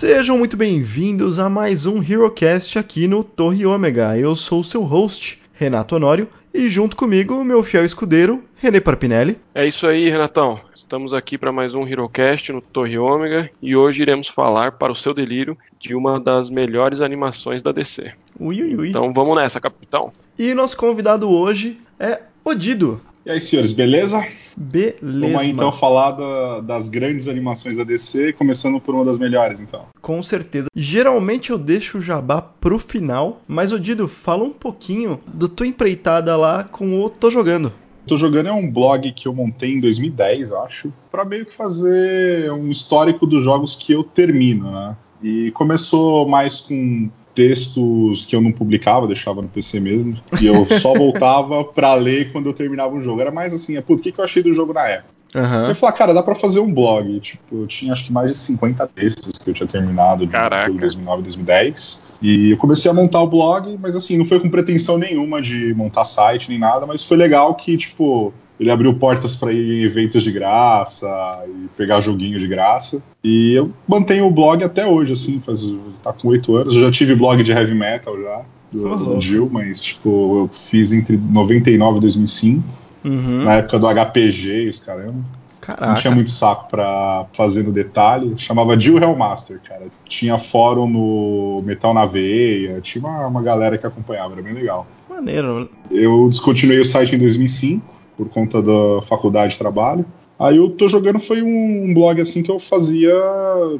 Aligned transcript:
Sejam 0.00 0.38
muito 0.38 0.56
bem-vindos 0.56 1.38
a 1.38 1.50
mais 1.50 1.84
um 1.84 2.02
HeroCast 2.02 2.78
aqui 2.78 3.06
no 3.06 3.22
Torre 3.22 3.66
Ômega. 3.66 4.16
Eu 4.16 4.34
sou 4.34 4.60
o 4.60 4.64
seu 4.64 4.80
host, 4.82 5.38
Renato 5.52 5.94
Honório, 5.94 6.26
e 6.54 6.70
junto 6.70 6.96
comigo, 6.96 7.44
meu 7.44 7.62
fiel 7.62 7.84
escudeiro, 7.84 8.42
René 8.56 8.80
Parpinelli. 8.80 9.38
É 9.54 9.66
isso 9.66 9.86
aí, 9.86 10.08
Renatão. 10.08 10.58
Estamos 10.74 11.12
aqui 11.12 11.36
para 11.36 11.52
mais 11.52 11.74
um 11.74 11.86
HeroCast 11.86 12.50
no 12.50 12.62
Torre 12.62 12.96
Ômega 12.96 13.50
e 13.60 13.76
hoje 13.76 14.00
iremos 14.00 14.28
falar, 14.28 14.72
para 14.72 14.90
o 14.90 14.96
seu 14.96 15.12
delírio, 15.12 15.54
de 15.78 15.94
uma 15.94 16.18
das 16.18 16.48
melhores 16.48 17.02
animações 17.02 17.62
da 17.62 17.70
DC. 17.70 18.10
Ui, 18.38 18.62
ui, 18.62 18.76
ui. 18.76 18.88
Então 18.88 19.12
vamos 19.12 19.36
nessa, 19.36 19.60
capitão. 19.60 20.10
E 20.38 20.54
nosso 20.54 20.78
convidado 20.78 21.28
hoje 21.28 21.78
é 21.98 22.22
Odido. 22.42 23.02
E 23.26 23.30
aí, 23.30 23.40
senhores, 23.40 23.72
beleza? 23.72 24.26
Beleza. 24.56 24.98
Vamos 25.02 25.36
aí 25.40 25.50
então 25.50 25.70
falar 25.72 26.12
da- 26.12 26.60
das 26.60 26.88
grandes 26.88 27.28
animações 27.28 27.76
da 27.76 27.84
DC, 27.84 28.32
começando 28.32 28.80
por 28.80 28.94
uma 28.94 29.04
das 29.04 29.18
melhores, 29.18 29.60
então. 29.60 29.86
Com 30.00 30.22
certeza. 30.22 30.68
Geralmente 30.74 31.50
eu 31.50 31.58
deixo 31.58 31.98
o 31.98 32.00
jabá 32.00 32.40
pro 32.40 32.78
final, 32.78 33.42
mas 33.46 33.72
Odido, 33.72 34.08
fala 34.08 34.44
um 34.44 34.50
pouquinho 34.50 35.20
da 35.26 35.46
tua 35.48 35.66
empreitada 35.66 36.36
lá 36.36 36.64
com 36.64 37.00
o 37.02 37.10
Tô 37.10 37.30
Jogando. 37.30 37.72
Tô 38.06 38.16
jogando 38.16 38.48
é 38.48 38.52
um 38.52 38.68
blog 38.70 39.12
que 39.12 39.28
eu 39.28 39.34
montei 39.34 39.74
em 39.74 39.80
2010, 39.80 40.50
eu 40.50 40.60
acho, 40.62 40.92
pra 41.12 41.24
meio 41.24 41.44
que 41.46 41.54
fazer 41.54 42.50
um 42.50 42.68
histórico 42.70 43.26
dos 43.26 43.44
jogos 43.44 43.76
que 43.76 43.92
eu 43.92 44.02
termino, 44.02 44.70
né? 44.72 44.96
E 45.22 45.50
começou 45.52 46.26
mais 46.26 46.60
com 46.60 47.10
textos 47.34 48.26
que 48.26 48.34
eu 48.34 48.40
não 48.40 48.52
publicava, 48.52 49.06
deixava 49.06 49.40
no 49.42 49.48
PC 49.48 49.80
mesmo, 49.80 50.14
e 50.40 50.46
eu 50.46 50.66
só 50.80 50.92
voltava 50.98 51.64
pra 51.64 51.94
ler 51.94 52.32
quando 52.32 52.46
eu 52.46 52.52
terminava 52.52 52.94
um 52.94 53.00
jogo. 53.00 53.20
Era 53.20 53.30
mais 53.30 53.54
assim, 53.54 53.76
é, 53.76 53.80
putz, 53.80 54.00
o 54.00 54.02
que, 54.02 54.12
que 54.12 54.20
eu 54.20 54.24
achei 54.24 54.42
do 54.42 54.52
jogo 54.52 54.72
na 54.72 54.86
época? 54.86 55.20
Aham. 55.34 55.68
Eu 55.68 55.74
falei, 55.76 55.96
cara, 55.96 56.12
dá 56.12 56.22
pra 56.22 56.34
fazer 56.34 56.60
um 56.60 56.72
blog. 56.72 57.20
Tipo, 57.20 57.62
eu 57.62 57.66
tinha 57.66 57.92
acho 57.92 58.06
que 58.06 58.12
mais 58.12 58.32
de 58.32 58.38
50 58.38 58.86
textos 58.88 59.32
que 59.38 59.50
eu 59.50 59.54
tinha 59.54 59.68
terminado 59.68 60.26
de 60.26 60.32
Caraca. 60.32 60.66
jogo 60.66 60.80
2009 60.80 61.20
e 61.20 61.22
2010. 61.22 62.09
E 62.22 62.50
eu 62.50 62.56
comecei 62.56 62.90
a 62.90 62.94
montar 62.94 63.22
o 63.22 63.26
blog, 63.26 63.78
mas 63.80 63.96
assim, 63.96 64.16
não 64.18 64.24
foi 64.24 64.38
com 64.40 64.50
pretensão 64.50 64.98
nenhuma 64.98 65.40
de 65.40 65.72
montar 65.74 66.04
site 66.04 66.48
nem 66.50 66.58
nada, 66.58 66.86
mas 66.86 67.02
foi 67.02 67.16
legal 67.16 67.54
que, 67.54 67.76
tipo, 67.78 68.32
ele 68.58 68.70
abriu 68.70 68.92
portas 68.94 69.34
pra 69.34 69.52
ir 69.52 69.80
em 69.80 69.84
eventos 69.84 70.22
de 70.22 70.30
graça 70.30 71.08
e 71.48 71.68
pegar 71.76 72.00
joguinho 72.02 72.38
de 72.38 72.46
graça. 72.46 73.02
E 73.24 73.54
eu 73.54 73.70
mantenho 73.88 74.26
o 74.26 74.30
blog 74.30 74.62
até 74.62 74.86
hoje, 74.86 75.14
assim, 75.14 75.40
faz, 75.44 75.64
tá 76.02 76.12
com 76.12 76.28
oito 76.28 76.54
anos. 76.56 76.74
Eu 76.76 76.82
já 76.82 76.90
tive 76.90 77.14
blog 77.14 77.42
de 77.42 77.52
heavy 77.52 77.74
metal 77.74 78.14
já, 78.20 78.42
do, 78.70 78.86
Ô, 78.86 78.96
do. 79.14 79.20
Jill, 79.20 79.48
mas, 79.50 79.80
tipo, 79.80 80.40
eu 80.40 80.50
fiz 80.52 80.92
entre 80.92 81.16
99 81.16 81.98
e 81.98 82.00
2005, 82.02 82.62
Uhum. 83.02 83.44
na 83.44 83.54
época 83.54 83.78
do 83.78 83.86
HPG 83.88 84.68
os 84.68 84.78
caramba. 84.78 85.24
Não 85.70 85.76
Caraca. 85.76 86.00
tinha 86.00 86.14
muito 86.14 86.30
saco 86.30 86.68
pra 86.70 87.26
fazer 87.32 87.62
no 87.62 87.72
detalhe. 87.72 88.34
Chamava 88.36 88.78
Jill 88.78 88.98
Hellmaster, 88.98 89.60
cara. 89.62 89.86
Tinha 90.06 90.38
fórum 90.38 90.88
no 90.88 91.58
Metal 91.64 91.94
na 91.94 92.06
Veia, 92.06 92.80
tinha 92.80 93.04
uma, 93.04 93.26
uma 93.26 93.42
galera 93.42 93.78
que 93.78 93.86
acompanhava, 93.86 94.34
era 94.34 94.42
bem 94.42 94.54
legal. 94.54 94.86
Maneiro. 95.08 95.70
Eu 95.90 96.28
descontinuei 96.28 96.80
o 96.80 96.84
site 96.84 97.14
em 97.14 97.18
2005, 97.18 97.84
por 98.16 98.28
conta 98.28 98.62
da 98.62 99.02
faculdade 99.06 99.52
de 99.52 99.58
trabalho. 99.58 100.04
Aí 100.40 100.56
eu 100.56 100.70
tô 100.70 100.88
jogando 100.88 101.18
foi 101.18 101.42
um 101.42 101.92
blog 101.92 102.18
assim 102.18 102.42
que 102.42 102.50
eu 102.50 102.58
fazia 102.58 103.12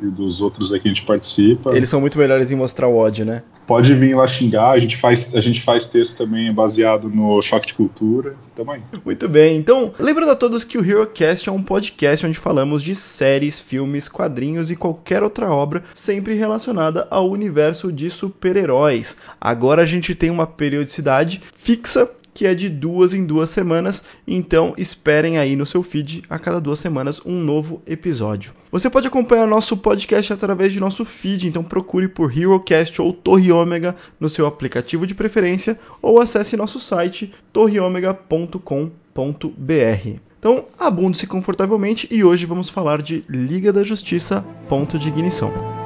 e 0.00 0.06
dos 0.06 0.40
outros 0.40 0.72
aí 0.72 0.80
que 0.80 0.88
a 0.88 0.90
gente 0.90 1.04
participa. 1.04 1.76
Eles 1.76 1.90
são 1.90 2.00
muito 2.00 2.18
melhores 2.18 2.50
em 2.50 2.56
mostrar 2.56 2.88
o 2.88 2.96
ódio, 2.96 3.26
né? 3.26 3.42
Pode 3.66 3.94
vir 3.94 4.16
lá 4.16 4.26
xingar, 4.26 4.70
a 4.70 4.78
gente 4.78 4.96
faz, 4.96 5.34
a 5.34 5.42
gente 5.42 5.60
faz 5.60 5.86
texto 5.86 6.16
também 6.16 6.52
baseado 6.52 7.10
no 7.10 7.40
choque 7.42 7.68
de 7.68 7.74
cultura. 7.74 8.34
Tamo 8.54 8.72
aí. 8.72 8.82
Muito 9.04 9.28
bem, 9.28 9.58
então, 9.58 9.92
lembrando 9.98 10.32
a 10.32 10.36
todos 10.36 10.64
que 10.64 10.78
o 10.78 10.84
HeroCast 10.84 11.50
é 11.50 11.52
um 11.52 11.62
podcast 11.62 12.26
onde 12.26 12.38
falamos 12.38 12.82
de 12.82 12.94
séries, 12.94 13.60
filmes, 13.60 14.08
quadrinhos 14.08 14.70
e 14.70 14.76
qualquer 14.76 15.22
outra 15.22 15.50
obra 15.50 15.84
sempre 15.94 16.34
relacionada 16.34 17.06
ao 17.10 17.28
universo 17.28 17.92
de 17.92 18.08
super-heróis. 18.08 19.18
Agora 19.38 19.82
a 19.82 19.86
gente 19.86 20.14
tem 20.14 20.30
uma 20.30 20.46
periodicidade 20.46 21.42
fixa 21.54 22.10
que 22.32 22.46
é 22.46 22.54
de 22.54 22.68
duas 22.68 23.14
em 23.14 23.24
duas 23.24 23.50
semanas, 23.50 24.02
então 24.26 24.74
esperem 24.76 25.38
aí 25.38 25.56
no 25.56 25.66
seu 25.66 25.82
feed 25.82 26.22
a 26.28 26.38
cada 26.38 26.60
duas 26.60 26.78
semanas 26.78 27.20
um 27.24 27.40
novo 27.40 27.82
episódio. 27.86 28.52
Você 28.70 28.88
pode 28.88 29.06
acompanhar 29.06 29.46
nosso 29.46 29.76
podcast 29.76 30.32
através 30.32 30.72
de 30.72 30.80
nosso 30.80 31.04
feed, 31.04 31.48
então 31.48 31.62
procure 31.62 32.08
por 32.08 32.36
HeroCast 32.36 33.00
ou 33.02 33.12
Torre 33.12 33.50
Ômega 33.50 33.96
no 34.18 34.28
seu 34.28 34.46
aplicativo 34.46 35.06
de 35.06 35.14
preferência 35.14 35.78
ou 36.00 36.20
acesse 36.20 36.56
nosso 36.56 36.78
site 36.78 37.32
torreomega.com.br. 37.52 40.20
Então, 40.38 40.64
abunde-se 40.78 41.26
confortavelmente 41.26 42.08
e 42.10 42.24
hoje 42.24 42.46
vamos 42.46 42.70
falar 42.70 43.02
de 43.02 43.22
Liga 43.28 43.72
da 43.72 43.84
Justiça, 43.84 44.42
ponto 44.68 44.98
de 44.98 45.08
ignição. 45.08 45.79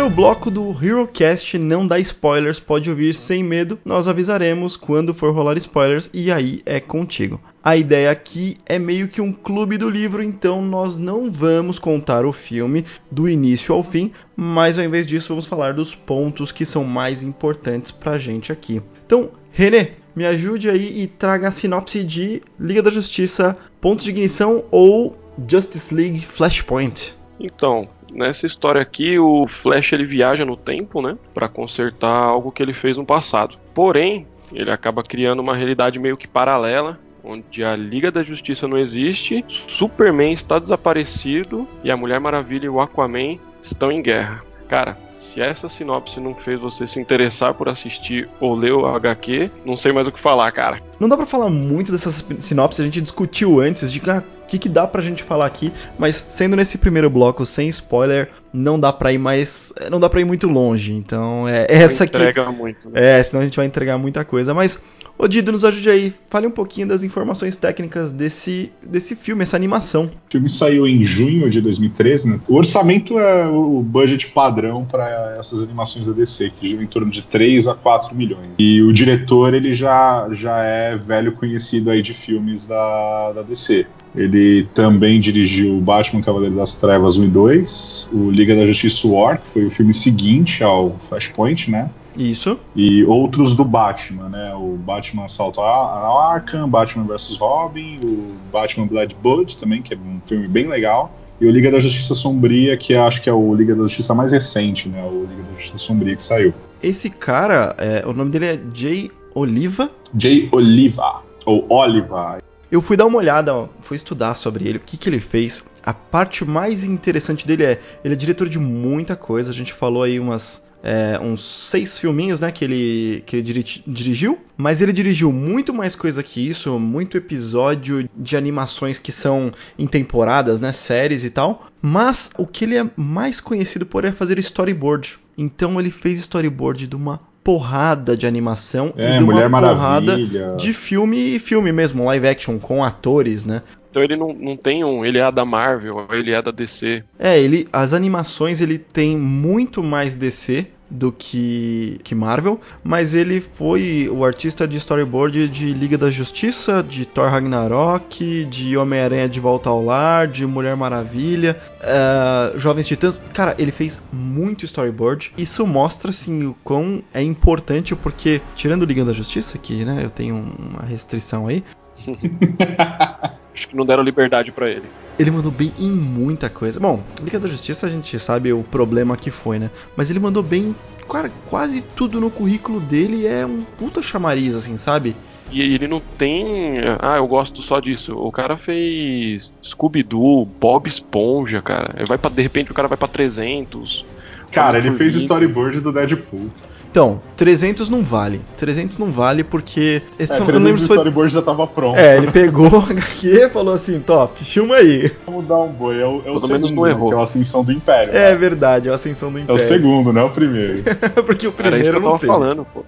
Primeiro 0.00 0.16
bloco 0.16 0.50
do 0.50 0.72
HeroCast 0.82 1.58
não 1.58 1.86
dá 1.86 1.98
spoilers, 1.98 2.58
pode 2.58 2.88
ouvir 2.88 3.12
sem 3.12 3.44
medo, 3.44 3.78
nós 3.84 4.08
avisaremos 4.08 4.74
quando 4.74 5.12
for 5.12 5.30
rolar 5.34 5.58
spoilers 5.58 6.08
e 6.14 6.32
aí 6.32 6.62
é 6.64 6.80
contigo. 6.80 7.38
A 7.62 7.76
ideia 7.76 8.10
aqui 8.10 8.56
é 8.64 8.78
meio 8.78 9.08
que 9.08 9.20
um 9.20 9.30
clube 9.30 9.76
do 9.76 9.90
livro, 9.90 10.22
então 10.22 10.62
nós 10.62 10.96
não 10.96 11.30
vamos 11.30 11.78
contar 11.78 12.24
o 12.24 12.32
filme 12.32 12.82
do 13.10 13.28
início 13.28 13.74
ao 13.74 13.82
fim, 13.82 14.10
mas 14.34 14.78
ao 14.78 14.86
invés 14.86 15.06
disso 15.06 15.28
vamos 15.28 15.44
falar 15.44 15.74
dos 15.74 15.94
pontos 15.94 16.50
que 16.50 16.64
são 16.64 16.82
mais 16.82 17.22
importantes 17.22 17.90
pra 17.90 18.16
gente 18.16 18.50
aqui. 18.50 18.80
Então, 19.04 19.32
René, 19.52 19.90
me 20.16 20.24
ajude 20.24 20.70
aí 20.70 21.02
e 21.02 21.08
traga 21.08 21.48
a 21.48 21.52
sinopse 21.52 22.02
de 22.02 22.40
Liga 22.58 22.82
da 22.82 22.90
Justiça, 22.90 23.54
Pontos 23.82 24.06
de 24.06 24.12
Ignição 24.12 24.64
ou 24.70 25.14
Justice 25.46 25.94
League 25.94 26.24
Flashpoint. 26.24 27.20
Então, 27.38 27.86
nessa 28.12 28.46
história 28.46 28.80
aqui, 28.80 29.18
o 29.18 29.46
Flash 29.48 29.92
ele 29.92 30.04
viaja 30.04 30.44
no 30.44 30.56
tempo, 30.56 31.00
né, 31.00 31.16
Pra 31.34 31.48
consertar 31.48 32.10
algo 32.10 32.52
que 32.52 32.62
ele 32.62 32.72
fez 32.72 32.96
no 32.96 33.04
passado. 33.04 33.56
Porém, 33.74 34.26
ele 34.52 34.70
acaba 34.70 35.02
criando 35.02 35.40
uma 35.40 35.54
realidade 35.54 35.98
meio 35.98 36.16
que 36.16 36.26
paralela, 36.26 36.98
onde 37.22 37.64
a 37.64 37.76
Liga 37.76 38.10
da 38.10 38.22
Justiça 38.22 38.66
não 38.66 38.78
existe, 38.78 39.44
Superman 39.48 40.32
está 40.32 40.58
desaparecido 40.58 41.68
e 41.84 41.90
a 41.90 41.96
Mulher 41.96 42.18
Maravilha 42.18 42.66
e 42.66 42.68
o 42.68 42.80
Aquaman 42.80 43.38
estão 43.62 43.92
em 43.92 44.02
guerra. 44.02 44.42
Cara, 44.68 44.96
se 45.20 45.40
essa 45.40 45.68
sinopse 45.68 46.18
não 46.18 46.34
fez 46.34 46.58
você 46.58 46.86
se 46.86 46.98
interessar 46.98 47.52
por 47.52 47.68
assistir 47.68 48.28
ou 48.40 48.54
ler 48.54 48.72
o 48.72 48.86
HQ, 48.86 49.50
não 49.64 49.76
sei 49.76 49.92
mais 49.92 50.06
o 50.06 50.12
que 50.12 50.18
falar, 50.18 50.50
cara. 50.50 50.80
Não 50.98 51.08
dá 51.08 51.16
para 51.16 51.26
falar 51.26 51.50
muito 51.50 51.92
dessas 51.92 52.26
sinopses, 52.40 52.80
a 52.80 52.84
gente 52.84 53.02
discutiu 53.02 53.60
antes 53.60 53.92
de 53.92 54.00
ah, 54.10 54.22
o 54.42 54.46
que, 54.46 54.58
que 54.58 54.68
dá 54.68 54.86
pra 54.86 55.02
gente 55.02 55.22
falar 55.22 55.46
aqui, 55.46 55.72
mas 55.98 56.26
sendo 56.30 56.56
nesse 56.56 56.78
primeiro 56.78 57.10
bloco 57.10 57.44
sem 57.44 57.68
spoiler, 57.68 58.30
não 58.52 58.80
dá 58.80 58.92
pra 58.92 59.12
ir 59.12 59.18
mais. 59.18 59.72
não 59.90 60.00
dá 60.00 60.08
pra 60.08 60.20
ir 60.20 60.24
muito 60.24 60.48
longe. 60.48 60.92
Então 60.92 61.46
é 61.46 61.66
essa 61.68 62.04
aqui. 62.04 62.16
Entrega 62.16 62.50
muito. 62.50 62.88
Né? 62.88 63.18
É, 63.18 63.22
senão 63.22 63.42
a 63.42 63.44
gente 63.44 63.56
vai 63.56 63.66
entregar 63.66 63.98
muita 63.98 64.24
coisa. 64.24 64.54
Mas 64.54 64.82
Ô 65.22 65.28
Dido, 65.28 65.52
nos 65.52 65.66
ajude 65.66 65.90
aí, 65.90 66.14
fale 66.30 66.46
um 66.46 66.50
pouquinho 66.50 66.88
das 66.88 67.02
informações 67.02 67.54
técnicas 67.54 68.10
desse, 68.10 68.72
desse 68.82 69.14
filme, 69.14 69.42
essa 69.42 69.54
animação. 69.54 70.06
O 70.06 70.30
filme 70.30 70.48
saiu 70.48 70.86
em 70.86 71.04
junho 71.04 71.50
de 71.50 71.60
2013, 71.60 72.30
né? 72.30 72.40
O 72.48 72.56
orçamento 72.56 73.18
é 73.18 73.46
o 73.46 73.82
budget 73.82 74.28
padrão 74.28 74.86
para 74.86 75.09
essas 75.38 75.62
animações 75.62 76.06
da 76.06 76.12
DC, 76.12 76.50
que 76.58 76.68
gira 76.68 76.82
em 76.82 76.86
torno 76.86 77.10
de 77.10 77.22
3 77.22 77.68
a 77.68 77.74
4 77.74 78.14
milhões. 78.14 78.50
E 78.58 78.82
o 78.82 78.92
diretor, 78.92 79.54
ele 79.54 79.72
já, 79.72 80.28
já 80.32 80.62
é 80.62 80.96
velho 80.96 81.32
conhecido 81.32 81.90
aí 81.90 82.02
de 82.02 82.14
filmes 82.14 82.66
da, 82.66 83.32
da 83.32 83.42
DC. 83.42 83.86
Ele 84.14 84.66
também 84.74 85.20
dirigiu 85.20 85.80
Batman 85.80 86.22
Cavaleiro 86.22 86.56
das 86.56 86.74
Trevas 86.74 87.16
1 87.16 87.24
e 87.24 87.28
2, 87.28 88.10
o 88.12 88.30
Liga 88.30 88.56
da 88.56 88.66
Justiça 88.66 89.06
War, 89.06 89.40
que 89.40 89.48
foi 89.48 89.66
o 89.66 89.70
filme 89.70 89.94
seguinte 89.94 90.64
ao 90.64 90.98
Flashpoint, 91.08 91.70
né? 91.70 91.90
Isso. 92.16 92.58
E 92.74 93.04
outros 93.04 93.54
do 93.54 93.64
Batman, 93.64 94.28
né? 94.28 94.54
O 94.54 94.76
Batman 94.76 95.24
Assalto 95.24 95.60
a 95.60 96.32
Arkham, 96.32 96.68
Batman 96.68 97.04
vs 97.04 97.36
Robin, 97.36 97.98
o 98.02 98.34
Batman 98.52 98.86
Blood 98.86 99.16
Blood 99.22 99.56
também, 99.58 99.80
que 99.80 99.94
é 99.94 99.96
um 99.96 100.20
filme 100.26 100.48
bem 100.48 100.66
legal. 100.66 101.14
E 101.40 101.46
o 101.46 101.50
Liga 101.50 101.70
da 101.70 101.78
Justiça 101.78 102.14
Sombria, 102.14 102.76
que 102.76 102.94
acho 102.94 103.22
que 103.22 103.30
é 103.30 103.32
o 103.32 103.54
Liga 103.54 103.74
da 103.74 103.82
Justiça 103.84 104.14
mais 104.14 104.32
recente, 104.32 104.90
né? 104.90 105.02
O 105.02 105.22
Liga 105.22 105.42
da 105.42 105.52
Justiça 105.54 105.78
Sombria 105.78 106.14
que 106.14 106.22
saiu. 106.22 106.52
Esse 106.82 107.08
cara, 107.08 107.74
é, 107.78 108.04
o 108.06 108.12
nome 108.12 108.30
dele 108.30 108.44
é 108.44 108.60
Jay 108.74 109.10
Oliva? 109.34 109.90
Jay 110.18 110.50
Oliva, 110.52 111.22
ou 111.46 111.64
Oliva. 111.70 112.38
Eu 112.70 112.82
fui 112.82 112.96
dar 112.96 113.06
uma 113.06 113.16
olhada, 113.16 113.68
fui 113.80 113.96
estudar 113.96 114.34
sobre 114.34 114.68
ele, 114.68 114.76
o 114.76 114.80
que, 114.80 114.98
que 114.98 115.08
ele 115.08 115.18
fez. 115.18 115.64
A 115.82 115.94
parte 115.94 116.44
mais 116.44 116.84
interessante 116.84 117.46
dele 117.46 117.64
é, 117.64 117.80
ele 118.04 118.12
é 118.12 118.16
diretor 118.16 118.46
de 118.46 118.58
muita 118.58 119.16
coisa, 119.16 119.50
a 119.50 119.54
gente 119.54 119.72
falou 119.72 120.02
aí 120.02 120.20
umas 120.20 120.68
é, 120.82 121.18
uns 121.20 121.42
seis 121.42 121.98
filminhos, 121.98 122.40
né, 122.40 122.50
que 122.50 122.64
ele, 122.64 123.22
que 123.26 123.36
ele 123.36 123.42
diri 123.42 123.82
dirigiu. 123.86 124.38
Mas 124.56 124.80
ele 124.80 124.92
dirigiu 124.92 125.32
muito 125.32 125.72
mais 125.72 125.94
coisa 125.94 126.22
que 126.22 126.46
isso, 126.46 126.78
muito 126.78 127.16
episódio 127.16 128.08
de 128.16 128.36
animações 128.36 128.98
que 128.98 129.12
são 129.12 129.52
em 129.78 129.86
temporadas, 129.86 130.60
né, 130.60 130.72
séries 130.72 131.24
e 131.24 131.30
tal. 131.30 131.66
Mas 131.80 132.30
o 132.38 132.46
que 132.46 132.64
ele 132.64 132.76
é 132.76 132.86
mais 132.96 133.40
conhecido 133.40 133.86
por 133.86 134.04
é 134.04 134.12
fazer 134.12 134.38
storyboard. 134.38 135.18
Então 135.36 135.80
ele 135.80 135.90
fez 135.90 136.18
storyboard 136.18 136.86
de 136.86 136.96
uma 136.96 137.20
porrada 137.42 138.16
de 138.16 138.26
animação 138.26 138.92
é, 138.96 139.14
e 139.14 139.18
de 139.18 139.24
uma 139.24 139.32
Mulher 139.32 139.50
porrada 139.50 140.12
Maravilha. 140.12 140.54
de 140.56 140.72
filme 140.72 141.36
e 141.36 141.38
filme 141.38 141.72
mesmo, 141.72 142.04
live 142.04 142.28
action 142.28 142.58
com 142.58 142.84
atores, 142.84 143.44
né? 143.44 143.62
Então 143.90 144.02
ele 144.02 144.16
não, 144.16 144.32
não 144.32 144.56
tem 144.56 144.84
um. 144.84 145.04
Ele 145.04 145.18
é 145.18 145.32
da 145.32 145.44
Marvel, 145.44 146.06
ele 146.12 146.32
é 146.32 146.40
da 146.40 146.50
DC. 146.50 147.02
É, 147.18 147.38
ele. 147.38 147.68
As 147.72 147.92
animações 147.92 148.60
ele 148.60 148.78
tem 148.78 149.16
muito 149.16 149.82
mais 149.82 150.14
DC 150.14 150.66
do 150.90 151.12
que, 151.12 152.00
que 152.02 152.14
Marvel, 152.14 152.60
mas 152.82 153.14
ele 153.14 153.40
foi 153.40 154.08
o 154.10 154.24
artista 154.24 154.66
de 154.66 154.76
storyboard 154.76 155.48
de 155.48 155.72
Liga 155.72 155.96
da 155.96 156.10
Justiça, 156.10 156.82
de 156.82 157.06
Thor 157.06 157.30
Ragnarok, 157.30 158.44
de 158.46 158.76
Homem-Aranha 158.76 159.28
de 159.28 159.38
Volta 159.38 159.70
ao 159.70 159.84
Lar, 159.84 160.26
de 160.26 160.44
Mulher 160.44 160.76
Maravilha, 160.76 161.56
uh, 161.80 162.58
Jovens 162.58 162.88
Titãs. 162.88 163.22
Cara, 163.32 163.54
ele 163.56 163.70
fez 163.70 164.02
muito 164.12 164.64
storyboard. 164.64 165.32
Isso 165.38 165.64
mostra 165.66 166.10
assim 166.10 166.46
o 166.46 166.56
quão 166.64 167.02
é 167.14 167.22
importante, 167.22 167.94
porque 167.94 168.40
tirando 168.56 168.84
Liga 168.84 169.04
da 169.04 169.12
Justiça, 169.12 169.56
que 169.58 169.84
né, 169.84 170.00
eu 170.02 170.10
tenho 170.10 170.34
uma 170.58 170.82
restrição 170.82 171.46
aí. 171.46 171.62
Acho 173.54 173.68
que 173.68 173.76
não 173.76 173.84
deram 173.84 174.02
liberdade 174.02 174.50
para 174.52 174.68
ele. 174.68 174.84
Ele 175.18 175.30
mandou 175.30 175.50
bem 175.52 175.72
em 175.78 175.90
muita 175.90 176.48
coisa. 176.48 176.80
Bom, 176.80 177.02
Liga 177.22 177.38
da 177.38 177.48
Justiça 177.48 177.86
a 177.86 177.90
gente 177.90 178.18
sabe 178.18 178.52
o 178.52 178.62
problema 178.62 179.16
que 179.16 179.30
foi, 179.30 179.58
né? 179.58 179.70
Mas 179.96 180.10
ele 180.10 180.18
mandou 180.18 180.42
bem, 180.42 180.74
cara, 181.10 181.30
quase 181.48 181.82
tudo 181.82 182.20
no 182.20 182.30
currículo 182.30 182.80
dele 182.80 183.26
é 183.26 183.44
um 183.44 183.62
puta 183.78 184.00
chamariz, 184.00 184.54
assim, 184.54 184.78
sabe? 184.78 185.14
E 185.50 185.60
ele 185.60 185.88
não 185.88 186.00
tem. 186.00 186.78
Ah, 187.00 187.16
eu 187.16 187.26
gosto 187.26 187.60
só 187.60 187.80
disso. 187.80 188.16
O 188.16 188.30
cara 188.30 188.56
fez 188.56 189.52
Scooby-Doo, 189.62 190.46
Bob 190.46 190.88
Esponja, 190.88 191.60
cara. 191.60 192.04
Vai 192.06 192.16
para 192.16 192.30
De 192.30 192.40
repente 192.40 192.70
o 192.70 192.74
cara 192.74 192.86
vai 192.86 192.96
para 192.96 193.08
300. 193.08 194.04
Cara, 194.52 194.78
ele 194.78 194.92
fez 194.92 195.14
storyboard 195.16 195.80
do 195.80 195.92
Deadpool. 195.92 196.50
Então, 196.90 197.20
300 197.36 197.88
não 197.88 198.02
vale. 198.02 198.40
300 198.56 198.98
não 198.98 199.12
vale 199.12 199.44
porque. 199.44 200.02
Esse, 200.18 200.32
é, 200.32 200.40
eu 200.40 200.46
não 200.46 200.60
lembro 200.60 200.80
se 200.80 200.88
foi... 200.88 200.96
storyboard 200.96 201.32
já 201.32 201.40
tava 201.40 201.64
pronto. 201.66 201.96
É, 201.96 202.16
ele 202.16 202.30
pegou 202.32 202.68
o 202.68 202.78
HQ 202.78 203.28
e 203.28 203.48
falou 203.48 203.74
assim: 203.74 204.00
top, 204.00 204.44
filma 204.44 204.74
aí. 204.74 205.10
Vamos 205.24 205.46
dar 205.46 205.58
um 205.58 205.68
boi. 205.68 206.00
É 206.00 206.06
o, 206.06 206.22
é 206.26 206.30
o 206.30 206.34
Pelo 206.34 206.48
menos 206.48 206.72
não 206.72 206.86
errou. 206.86 207.08
que 207.08 207.14
é 207.14 207.18
a 207.18 207.22
Ascensão 207.22 207.62
do 207.62 207.70
Império. 207.70 208.12
É 208.12 208.30
né? 208.30 208.36
verdade, 208.36 208.88
é 208.88 208.92
a 208.92 208.96
Ascensão 208.96 209.30
do 209.30 209.38
Império. 209.38 209.60
É 209.60 209.64
o 209.64 209.68
segundo, 209.68 210.12
não 210.12 210.22
é 210.22 210.24
o 210.24 210.30
primeiro. 210.30 210.82
porque 211.24 211.46
o 211.46 211.52
primeiro 211.52 211.86
Era 211.86 211.98
isso 211.98 212.00
que 212.00 212.06
eu 212.06 212.10
tava 212.10 212.18
tem. 212.18 212.28
falando, 212.28 212.66
pô. 212.74 212.84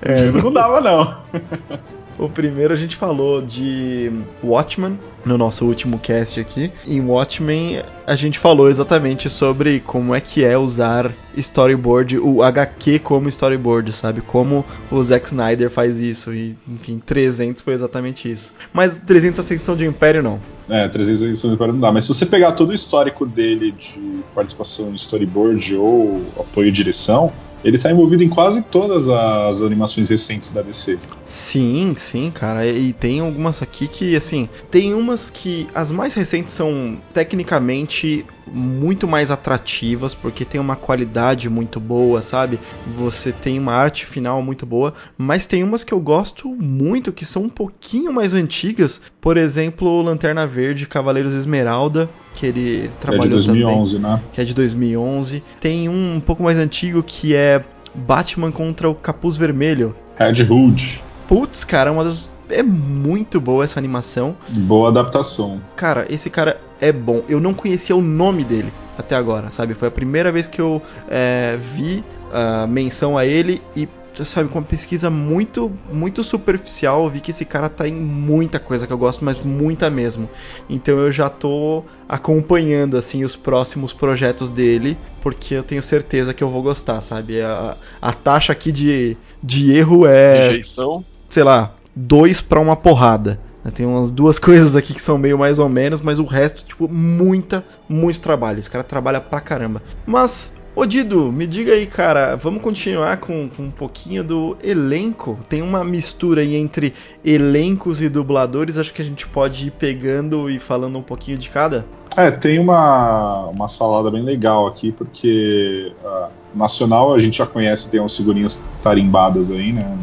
É, 0.00 0.30
não 0.30 0.52
dava, 0.52 0.80
não. 0.80 1.16
O 2.20 2.28
primeiro 2.28 2.74
a 2.74 2.76
gente 2.76 2.96
falou 2.96 3.40
de 3.40 4.12
Watchmen 4.44 4.98
no 5.24 5.38
nosso 5.38 5.64
último 5.64 5.98
cast 5.98 6.38
aqui. 6.38 6.70
Em 6.86 7.00
Watchmen 7.00 7.82
a 8.06 8.14
gente 8.14 8.38
falou 8.38 8.68
exatamente 8.68 9.30
sobre 9.30 9.80
como 9.80 10.14
é 10.14 10.20
que 10.20 10.44
é 10.44 10.58
usar 10.58 11.12
storyboard, 11.34 12.18
o 12.18 12.42
HQ 12.42 12.98
como 12.98 13.26
storyboard, 13.30 13.90
sabe? 13.92 14.20
Como 14.20 14.66
o 14.90 15.02
Zack 15.02 15.28
Snyder 15.28 15.70
faz 15.70 15.98
isso. 15.98 16.34
E, 16.34 16.54
enfim, 16.68 17.00
300 17.04 17.62
foi 17.62 17.72
exatamente 17.72 18.30
isso. 18.30 18.52
Mas 18.70 19.00
300 19.00 19.40
Ascensão 19.40 19.74
de 19.74 19.86
Império 19.86 20.22
não. 20.22 20.38
É, 20.68 20.86
300 20.88 21.22
Ascensão 21.22 21.48
de 21.48 21.56
Império 21.56 21.72
não 21.72 21.80
dá. 21.80 21.90
Mas 21.90 22.04
se 22.04 22.08
você 22.08 22.26
pegar 22.26 22.52
todo 22.52 22.68
o 22.68 22.74
histórico 22.74 23.24
dele 23.24 23.72
de 23.72 24.22
participação 24.34 24.90
em 24.90 24.94
storyboard 24.94 25.74
ou 25.74 26.20
apoio 26.38 26.68
e 26.68 26.72
direção, 26.72 27.32
ele 27.64 27.78
tá 27.78 27.90
envolvido 27.90 28.22
em 28.22 28.28
quase 28.28 28.62
todas 28.62 29.08
as 29.08 29.62
animações 29.62 30.08
recentes 30.08 30.50
da 30.52 30.62
DC. 30.62 30.98
Sim, 31.24 31.94
sim, 31.96 32.30
cara. 32.30 32.66
E 32.66 32.92
tem 32.92 33.20
algumas 33.20 33.62
aqui 33.62 33.86
que, 33.86 34.16
assim, 34.16 34.48
tem 34.70 34.94
umas 34.94 35.30
que 35.30 35.66
as 35.74 35.90
mais 35.90 36.14
recentes 36.14 36.52
são 36.52 36.98
tecnicamente 37.12 38.24
muito 38.46 39.08
mais 39.08 39.30
atrativas, 39.30 40.14
porque 40.14 40.44
tem 40.44 40.60
uma 40.60 40.76
qualidade 40.76 41.48
muito 41.48 41.80
boa, 41.80 42.20
sabe? 42.22 42.58
Você 42.98 43.32
tem 43.32 43.58
uma 43.58 43.72
arte 43.72 44.04
final 44.04 44.42
muito 44.42 44.66
boa, 44.66 44.92
mas 45.16 45.46
tem 45.46 45.64
umas 45.64 45.84
que 45.84 45.94
eu 45.94 46.00
gosto 46.00 46.48
muito, 46.48 47.12
que 47.12 47.24
são 47.24 47.44
um 47.44 47.48
pouquinho 47.48 48.12
mais 48.12 48.34
antigas. 48.34 49.00
Por 49.20 49.36
exemplo, 49.36 50.02
Lanterna 50.02 50.46
Verde, 50.46 50.86
Cavaleiros 50.86 51.34
Esmeralda, 51.34 52.08
que 52.34 52.46
ele, 52.46 52.60
ele 52.60 52.90
trabalhou 53.00 53.38
é 53.38 53.40
de 53.40 53.46
2011, 53.46 53.96
também, 53.96 54.10
né? 54.10 54.22
Que 54.32 54.40
é 54.40 54.44
de 54.44 54.54
2011. 54.54 55.42
Tem 55.60 55.88
um 55.88 56.20
um 56.20 56.20
pouco 56.20 56.42
mais 56.42 56.58
antigo 56.58 57.02
que 57.02 57.34
é 57.34 57.62
Batman 57.94 58.52
contra 58.52 58.88
o 58.88 58.94
Capuz 58.94 59.36
Vermelho. 59.36 59.94
Red 60.16 60.42
Hood. 60.42 61.02
Putz, 61.26 61.64
cara, 61.64 61.90
uma 61.90 62.04
das 62.04 62.28
é 62.50 62.62
muito 62.62 63.40
boa 63.40 63.64
essa 63.64 63.78
animação. 63.78 64.36
Boa 64.48 64.88
adaptação. 64.88 65.60
Cara, 65.76 66.06
esse 66.10 66.30
cara 66.30 66.60
é 66.80 66.92
bom. 66.92 67.22
Eu 67.28 67.40
não 67.40 67.54
conhecia 67.54 67.94
o 67.94 68.02
nome 68.02 68.44
dele 68.44 68.72
até 68.96 69.14
agora, 69.14 69.50
sabe? 69.50 69.74
Foi 69.74 69.88
a 69.88 69.90
primeira 69.90 70.30
vez 70.30 70.48
que 70.48 70.60
eu 70.60 70.82
é, 71.08 71.58
vi 71.74 72.04
a 72.32 72.66
menção 72.66 73.18
a 73.18 73.26
ele 73.26 73.60
e 73.74 73.88
sabe, 74.24 74.48
com 74.48 74.58
uma 74.58 74.64
pesquisa 74.64 75.08
muito, 75.08 75.70
muito 75.92 76.22
superficial, 76.22 77.04
eu 77.04 77.10
vi 77.10 77.20
que 77.20 77.30
esse 77.30 77.44
cara 77.44 77.68
tá 77.68 77.86
em 77.86 77.94
muita 77.94 78.58
coisa 78.58 78.86
que 78.86 78.92
eu 78.92 78.98
gosto, 78.98 79.24
mas 79.24 79.40
muita 79.40 79.88
mesmo. 79.88 80.28
Então 80.68 80.98
eu 80.98 81.12
já 81.12 81.28
tô 81.28 81.84
acompanhando, 82.08 82.96
assim, 82.96 83.24
os 83.24 83.36
próximos 83.36 83.92
projetos 83.92 84.50
dele, 84.50 84.98
porque 85.20 85.54
eu 85.54 85.62
tenho 85.62 85.82
certeza 85.82 86.34
que 86.34 86.42
eu 86.42 86.50
vou 86.50 86.62
gostar, 86.62 87.00
sabe? 87.00 87.40
A, 87.40 87.76
a 88.00 88.12
taxa 88.12 88.52
aqui 88.52 88.72
de, 88.72 89.16
de 89.42 89.72
erro 89.72 90.06
é. 90.06 90.50
Rejeição. 90.50 91.04
Sei 91.28 91.44
lá, 91.44 91.74
dois 91.94 92.40
para 92.40 92.60
uma 92.60 92.76
porrada. 92.76 93.40
Tem 93.74 93.84
umas 93.84 94.10
duas 94.10 94.38
coisas 94.40 94.74
aqui 94.74 94.94
que 94.94 95.02
são 95.02 95.18
meio 95.18 95.38
mais 95.38 95.58
ou 95.58 95.68
menos, 95.68 96.00
mas 96.00 96.18
o 96.18 96.24
resto, 96.24 96.64
tipo, 96.64 96.88
muita, 96.88 97.64
muito 97.88 98.20
trabalho. 98.20 98.58
Esse 98.58 98.70
cara 98.70 98.82
trabalha 98.82 99.20
pra 99.20 99.40
caramba. 99.40 99.82
Mas, 100.06 100.56
ô 100.74 100.86
Dido, 100.86 101.30
me 101.30 101.46
diga 101.46 101.72
aí, 101.72 101.86
cara, 101.86 102.36
vamos 102.36 102.62
continuar 102.62 103.18
com, 103.18 103.48
com 103.54 103.64
um 103.64 103.70
pouquinho 103.70 104.24
do 104.24 104.56
elenco? 104.62 105.38
Tem 105.48 105.60
uma 105.60 105.84
mistura 105.84 106.40
aí 106.40 106.54
entre 106.54 106.94
elencos 107.24 108.00
e 108.00 108.08
dubladores, 108.08 108.78
acho 108.78 108.94
que 108.94 109.02
a 109.02 109.04
gente 109.04 109.26
pode 109.26 109.66
ir 109.66 109.72
pegando 109.72 110.48
e 110.48 110.58
falando 110.58 110.98
um 110.98 111.02
pouquinho 111.02 111.36
de 111.36 111.50
cada? 111.50 111.84
É, 112.16 112.30
tem 112.30 112.58
uma, 112.58 113.46
uma 113.46 113.68
salada 113.68 114.10
bem 114.10 114.22
legal 114.22 114.66
aqui, 114.66 114.90
porque 114.90 115.92
uh, 116.02 116.28
nacional 116.52 117.14
a 117.14 117.20
gente 117.20 117.38
já 117.38 117.46
conhece, 117.46 117.88
tem 117.88 118.00
umas 118.00 118.16
figurinhas 118.16 118.66
tarimbadas 118.82 119.48
aí, 119.48 119.72
né? 119.72 119.96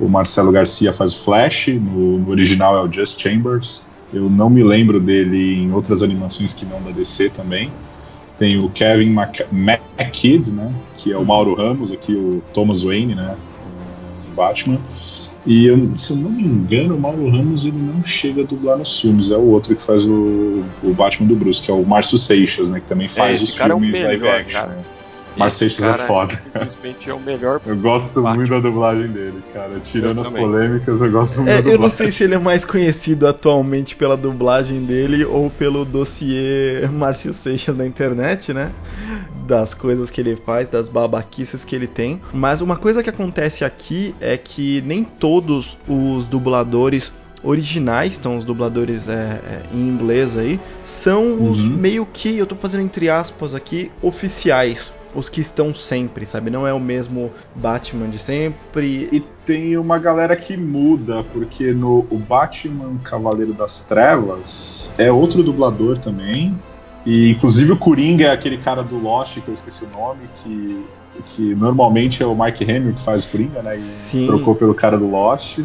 O 0.00 0.08
Marcelo 0.08 0.50
Garcia 0.50 0.92
faz 0.92 1.12
o 1.12 1.18
Flash, 1.18 1.68
no, 1.68 2.18
no 2.18 2.30
original 2.30 2.74
é 2.76 2.82
o 2.82 2.90
Just 2.90 3.20
Chambers. 3.20 3.86
Eu 4.12 4.28
não 4.30 4.48
me 4.50 4.64
lembro 4.64 4.98
dele 4.98 5.62
em 5.62 5.72
outras 5.72 6.02
animações 6.02 6.54
que 6.54 6.64
não 6.64 6.82
da 6.82 6.90
DC 6.90 7.28
também. 7.30 7.70
Tem 8.38 8.58
o 8.58 8.70
Kevin 8.70 9.14
McKidd, 9.52 10.50
né, 10.50 10.72
que 10.96 11.12
é 11.12 11.18
o 11.18 11.24
Mauro 11.24 11.54
Ramos, 11.54 11.92
aqui 11.92 12.14
o 12.14 12.42
Thomas 12.54 12.82
Wayne, 12.82 13.14
né, 13.14 13.36
o 14.32 14.34
Batman. 14.34 14.78
E 15.46 15.66
eu, 15.66 15.94
se 15.94 16.12
eu 16.12 16.16
não 16.16 16.30
me 16.30 16.42
engano, 16.42 16.96
o 16.96 17.00
Mauro 17.00 17.28
Ramos 17.28 17.66
ele 17.66 17.76
não 17.76 18.02
chega 18.04 18.42
a 18.42 18.44
dublar 18.44 18.78
nos 18.78 18.98
filmes, 18.98 19.30
é 19.30 19.36
o 19.36 19.42
outro 19.42 19.76
que 19.76 19.82
faz 19.82 20.06
o, 20.06 20.64
o 20.82 20.94
Batman 20.94 21.28
do 21.28 21.36
Bruce, 21.36 21.62
que 21.62 21.70
é 21.70 21.74
o 21.74 21.84
Márcio 21.84 22.16
Seixas, 22.16 22.70
né, 22.70 22.80
que 22.80 22.86
também 22.86 23.08
faz 23.08 23.40
É, 23.40 23.44
os 23.44 23.54
cara 23.54 23.74
é 23.74 23.78
filmes 23.78 24.00
live 24.00 24.28
action. 24.28 24.60
cara. 24.60 24.72
né. 24.72 24.82
Márcio 25.40 25.66
Esse 25.66 25.76
Seixas 25.76 25.94
é 25.94 25.96
cara, 25.96 26.06
foda. 26.06 26.42
Simplesmente 26.44 27.10
é 27.10 27.14
o 27.14 27.20
melhor. 27.20 27.60
Eu 27.66 27.76
gosto 27.76 28.06
Batman. 28.22 28.34
muito 28.34 28.50
da 28.50 28.60
dublagem 28.60 29.08
dele, 29.08 29.42
cara. 29.52 29.80
Tirando 29.82 30.18
Eu 30.18 30.22
as 30.22 30.28
também. 30.28 30.44
polêmicas, 30.44 31.00
eu 31.00 31.10
gosto 31.10 31.36
muito 31.38 31.50
É, 31.50 31.62
da 31.62 31.70
eu 31.70 31.78
não 31.78 31.88
sei 31.88 32.10
se 32.10 32.24
ele 32.24 32.34
é 32.34 32.38
mais 32.38 32.64
conhecido 32.64 33.26
atualmente 33.26 33.96
pela 33.96 34.16
dublagem 34.16 34.84
dele 34.84 35.24
ou 35.24 35.50
pelo 35.50 35.84
dossiê 35.84 36.86
Márcio 36.92 37.32
Seixas 37.32 37.76
na 37.76 37.86
internet, 37.86 38.52
né? 38.52 38.70
Das 39.46 39.74
coisas 39.74 40.10
que 40.10 40.20
ele 40.20 40.36
faz, 40.36 40.68
das 40.68 40.88
babaquices 40.88 41.64
que 41.64 41.74
ele 41.74 41.86
tem. 41.86 42.20
Mas 42.32 42.60
uma 42.60 42.76
coisa 42.76 43.02
que 43.02 43.10
acontece 43.10 43.64
aqui 43.64 44.14
é 44.20 44.36
que 44.36 44.82
nem 44.86 45.02
todos 45.02 45.76
os 45.88 46.26
dubladores 46.26 47.12
originais, 47.42 48.18
então 48.18 48.36
os 48.36 48.44
dubladores 48.44 49.08
é, 49.08 49.12
é, 49.14 49.62
em 49.72 49.88
inglês 49.88 50.36
aí, 50.36 50.60
são 50.84 51.50
os 51.50 51.64
Uhum. 51.64 51.70
meio 51.72 52.06
que, 52.06 52.36
eu 52.36 52.44
tô 52.46 52.54
fazendo 52.54 52.82
entre 52.82 53.08
aspas 53.08 53.54
aqui, 53.54 53.90
oficiais. 54.02 54.92
Os 55.14 55.28
que 55.28 55.40
estão 55.40 55.74
sempre, 55.74 56.24
sabe? 56.24 56.50
Não 56.50 56.66
é 56.66 56.72
o 56.72 56.80
mesmo 56.80 57.32
Batman 57.54 58.08
de 58.08 58.18
sempre. 58.18 59.08
E 59.12 59.24
tem 59.44 59.76
uma 59.76 59.98
galera 59.98 60.36
que 60.36 60.56
muda, 60.56 61.24
porque 61.32 61.72
no 61.72 62.06
o 62.10 62.16
Batman 62.18 62.98
Cavaleiro 63.02 63.52
das 63.52 63.80
Trevas 63.80 64.90
é 64.96 65.10
outro 65.10 65.42
dublador 65.42 65.98
também. 65.98 66.54
E 67.04 67.30
inclusive 67.30 67.72
o 67.72 67.76
Coringa 67.76 68.26
é 68.26 68.30
aquele 68.30 68.58
cara 68.58 68.82
do 68.82 68.98
Lost, 68.98 69.40
que 69.40 69.48
eu 69.48 69.54
esqueci 69.54 69.84
o 69.84 69.88
nome, 69.88 70.20
que, 70.42 70.84
que 71.26 71.54
normalmente 71.54 72.22
é 72.22 72.26
o 72.26 72.34
Mark 72.34 72.60
Hamill 72.60 72.92
que 72.92 73.02
faz 73.02 73.24
o 73.24 73.28
Coringa, 73.28 73.62
né? 73.62 73.74
E 73.74 73.78
Sim. 73.78 74.26
trocou 74.26 74.54
pelo 74.54 74.74
cara 74.74 74.98
do 74.98 75.08
Lost. 75.08 75.60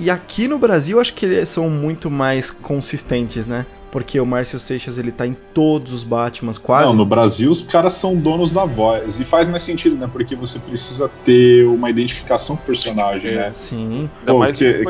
E 0.00 0.10
aqui 0.10 0.48
no 0.48 0.58
Brasil 0.58 1.00
acho 1.00 1.14
que 1.14 1.24
eles 1.24 1.48
são 1.48 1.70
muito 1.70 2.10
mais 2.10 2.50
consistentes, 2.50 3.46
né? 3.46 3.64
Porque 3.92 4.18
o 4.18 4.24
Márcio 4.24 4.58
Seixas 4.58 4.96
ele 4.96 5.12
tá 5.12 5.26
em 5.26 5.36
todos 5.52 5.92
os 5.92 6.02
Batmans, 6.02 6.56
quase. 6.56 6.86
Não, 6.86 6.94
no 6.94 7.04
Brasil 7.04 7.50
os 7.50 7.62
caras 7.62 7.92
são 7.92 8.16
donos 8.16 8.50
da 8.50 8.64
voz. 8.64 9.20
E 9.20 9.24
faz 9.24 9.48
mais 9.50 9.62
sentido, 9.62 9.96
né? 9.96 10.08
Porque 10.10 10.34
você 10.34 10.58
precisa 10.58 11.10
ter 11.26 11.66
uma 11.66 11.90
identificação 11.90 12.56
com 12.56 12.62
o 12.62 12.66
personagem, 12.66 13.34
né? 13.36 13.50
Sim. 13.52 14.08
Ainda 14.20 14.32
Pô, 14.32 14.38
mais 14.38 14.56
que- 14.56 14.72
que 14.82 14.88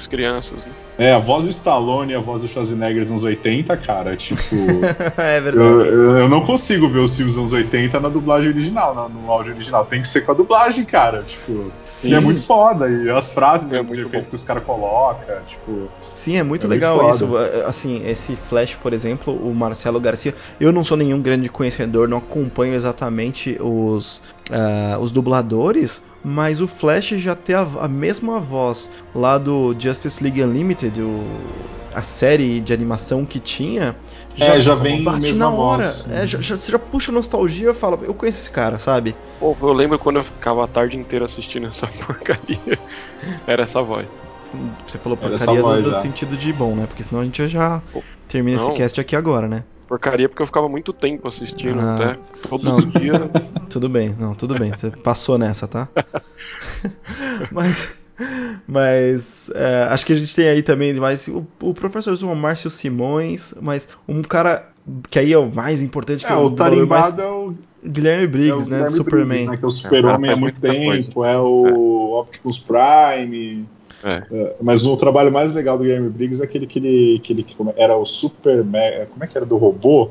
as 0.00 0.06
crianças, 0.06 0.58
né? 0.64 0.72
É, 1.02 1.14
a 1.14 1.18
voz 1.18 1.44
do 1.46 1.50
Stallone 1.50 2.12
e 2.12 2.14
a 2.14 2.20
voz 2.20 2.42
do 2.42 2.48
Schwarzenegger 2.48 3.00
nos 3.00 3.08
anos 3.10 3.22
80, 3.22 3.74
cara, 3.78 4.14
tipo. 4.16 4.44
é 5.16 5.40
verdade. 5.40 5.56
eu, 5.66 5.86
eu- 5.86 6.18
eu 6.18 6.28
não 6.28 6.42
consigo 6.44 6.88
ver 6.88 6.98
os 6.98 7.16
filmes 7.16 7.36
dos 7.36 7.40
anos 7.40 7.52
80 7.54 7.98
na 8.00 8.08
dublagem 8.10 8.50
original, 8.50 8.94
no, 8.94 9.08
no 9.08 9.30
áudio 9.30 9.54
original. 9.54 9.86
Tem 9.86 10.02
que 10.02 10.08
ser 10.08 10.20
com 10.26 10.32
a 10.32 10.34
dublagem, 10.34 10.84
cara. 10.84 11.22
Tipo. 11.22 11.72
Sim. 11.86 12.10
E 12.10 12.14
é 12.14 12.20
muito 12.20 12.42
foda. 12.42 12.86
E 12.88 13.08
as 13.10 13.32
frases 13.32 13.72
É 13.72 13.78
de 13.78 13.82
muito 13.86 14.02
efeito 14.02 14.28
que 14.28 14.34
os 14.34 14.44
caras 14.44 14.62
colocam, 14.64 15.36
tipo. 15.46 15.88
Sim, 16.08 16.36
é 16.36 16.42
muito 16.42 16.66
É 16.66 16.68
muito 16.68 16.80
legal 16.80 16.98
foda. 16.98 17.10
isso. 17.12 17.38
É, 17.38 17.64
Assim, 17.64 18.02
esse 18.06 18.36
Flash, 18.36 18.74
por 18.74 18.92
exemplo, 18.92 19.32
o 19.34 19.54
Marcelo 19.54 19.98
Garcia, 20.00 20.34
eu 20.60 20.70
não 20.70 20.84
sou 20.84 20.96
nenhum 20.98 21.20
grande 21.22 21.48
conhecedor, 21.48 22.08
não 22.08 22.18
acompanho 22.18 22.74
exatamente 22.74 23.56
os, 23.60 24.22
ah, 24.52 24.98
os 25.00 25.10
dubladores, 25.10 26.02
mas 26.22 26.60
o 26.60 26.68
Flash 26.68 27.08
já 27.10 27.34
tem 27.34 27.54
a, 27.54 27.60
a 27.62 27.88
mesma 27.88 28.40
voz 28.40 28.90
lá 29.14 29.38
do 29.38 29.74
Justice 29.78 30.22
League 30.22 30.42
Unlimited, 30.42 31.00
o, 31.02 31.80
a 31.92 32.02
série 32.02 32.60
de 32.60 32.72
animação 32.72 33.24
que 33.26 33.40
tinha. 33.40 33.98
É, 34.38 34.60
já 34.60 34.74
vem 34.74 35.02
bate 35.02 35.14
mesma 35.14 35.48
na 35.48 35.50
hora. 35.50 36.02
voz. 36.02 36.04
É, 36.08 36.26
já, 36.26 36.40
já- 36.40 36.56
você 36.58 36.72
já 36.72 36.78
puxa 36.78 37.12
nostalgia 37.12 37.70
e 37.70 37.74
fala, 37.74 37.98
eu 38.04 38.14
conheço 38.14 38.38
esse 38.40 38.50
cara, 38.50 38.78
sabe? 38.78 39.18
Pô, 39.38 39.56
eu 39.62 39.72
lembro 39.72 39.98
quando 39.98 40.16
eu 40.18 40.24
ficava 40.24 40.64
a 40.64 40.68
tarde 40.68 40.96
inteira 40.96 41.24
assistindo 41.24 41.66
essa 41.66 41.86
porcaria. 42.06 42.84
Era 43.46 43.62
essa 43.64 43.82
voz. 43.82 44.08
Você 44.86 44.98
falou 44.98 45.16
Era 45.18 45.38
porcaria 45.38 45.62
voz 45.62 45.62
no, 45.62 45.86
no 45.86 45.94
já. 45.94 45.96
sentido 45.96 46.36
de 46.36 46.52
bom, 46.52 46.74
né? 46.76 46.86
Porque 46.86 47.04
senão 47.04 47.20
a 47.20 47.24
gente 47.24 47.46
já 47.48 47.82
Pô, 47.90 48.04
termina 48.26 48.56
esse 48.56 48.72
não. 48.72 48.72
cast 48.72 49.00
aqui 49.00 49.14
agora, 49.16 49.48
né? 49.48 49.64
Porcaria 49.90 50.28
porque 50.28 50.40
eu 50.40 50.46
ficava 50.46 50.68
muito 50.68 50.92
tempo 50.92 51.26
assistindo 51.26 51.80
Ah. 51.80 51.94
até. 51.96 52.18
Todo 52.48 52.62
Não. 52.62 52.76
dia. 52.80 53.12
Tudo 53.68 53.88
bem, 53.88 54.14
não, 54.18 54.34
tudo 54.34 54.54
bem. 54.56 54.70
Você 54.70 54.88
passou 54.90 55.36
nessa, 55.36 55.66
tá? 55.66 55.88
mas. 57.50 57.92
Mas 58.68 59.50
é, 59.54 59.84
acho 59.90 60.04
que 60.06 60.12
a 60.12 60.16
gente 60.16 60.34
tem 60.36 60.46
aí 60.48 60.62
também 60.62 60.92
mais 60.94 61.26
o, 61.26 61.44
o 61.60 61.72
professor 61.74 62.14
Zuma, 62.14 62.34
Márcio 62.34 62.68
Simões, 62.70 63.54
mas 63.62 63.88
um 64.06 64.22
cara 64.22 64.68
que 65.10 65.18
aí 65.18 65.32
é 65.32 65.38
o 65.38 65.50
mais 65.54 65.82
importante 65.82 66.24
que 66.26 66.32
É, 66.32 66.34
é 66.34 66.38
o 66.38 66.48
dublador 66.50 66.86
mais- 66.86 67.14
tarimbado 67.14 67.22
é 67.22 67.26
o. 67.32 67.54
Guilherme 67.88 68.24
é 68.24 68.26
o 68.26 68.30
Briggs, 68.30 68.58
né? 68.70 68.76
Guilherme 68.76 68.84
Do 68.84 68.92
Superman. 68.92 69.26
Briggs, 69.28 69.50
né, 69.50 69.56
que 69.56 69.64
é 69.64 69.68
o 69.68 69.70
Super-Homem 69.70 70.30
É, 70.30 70.34
há 70.34 70.36
muito 70.36 70.60
tempo, 70.60 71.24
é 71.24 71.38
o 71.38 72.18
Optimus 72.20 72.58
Prime. 72.58 73.64
É. 74.02 74.22
É, 74.32 74.56
mas 74.62 74.84
o 74.84 74.96
trabalho 74.96 75.30
mais 75.32 75.52
legal 75.52 75.76
do 75.78 75.84
Guilherme 75.84 76.08
Briggs 76.08 76.40
é 76.42 76.44
aquele 76.44 76.66
que 76.66 76.78
ele, 76.78 77.18
que 77.20 77.32
ele 77.32 77.42
que 77.42 77.54
como- 77.54 77.72
era 77.76 77.96
o 77.96 78.04
Super. 78.06 78.62
Como 78.64 78.76
é 79.24 79.26
que 79.26 79.36
era 79.36 79.46
do 79.46 79.56
robô? 79.56 80.10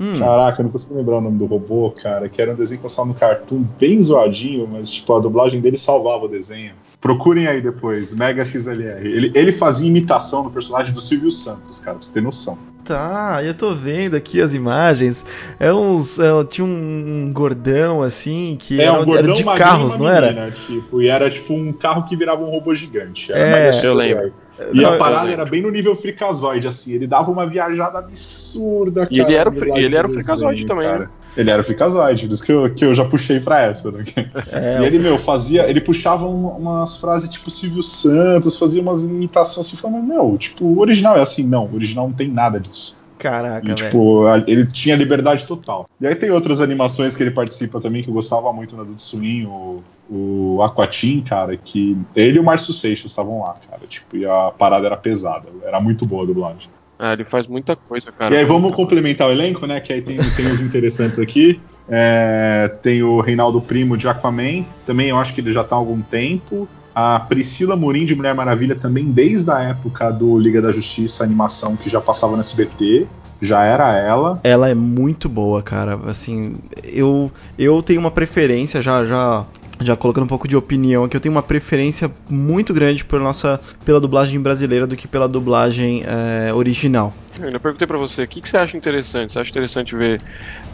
Hum, 0.00 0.18
Caraca, 0.18 0.60
eu 0.60 0.64
não 0.64 0.70
consigo 0.70 0.94
lembrar 0.94 1.16
o 1.16 1.20
nome 1.20 1.38
do 1.38 1.46
robô, 1.46 1.90
cara. 1.90 2.28
Que 2.28 2.40
era 2.40 2.52
um 2.52 2.54
desenho 2.54 2.78
que 2.78 2.84
passava 2.84 3.08
no 3.08 3.14
Cartoon 3.14 3.64
bem 3.80 4.00
zoadinho, 4.02 4.68
mas 4.70 4.88
tipo, 4.90 5.12
a 5.14 5.18
dublagem 5.20 5.60
dele 5.60 5.76
salvava 5.76 6.24
o 6.26 6.28
desenho. 6.28 6.72
Procurem 7.00 7.46
aí 7.46 7.60
depois, 7.60 8.14
Mega 8.14 8.44
XLR. 8.44 9.06
Ele, 9.06 9.30
ele 9.34 9.52
fazia 9.52 9.86
imitação 9.88 10.42
do 10.42 10.50
personagem 10.50 10.92
do 10.92 11.00
Silvio 11.00 11.30
Santos, 11.30 11.80
cara, 11.80 11.96
pra 11.96 12.06
você 12.06 12.12
ter 12.12 12.20
noção. 12.22 12.56
Tá, 12.88 13.40
eu 13.44 13.52
tô 13.52 13.74
vendo 13.74 14.16
aqui 14.16 14.40
as 14.40 14.54
imagens. 14.54 15.24
É 15.60 15.72
uns. 15.72 16.18
é, 16.18 16.28
tinha 16.44 16.64
um 16.64 17.30
gordão 17.32 18.02
assim 18.02 18.56
que 18.58 18.80
era, 18.80 18.94
um 18.94 19.04
gordão 19.04 19.32
era 19.32 19.32
de 19.32 19.44
carros, 19.44 19.96
não 19.96 20.08
era? 20.08 20.50
Tipo, 20.50 21.02
e 21.02 21.08
era 21.08 21.30
tipo 21.30 21.52
um 21.52 21.72
carro 21.72 22.04
que 22.04 22.16
virava 22.16 22.42
um 22.42 22.48
robô 22.48 22.74
gigante. 22.74 23.30
Era 23.32 23.76
É, 23.76 23.86
eu 23.86 23.94
lembro. 23.94 24.32
E 24.72 24.80
Não, 24.80 24.94
a 24.94 24.96
parada 24.96 25.30
era 25.30 25.44
bem 25.44 25.62
no 25.62 25.70
nível 25.70 25.94
fricazoide, 25.94 26.66
assim. 26.66 26.92
Ele 26.92 27.06
dava 27.06 27.30
uma 27.30 27.46
viajada 27.46 27.98
absurda, 27.98 29.02
cara. 29.02 29.14
E 29.14 29.20
ele 29.20 29.34
era 29.34 29.50
o 29.50 29.78
ele 29.78 29.96
era 29.96 30.06
o 30.06 30.10
fricazoide 30.10 30.62
desenho, 30.62 30.66
também, 30.66 30.86
cara. 30.86 30.98
né? 31.00 31.08
Ele 31.36 31.50
era 31.50 31.60
o 31.60 31.64
fricazoide, 31.64 32.26
por 32.26 32.32
isso 32.34 32.44
que 32.44 32.50
eu, 32.52 32.74
que 32.74 32.84
eu 32.84 32.94
já 32.94 33.04
puxei 33.04 33.38
pra 33.38 33.60
essa. 33.62 33.90
Né? 33.92 34.04
É, 34.50 34.80
e 34.80 34.84
ele, 34.84 34.98
meu, 34.98 35.18
fazia. 35.18 35.68
Ele 35.68 35.80
puxava 35.80 36.26
um- 36.26 36.48
umas 36.48 36.96
frases 36.96 37.28
tipo 37.28 37.50
Silvio 37.50 37.82
Santos, 37.82 38.56
fazia 38.56 38.82
umas 38.82 39.04
imitações 39.04 39.66
assim, 39.66 39.76
falando, 39.76 40.02
meu, 40.04 40.36
tipo, 40.38 40.64
o 40.64 40.80
original 40.80 41.16
é 41.16 41.20
assim, 41.20 41.44
não, 41.46 41.66
o 41.66 41.74
original 41.74 42.08
não 42.08 42.14
tem 42.14 42.28
nada 42.28 42.58
disso. 42.58 42.96
Caraca, 43.18 43.64
E, 43.64 43.74
velho. 43.74 43.76
tipo, 43.76 44.26
a- 44.26 44.38
ele 44.46 44.66
tinha 44.66 44.94
liberdade 44.96 45.44
total. 45.44 45.88
E 46.00 46.06
aí 46.06 46.14
tem 46.14 46.30
outras 46.30 46.60
animações 46.60 47.16
que 47.16 47.22
ele 47.22 47.32
participa 47.32 47.80
também, 47.80 48.02
que 48.02 48.08
eu 48.08 48.14
gostava 48.14 48.52
muito 48.52 48.76
na 48.76 48.82
Adult 48.82 49.00
Swim, 49.00 49.44
o, 49.44 49.82
o 50.08 50.62
Aquatim, 50.62 51.20
cara, 51.20 51.56
que 51.56 51.96
ele 52.14 52.36
e 52.38 52.40
o 52.40 52.44
Márcio 52.44 52.72
Seixas 52.72 53.10
estavam 53.10 53.40
lá, 53.40 53.56
cara, 53.68 53.82
tipo, 53.88 54.16
e 54.16 54.24
a 54.24 54.52
parada 54.56 54.86
era 54.86 54.96
pesada, 54.96 55.48
era 55.64 55.80
muito 55.80 56.06
boa 56.06 56.22
a 56.22 56.26
dublagem. 56.26 56.68
Ah, 56.98 57.12
ele 57.12 57.24
faz 57.24 57.46
muita 57.46 57.76
coisa, 57.76 58.10
cara. 58.10 58.34
e 58.34 58.38
aí 58.38 58.44
vamos 58.44 58.74
complementar 58.74 59.28
o 59.28 59.30
elenco, 59.30 59.66
né, 59.66 59.78
que 59.80 59.92
aí 59.92 60.02
tem, 60.02 60.16
tem 60.16 60.46
os 60.46 60.60
interessantes 60.60 61.18
aqui. 61.18 61.60
É, 61.88 62.70
tem 62.82 63.02
o 63.02 63.20
Reinaldo 63.20 63.60
Primo 63.60 63.96
de 63.96 64.08
Aquaman, 64.08 64.64
também 64.84 65.08
eu 65.08 65.18
acho 65.18 65.32
que 65.32 65.40
ele 65.40 65.52
já 65.52 65.64
tá 65.64 65.74
há 65.74 65.78
algum 65.78 66.02
tempo. 66.02 66.68
A 66.94 67.20
Priscila 67.20 67.76
Morim 67.76 68.04
de 68.04 68.14
Mulher 68.14 68.34
Maravilha 68.34 68.74
também 68.74 69.10
desde 69.10 69.50
a 69.50 69.60
época 69.60 70.10
do 70.10 70.36
Liga 70.36 70.60
da 70.60 70.72
Justiça, 70.72 71.22
animação 71.22 71.76
que 71.76 71.88
já 71.88 72.00
passava 72.00 72.34
no 72.34 72.40
SBT, 72.40 73.06
já 73.40 73.62
era 73.62 73.96
ela. 73.96 74.40
Ela 74.42 74.68
é 74.68 74.74
muito 74.74 75.28
boa, 75.28 75.62
cara. 75.62 75.98
Assim, 76.06 76.56
eu 76.82 77.30
eu 77.56 77.80
tenho 77.82 78.00
uma 78.00 78.10
preferência 78.10 78.82
já 78.82 79.04
já 79.04 79.46
já 79.80 79.96
colocando 79.96 80.24
um 80.24 80.28
pouco 80.28 80.48
de 80.48 80.56
opinião 80.56 81.04
aqui, 81.04 81.16
eu 81.16 81.20
tenho 81.20 81.34
uma 81.34 81.42
preferência 81.42 82.10
muito 82.28 82.74
grande 82.74 83.04
por 83.04 83.20
nossa 83.20 83.60
pela 83.84 84.00
dublagem 84.00 84.40
brasileira 84.40 84.86
do 84.86 84.96
que 84.96 85.06
pela 85.06 85.28
dublagem 85.28 86.02
é, 86.04 86.52
original. 86.52 87.14
Eu 87.38 87.46
ainda 87.46 87.60
perguntei 87.60 87.86
pra 87.86 87.98
você, 87.98 88.22
o 88.24 88.28
que, 88.28 88.40
que 88.40 88.48
você 88.48 88.56
acha 88.56 88.76
interessante? 88.76 89.32
Você 89.32 89.38
acha 89.38 89.50
interessante 89.50 89.94
ver 89.94 90.20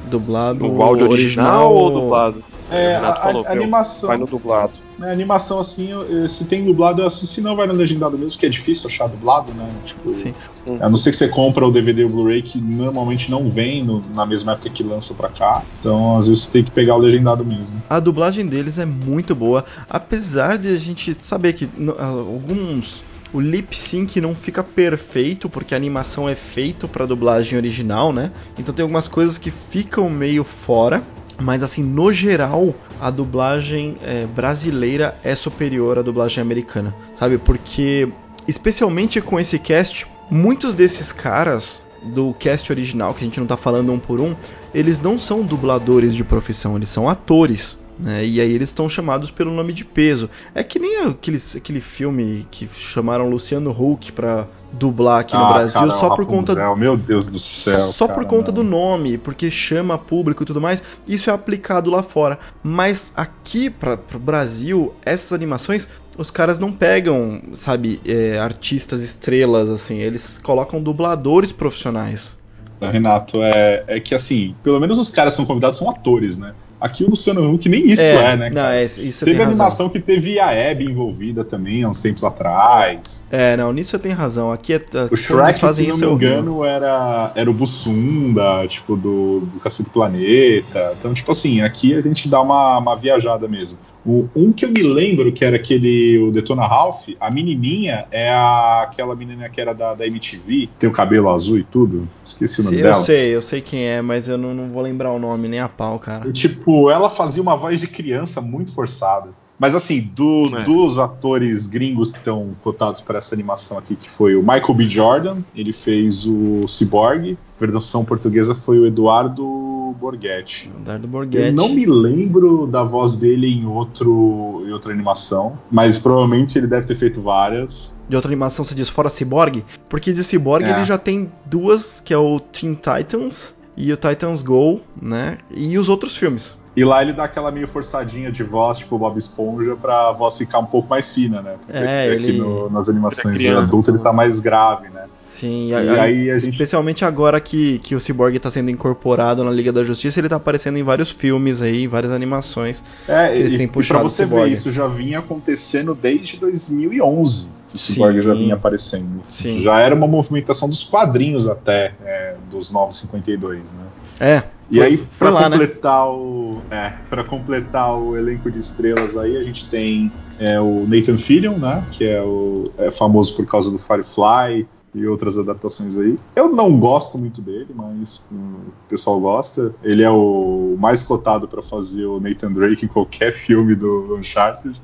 Dublado 0.03 0.67
no 0.67 0.83
áudio 0.83 1.11
original, 1.11 1.75
ou 1.75 1.91
dublado? 2.01 2.43
É, 2.71 2.99
O 2.99 3.05
a- 3.05 3.17
falou, 3.17 3.45
a 3.47 3.55
meu, 3.55 3.63
animação- 3.65 4.09
vai 4.09 4.17
no 4.17 4.27
dublado. 4.27 4.73
Na 4.99 5.11
animação, 5.11 5.59
assim, 5.59 5.91
eu- 5.91 6.29
se 6.29 6.45
tem 6.45 6.65
dublado, 6.65 7.03
eu 7.03 7.07
assisto. 7.07 7.27
Se 7.27 7.41
não, 7.41 7.57
vai 7.57 7.67
no 7.67 7.75
legendado 7.75 8.19
mesmo, 8.19 8.39
que 8.39 8.47
é 8.47 8.49
difícil 8.49 8.87
achar 8.87 9.09
dublado, 9.09 9.53
né? 9.53 9.75
Tipo, 9.85 10.11
Sim. 10.11 10.35
a 10.81 10.89
não 10.89 10.97
ser 10.97 11.11
que 11.11 11.17
você 11.17 11.29
compra 11.29 11.67
o 11.67 11.73
DVD 11.73 12.03
e 12.03 12.05
o 12.05 12.09
Blu-ray, 12.09 12.43
que 12.43 12.61
normalmente 12.61 13.31
não 13.31 13.49
vem 13.49 13.85
no- 13.85 14.05
na 14.15 14.25
mesma 14.25 14.53
época 14.53 14.71
que 14.71 14.83
lança 14.83 15.13
pra 15.15 15.29
cá. 15.29 15.65
Então, 15.81 16.17
às 16.17 16.29
vezes, 16.29 16.45
você 16.45 16.53
tem 16.53 16.65
que 16.65 16.71
pegar 16.71 16.95
o 16.95 16.99
legendado 16.99 17.45
mesmo. 17.45 17.83
A 17.91 17.99
dublagem 17.99 18.47
deles 18.47 18.79
é 18.79 18.87
muito 18.87 19.35
boa, 19.35 19.65
apesar 19.91 20.59
de 20.59 20.69
a 20.69 20.77
gente 20.77 21.17
saber 21.21 21.55
que 21.55 21.69
no- 21.77 21.99
alguns 21.99 23.03
o 23.33 23.41
lip 23.41 23.75
sync 23.75 24.21
não 24.21 24.33
fica 24.37 24.63
perfeito 24.63 25.49
porque 25.49 25.75
a 25.75 25.77
animação 25.77 26.29
é 26.29 26.37
feita 26.37 26.87
para 26.87 27.05
dublagem 27.05 27.59
original, 27.59 28.13
né? 28.13 28.31
Então 28.57 28.73
tem 28.73 28.85
algumas 28.85 29.09
coisas 29.09 29.39
que 29.39 29.51
ficam 29.51 30.09
meio 30.09 30.45
fora. 30.45 31.03
Mas 31.41 31.63
assim, 31.63 31.83
no 31.83 32.13
geral, 32.13 32.75
a 33.01 33.11
dublagem 33.11 33.97
é, 34.03 34.27
brasileira 34.27 35.19
é 35.23 35.35
superior 35.35 35.99
à 35.99 36.03
dublagem 36.03 36.41
americana, 36.41 36.95
sabe? 37.15 37.39
Porque, 37.39 38.09
especialmente 38.47 39.21
com 39.21 39.39
esse 39.39 39.59
cast, 39.59 40.07
muitos 40.31 40.75
desses 40.75 41.13
caras 41.13 41.85
do 42.03 42.35
cast 42.35 42.71
original, 42.71 43.15
que 43.15 43.23
a 43.23 43.25
gente 43.25 43.41
não 43.41 43.47
tá 43.47 43.57
falando 43.57 43.93
um 43.93 43.99
por 43.99 44.21
um, 44.21 44.37
eles 44.73 45.01
não 45.01 45.19
são 45.19 45.43
dubladores 45.43 46.15
de 46.15 46.23
profissão, 46.23 46.77
eles 46.77 46.89
são 46.89 47.09
atores. 47.09 47.77
Né? 47.99 48.25
E 48.27 48.41
aí 48.41 48.53
eles 48.53 48.71
estão 48.71 48.89
chamados 48.89 49.31
pelo 49.31 49.53
nome 49.53 49.73
de 49.73 49.85
peso. 49.85 50.29
É 50.55 50.65
que 50.65 50.79
nem 50.79 51.05
aquele, 51.07 51.39
aquele 51.57 51.81
filme 51.81 52.47
que 52.51 52.69
chamaram 52.77 53.29
Luciano 53.31 53.71
Huck 53.71 54.11
pra 54.13 54.47
dublar 54.73 55.21
aqui 55.21 55.37
no 55.37 55.45
Ah, 55.45 55.53
Brasil 55.53 55.79
cara, 55.81 55.91
só 55.91 56.11
por 56.11 56.27
conta 56.27 56.55
Meu 56.75 56.97
Deus 56.97 57.29
do 57.29 57.39
céu. 57.39 57.93
só 57.93 58.09
cara, 58.09 58.19
por 58.19 58.27
conta 58.27 58.51
não. 58.51 58.57
do 58.57 58.65
nome, 58.65 59.17
porque 59.17 59.49
chama 59.51 59.97
público 59.97 60.43
e 60.43 60.47
tudo 60.47 60.61
mais, 60.61 60.83
isso 61.07 61.31
é 61.31 61.33
aplicado 61.33 61.91
lá 61.91 62.03
fora. 62.03 62.39
Mas 62.63 63.13
aqui 63.17 63.71
para 63.71 63.99
o 64.15 64.19
Brasil, 64.19 64.93
essas 65.05 65.33
animações, 65.33 65.89
os 66.19 66.31
caras 66.31 66.59
não 66.59 66.73
pegam, 66.73 67.41
sabe, 67.55 68.01
é, 68.05 68.39
artistas 68.39 69.03
estrelas 69.03 69.71
assim, 69.71 69.99
eles 69.99 70.39
colocam 70.39 70.83
dubladores 70.83 71.53
profissionais. 71.53 72.37
Renato, 72.81 73.43
é, 73.43 73.85
é 73.87 74.01
que 74.01 74.15
assim, 74.15 74.55
pelo 74.63 74.79
menos 74.81 74.99
os 74.99 75.11
caras 75.11 75.35
são 75.35 75.47
convidados, 75.47 75.79
são 75.79 75.89
atores, 75.89 76.37
né? 76.37 76.53
Aqui 76.85 77.03
o 77.03 77.09
Luciano 77.09 77.51
Huck 77.51 77.67
nem 77.67 77.87
isso 77.91 78.03
é, 78.03 78.37
né? 78.37 78.51
Não, 78.53 78.67
é, 78.67 78.85
isso 78.85 79.01
Teve 79.25 79.25
tem 79.25 79.35
razão. 79.37 79.45
animação 79.53 79.89
que 79.89 79.99
teve 79.99 80.39
a 80.39 80.51
Abby 80.71 80.85
envolvida 80.85 81.43
também, 81.43 81.83
há 81.83 81.89
uns 81.89 81.99
tempos 82.03 82.23
atrás. 82.23 83.27
É, 83.31 83.57
não, 83.57 83.73
nisso 83.73 83.93
você 83.93 83.99
tem 83.99 84.13
razão. 84.13 84.53
Aqui 84.53 84.75
é, 84.75 84.77
O 84.77 84.81
quando 84.91 85.09
eles 85.13 85.21
Shrek, 85.21 85.61
fazem 85.61 85.85
se 85.87 85.89
não 85.89 85.95
isso 85.97 86.05
me 86.05 86.11
é 86.11 86.15
horrível. 86.15 86.39
engano, 86.43 86.65
era, 86.65 87.33
era 87.35 87.51
o 87.51 87.55
Bussunda, 87.55 88.67
tipo, 88.69 88.97
do, 88.97 89.41
do 89.41 89.59
Cacete 89.61 89.89
Planeta. 89.89 90.95
Então, 90.99 91.15
tipo 91.15 91.33
assim, 91.33 91.63
aqui 91.63 91.95
a 91.95 92.03
gente 92.03 92.29
dá 92.29 92.41
uma, 92.43 92.77
uma 92.79 92.95
viajada 92.97 93.49
mesmo. 93.49 93.79
O, 94.07 94.29
um 94.37 94.53
que 94.53 94.65
eu 94.67 94.71
me 94.71 94.83
lembro, 94.83 95.33
que 95.33 95.45
era 95.45 95.57
aquele, 95.57 96.19
o 96.19 96.31
Detona 96.31 96.67
Ralph, 96.67 97.09
a 97.19 97.31
menininha 97.31 98.07
é 98.11 98.31
a, 98.31 98.83
aquela 98.83 99.17
menina 99.17 99.49
que 99.49 99.61
era 99.61 99.73
da, 99.73 99.95
da 99.95 100.07
MTV, 100.07 100.69
tem 100.79 100.89
o 100.91 100.93
cabelo 100.93 101.31
azul 101.31 101.59
e 101.59 101.65
tudo. 101.65 102.07
Esqueci 102.25 102.61
o 102.61 102.65
nome 102.65 102.77
Sim, 102.77 102.83
dela. 102.83 102.97
eu 102.99 103.03
sei, 103.03 103.35
eu 103.35 103.43
sei 103.43 103.61
quem 103.63 103.85
é, 103.87 104.03
mas 104.03 104.29
eu 104.29 104.37
não, 104.37 104.53
não 104.53 104.69
vou 104.69 104.83
lembrar 104.83 105.11
o 105.13 105.19
nome 105.19 105.49
nem 105.49 105.61
a 105.61 105.69
pau, 105.69 105.99
cara. 105.99 106.29
E, 106.29 106.33
tipo, 106.33 106.91
ela 106.91 107.09
fazia 107.09 107.43
uma 107.43 107.57
voz 107.57 107.81
de 107.81 107.87
criança 107.87 108.41
muito 108.43 108.73
forçada. 108.75 109.31
Mas 109.57 109.73
assim, 109.75 110.01
do- 110.01 110.51
É. 110.59 110.65
dos 110.65 110.99
atores 110.99 111.67
gringos 111.69 112.11
que 112.11 112.19
estão 112.19 112.51
cotados 112.61 113.01
para 113.01 113.19
essa 113.19 113.35
animação 113.35 113.79
aqui, 113.79 113.95
que 113.95 114.11
foi 114.11 114.35
o 114.35 114.41
Michael 114.43 114.75
B. 114.75 114.85
Jordan, 114.89 115.39
ele 115.55 115.73
fez 115.73 116.27
o 116.27 116.67
Cyborg, 116.67 117.39
a 117.57 117.61
versão 117.67 118.05
portuguesa 118.05 118.53
foi 118.55 118.81
o 118.81 118.87
Eduardo 118.87 119.45
Borghetti. 119.93 120.71
Dardo 120.85 121.07
Eu 121.07 121.11
Borghetti. 121.11 121.53
não 121.53 121.69
me 121.69 121.85
lembro 121.87 122.67
da 122.67 122.83
voz 122.83 123.17
dele 123.17 123.47
em, 123.47 123.67
outro, 123.67 124.63
em 124.67 124.73
outra 124.73 124.93
animação, 124.93 125.59
mas 125.71 125.99
provavelmente 125.99 126.57
ele 126.59 126.67
deve 126.67 126.87
ter 126.87 126.95
feito 126.95 127.21
várias. 127.21 127.95
de 128.09 128.17
outra 128.17 128.29
animação 128.31 128.65
você 128.65 128.75
diz 128.75 128.89
fora 128.89 129.09
Cyborg? 129.09 129.65
Porque 129.89 130.13
de 130.13 130.23
Cyborg 130.25 130.65
É. 130.65 130.71
ele 130.71 130.85
já 130.85 130.99
tem 130.99 131.31
duas, 131.47 132.01
que 132.01 132.13
é 132.13 132.19
o 132.19 132.39
Teen 132.41 132.75
Titans 132.75 133.55
e 133.77 133.93
o 133.93 133.97
Titans 133.97 134.43
Go, 134.43 134.81
né? 135.01 135.39
E 135.51 135.77
os 135.79 135.89
outros 135.89 136.17
filmes. 136.17 136.57
E 136.77 136.85
lá 136.85 137.01
ele 137.03 137.13
dá 137.13 137.23
aquela 137.25 137.53
meio 137.53 137.69
forçadinha 137.69 138.33
de 138.33 138.43
voz, 138.43 138.79
tipo 138.79 138.99
Bob 138.99 139.17
Esponja, 139.17 139.77
pra 139.77 140.11
voz 140.11 140.37
ficar 140.37 140.59
um 140.59 140.67
pouco 140.67 140.89
mais 140.89 141.13
fina, 141.13 141.41
né? 141.41 141.55
Porque 141.65 141.79
É, 141.79 142.13
aqui 142.13 142.25
ele- 142.27 142.39
no- 142.39 142.69
nas 142.69 142.89
animações 142.89 143.27
Ele 143.27 143.35
é 143.35 143.47
criança, 143.51 143.63
adultas 143.67 143.95
ele 143.95 144.03
tá 144.03 144.13
mais 144.13 144.41
grave, 144.41 144.89
né? 144.89 145.05
Sim, 145.25 145.69
E 145.69 145.75
a- 145.75 146.03
aí 146.03 146.31
a 146.31 146.39
gente. 146.39 146.53
especialmente 146.53 147.05
agora 147.05 147.41
que, 147.41 147.79
que 147.81 147.95
o 147.95 148.01
Cyborg 148.01 148.39
tá 148.39 148.51
sendo 148.51 148.71
incorporado 148.71 149.43
na 149.43 149.51
Liga 149.51 149.73
da 149.73 149.83
Justiça, 149.83 150.21
ele 150.21 150.29
tá 150.29 150.37
aparecendo 150.37 150.79
em 150.79 150.83
vários 150.83 151.11
filmes 151.11 151.63
aí, 151.63 151.85
em 151.85 151.89
várias 151.89 152.13
animações. 152.13 152.85
É, 153.09 153.37
eles 153.37 153.55
e, 153.55 153.57
têm 153.57 153.65
e 153.67 153.69
pra 153.69 153.75
puxado 153.75 154.05
você 154.09 154.27
ver, 154.27 154.49
isso 154.49 154.71
já 154.71 154.87
vinha 154.87 155.19
acontecendo 155.21 155.95
desde 155.95 156.39
2011. 156.39 157.49
que 157.69 157.75
O 157.75 157.79
Cyborg 157.79 158.23
já 158.23 158.35
vinha 158.35 158.55
aparecendo. 158.55 159.23
Sim. 159.29 159.63
Já 159.63 159.81
era 159.81 159.95
uma 159.95 160.07
movimentação 160.07 160.69
dos 160.69 160.85
quadrinhos 160.85 161.49
até, 161.49 161.95
é, 162.01 162.37
dos 162.51 162.71
952, 162.71 163.73
né? 163.73 163.85
É, 164.21 164.43
E 164.71 164.77
foi, 164.77 164.87
aí, 164.87 164.97
lá, 165.33 165.49
né? 165.49 165.57
completar 165.57 166.09
o. 166.09 166.63
É, 166.71 166.93
pra 167.11 167.25
completar 167.25 167.99
o 167.99 168.17
elenco 168.17 168.51
de 168.51 168.59
estrelas 168.61 169.17
aí, 169.17 169.37
a 169.37 169.43
gente 169.43 169.69
tem 169.69 170.11
é, 170.39 170.61
o 170.61 170.87
Nathan 170.87 171.19
Fillion, 171.19 171.59
né? 171.59 171.87
Que 171.93 172.05
é, 172.05 172.23
o, 172.23 172.65
é 172.79 172.91
famoso 172.91 173.35
por 173.37 173.47
causa 173.47 173.71
do 173.71 173.79
Firefly 173.79 174.67
e 174.95 175.07
outras 175.07 175.37
adaptações 175.37 175.97
aí. 175.99 176.17
Eu 176.37 176.49
não 176.55 176.79
gosto 176.79 177.19
muito 177.19 177.41
dele, 177.43 177.69
mas 177.75 178.25
hum, 178.31 178.37
o 178.69 178.89
pessoal 178.89 179.19
gosta. 179.19 179.75
Ele 179.83 180.03
é 180.03 180.11
o 180.11 180.77
mais 180.79 181.03
cotado 181.03 181.49
pra 181.49 181.63
fazer 181.63 182.07
o 182.07 182.21
Nathan 182.21 182.53
Drake 182.53 182.85
em 182.85 182.89
qualquer 182.89 183.33
filme 183.35 183.75
do 183.75 184.17
Uncharted. 184.17 184.81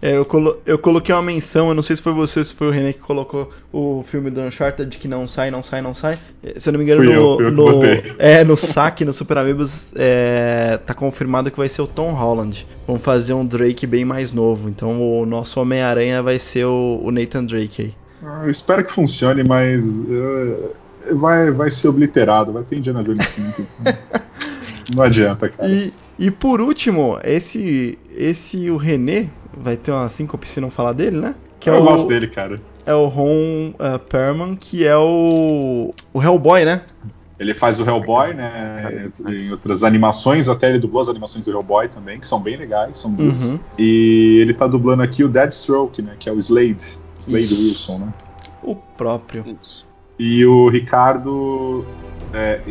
É, 0.00 0.16
eu, 0.16 0.24
colo- 0.24 0.58
eu 0.66 0.78
coloquei 0.78 1.14
uma 1.14 1.22
menção, 1.22 1.68
eu 1.68 1.74
não 1.74 1.82
sei 1.82 1.96
se 1.96 2.02
foi 2.02 2.12
você 2.12 2.38
ou 2.38 2.44
se 2.44 2.54
foi 2.54 2.68
o 2.68 2.70
René 2.70 2.92
que 2.92 2.98
colocou 3.00 3.50
o 3.72 4.02
filme 4.06 4.30
do 4.30 4.40
Uncharted 4.40 4.98
que 4.98 5.08
não 5.08 5.26
sai, 5.26 5.50
não 5.50 5.62
sai, 5.62 5.80
não 5.80 5.94
sai. 5.94 6.18
É, 6.42 6.58
Se 6.58 6.68
eu 6.68 6.72
não 6.72 6.78
me 6.78 6.84
engano, 6.84 7.02
Fui 7.04 7.14
no, 7.14 7.40
eu 7.40 7.50
no- 7.50 7.82
é, 8.18 8.44
no 8.44 8.56
saque, 8.56 9.04
no 9.04 9.12
Super 9.12 9.38
Amigos, 9.38 9.92
é, 9.96 10.78
tá 10.86 10.92
confirmado 10.94 11.50
que 11.50 11.56
vai 11.56 11.68
ser 11.68 11.82
o 11.82 11.86
Tom 11.86 12.12
Holland. 12.12 12.66
Vamos 12.86 13.02
fazer 13.02 13.32
um 13.34 13.44
Drake 13.46 13.86
bem 13.86 14.04
mais 14.04 14.32
novo. 14.32 14.68
Então 14.68 15.00
o 15.20 15.24
nosso 15.26 15.58
Homem-Aranha 15.60 16.22
vai 16.22 16.38
ser 16.38 16.66
o, 16.66 17.00
o 17.02 17.10
Nathan 17.10 17.44
Drake 17.44 17.82
aí. 17.82 17.94
Eu 18.44 18.50
espero 18.50 18.84
que 18.84 18.92
funcione, 18.92 19.42
mas. 19.42 19.84
eh, 19.84 20.70
vai, 21.12 21.50
vai 21.50 21.70
ser 21.70 21.88
obliterado, 21.88 22.52
vai 22.52 22.62
ter 22.62 22.78
Indiana 22.78 23.02
Jones 23.02 23.26
5. 23.28 23.62
não 24.94 25.02
adianta, 25.02 25.48
cara. 25.48 25.68
E, 25.68 25.92
e 26.18 26.30
por 26.30 26.60
último, 26.60 27.18
esse, 27.22 27.98
esse 28.16 28.70
o 28.70 28.76
René, 28.76 29.28
vai 29.56 29.76
ter 29.76 29.90
uma 29.90 30.08
síncope 30.08 30.48
se 30.48 30.60
não 30.60 30.70
falar 30.70 30.92
dele, 30.92 31.18
né? 31.18 31.34
Que 31.60 31.70
é 31.70 31.72
eu 31.72 31.80
o, 31.80 31.84
gosto 31.84 32.08
dele, 32.08 32.28
cara. 32.28 32.60
é 32.84 32.94
o 32.94 33.06
Ron 33.06 33.70
uh, 33.70 33.98
Perlman, 34.08 34.56
que 34.56 34.86
é 34.86 34.96
o, 34.96 35.94
o 36.12 36.22
Hellboy, 36.22 36.64
né? 36.64 36.82
Ele 37.38 37.52
faz 37.52 37.80
o 37.80 37.84
Hellboy, 37.84 38.32
né? 38.32 39.10
Em 39.26 39.50
outras 39.50 39.82
animações, 39.82 40.48
até 40.48 40.70
ele 40.70 40.78
dublou 40.78 41.02
as 41.02 41.08
animações 41.08 41.44
do 41.46 41.50
Hellboy 41.50 41.88
também, 41.88 42.20
que 42.20 42.26
são 42.26 42.40
bem 42.40 42.56
legais, 42.56 42.98
são 42.98 43.12
duas. 43.12 43.50
Uhum. 43.50 43.58
E 43.76 44.38
ele 44.40 44.54
tá 44.54 44.68
dublando 44.68 45.02
aqui 45.02 45.24
o 45.24 45.28
Deadstroke, 45.28 46.00
né? 46.00 46.14
Que 46.18 46.28
é 46.28 46.32
o 46.32 46.38
Slade. 46.38 46.96
Slade. 47.18 47.54
Wilson, 47.54 47.98
né? 47.98 48.14
O 48.62 48.74
próprio. 48.74 49.44
Isso. 49.60 49.86
E 50.18 50.44
o 50.46 50.68
Ricardo 50.68 51.84
é, 52.34 52.64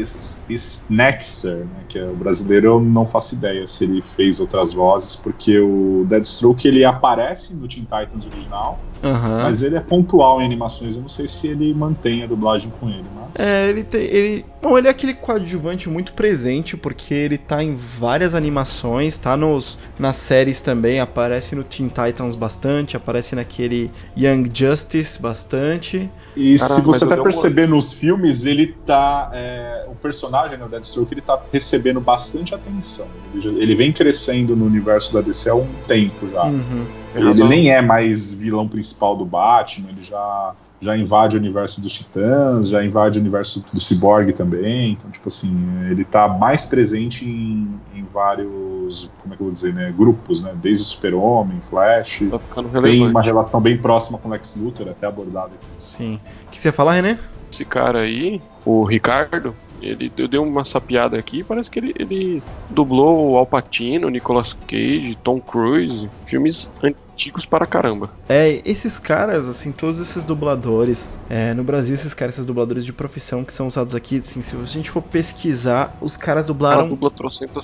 Snexter, 0.50 1.66
né, 1.66 1.86
que 1.88 1.98
é 1.98 2.06
o 2.06 2.16
brasileiro, 2.16 2.68
eu 2.68 2.80
não 2.82 3.06
faço 3.06 3.36
ideia 3.36 3.66
se 3.68 3.86
ele 3.86 4.02
fez 4.02 4.40
outras 4.40 4.74
vozes, 4.74 5.16
porque 5.16 5.58
o 5.58 6.06
Deadstroke 6.08 6.68
ele 6.68 6.84
aparece 6.84 7.56
no 7.56 7.68
Teen 7.68 7.84
Titans 7.84 8.26
original, 8.26 8.84
Aham. 9.02 9.44
mas 9.44 9.64
ele 9.64 9.76
é 9.76 9.80
pontual 9.80 10.42
em 10.42 10.46
animações. 10.46 10.96
Eu 10.96 11.02
não 11.02 11.10
sei 11.10 11.28
se 11.28 11.48
ele 11.48 11.74
mantém 11.74 12.24
a 12.24 12.28
dublagem 12.28 12.72
com 12.72 12.90
ele, 12.90 13.06
mas. 13.14 13.32
É, 13.38 13.70
ele 13.70 13.84
tem. 13.84 14.02
Ele, 14.02 14.46
bom, 14.62 14.78
ele 14.78 14.88
é 14.88 14.92
aquele 14.92 15.14
coadjuvante 15.14 15.90
muito 15.90 16.14
presente, 16.14 16.76
porque 16.76 17.14
ele 17.14 17.38
tá 17.38 17.64
em 17.64 17.76
várias 17.76 18.36
animações, 18.36 19.18
tá 19.18 19.36
nos, 19.38 19.78
nas 19.98 20.18
séries 20.18 20.62
também, 20.62 21.00
aparece 21.00 21.56
no 21.56 21.64
Teen 21.64 21.90
Titans 21.90 22.36
bastante, 22.36 22.98
aparece 22.98 23.36
naquele 23.36 23.92
Young 24.18 24.50
Justice 24.54 25.22
bastante. 25.22 26.10
E 26.36 26.58
Caramba, 26.58 26.76
se 26.76 26.82
você 26.82 27.04
até 27.06 27.16
uma- 27.16 27.24
perceber 27.24 27.68
nos 27.68 27.94
filmes, 27.94 28.46
ele 28.46 28.68
tá. 28.68 29.30
é, 29.34 29.86
o 29.88 29.96
personagem, 29.96 30.58
né, 30.58 30.66
o 30.66 30.68
Deathstroke, 30.70 31.14
ele 31.14 31.22
tá 31.22 31.40
recebendo 31.52 32.00
bastante 32.02 32.56
atenção. 32.56 33.08
Ele, 33.34 33.42
já- 33.44 33.50
ele 33.52 33.76
vem 33.76 33.94
crescendo 33.94 34.56
no 34.56 34.66
universo 34.66 35.14
da 35.14 35.22
DC 35.22 35.50
há 35.50 35.56
um 35.56 35.68
tempo 35.88 36.28
já. 36.28 36.44
Uhum. 36.46 36.86
Ele 37.16 37.28
razão. 37.28 37.48
nem 37.48 37.70
é 37.72 37.82
mais 37.82 38.34
vilão 38.34 38.68
principal 38.68 39.16
do 39.16 39.24
Batman, 39.26 39.90
ele 39.90 40.02
já, 40.04 40.54
já 40.84 40.98
invade 40.98 41.38
o 41.38 41.40
universo 41.40 41.80
dos 41.80 41.94
Titãs, 41.94 42.70
já 42.70 42.84
invade 42.84 43.18
o 43.18 43.22
universo 43.22 43.64
do 43.74 43.80
Cyborg 43.80 44.34
também. 44.34 44.92
Então, 44.92 45.10
tipo 45.10 45.28
assim, 45.28 45.56
ele 45.90 46.04
tá 46.04 46.28
mais 46.28 46.66
presente 46.66 47.26
em, 47.26 47.80
em 47.96 48.04
vários, 48.14 49.10
como 49.22 49.34
é 49.34 49.38
que 49.38 49.42
eu 49.42 49.46
vou 49.46 49.52
dizer, 49.52 49.74
né, 49.74 49.94
grupos, 49.96 50.44
né? 50.44 50.54
Desde 50.62 50.84
o 50.84 50.86
Super-Homem, 50.86 51.60
Flash. 51.70 52.24
Tá 52.30 52.40
ficando 52.40 52.82
Tem 52.82 53.08
uma 53.08 53.22
relação 53.22 53.62
bem 53.62 53.78
próxima 53.78 54.18
com 54.18 54.28
o 54.28 54.32
Lex 54.32 54.56
Luthor, 54.56 54.90
até 54.90 55.08
abordada 55.08 55.48
aqui. 55.48 55.66
Sim. 55.80 56.20
O 56.48 56.52
que 56.52 56.60
você 56.60 56.68
ia 56.68 56.74
falar, 56.74 56.94
René? 56.94 57.18
Esse 57.52 57.64
cara 57.64 58.00
aí, 58.00 58.42
o 58.66 58.84
Ricardo, 58.84 59.56
ele 59.84 60.12
eu 60.18 60.28
dei 60.28 60.40
uma 60.40 60.66
sapiada 60.66 61.18
aqui, 61.20 61.44
parece 61.44 61.70
que 61.70 61.80
ele, 61.80 61.94
ele 62.00 62.44
dublou 62.70 63.32
o 63.32 63.38
Al 63.38 63.46
Pacino, 63.46 64.10
Nicolas 64.10 64.54
Cage, 64.68 65.18
Tom 65.24 65.40
Cruise, 65.40 66.10
filmes 66.26 66.70
antigos 67.14 67.46
para 67.46 67.66
caramba. 67.66 68.10
É, 68.28 68.62
esses 68.66 68.98
caras, 68.98 69.48
assim, 69.48 69.72
todos 69.72 70.00
esses 70.00 70.26
dubladores, 70.26 71.10
é, 71.30 71.54
no 71.54 71.64
Brasil, 71.64 71.94
esses 71.94 72.14
caras, 72.14 72.36
esses 72.36 72.46
dubladores 72.46 72.86
de 72.86 72.92
profissão 72.92 73.44
que 73.44 73.54
são 73.54 73.68
usados 73.68 73.94
aqui, 73.94 74.18
assim, 74.18 74.42
se 74.42 74.56
a 74.56 74.66
gente 74.66 74.90
for 74.90 75.02
pesquisar, 75.02 75.96
os 76.02 76.18
caras 76.18 76.44
Cara, 76.44 76.54
dublaram. 76.54 76.90
dubla 76.90 77.12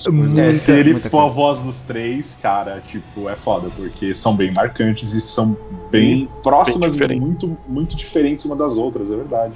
Muita. 0.08 0.40
É, 0.42 0.52
se 0.52 0.72
ele 0.72 0.92
muita 0.92 1.10
for 1.10 1.18
a 1.18 1.22
coisa. 1.22 1.34
voz 1.34 1.62
dos 1.62 1.80
três, 1.80 2.34
cara, 2.40 2.80
tipo, 2.80 3.28
é 3.28 3.34
foda, 3.36 3.68
porque 3.74 4.14
são 4.14 4.36
bem 4.36 4.52
marcantes 4.52 5.14
e 5.14 5.20
são 5.20 5.56
bem 5.90 6.28
próximas 6.42 6.90
e 6.90 6.92
diferente. 6.92 7.20
muito, 7.20 7.58
muito 7.66 7.96
diferentes 7.96 8.44
uma 8.44 8.56
das 8.56 8.76
outras, 8.76 9.10
é 9.10 9.16
verdade. 9.16 9.54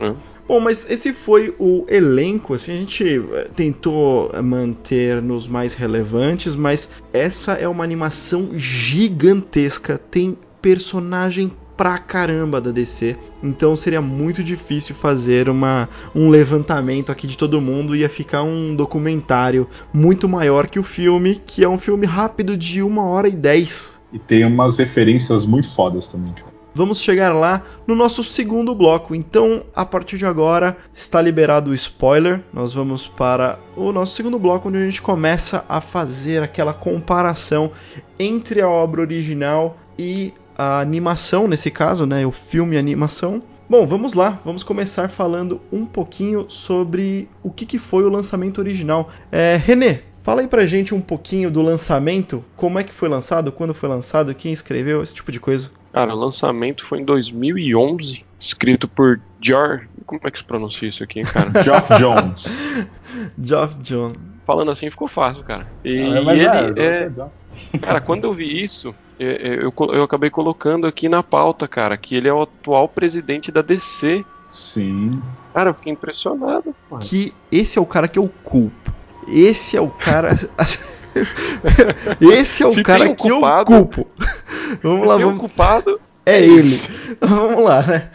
É. 0.00 0.14
Bom, 0.50 0.58
mas 0.58 0.84
esse 0.90 1.12
foi 1.12 1.54
o 1.60 1.86
elenco, 1.86 2.54
assim, 2.54 2.72
a 2.72 2.76
gente 2.78 3.04
eh, 3.04 3.48
tentou 3.54 4.32
manter 4.42 5.22
nos 5.22 5.46
mais 5.46 5.74
relevantes, 5.74 6.56
mas 6.56 6.90
essa 7.12 7.52
é 7.52 7.68
uma 7.68 7.84
animação 7.84 8.50
gigantesca, 8.56 9.96
tem 9.96 10.36
personagem 10.60 11.52
pra 11.76 11.98
caramba 11.98 12.60
da 12.60 12.72
DC. 12.72 13.16
Então 13.40 13.76
seria 13.76 14.00
muito 14.00 14.42
difícil 14.42 14.92
fazer 14.92 15.48
uma, 15.48 15.88
um 16.16 16.28
levantamento 16.28 17.12
aqui 17.12 17.28
de 17.28 17.38
todo 17.38 17.60
mundo. 17.60 17.94
Ia 17.94 18.08
ficar 18.08 18.42
um 18.42 18.74
documentário 18.74 19.68
muito 19.92 20.28
maior 20.28 20.66
que 20.66 20.80
o 20.80 20.82
filme, 20.82 21.40
que 21.46 21.62
é 21.62 21.68
um 21.68 21.78
filme 21.78 22.06
rápido 22.06 22.56
de 22.56 22.82
uma 22.82 23.04
hora 23.04 23.28
e 23.28 23.36
dez. 23.36 24.00
E 24.12 24.18
tem 24.18 24.44
umas 24.44 24.78
referências 24.78 25.46
muito 25.46 25.72
fodas 25.72 26.08
também, 26.08 26.32
cara. 26.32 26.49
Vamos 26.74 27.00
chegar 27.00 27.32
lá 27.34 27.62
no 27.86 27.94
nosso 27.94 28.22
segundo 28.22 28.74
bloco. 28.74 29.14
Então, 29.14 29.64
a 29.74 29.84
partir 29.84 30.18
de 30.18 30.26
agora, 30.26 30.76
está 30.94 31.20
liberado 31.20 31.70
o 31.70 31.74
spoiler. 31.74 32.42
Nós 32.52 32.72
vamos 32.72 33.08
para 33.08 33.58
o 33.76 33.92
nosso 33.92 34.14
segundo 34.14 34.38
bloco, 34.38 34.68
onde 34.68 34.78
a 34.78 34.84
gente 34.84 35.02
começa 35.02 35.64
a 35.68 35.80
fazer 35.80 36.42
aquela 36.42 36.72
comparação 36.72 37.72
entre 38.18 38.60
a 38.60 38.68
obra 38.68 39.00
original 39.00 39.76
e 39.98 40.32
a 40.56 40.80
animação, 40.80 41.48
nesse 41.48 41.70
caso, 41.70 42.06
né? 42.06 42.24
O 42.24 42.30
filme 42.30 42.76
e 42.76 42.78
animação. 42.78 43.42
Bom, 43.68 43.86
vamos 43.86 44.14
lá, 44.14 44.40
vamos 44.44 44.62
começar 44.62 45.08
falando 45.08 45.60
um 45.72 45.86
pouquinho 45.86 46.46
sobre 46.48 47.28
o 47.42 47.50
que, 47.50 47.64
que 47.64 47.78
foi 47.78 48.02
o 48.04 48.08
lançamento 48.08 48.58
original. 48.58 49.08
É, 49.30 49.56
René, 49.56 50.02
fala 50.22 50.40
aí 50.40 50.48
pra 50.48 50.66
gente 50.66 50.94
um 50.94 51.00
pouquinho 51.00 51.50
do 51.50 51.62
lançamento, 51.62 52.44
como 52.56 52.78
é 52.78 52.84
que 52.84 52.92
foi 52.92 53.08
lançado, 53.08 53.52
quando 53.52 53.72
foi 53.72 53.88
lançado, 53.88 54.34
quem 54.34 54.52
escreveu, 54.52 55.02
esse 55.02 55.14
tipo 55.14 55.30
de 55.30 55.38
coisa. 55.38 55.70
Cara, 55.92 56.14
o 56.14 56.18
lançamento 56.18 56.84
foi 56.84 57.00
em 57.00 57.04
2011, 57.04 58.24
escrito 58.38 58.86
por 58.86 59.20
George. 59.40 59.88
Como 60.06 60.20
é 60.24 60.30
que 60.30 60.38
se 60.38 60.44
pronuncia 60.44 60.88
isso 60.88 61.02
aqui, 61.02 61.22
cara? 61.22 61.50
Geoff 61.62 61.88
Jones. 61.98 62.86
Geoff 63.42 63.74
Jones. 63.76 64.16
Falando 64.46 64.70
assim 64.70 64.90
ficou 64.90 65.08
fácil, 65.08 65.44
cara. 65.44 65.66
E 65.84 66.00
Ah, 66.00 66.22
mas 66.22 66.40
ele 66.40 66.80
é, 66.80 67.04
é, 67.06 67.78
Cara, 67.78 68.00
quando 68.00 68.24
eu 68.24 68.34
vi 68.34 68.62
isso, 68.62 68.94
eu, 69.18 69.30
eu, 69.30 69.74
eu 69.92 70.02
acabei 70.02 70.30
colocando 70.30 70.86
aqui 70.86 71.08
na 71.08 71.22
pauta, 71.22 71.68
cara, 71.68 71.96
que 71.96 72.14
ele 72.14 72.28
é 72.28 72.32
o 72.32 72.42
atual 72.42 72.88
presidente 72.88 73.52
da 73.52 73.62
DC. 73.62 74.24
Sim. 74.48 75.22
Cara, 75.52 75.70
eu 75.70 75.74
fiquei 75.74 75.92
impressionado. 75.92 76.74
Mano. 76.90 77.02
Que 77.02 77.32
esse 77.52 77.78
é 77.78 77.82
o 77.82 77.86
cara 77.86 78.08
que 78.08 78.18
eu 78.18 78.28
culpo. 78.42 78.92
Esse 79.28 79.76
é 79.76 79.80
o 79.80 79.88
cara. 79.88 80.30
esse 82.20 82.62
é 82.62 82.66
o 82.66 82.72
Se 82.72 82.82
cara 82.82 83.10
um 83.10 83.14
que 83.14 83.28
eu 83.28 83.40
culpo. 83.64 84.06
Vamos 84.82 85.08
lá, 85.08 85.16
um 85.16 85.20
vamos. 85.20 85.40
culpado. 85.40 86.00
É 86.24 86.40
ele. 86.40 86.80
Vamos 87.20 87.64
lá, 87.64 87.82
né? 87.82 88.10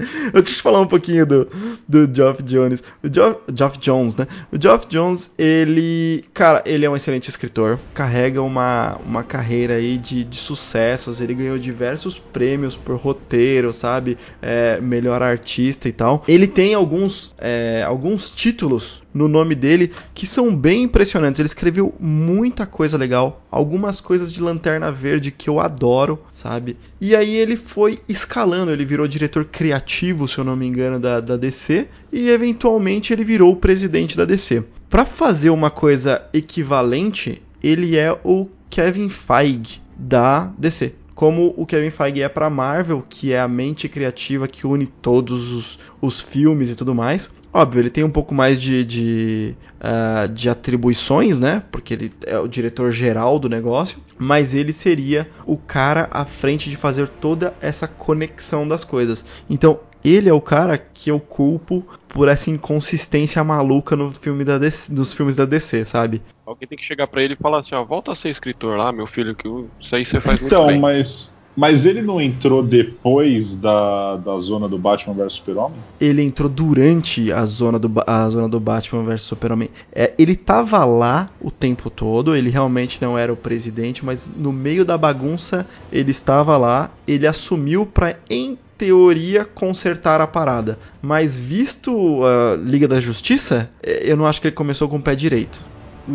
Eu 0.32 0.40
eu 0.40 0.44
falar 0.62 0.80
um 0.80 0.86
pouquinho 0.86 1.26
do, 1.26 1.48
do 1.88 2.12
Geoff 2.12 2.42
Jones. 2.42 2.82
O 3.02 3.12
Geoff, 3.12 3.40
Geoff 3.54 3.78
Jones, 3.78 4.16
né? 4.16 4.26
O 4.52 4.60
Geoff 4.60 4.86
Jones, 4.88 5.30
ele. 5.38 6.24
Cara, 6.32 6.62
ele 6.66 6.84
é 6.84 6.90
um 6.90 6.96
excelente 6.96 7.28
escritor. 7.28 7.78
Carrega 7.94 8.42
uma, 8.42 8.98
uma 9.06 9.22
carreira 9.22 9.74
aí 9.74 9.98
de, 9.98 10.24
de 10.24 10.36
sucessos. 10.36 11.20
Ele 11.20 11.34
ganhou 11.34 11.58
diversos 11.58 12.18
prêmios 12.18 12.76
por 12.76 12.96
roteiro, 12.96 13.72
sabe? 13.72 14.16
É, 14.40 14.80
melhor 14.80 15.22
artista 15.22 15.88
e 15.88 15.92
tal. 15.92 16.24
Ele 16.26 16.46
tem 16.46 16.74
alguns, 16.74 17.34
é, 17.38 17.82
alguns 17.86 18.30
títulos 18.30 19.02
no 19.12 19.28
nome 19.28 19.54
dele 19.54 19.92
que 20.14 20.26
são 20.26 20.54
bem 20.54 20.84
impressionantes. 20.84 21.38
Ele 21.38 21.46
escreveu 21.46 21.94
muita 21.98 22.66
coisa 22.66 22.96
legal, 22.96 23.44
algumas 23.50 24.00
coisas 24.00 24.32
de 24.32 24.40
Lanterna 24.40 24.90
Verde 24.90 25.30
que 25.30 25.48
eu 25.48 25.60
adoro, 25.60 26.20
sabe? 26.32 26.76
E 27.00 27.14
aí 27.14 27.34
ele 27.36 27.56
foi 27.56 27.98
escalando, 28.08 28.70
ele 28.70 28.84
virou 28.84 29.08
diretor 29.08 29.44
criativo, 29.44 29.89
se 30.28 30.38
eu 30.38 30.44
não 30.44 30.56
me 30.56 30.66
engano, 30.66 31.00
da, 31.00 31.20
da 31.20 31.36
DC, 31.36 31.88
e 32.12 32.28
eventualmente 32.28 33.12
ele 33.12 33.24
virou 33.24 33.52
o 33.52 33.56
presidente 33.56 34.16
da 34.16 34.24
DC. 34.24 34.62
Para 34.88 35.04
fazer 35.04 35.50
uma 35.50 35.70
coisa 35.70 36.22
equivalente, 36.32 37.42
ele 37.62 37.96
é 37.96 38.16
o 38.24 38.48
Kevin 38.68 39.08
Feige 39.08 39.82
da 39.96 40.52
DC 40.56 40.94
como 41.20 41.52
o 41.54 41.66
Kevin 41.66 41.90
Feige 41.90 42.22
é 42.22 42.30
para 42.30 42.48
Marvel, 42.48 43.04
que 43.06 43.30
é 43.34 43.38
a 43.38 43.46
mente 43.46 43.90
criativa 43.90 44.48
que 44.48 44.66
une 44.66 44.86
todos 44.86 45.52
os, 45.52 45.78
os 46.00 46.18
filmes 46.18 46.70
e 46.70 46.74
tudo 46.74 46.94
mais. 46.94 47.30
Óbvio, 47.52 47.80
ele 47.80 47.90
tem 47.90 48.04
um 48.04 48.10
pouco 48.10 48.32
mais 48.32 48.60
de, 48.60 48.84
de, 48.84 49.54
uh, 49.80 50.28
de 50.28 50.48
atribuições, 50.48 51.40
né? 51.40 51.62
Porque 51.72 51.94
ele 51.94 52.12
é 52.26 52.38
o 52.38 52.46
diretor 52.46 52.92
geral 52.92 53.38
do 53.40 53.48
negócio, 53.48 53.98
mas 54.16 54.54
ele 54.54 54.72
seria 54.72 55.28
o 55.44 55.56
cara 55.56 56.08
à 56.12 56.24
frente 56.24 56.70
de 56.70 56.76
fazer 56.76 57.08
toda 57.08 57.52
essa 57.60 57.88
conexão 57.88 58.68
das 58.68 58.84
coisas. 58.84 59.24
Então, 59.48 59.80
ele 60.04 60.28
é 60.28 60.32
o 60.32 60.40
cara 60.40 60.78
que 60.78 61.10
eu 61.10 61.18
culpo 61.20 61.84
por 62.08 62.28
essa 62.28 62.50
inconsistência 62.50 63.42
maluca 63.44 63.96
no 63.96 64.12
filme 64.12 64.44
da 64.44 64.56
DC, 64.56 64.92
nos 64.92 65.12
filmes 65.12 65.36
da 65.36 65.44
DC, 65.44 65.84
sabe? 65.84 66.22
Alguém 66.46 66.68
tem 66.68 66.78
que 66.78 66.84
chegar 66.84 67.06
pra 67.06 67.22
ele 67.22 67.34
e 67.34 67.36
falar 67.36 67.60
assim, 67.60 67.74
ó, 67.74 67.84
volta 67.84 68.12
a 68.12 68.14
ser 68.14 68.30
escritor 68.30 68.76
lá, 68.76 68.92
meu 68.92 69.06
filho, 69.06 69.34
que 69.34 69.48
isso 69.80 69.94
aí 69.94 70.04
você 70.04 70.20
faz 70.20 70.40
muito 70.40 70.52
Então, 70.54 70.66
bem. 70.68 70.78
mas. 70.78 71.39
Mas 71.60 71.84
ele 71.84 72.00
não 72.00 72.18
entrou 72.18 72.62
depois 72.62 73.54
da, 73.54 74.16
da 74.16 74.38
zona 74.38 74.66
do 74.66 74.78
Batman 74.78 75.12
vs 75.12 75.34
Super-Homem? 75.34 75.76
Ele 76.00 76.22
entrou 76.22 76.48
durante 76.48 77.30
a 77.30 77.44
zona 77.44 77.78
do, 77.78 77.92
a 78.06 78.30
zona 78.30 78.48
do 78.48 78.58
Batman 78.58 79.02
vs 79.02 79.20
Super-Homem. 79.20 79.68
É, 79.92 80.14
ele 80.18 80.34
tava 80.34 80.82
lá 80.86 81.28
o 81.38 81.50
tempo 81.50 81.90
todo, 81.90 82.34
ele 82.34 82.48
realmente 82.48 83.02
não 83.02 83.18
era 83.18 83.30
o 83.30 83.36
presidente, 83.36 84.02
mas 84.02 84.26
no 84.34 84.54
meio 84.54 84.86
da 84.86 84.96
bagunça 84.96 85.66
ele 85.92 86.12
estava 86.12 86.56
lá, 86.56 86.90
ele 87.06 87.26
assumiu 87.26 87.86
em 88.30 88.56
teoria, 88.78 89.44
consertar 89.44 90.22
a 90.22 90.26
parada. 90.26 90.78
Mas 91.02 91.38
visto 91.38 92.22
a 92.24 92.56
Liga 92.56 92.88
da 92.88 92.98
Justiça, 93.02 93.68
eh, 93.82 94.04
eu 94.10 94.16
não 94.16 94.24
acho 94.24 94.40
que 94.40 94.46
ele 94.46 94.56
começou 94.56 94.88
com 94.88 94.96
o 94.96 95.02
pé 95.02 95.14
direito. 95.14 95.62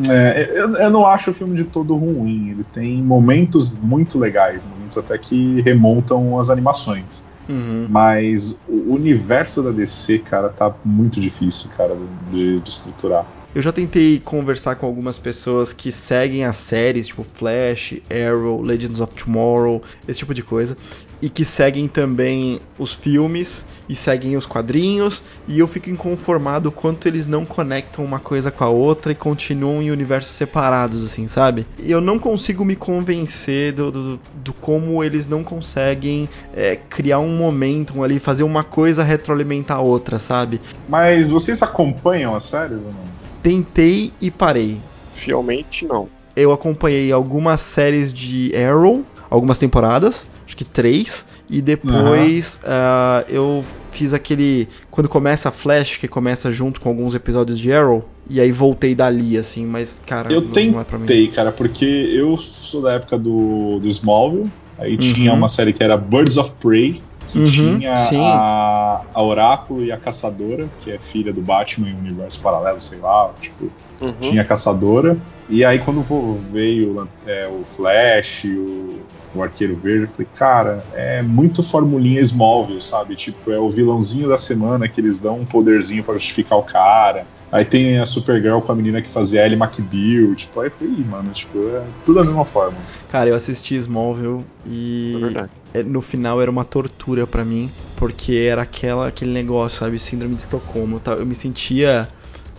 É, 0.09 0.51
eu, 0.55 0.75
eu 0.75 0.89
não 0.89 1.05
acho 1.05 1.31
o 1.31 1.33
filme 1.33 1.55
de 1.55 1.63
todo 1.65 1.95
ruim. 1.95 2.49
Ele 2.49 2.63
tem 2.63 3.01
momentos 3.01 3.77
muito 3.77 4.17
legais, 4.17 4.63
momentos 4.63 4.97
até 4.97 5.17
que 5.17 5.61
remontam 5.61 6.39
as 6.39 6.49
animações. 6.49 7.23
Uhum. 7.47 7.87
Mas 7.89 8.59
o 8.67 8.93
universo 8.93 9.61
da 9.61 9.71
DC, 9.71 10.19
cara, 10.19 10.49
tá 10.49 10.73
muito 10.83 11.19
difícil, 11.21 11.69
cara, 11.75 11.95
de, 12.31 12.59
de 12.59 12.69
estruturar. 12.69 13.25
Eu 13.55 13.61
já 13.61 13.71
tentei 13.71 14.19
conversar 14.19 14.75
com 14.75 14.85
algumas 14.85 15.17
pessoas 15.17 15.71
que 15.71 15.89
seguem 15.89 16.43
as 16.43 16.57
séries, 16.57 17.07
tipo 17.07 17.23
Flash, 17.23 17.93
Arrow, 18.09 18.61
Legends 18.61 18.99
of 18.99 19.13
Tomorrow, 19.15 19.81
esse 20.05 20.19
tipo 20.19 20.33
de 20.33 20.43
coisa, 20.43 20.75
e 21.21 21.29
que 21.29 21.45
seguem 21.45 21.87
também 21.87 22.59
os 22.77 22.91
filmes 22.91 23.65
e 23.87 23.95
seguem 23.95 24.35
os 24.35 24.45
quadrinhos, 24.45 25.23
e 25.47 25.57
eu 25.57 25.69
fico 25.69 25.89
inconformado 25.89 26.69
quanto 26.69 27.07
eles 27.07 27.25
não 27.25 27.45
conectam 27.45 28.03
uma 28.03 28.19
coisa 28.19 28.51
com 28.51 28.65
a 28.65 28.69
outra 28.69 29.13
e 29.13 29.15
continuam 29.15 29.81
em 29.81 29.89
universos 29.89 30.35
separados, 30.35 31.05
assim, 31.05 31.25
sabe? 31.25 31.65
Eu 31.79 32.01
não 32.01 32.19
consigo 32.19 32.65
me 32.65 32.75
convencer 32.75 33.71
do, 33.71 33.89
do, 33.89 34.19
do 34.33 34.51
como 34.51 35.01
eles 35.01 35.27
não 35.27 35.45
conseguem 35.45 36.27
é, 36.53 36.75
criar 36.75 37.19
um 37.19 37.37
momentum 37.37 38.03
ali, 38.03 38.19
fazer 38.19 38.43
uma 38.43 38.65
coisa 38.65 39.01
retroalimentar 39.01 39.77
a 39.77 39.81
outra, 39.81 40.19
sabe? 40.19 40.59
Mas 40.89 41.29
vocês 41.29 41.63
acompanham 41.63 42.35
as 42.35 42.49
séries 42.49 42.83
ou 42.83 42.91
não? 42.91 43.24
Tentei 43.45 44.11
e 44.19 44.31
parei. 44.31 44.81
Fielmente, 45.13 45.85
não. 45.85 46.09
eu 46.35 46.51
acompanhei 46.51 47.11
algumas 47.11 47.61
séries 47.61 48.11
de 48.11 48.51
Arrow, 48.55 49.05
algumas 49.29 49.59
temporadas, 49.59 50.27
acho 50.47 50.57
que 50.57 50.65
três, 50.65 51.27
e 51.47 51.61
depois 51.61 52.59
ah, 52.65 53.23
eu 53.29 53.63
fiz 53.91 54.15
aquele. 54.15 54.67
Quando 54.89 55.07
começa 55.07 55.49
a 55.49 55.51
Flash, 55.51 55.97
que 55.97 56.07
começa 56.07 56.51
junto 56.51 56.81
com 56.81 56.89
alguns 56.89 57.13
episódios 57.13 57.59
de 57.59 57.71
Arrow, 57.71 58.03
e 58.27 58.41
aí 58.41 58.51
voltei 58.51 58.95
dali, 58.95 59.37
assim, 59.37 59.63
mas, 59.63 59.99
cara, 59.99 60.33
Eu 60.33 60.41
não, 60.41 60.49
não 60.71 60.81
é 60.81 60.83
pra 60.83 60.97
mim. 60.97 61.05
tentei, 61.05 61.27
cara, 61.27 61.51
porque 61.51 61.85
eu 61.85 62.35
sou 62.39 62.81
da 62.81 62.93
época 62.93 63.15
do, 63.15 63.77
do 63.79 63.87
Smallville, 63.89 64.49
aí 64.79 64.93
Uhum. 64.93 64.97
tinha 65.13 65.33
uma 65.33 65.47
série 65.47 65.71
que 65.71 65.83
era 65.83 65.95
Birds 65.95 66.35
of 66.37 66.51
Prey, 66.59 66.99
que 67.35 67.39
Uhum, 67.39 67.79
tinha 67.79 67.95
sim. 67.97 68.17
a, 68.21 69.01
a 69.13 69.21
Oráculo 69.21 69.83
e 69.83 69.91
a 69.91 69.97
Caçadora, 69.97 70.69
que 70.79 70.89
é 70.89 70.97
filha 70.97 71.33
do 71.33 71.41
Batman 71.41 71.89
em 71.89 71.93
um 71.95 71.99
universo 71.99 72.39
paralelo, 72.41 72.79
sei 72.79 72.99
lá, 72.99 73.33
tipo, 73.41 73.69
Uhum. 74.01 74.13
tinha 74.19 74.41
a 74.41 74.45
Caçadora. 74.45 75.17
E 75.49 75.63
aí 75.63 75.79
quando 75.79 76.01
veio 76.51 77.07
é, 77.25 77.47
o 77.47 77.65
Flash, 77.65 78.45
o, 78.45 79.01
o 79.33 79.43
Arqueiro 79.43 79.75
Verde, 79.75 80.05
eu 80.05 80.15
falei, 80.15 80.27
cara, 80.33 80.87
é 80.93 81.21
muito 81.21 81.61
formulinha 81.61 82.21
Smallville, 82.21 82.81
sabe? 82.81 83.15
Tipo, 83.15 83.51
é 83.51 83.59
o 83.59 83.69
vilãozinho 83.69 84.29
da 84.29 84.37
semana 84.37 84.87
que 84.87 84.99
eles 85.01 85.19
dão 85.19 85.39
um 85.41 85.45
poderzinho 85.45 86.03
pra 86.03 86.13
justificar 86.15 86.57
o 86.57 86.63
cara. 86.63 87.27
Aí 87.51 87.63
tem 87.63 87.99
a 87.99 88.05
Supergirl 88.05 88.59
com 88.59 88.71
a 88.71 88.75
menina 88.75 89.01
que 89.01 89.09
fazia 89.09 89.45
Ellie 89.45 89.57
McBeal, 89.57 90.35
tipo, 90.35 90.59
aí 90.59 90.67
eu 90.67 90.71
falei, 90.71 90.93
"Ih, 90.93 91.03
mano, 91.05 91.31
tipo, 91.31 91.69
é 91.69 91.87
tudo 92.03 92.19
da 92.19 92.25
mesma 92.25 92.45
forma. 92.45 92.77
Cara, 93.07 93.29
eu 93.29 93.35
assisti 93.35 93.75
Smallville 93.75 94.39
É 94.65 94.69
e 94.69 95.19
verdade. 95.21 95.49
é, 95.73 95.83
no 95.83 96.01
final 96.01 96.41
era 96.41 96.51
uma 96.51 96.65
tortura 96.65 97.25
pra 97.25 97.45
mim, 97.45 97.71
porque 97.95 98.33
era 98.33 98.61
aquela, 98.63 99.07
aquele 99.07 99.31
negócio, 99.31 99.79
sabe? 99.79 99.97
Síndrome 99.99 100.35
de 100.35 100.41
Estocolmo. 100.41 100.99
tá? 100.99 101.13
Eu 101.13 101.25
me 101.25 101.35
sentia 101.35 102.09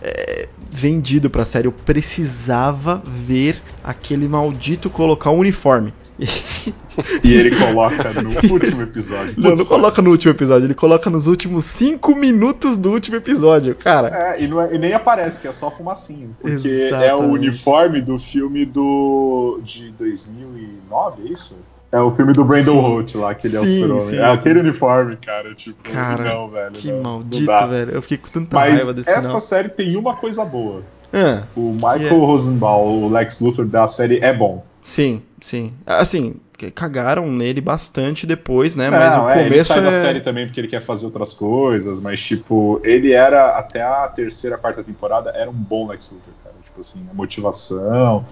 é, 0.01 0.49
vendido 0.71 1.29
pra 1.29 1.45
série. 1.45 1.67
Eu 1.67 1.71
precisava 1.71 3.01
ver 3.05 3.61
aquele 3.83 4.27
maldito 4.27 4.89
colocar 4.89 5.29
o 5.31 5.37
uniforme. 5.37 5.93
E 7.23 7.33
ele 7.33 7.55
coloca 7.55 8.11
no 8.21 8.29
último 8.51 8.81
episódio. 8.81 9.33
Não, 9.37 9.55
não 9.55 9.65
coloca 9.65 10.01
no 10.01 10.09
último 10.09 10.33
episódio, 10.33 10.65
ele 10.65 10.73
coloca 10.73 11.09
nos 11.09 11.27
últimos 11.27 11.63
5 11.65 12.15
minutos 12.15 12.75
do 12.75 12.91
último 12.91 13.17
episódio, 13.17 13.75
cara. 13.75 14.33
É, 14.35 14.43
e, 14.43 14.47
não 14.47 14.61
é- 14.61 14.73
e 14.73 14.77
nem 14.79 14.93
aparece, 14.93 15.39
que 15.39 15.47
é 15.47 15.51
só 15.53 15.69
fumacinho. 15.69 16.35
Porque 16.41 16.67
é 16.67 16.87
Exatamente. 16.87 17.23
o 17.23 17.31
uniforme 17.33 18.01
do 18.01 18.17
filme 18.17 18.65
do. 18.65 19.59
de 19.63 19.91
2009, 19.91 21.27
é 21.29 21.31
isso? 21.33 21.59
É 21.91 22.01
o 22.01 22.11
filme 22.11 22.33
do 22.33 22.43
Brandon. 22.43 22.81
Holt 22.81 23.15
lá, 23.15 23.33
que 23.33 23.47
ele 23.47 23.55
é 23.55 23.59
o 23.59 23.63
Sim, 23.63 23.75
super-homem. 23.81 24.03
sim. 24.05 24.17
É 24.17 24.25
aquele 24.25 24.59
uniforme, 24.59 25.15
cara. 25.17 25.55
Tipo, 25.55 25.81
Cara, 25.83 26.23
não, 26.33 26.49
velho. 26.49 26.71
Que 26.73 26.87
não, 26.91 26.95
não 26.97 27.03
maldito, 27.13 27.45
dá. 27.45 27.65
velho. 27.65 27.91
Eu 27.91 28.01
fiquei 28.01 28.17
com 28.17 28.27
tanta 28.27 28.55
Mas 28.55 28.73
raiva 28.73 28.93
desse 28.93 29.09
essa 29.09 29.21
final. 29.21 29.39
série 29.39 29.69
tem 29.69 29.95
uma 29.95 30.15
coisa 30.15 30.43
boa. 30.43 30.81
Ah, 31.13 31.43
O 31.55 31.71
Michael 31.71 32.05
é? 32.07 32.09
Rosenbaum, 32.09 33.03
o 33.05 33.09
Lex 33.09 33.39
Luthor 33.39 33.65
da 33.65 33.87
série, 33.87 34.19
é 34.19 34.33
bom. 34.33 34.65
sim, 34.81 35.21
sim. 35.41 35.73
Assim, 35.85 36.35
que- 36.57 36.71
cagaram 36.71 37.31
nele 37.31 37.61
bastante 37.61 38.25
depois, 38.25 38.75
né? 38.75 38.89
Mas 38.89 39.15
Não, 39.15 39.25
o 39.25 39.29
é, 39.29 39.39
ele 39.41 39.49
começo 39.49 39.73
sai 39.73 39.81
da 39.81 39.89
é. 39.89 40.01
série 40.01 40.21
também 40.21 40.45
porque 40.45 40.59
ele 40.59 40.67
quer 40.67 40.81
fazer 40.81 41.05
outras 41.05 41.33
coisas, 41.33 41.99
mas, 41.99 42.21
tipo, 42.21 42.81
ele 42.83 43.11
era, 43.11 43.57
até 43.57 43.81
a 43.81 44.07
terceira, 44.07 44.57
quarta 44.57 44.83
temporada, 44.83 45.31
era 45.35 45.49
um 45.49 45.53
bom 45.53 45.87
Lex 45.87 46.11
Luthor, 46.11 46.33
cara. 46.43 46.55
Tipo 46.63 46.81
assim, 46.81 47.05
a 47.09 47.13
motivação, 47.13 48.25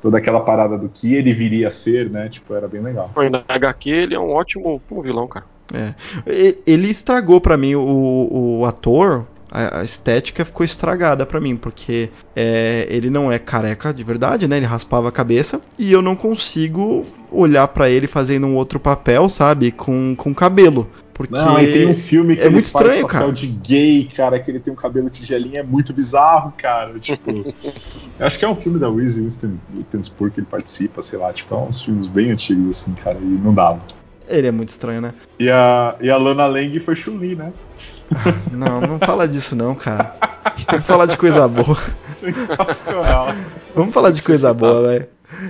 toda 0.00 0.18
aquela 0.18 0.40
parada 0.40 0.76
do 0.78 0.88
que 0.88 1.14
ele 1.14 1.32
viria 1.32 1.68
a 1.68 1.70
ser, 1.70 2.10
né? 2.10 2.28
Tipo, 2.28 2.54
era 2.54 2.68
bem 2.68 2.82
legal. 2.82 3.10
Na 3.30 3.44
HQ 3.48 3.90
ele 3.90 4.14
é 4.14 4.18
um 4.18 4.30
ótimo 4.30 4.80
vilão, 5.02 5.26
cara. 5.28 5.46
E- 6.26 6.58
Ele 6.66 6.88
estragou 6.90 7.40
pra 7.40 7.56
mim 7.56 7.74
o, 7.74 8.58
o 8.60 8.66
ator. 8.66 9.26
A 9.52 9.80
a 9.80 9.84
estética 9.84 10.44
ficou 10.44 10.64
estragada 10.64 11.26
pra 11.26 11.40
mim, 11.40 11.56
porque 11.56 12.08
é, 12.34 12.86
ele 12.88 13.10
não 13.10 13.30
é 13.30 13.38
careca 13.38 13.92
de 13.92 14.02
verdade, 14.02 14.48
né? 14.48 14.56
Ele 14.56 14.66
raspava 14.66 15.08
a 15.08 15.12
cabeça 15.12 15.60
e 15.78 15.92
eu 15.92 16.00
não 16.00 16.16
consigo 16.16 17.04
olhar 17.30 17.68
pra 17.68 17.90
ele 17.90 18.06
fazendo 18.06 18.46
um 18.46 18.56
outro 18.56 18.80
papel, 18.80 19.28
sabe? 19.28 19.70
Com, 19.70 20.14
com 20.16 20.34
cabelo. 20.34 20.88
Porque 21.12 21.34
Não, 21.34 21.56
tem 21.56 21.86
um 21.86 21.94
filme 21.94 22.34
que 22.34 22.42
é 22.42 22.46
ele 22.46 22.54
muito 22.54 22.70
faz 22.70 22.86
estranho, 22.86 23.06
papel 23.06 23.20
cara. 23.20 23.32
de 23.32 23.46
gay, 23.46 24.08
cara, 24.16 24.40
que 24.40 24.50
ele 24.50 24.58
tem 24.60 24.72
um 24.72 24.76
cabelo 24.76 25.10
tigelinho, 25.10 25.58
é 25.58 25.62
muito 25.62 25.92
bizarro, 25.92 26.52
cara. 26.56 26.98
Tipo, 26.98 27.44
acho 28.18 28.38
que 28.38 28.44
é 28.44 28.48
um 28.48 28.56
filme 28.56 28.78
da 28.78 28.90
Reese 28.90 29.20
Witherspoon 29.74 30.30
que 30.30 30.40
ele 30.40 30.46
participa, 30.46 31.02
sei 31.02 31.18
lá, 31.18 31.32
tipo, 31.32 31.54
é 31.54 31.58
uns 31.58 31.82
filmes 31.82 32.06
bem 32.08 32.30
antigos, 32.30 32.78
assim, 32.78 32.94
cara, 32.94 33.18
e 33.20 33.24
não 33.24 33.52
dava. 33.52 33.80
ele 34.26 34.46
é 34.46 34.50
muito 34.50 34.70
estranho, 34.70 35.00
né? 35.00 35.14
E 35.38 35.50
a, 35.50 35.96
e 36.00 36.10
a 36.10 36.16
Lana 36.16 36.46
Lang 36.46 36.80
foi 36.80 36.96
Chun-Li, 36.96 37.36
né? 37.36 37.52
Não, 38.50 38.80
não 38.80 38.98
fala 38.98 39.26
disso 39.28 39.54
não, 39.56 39.74
cara. 39.74 40.14
Vamos 40.70 40.84
falar 40.86 41.06
de 41.06 41.16
coisa 41.16 41.46
boa. 41.48 41.76
Sensacional. 42.02 43.28
Vamos 43.74 43.94
falar 43.94 44.10
de 44.10 44.22
coisa 44.22 44.52
boa, 44.52 44.82
velho. 44.88 45.06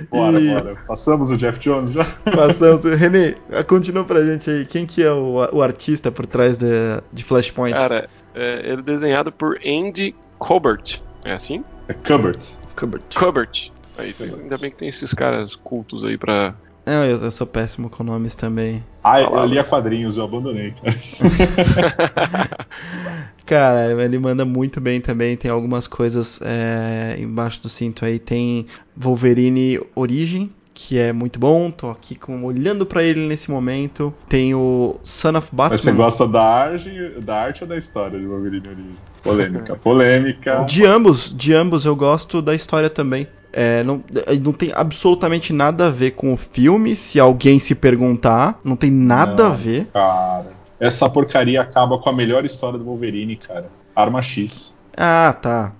Bora, 0.09 0.39
E- 0.39 0.53
bora. 0.53 0.75
Passamos 0.87 1.29
o 1.31 1.37
Jeff 1.37 1.59
Jones 1.59 1.91
já? 1.91 2.05
Passamos. 2.35 2.83
René, 2.85 3.35
continua 3.67 4.03
pra 4.05 4.23
gente 4.23 4.49
aí. 4.49 4.65
Quem 4.65 4.85
que 4.85 5.03
é 5.03 5.11
o, 5.11 5.35
o 5.51 5.61
artista 5.61 6.11
por 6.11 6.25
trás 6.25 6.57
de, 6.57 6.67
de 7.11 7.23
Flashpoint? 7.23 7.75
Cara, 7.75 8.09
é, 8.33 8.59
ele 8.63 8.79
é 8.79 8.83
desenhado 8.83 9.31
por 9.31 9.57
Andy 9.65 10.15
Colbert. 10.39 11.01
É 11.25 11.33
assim? 11.33 11.63
É 11.87 11.93
Cupboard. 11.93 12.39
Kubert. 12.77 13.03
Colbert. 13.15 13.71
Aí, 13.97 14.15
ainda 14.19 14.57
bem 14.57 14.71
que 14.71 14.77
tem 14.77 14.89
esses 14.89 15.13
caras 15.13 15.55
cultos 15.55 16.03
aí 16.03 16.17
pra. 16.17 16.55
Não, 16.85 17.05
eu, 17.05 17.17
eu 17.17 17.31
sou 17.31 17.47
péssimo 17.47 17.89
com 17.89 18.03
nomes 18.03 18.35
também. 18.35 18.83
Ah, 19.03 19.21
eu 19.21 19.45
lia 19.45 19.63
quadrinhos, 19.63 20.17
eu 20.17 20.25
abandonei, 20.25 20.71
cara. 20.71 20.95
Cara, 23.45 24.03
ele 24.03 24.17
manda 24.17 24.45
muito 24.45 24.79
bem 24.79 25.01
também. 25.01 25.35
Tem 25.35 25.51
algumas 25.51 25.87
coisas 25.87 26.39
é, 26.41 27.17
embaixo 27.19 27.61
do 27.61 27.69
cinto 27.69 28.05
aí. 28.05 28.17
Tem 28.17 28.65
Wolverine 28.95 29.79
Origem, 29.95 30.49
que 30.73 30.97
é 30.97 31.11
muito 31.11 31.39
bom. 31.39 31.69
Tô 31.69 31.89
aqui 31.89 32.15
com, 32.15 32.43
olhando 32.43 32.85
pra 32.85 33.03
ele 33.03 33.27
nesse 33.27 33.51
momento. 33.51 34.13
Tem 34.29 34.55
o 34.55 34.97
Son 35.03 35.37
of 35.37 35.49
Batman. 35.53 35.69
Mas 35.69 35.81
você 35.81 35.91
gosta 35.91 36.27
da 36.27 36.43
arte, 36.43 36.89
da 37.21 37.35
arte 37.41 37.63
ou 37.63 37.69
da 37.69 37.77
história 37.77 38.17
de 38.17 38.25
Wolverine 38.25 38.67
Origem? 38.67 38.95
Polêmica, 39.21 39.75
polêmica. 39.83 40.63
De 40.63 40.85
ambos, 40.85 41.35
de 41.35 41.53
ambos 41.53 41.85
eu 41.85 41.95
gosto 41.95 42.41
da 42.41 42.55
história 42.55 42.89
também. 42.89 43.27
É, 43.53 43.83
não, 43.83 44.03
é, 44.25 44.35
não 44.35 44.51
tem 44.51 44.71
absolutamente 44.73 45.53
nada 45.53 45.87
a 45.87 45.91
ver 45.91 46.11
com 46.11 46.33
o 46.33 46.37
filme, 46.37 46.95
se 46.95 47.19
alguém 47.19 47.59
se 47.59 47.75
perguntar. 47.75 48.59
Não 48.63 48.75
tem 48.75 48.89
nada 48.91 49.43
Não. 49.43 49.51
a 49.51 49.55
ver. 49.55 49.87
Cara, 49.93 50.51
essa 50.79 51.07
porcaria 51.09 51.61
acaba 51.61 51.97
com 51.99 52.09
a 52.09 52.13
melhor 52.13 52.43
história 52.43 52.79
do 52.79 52.85
Wolverine, 52.85 53.35
cara. 53.35 53.69
Arma 53.95 54.21
X. 54.21 54.75
Ah, 54.97 55.35
tá. 55.39 55.73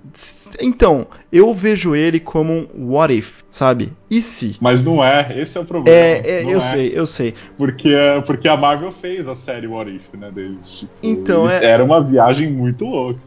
Então, 0.62 1.08
eu 1.32 1.54
vejo 1.54 1.96
ele 1.96 2.20
como 2.20 2.68
um 2.76 2.94
what 2.94 3.14
if, 3.14 3.42
sabe? 3.50 3.92
E 4.10 4.22
se? 4.22 4.58
Mas 4.60 4.84
não 4.84 5.04
é, 5.04 5.40
esse 5.40 5.58
é 5.58 5.62
o 5.62 5.66
problema. 5.66 5.98
É, 5.98 6.22
é, 6.26 6.44
eu 6.44 6.58
é. 6.58 6.60
sei, 6.60 6.92
eu 6.96 7.06
sei. 7.06 7.34
Porque, 7.58 7.96
porque 8.26 8.48
a 8.48 8.58
Marvel 8.58 8.92
fez 8.92 9.28
a 9.28 9.36
série 9.36 9.68
What 9.68 9.90
If, 9.92 10.14
né, 10.14 10.32
deles. 10.32 10.80
Tipo, 10.80 10.92
Então, 11.02 11.50
é- 11.50 11.64
Era 11.64 11.84
uma 11.84 12.02
viagem 12.02 12.52
muito 12.52 12.86
louca. 12.86 13.20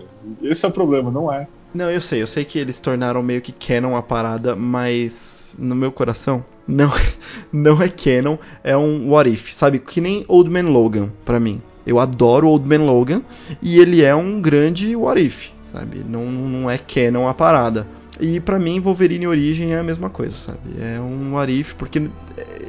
Esse 0.42 0.64
é 0.64 0.68
o 0.68 0.72
problema, 0.72 1.10
não 1.10 1.32
é. 1.32 1.46
Não, 1.76 1.90
eu 1.90 2.00
sei, 2.00 2.22
eu 2.22 2.26
sei 2.26 2.42
que 2.42 2.58
eles 2.58 2.80
tornaram 2.80 3.22
meio 3.22 3.42
que 3.42 3.52
canon 3.52 3.96
a 3.96 4.02
parada, 4.02 4.56
mas 4.56 5.54
no 5.58 5.74
meu 5.74 5.92
coração 5.92 6.42
não, 6.66 6.90
não 7.52 7.82
é 7.82 7.88
canon, 7.90 8.38
é 8.64 8.74
um 8.74 9.10
what 9.10 9.30
if, 9.30 9.52
sabe? 9.52 9.78
Que 9.78 10.00
nem 10.00 10.24
Old 10.26 10.48
Man 10.48 10.70
Logan 10.70 11.12
pra 11.22 11.38
mim. 11.38 11.60
Eu 11.86 12.00
adoro 12.00 12.48
Old 12.48 12.66
Man 12.66 12.82
Logan 12.86 13.20
e 13.60 13.78
ele 13.78 14.02
é 14.02 14.14
um 14.14 14.40
grande 14.40 14.96
what 14.96 15.20
if, 15.20 15.50
sabe? 15.64 15.98
Não, 15.98 16.24
não 16.24 16.70
é 16.70 16.78
canon 16.78 17.28
a 17.28 17.34
parada. 17.34 17.86
E 18.20 18.40
pra 18.40 18.58
mim 18.58 18.80
Wolverine 18.80 19.26
Origem 19.26 19.72
é 19.74 19.78
a 19.78 19.82
mesma 19.82 20.08
coisa, 20.08 20.34
sabe? 20.34 20.58
É 20.80 20.98
um 21.00 21.34
what 21.34 21.52
if 21.52 21.74
porque 21.74 22.08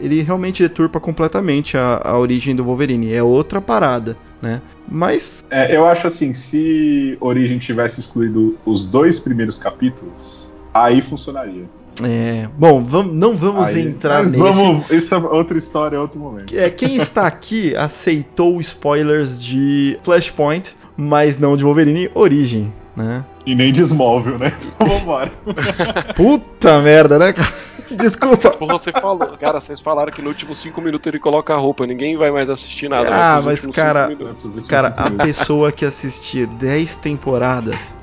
ele 0.01 0.21
realmente 0.21 0.61
deturpa 0.63 0.99
completamente 0.99 1.77
a, 1.77 2.01
a 2.03 2.17
origem 2.19 2.55
do 2.55 2.63
Wolverine, 2.63 3.13
é 3.13 3.23
outra 3.23 3.59
parada, 3.61 4.17
né? 4.41 4.61
Mas 4.89 5.45
É, 5.49 5.75
eu 5.75 5.85
acho 5.85 6.07
assim, 6.07 6.33
se 6.33 7.17
Origem 7.19 7.57
tivesse 7.59 7.99
excluído 7.99 8.57
os 8.65 8.85
dois 8.85 9.19
primeiros 9.19 9.57
capítulos, 9.57 10.53
aí 10.73 11.01
funcionaria. 11.01 11.63
é, 12.03 12.47
bom, 12.57 12.83
vamos, 12.83 13.15
não 13.15 13.35
vamos 13.35 13.69
Aí- 13.69 13.87
entrar 13.87 14.21
mas 14.23 14.31
nesse. 14.33 14.43
Vamos, 14.43 14.89
isso 14.91 15.15
é 15.15 15.17
outra 15.17 15.57
história, 15.57 15.95
é 15.95 15.99
outro 15.99 16.19
momento. 16.19 16.55
É, 16.55 16.69
quem 16.69 16.97
está 16.97 17.25
aqui 17.25 17.75
aceitou 17.75 18.59
spoilers 18.61 19.39
de 19.39 19.97
Flashpoint, 20.03 20.75
mas 20.95 21.39
não 21.39 21.57
de 21.57 21.63
Wolverine 21.63 22.09
Origem, 22.13 22.71
né? 22.97 23.23
E 23.45 23.53
nem 23.53 23.71
de 23.71 23.81
Smallville, 23.83 24.39
né? 24.39 24.53
Então 24.75 24.87
vambora. 24.87 25.31
Puta 26.15 26.81
merda, 26.81 27.19
né, 27.19 27.31
cara? 27.31 27.47
Desculpa. 27.91 28.49
Porra, 28.49 28.79
você 28.79 28.91
falou. 28.91 29.37
Cara, 29.39 29.59
vocês 29.59 29.79
falaram 29.79 30.11
que 30.11 30.21
no 30.21 30.29
último 30.29 30.53
5 30.53 30.81
minutos 30.81 31.07
ele 31.07 31.19
coloca 31.19 31.53
a 31.53 31.57
roupa. 31.57 31.85
Ninguém 31.85 32.17
vai 32.17 32.31
mais 32.31 32.49
assistir 32.49 32.89
nada. 32.89 33.07
Ah, 33.09 33.37
né, 33.37 33.45
mas, 33.45 33.65
cara, 33.67 34.07
minutos. 34.09 34.59
Cara, 34.67 34.87
a 34.97 35.09
pessoa 35.09 35.71
que 35.71 35.85
assistir 35.85 36.47
10 36.47 36.97
temporadas, 36.97 37.95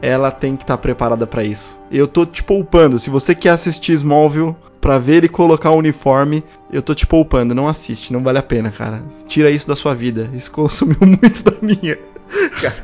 ela 0.00 0.30
tem 0.30 0.54
que 0.54 0.62
estar 0.62 0.78
preparada 0.78 1.26
pra 1.26 1.42
isso. 1.42 1.76
Eu 1.90 2.06
tô 2.06 2.24
te 2.24 2.44
poupando. 2.44 2.98
Se 2.98 3.10
você 3.10 3.34
quer 3.34 3.50
assistir 3.50 3.94
Smallville 3.94 4.54
pra 4.80 4.98
ver 4.98 5.16
ele 5.16 5.28
colocar 5.28 5.70
o 5.70 5.76
uniforme, 5.76 6.44
eu 6.72 6.82
tô 6.82 6.94
te 6.94 7.06
poupando. 7.06 7.54
Não 7.54 7.66
assiste, 7.66 8.12
não 8.12 8.22
vale 8.22 8.38
a 8.38 8.42
pena, 8.42 8.70
cara. 8.70 9.02
Tira 9.26 9.50
isso 9.50 9.66
da 9.66 9.74
sua 9.74 9.94
vida. 9.94 10.30
Isso 10.34 10.50
consumiu 10.52 10.98
muito 11.00 11.42
da 11.42 11.54
minha. 11.60 11.98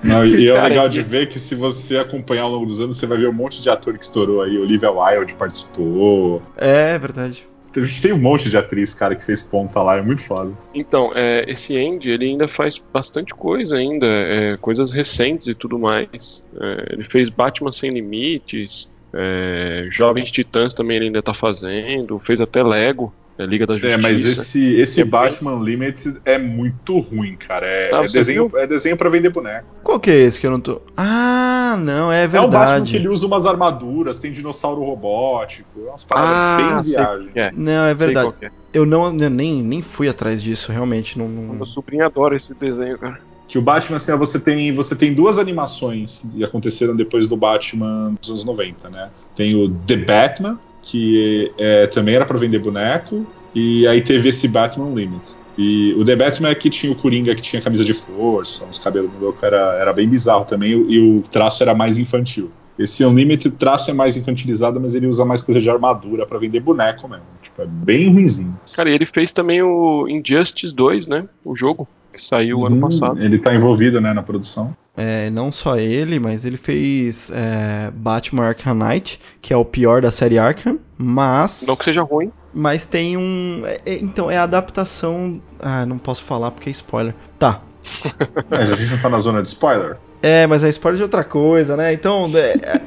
Não, 0.04 0.24
e 0.26 0.48
é 0.48 0.54
Cara, 0.54 0.68
legal 0.68 0.88
de 0.88 1.00
isso- 1.00 1.08
ver 1.08 1.28
que 1.28 1.38
se 1.38 1.54
você 1.54 1.98
acompanhar 1.98 2.42
ao 2.42 2.50
longo 2.50 2.66
dos 2.66 2.80
anos, 2.80 2.96
você 2.98 3.06
vai 3.06 3.18
ver 3.18 3.28
um 3.28 3.32
monte 3.32 3.60
de 3.62 3.70
ator 3.70 3.96
que 3.96 4.04
estourou 4.04 4.42
aí. 4.42 4.58
Olivia 4.58 4.90
Wilde 4.90 5.34
participou. 5.34 6.42
É, 6.56 6.98
verdade. 6.98 7.46
A 7.76 7.80
gente 7.80 8.02
tem 8.02 8.12
um 8.12 8.18
monte 8.18 8.50
de 8.50 8.56
atriz, 8.56 8.92
cara, 8.92 9.14
que 9.14 9.22
fez 9.24 9.40
ponta 9.40 9.80
lá, 9.82 9.96
é 9.98 10.02
muito 10.02 10.24
foda. 10.24 10.50
Então, 10.74 11.12
é, 11.14 11.44
esse 11.46 11.76
Andy, 11.76 12.10
ele 12.10 12.24
ainda 12.24 12.48
faz 12.48 12.82
bastante 12.92 13.32
coisa 13.34 13.76
ainda, 13.76 14.06
é, 14.06 14.56
coisas 14.56 14.90
recentes 14.90 15.46
e 15.46 15.54
tudo 15.54 15.78
mais. 15.78 16.42
É, 16.60 16.94
ele 16.94 17.04
fez 17.04 17.28
Batman 17.28 17.70
Sem 17.70 17.90
Limites, 17.90 18.88
é, 19.12 19.86
Jovens 19.92 20.30
Titãs 20.32 20.74
também 20.74 20.96
ele 20.96 21.06
ainda 21.06 21.22
tá 21.22 21.32
fazendo, 21.32 22.18
fez 22.18 22.40
até 22.40 22.62
Lego, 22.64 23.12
é, 23.38 23.46
Liga 23.46 23.66
da 23.66 23.74
Justiça. 23.74 23.94
É, 23.94 23.96
mas 23.96 24.24
esse, 24.24 24.74
esse 24.74 25.00
É 25.00 25.04
bem- 25.04 25.10
Batman 25.10 25.62
Limited 25.62 26.20
é 26.24 26.36
muito 26.38 26.98
ruim, 26.98 27.36
cara. 27.36 27.64
É, 27.66 27.90
Ah, 27.94 28.02
é 28.02 28.04
desenho, 28.04 28.50
é 28.56 28.66
desenho 28.66 28.96
pra 28.96 29.08
vender 29.08 29.30
boneco. 29.30 29.66
Qual 29.82 30.00
que 30.00 30.10
é 30.10 30.16
esse 30.16 30.40
que 30.40 30.46
eu 30.46 30.50
não 30.50 30.60
tô. 30.60 30.82
Ah, 30.96 31.76
não, 31.80 32.10
é 32.12 32.24
É 32.24 32.26
um 32.26 32.30
Batman 32.30 32.48
que 32.48 32.56
verdade. 32.58 32.96
ele 32.96 33.08
usa 33.08 33.26
umas 33.26 33.46
armaduras, 33.46 34.18
tem 34.18 34.32
dinossauro 34.32 34.82
robótico, 34.82 35.68
é 35.86 35.88
umas 35.90 36.04
paradas 36.04 36.32
Ah, 36.36 36.56
bem 36.56 36.82
viagem. 36.92 37.30
É, 37.34 37.52
Não, 37.54 37.84
é 37.84 37.96
sei 37.96 38.06
verdade. 38.06 38.34
é. 38.42 38.50
Eu 38.72 38.84
não 38.84 39.06
eu 39.18 39.30
nem, 39.30 39.62
nem 39.62 39.80
fui 39.80 40.08
atrás 40.08 40.42
disso, 40.42 40.70
realmente. 40.72 41.18
Não, 41.18 41.28
não- 41.28 41.54
Meu 41.54 41.66
sobrinho 41.66 42.04
adora 42.04 42.36
esse 42.36 42.54
desenho, 42.54 42.98
cara. 42.98 43.18
Que 43.46 43.56
o 43.56 43.62
Batman, 43.62 43.96
assim, 43.96 44.14
você 44.14 44.38
tem, 44.38 44.70
você 44.72 44.94
tem 44.94 45.14
duas 45.14 45.38
animações 45.38 46.18
que 46.32 46.44
aconteceram 46.44 46.94
depois 46.94 47.26
do 47.28 47.34
Batman 47.36 48.12
dos 48.20 48.28
anos 48.30 48.44
90, 48.44 48.90
né? 48.90 49.08
Tem 49.34 49.54
o 49.54 49.70
The 49.70 49.96
Batman, 49.96 50.58
que 50.82 51.52
é, 51.58 51.86
também 51.86 52.14
era 52.14 52.24
pra 52.24 52.38
vender 52.38 52.58
boneco, 52.58 53.26
e 53.54 53.86
aí 53.86 54.00
teve 54.00 54.28
esse 54.28 54.46
Batman 54.48 54.94
Limit. 54.94 55.22
E 55.56 55.92
o 55.94 56.04
The 56.04 56.14
Batman 56.14 56.50
é 56.50 56.54
que 56.54 56.70
tinha 56.70 56.92
o 56.92 56.94
Coringa 56.94 57.34
que 57.34 57.42
tinha 57.42 57.60
camisa 57.60 57.84
de 57.84 57.92
força, 57.92 58.64
uns 58.64 58.78
cabelos 58.78 59.12
no 59.12 59.18
louco, 59.18 59.44
era, 59.44 59.76
era 59.80 59.92
bem 59.92 60.08
bizarro 60.08 60.44
também, 60.44 60.70
e 60.88 61.00
o 61.00 61.22
traço 61.30 61.62
era 61.62 61.74
mais 61.74 61.98
infantil. 61.98 62.50
Esse 62.78 63.04
Unlimited 63.04 63.56
traço 63.56 63.90
é 63.90 63.94
mais 63.94 64.16
infantilizado, 64.16 64.80
mas 64.80 64.94
ele 64.94 65.08
usa 65.08 65.24
mais 65.24 65.42
coisa 65.42 65.60
de 65.60 65.68
armadura 65.68 66.24
para 66.24 66.38
vender 66.38 66.60
boneco 66.60 67.08
mesmo. 67.08 67.24
Tipo, 67.42 67.62
é 67.62 67.66
bem 67.66 68.08
ruimzinho. 68.08 68.56
Cara, 68.72 68.88
e 68.88 68.94
ele 68.94 69.04
fez 69.04 69.32
também 69.32 69.60
o 69.60 70.06
Injustice 70.08 70.72
2, 70.72 71.08
né? 71.08 71.28
O 71.44 71.56
jogo 71.56 71.88
que 72.18 72.24
saiu 72.24 72.58
uhum, 72.58 72.66
ano 72.66 72.80
passado. 72.80 73.22
Ele 73.22 73.38
tá 73.38 73.54
envolvido, 73.54 74.00
né, 74.00 74.12
na 74.12 74.22
produção. 74.22 74.76
É, 74.96 75.30
não 75.30 75.52
só 75.52 75.76
ele, 75.76 76.18
mas 76.18 76.44
ele 76.44 76.56
fez 76.56 77.30
é, 77.32 77.90
Batman 77.92 78.48
Arkham 78.48 78.74
Knight, 78.74 79.20
que 79.40 79.54
é 79.54 79.56
o 79.56 79.64
pior 79.64 80.02
da 80.02 80.10
série 80.10 80.38
Arkham, 80.38 80.78
mas... 80.98 81.64
Não 81.68 81.76
que 81.76 81.84
seja 81.84 82.02
ruim. 82.02 82.32
Mas 82.52 82.86
tem 82.86 83.16
um... 83.16 83.62
É, 83.64 83.80
é 83.86 83.94
então, 83.98 84.28
é 84.28 84.36
a 84.36 84.42
adaptação... 84.42 85.40
Ah, 85.60 85.86
não 85.86 85.98
posso 85.98 86.24
falar 86.24 86.50
porque 86.50 86.68
é 86.68 86.72
spoiler. 86.72 87.14
Tá. 87.38 87.62
é, 88.50 88.62
a 88.62 88.74
gente 88.74 88.90
não 88.90 88.98
tá 89.00 89.08
na 89.08 89.18
zona 89.20 89.40
de 89.40 89.48
spoiler? 89.48 89.96
É, 90.20 90.46
mas 90.46 90.64
é 90.64 90.68
spoiler 90.68 90.96
de 90.96 91.04
outra 91.04 91.22
coisa, 91.22 91.76
né? 91.76 91.92
Então. 91.92 92.30
É, 92.34 92.80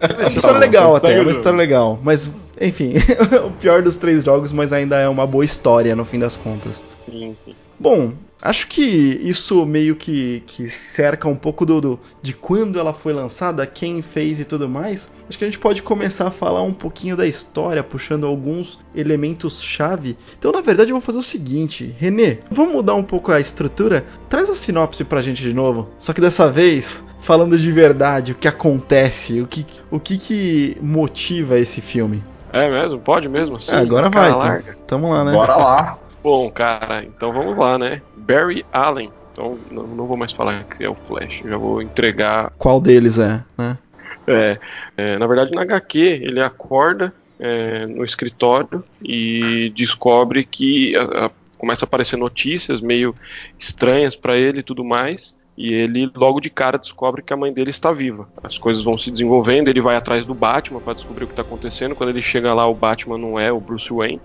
é 0.00 0.14
uma 0.14 0.28
história 0.28 0.58
legal 0.58 0.96
até, 0.96 1.14
é 1.14 1.22
uma 1.22 1.30
história 1.30 1.56
legal. 1.56 1.98
Mas, 2.02 2.30
enfim, 2.60 2.94
o 3.46 3.50
pior 3.52 3.82
dos 3.82 3.96
três 3.96 4.24
jogos, 4.24 4.52
mas 4.52 4.72
ainda 4.72 4.96
é 4.96 5.08
uma 5.08 5.26
boa 5.26 5.44
história 5.44 5.94
no 5.94 6.04
fim 6.04 6.18
das 6.18 6.36
contas. 6.36 6.84
Sim, 7.06 7.36
sim. 7.44 7.54
Bom, 7.80 8.12
acho 8.42 8.66
que 8.66 8.82
isso 8.82 9.64
meio 9.64 9.94
que, 9.94 10.42
que 10.48 10.68
cerca 10.68 11.28
um 11.28 11.36
pouco 11.36 11.64
do, 11.64 11.80
do, 11.80 12.00
de 12.20 12.32
quando 12.32 12.76
ela 12.76 12.92
foi 12.92 13.12
lançada, 13.12 13.64
quem 13.64 14.02
fez 14.02 14.40
e 14.40 14.44
tudo 14.44 14.68
mais. 14.68 15.08
Acho 15.28 15.38
que 15.38 15.44
a 15.44 15.46
gente 15.46 15.60
pode 15.60 15.80
começar 15.80 16.26
a 16.26 16.30
falar 16.32 16.62
um 16.62 16.72
pouquinho 16.72 17.16
da 17.16 17.24
história, 17.24 17.84
puxando 17.84 18.26
alguns 18.26 18.80
elementos-chave. 18.96 20.16
Então, 20.36 20.50
na 20.50 20.60
verdade, 20.60 20.90
eu 20.90 20.96
vou 20.96 21.00
fazer 21.00 21.18
o 21.18 21.22
seguinte: 21.22 21.94
Renê, 21.98 22.38
vamos 22.50 22.72
mudar 22.72 22.94
um 22.94 23.04
pouco 23.04 23.30
a 23.30 23.38
estrutura? 23.38 24.04
Traz 24.28 24.50
a 24.50 24.56
sinopse 24.56 25.04
pra 25.04 25.22
gente 25.22 25.40
de 25.40 25.54
novo. 25.54 25.88
Só 26.00 26.12
que 26.12 26.20
dessa 26.20 26.50
vez, 26.50 27.04
falando 27.20 27.56
de 27.56 27.70
verdade, 27.70 28.32
o 28.32 28.34
que 28.34 28.48
acontece, 28.48 29.40
o 29.40 29.46
que, 29.46 29.64
o 29.88 30.00
que, 30.00 30.18
que 30.18 30.76
motiva 30.82 31.60
esse 31.60 31.80
filme. 31.80 32.24
É 32.52 32.68
mesmo? 32.68 32.98
Pode 32.98 33.28
mesmo? 33.28 33.60
Sim, 33.60 33.72
é, 33.72 33.76
agora 33.76 34.08
vai. 34.08 34.30
Então, 34.30 34.74
tamo 34.86 35.10
lá, 35.10 35.24
né? 35.24 35.32
Bora 35.32 35.56
lá. 35.56 35.98
Bom, 36.22 36.50
cara, 36.50 37.04
então 37.04 37.32
vamos 37.32 37.56
lá, 37.56 37.78
né? 37.78 38.02
Barry 38.16 38.64
Allen. 38.72 39.10
Então 39.32 39.56
não, 39.70 39.86
não 39.86 40.06
vou 40.06 40.16
mais 40.16 40.32
falar 40.32 40.64
que 40.64 40.84
é 40.84 40.88
o 40.88 40.94
Flash, 40.94 41.42
já 41.44 41.56
vou 41.56 41.80
entregar. 41.80 42.52
Qual 42.58 42.80
deles 42.80 43.18
é, 43.18 43.42
né? 43.56 43.78
É, 44.26 44.58
é 44.96 45.18
na 45.18 45.26
verdade, 45.26 45.52
na 45.52 45.62
HQ, 45.62 45.98
ele 45.98 46.40
acorda 46.40 47.12
é, 47.38 47.86
no 47.86 48.04
escritório 48.04 48.82
e 49.00 49.72
descobre 49.76 50.44
que 50.44 50.96
a, 50.96 51.26
a, 51.26 51.30
começa 51.56 51.84
a 51.84 51.86
aparecer 51.86 52.16
notícias 52.16 52.80
meio 52.80 53.14
estranhas 53.58 54.16
para 54.16 54.36
ele 54.36 54.60
e 54.60 54.62
tudo 54.62 54.84
mais. 54.84 55.36
E 55.58 55.74
ele 55.74 56.08
logo 56.14 56.40
de 56.40 56.48
cara 56.48 56.78
descobre 56.78 57.20
que 57.20 57.32
a 57.32 57.36
mãe 57.36 57.52
dele 57.52 57.70
está 57.70 57.90
viva. 57.90 58.28
As 58.44 58.56
coisas 58.56 58.84
vão 58.84 58.96
se 58.96 59.10
desenvolvendo, 59.10 59.66
ele 59.66 59.80
vai 59.80 59.96
atrás 59.96 60.24
do 60.24 60.32
Batman 60.32 60.78
para 60.78 60.94
descobrir 60.94 61.24
o 61.24 61.26
que 61.26 61.32
está 61.32 61.42
acontecendo. 61.42 61.96
Quando 61.96 62.10
ele 62.10 62.22
chega 62.22 62.54
lá, 62.54 62.64
o 62.68 62.74
Batman 62.74 63.18
não 63.18 63.36
é 63.36 63.50
o 63.50 63.58
Bruce 63.58 63.92
Wayne, 63.92 64.20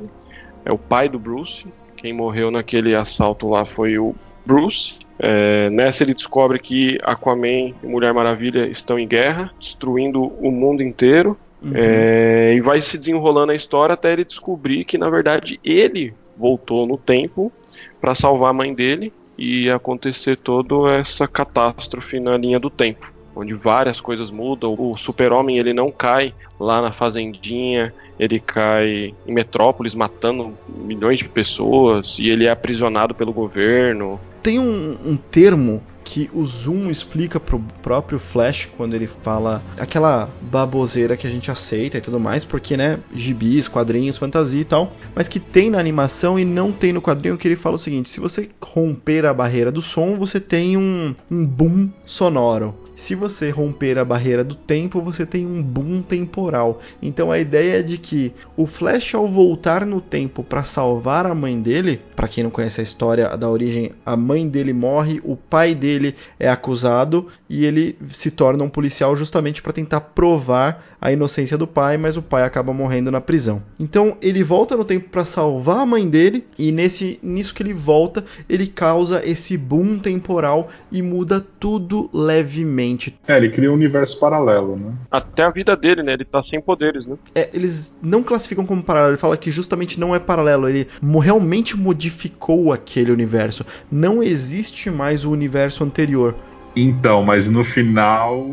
é 0.63 0.71
o 0.71 0.77
pai 0.77 1.09
do 1.09 1.17
Bruce. 1.17 1.65
Quem 1.97 2.13
morreu 2.13 2.51
naquele 2.51 2.93
assalto 2.93 3.49
lá 3.49 3.65
foi 3.65 3.97
o 3.97 4.13
Bruce. 4.45 4.93
É, 5.17 5.71
nessa 5.71 6.03
ele 6.03 6.13
descobre 6.13 6.59
que 6.59 6.99
Aquaman 7.01 7.73
e 7.81 7.87
Mulher 7.87 8.13
Maravilha 8.13 8.67
estão 8.67 8.99
em 8.99 9.07
guerra, 9.07 9.49
destruindo 9.59 10.21
o 10.39 10.51
mundo 10.51 10.83
inteiro. 10.83 11.35
Uhum. 11.63 11.71
É, 11.73 12.53
e 12.55 12.61
vai 12.61 12.79
se 12.79 12.95
desenrolando 12.95 13.53
a 13.53 13.55
história 13.55 13.93
até 13.93 14.13
ele 14.13 14.23
descobrir 14.23 14.85
que 14.85 14.99
na 14.99 15.09
verdade 15.09 15.59
ele 15.63 16.13
voltou 16.37 16.85
no 16.85 16.97
tempo 16.97 17.51
para 17.99 18.13
salvar 18.13 18.51
a 18.51 18.53
mãe 18.53 18.71
dele 18.71 19.11
e 19.37 19.69
acontecer 19.69 20.37
toda 20.37 20.91
essa 20.91 21.27
catástrofe 21.27 22.19
na 22.19 22.37
linha 22.37 22.59
do 22.59 22.69
tempo, 22.69 23.11
onde 23.35 23.53
várias 23.53 23.99
coisas 23.99 24.29
mudam. 24.29 24.75
O 24.77 24.95
Super-Homem 24.97 25.57
ele 25.57 25.73
não 25.73 25.91
cai 25.91 26.33
lá 26.59 26.81
na 26.81 26.91
fazendinha 26.91 27.93
ele 28.19 28.39
cai 28.39 29.13
em 29.25 29.33
Metrópolis 29.33 29.95
matando 29.95 30.53
milhões 30.69 31.17
de 31.17 31.27
pessoas 31.27 32.17
e 32.19 32.29
ele 32.29 32.45
é 32.45 32.51
aprisionado 32.51 33.15
pelo 33.15 33.33
governo. 33.33 34.19
Tem 34.41 34.59
um, 34.59 34.97
um 35.05 35.15
termo 35.15 35.81
que 36.03 36.29
o 36.33 36.45
Zoom 36.45 36.89
explica 36.89 37.39
pro 37.39 37.59
próprio 37.81 38.19
Flash 38.19 38.69
quando 38.77 38.93
ele 38.93 39.07
fala 39.07 39.63
aquela 39.79 40.29
baboseira 40.41 41.17
que 41.17 41.25
a 41.25 41.29
gente 41.29 41.49
aceita 41.49 41.97
e 41.97 42.01
tudo 42.01 42.19
mais, 42.19 42.43
porque, 42.45 42.75
né, 42.75 42.99
gibis, 43.13 43.67
quadrinhos, 43.67 44.17
fantasia 44.17 44.61
e 44.61 44.65
tal, 44.65 44.93
mas 45.15 45.27
que 45.27 45.39
tem 45.39 45.69
na 45.69 45.79
animação 45.79 46.37
e 46.37 46.45
não 46.45 46.71
tem 46.71 46.93
no 46.93 47.01
quadrinho, 47.01 47.37
que 47.37 47.47
ele 47.47 47.55
fala 47.55 47.75
o 47.75 47.79
seguinte: 47.79 48.09
se 48.09 48.19
você 48.19 48.49
romper 48.61 49.25
a 49.25 49.33
barreira 49.33 49.71
do 49.71 49.81
som, 49.81 50.15
você 50.15 50.39
tem 50.39 50.77
um, 50.77 51.15
um 51.29 51.45
boom 51.45 51.89
sonoro. 52.05 52.82
Se 52.95 53.15
você 53.15 53.49
romper 53.49 53.97
a 53.97 54.05
barreira 54.05 54.43
do 54.43 54.53
tempo, 54.53 55.01
você 55.01 55.25
tem 55.25 55.47
um 55.47 55.63
boom 55.63 56.03
temporal. 56.03 56.79
Então 57.01 57.31
a 57.31 57.39
ideia 57.39 57.79
é 57.79 57.81
de 57.81 57.97
que 57.97 58.31
o 58.55 58.67
Flash, 58.67 59.15
ao 59.15 59.27
voltar 59.27 59.83
no 59.83 59.99
tempo 59.99 60.43
para 60.43 60.63
salvar 60.63 61.25
a 61.25 61.33
mãe 61.33 61.59
dele, 61.59 61.99
para 62.15 62.27
quem 62.27 62.43
não 62.43 62.51
conhece 62.51 62.81
a 62.81 62.83
história 62.83 63.35
da 63.35 63.49
origem, 63.49 63.91
a 64.05 64.15
mãe 64.15 64.47
dele 64.47 64.73
morre, 64.73 65.19
o 65.23 65.35
pai 65.35 65.73
dele 65.73 66.13
é 66.39 66.47
acusado 66.47 67.27
e 67.49 67.65
ele 67.65 67.97
se 68.09 68.29
torna 68.29 68.63
um 68.63 68.69
policial 68.69 69.15
justamente 69.15 69.61
para 69.61 69.73
tentar 69.73 70.01
provar 70.01 70.93
a 71.01 71.11
inocência 71.11 71.57
do 71.57 71.67
pai, 71.67 71.97
mas 71.97 72.15
o 72.15 72.21
pai 72.21 72.43
acaba 72.43 72.73
morrendo 72.73 73.11
na 73.11 73.19
prisão. 73.19 73.61
Então 73.79 74.15
ele 74.21 74.43
volta 74.43 74.77
no 74.77 74.85
tempo 74.85 75.09
para 75.09 75.25
salvar 75.25 75.79
a 75.79 75.85
mãe 75.85 76.07
dele 76.07 76.45
e 76.57 76.71
nesse 76.71 77.19
nisso 77.23 77.55
que 77.55 77.63
ele 77.63 77.73
volta, 77.73 78.23
ele 78.47 78.67
causa 78.67 79.21
esse 79.25 79.57
boom 79.57 79.97
temporal 79.97 80.69
e 80.91 81.01
muda 81.01 81.45
tudo 81.59 82.09
levemente. 82.13 82.82
É, 83.27 83.37
ele 83.37 83.49
cria 83.49 83.71
um 83.71 83.73
universo 83.73 84.19
paralelo, 84.19 84.75
né? 84.75 84.93
Até 85.09 85.43
a 85.43 85.49
vida 85.49 85.75
dele, 85.75 86.03
né? 86.03 86.13
Ele 86.13 86.25
tá 86.25 86.43
sem 86.43 86.61
poderes, 86.61 87.05
né? 87.05 87.15
É, 87.33 87.49
eles 87.53 87.97
não 88.01 88.21
classificam 88.21 88.65
como 88.65 88.83
paralelo, 88.83 89.11
ele 89.11 89.17
fala 89.17 89.37
que 89.37 89.51
justamente 89.51 89.99
não 89.99 90.13
é 90.13 90.19
paralelo, 90.19 90.67
ele 90.67 90.87
realmente 91.21 91.77
modificou 91.77 92.73
aquele 92.73 93.11
universo. 93.11 93.65
Não 93.91 94.21
existe 94.21 94.89
mais 94.89 95.25
o 95.25 95.31
universo 95.31 95.83
anterior. 95.83 96.35
Então, 96.75 97.23
mas 97.23 97.49
no 97.49 97.63
final 97.63 98.49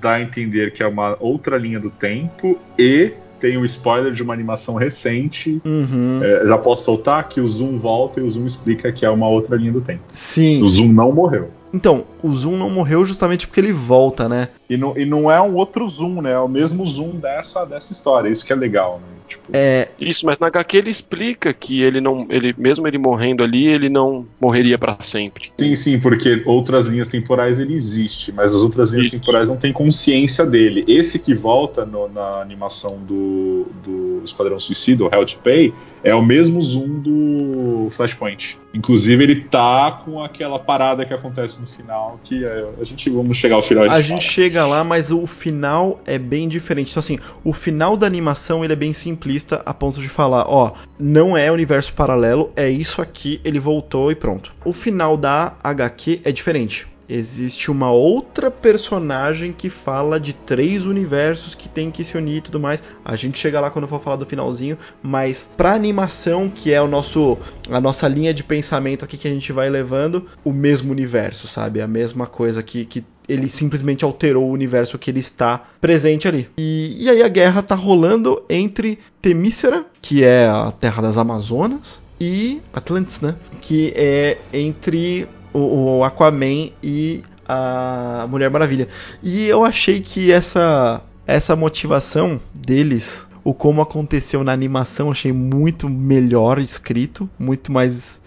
dá 0.00 0.14
a 0.14 0.22
entender 0.22 0.72
que 0.72 0.82
é 0.82 0.86
uma 0.86 1.16
outra 1.20 1.56
linha 1.56 1.78
do 1.80 1.90
tempo 1.90 2.58
e 2.78 3.12
tem 3.38 3.58
um 3.58 3.64
spoiler 3.64 4.12
de 4.12 4.22
uma 4.22 4.32
animação 4.32 4.74
recente. 4.74 5.60
Uhum. 5.64 6.20
É, 6.22 6.46
já 6.46 6.58
posso 6.58 6.84
soltar 6.84 7.28
que 7.28 7.40
o 7.40 7.46
Zoom 7.46 7.76
volta 7.76 8.20
e 8.20 8.22
o 8.22 8.30
Zoom 8.30 8.46
explica 8.46 8.90
que 8.90 9.04
é 9.04 9.10
uma 9.10 9.28
outra 9.28 9.56
linha 9.56 9.72
do 9.72 9.80
tempo. 9.80 10.02
Sim. 10.08 10.62
O 10.62 10.66
Zoom 10.66 10.92
não 10.92 11.12
morreu. 11.12 11.50
Então, 11.72 12.04
o 12.26 12.34
Zoom 12.34 12.56
não 12.56 12.68
morreu 12.68 13.06
justamente 13.06 13.46
porque 13.46 13.60
ele 13.60 13.72
volta, 13.72 14.28
né? 14.28 14.48
E 14.68 14.76
não, 14.76 14.96
e 14.98 15.04
não 15.04 15.30
é 15.30 15.40
um 15.40 15.54
outro 15.54 15.88
Zoom, 15.88 16.20
né? 16.20 16.32
É 16.32 16.38
o 16.38 16.48
mesmo 16.48 16.84
Zoom 16.84 17.10
dessa, 17.16 17.64
dessa 17.64 17.92
história. 17.92 18.28
Isso 18.28 18.44
que 18.44 18.52
é 18.52 18.56
legal, 18.56 19.00
né? 19.00 19.16
Tipo... 19.28 19.44
É... 19.52 19.88
Isso, 19.98 20.24
mas 20.24 20.38
na 20.38 20.46
HQ 20.46 20.76
ele 20.76 20.90
explica 20.90 21.52
que 21.52 21.82
ele 21.82 22.00
não. 22.00 22.26
ele 22.30 22.54
Mesmo 22.56 22.86
ele 22.86 22.98
morrendo 22.98 23.42
ali, 23.42 23.66
ele 23.66 23.88
não 23.88 24.26
morreria 24.40 24.78
para 24.78 24.96
sempre. 25.00 25.50
Sim, 25.58 25.74
sim, 25.74 26.00
porque 26.00 26.42
outras 26.46 26.86
linhas 26.86 27.08
temporais 27.08 27.58
ele 27.58 27.74
existe, 27.74 28.32
mas 28.32 28.54
as 28.54 28.60
outras 28.60 28.90
linhas 28.90 29.06
Isso. 29.06 29.18
temporais 29.18 29.48
não 29.48 29.56
têm 29.56 29.72
consciência 29.72 30.44
dele. 30.44 30.84
Esse 30.86 31.18
que 31.18 31.34
volta 31.34 31.84
no, 31.84 32.08
na 32.08 32.40
animação 32.40 32.98
do, 32.98 33.66
do 33.84 34.22
Esquadrão 34.24 34.60
Suicida, 34.60 35.04
o 35.04 35.10
Hell 35.12 35.26
to 35.26 35.38
Pay, 35.42 35.74
é 36.02 36.14
o 36.14 36.22
mesmo 36.22 36.60
Zoom 36.62 37.00
do 37.00 37.88
Flashpoint. 37.90 38.58
Inclusive, 38.72 39.24
ele 39.24 39.40
tá 39.42 40.02
com 40.04 40.22
aquela 40.22 40.58
parada 40.58 41.04
que 41.04 41.14
acontece 41.14 41.60
no 41.60 41.66
final, 41.66 42.15
que 42.22 42.44
é, 42.44 42.66
a 42.80 42.84
gente 42.84 43.08
vamos 43.10 43.36
chegar 43.36 43.56
ao 43.56 43.62
final. 43.62 43.84
A, 43.84 43.94
a 43.94 44.00
gente 44.00 44.24
chega 44.24 44.66
lá, 44.66 44.82
mas 44.82 45.10
o 45.10 45.26
final 45.26 46.00
é 46.06 46.18
bem 46.18 46.48
diferente. 46.48 46.90
Então, 46.90 47.00
assim, 47.00 47.18
o 47.44 47.52
final 47.52 47.96
da 47.96 48.06
animação 48.06 48.64
ele 48.64 48.72
é 48.72 48.76
bem 48.76 48.92
simplista 48.92 49.62
a 49.64 49.72
ponto 49.72 50.00
de 50.00 50.08
falar, 50.08 50.44
ó, 50.48 50.72
não 50.98 51.36
é 51.36 51.50
universo 51.50 51.92
paralelo, 51.94 52.52
é 52.56 52.68
isso 52.68 53.00
aqui, 53.02 53.40
ele 53.44 53.58
voltou 53.58 54.10
e 54.10 54.14
pronto. 54.14 54.54
O 54.64 54.72
final 54.72 55.16
da 55.16 55.56
HQ 55.62 56.20
é 56.24 56.32
diferente 56.32 56.86
existe 57.08 57.70
uma 57.70 57.90
outra 57.90 58.50
personagem 58.50 59.52
que 59.52 59.70
fala 59.70 60.18
de 60.18 60.32
três 60.32 60.86
universos 60.86 61.54
que 61.54 61.68
tem 61.68 61.90
que 61.90 62.04
se 62.04 62.16
unir 62.16 62.38
e 62.38 62.40
tudo 62.40 62.60
mais. 62.60 62.82
A 63.04 63.16
gente 63.16 63.38
chega 63.38 63.60
lá 63.60 63.70
quando 63.70 63.88
for 63.88 64.00
falar 64.00 64.16
do 64.16 64.26
finalzinho, 64.26 64.78
mas 65.02 65.48
pra 65.56 65.74
animação, 65.74 66.50
que 66.50 66.72
é 66.72 66.80
o 66.80 66.88
nosso 66.88 67.38
a 67.70 67.80
nossa 67.80 68.06
linha 68.08 68.32
de 68.32 68.44
pensamento 68.44 69.04
aqui 69.04 69.16
que 69.16 69.28
a 69.28 69.30
gente 69.30 69.52
vai 69.52 69.68
levando, 69.68 70.26
o 70.44 70.52
mesmo 70.52 70.92
universo, 70.92 71.48
sabe? 71.48 71.80
A 71.80 71.86
mesma 71.86 72.26
coisa 72.26 72.62
que, 72.62 72.84
que 72.84 73.04
ele 73.28 73.48
simplesmente 73.48 74.04
alterou 74.04 74.48
o 74.48 74.52
universo 74.52 74.98
que 74.98 75.10
ele 75.10 75.20
está 75.20 75.64
presente 75.80 76.28
ali. 76.28 76.48
E, 76.56 76.96
e 77.00 77.10
aí 77.10 77.22
a 77.22 77.28
guerra 77.28 77.62
tá 77.62 77.74
rolando 77.74 78.42
entre 78.48 78.98
Temícera, 79.20 79.84
que 80.00 80.22
é 80.22 80.46
a 80.46 80.70
terra 80.70 81.02
das 81.02 81.18
Amazonas, 81.18 82.02
e 82.20 82.60
Atlantis, 82.72 83.20
né? 83.20 83.36
Que 83.60 83.92
é 83.94 84.38
entre 84.52 85.28
o, 85.56 85.98
o 85.98 86.04
Aquaman 86.04 86.70
e 86.82 87.22
a 87.48 88.26
Mulher 88.28 88.50
Maravilha. 88.50 88.88
E 89.22 89.46
eu 89.46 89.64
achei 89.64 90.00
que 90.00 90.30
essa 90.32 91.00
essa 91.26 91.56
motivação 91.56 92.40
deles 92.54 93.26
O 93.44 93.52
como 93.54 93.80
aconteceu 93.80 94.42
na 94.44 94.52
animação, 94.52 95.10
achei 95.10 95.32
muito 95.32 95.88
melhor 95.88 96.58
escrito, 96.58 97.28
muito 97.38 97.70
mais 97.72 98.20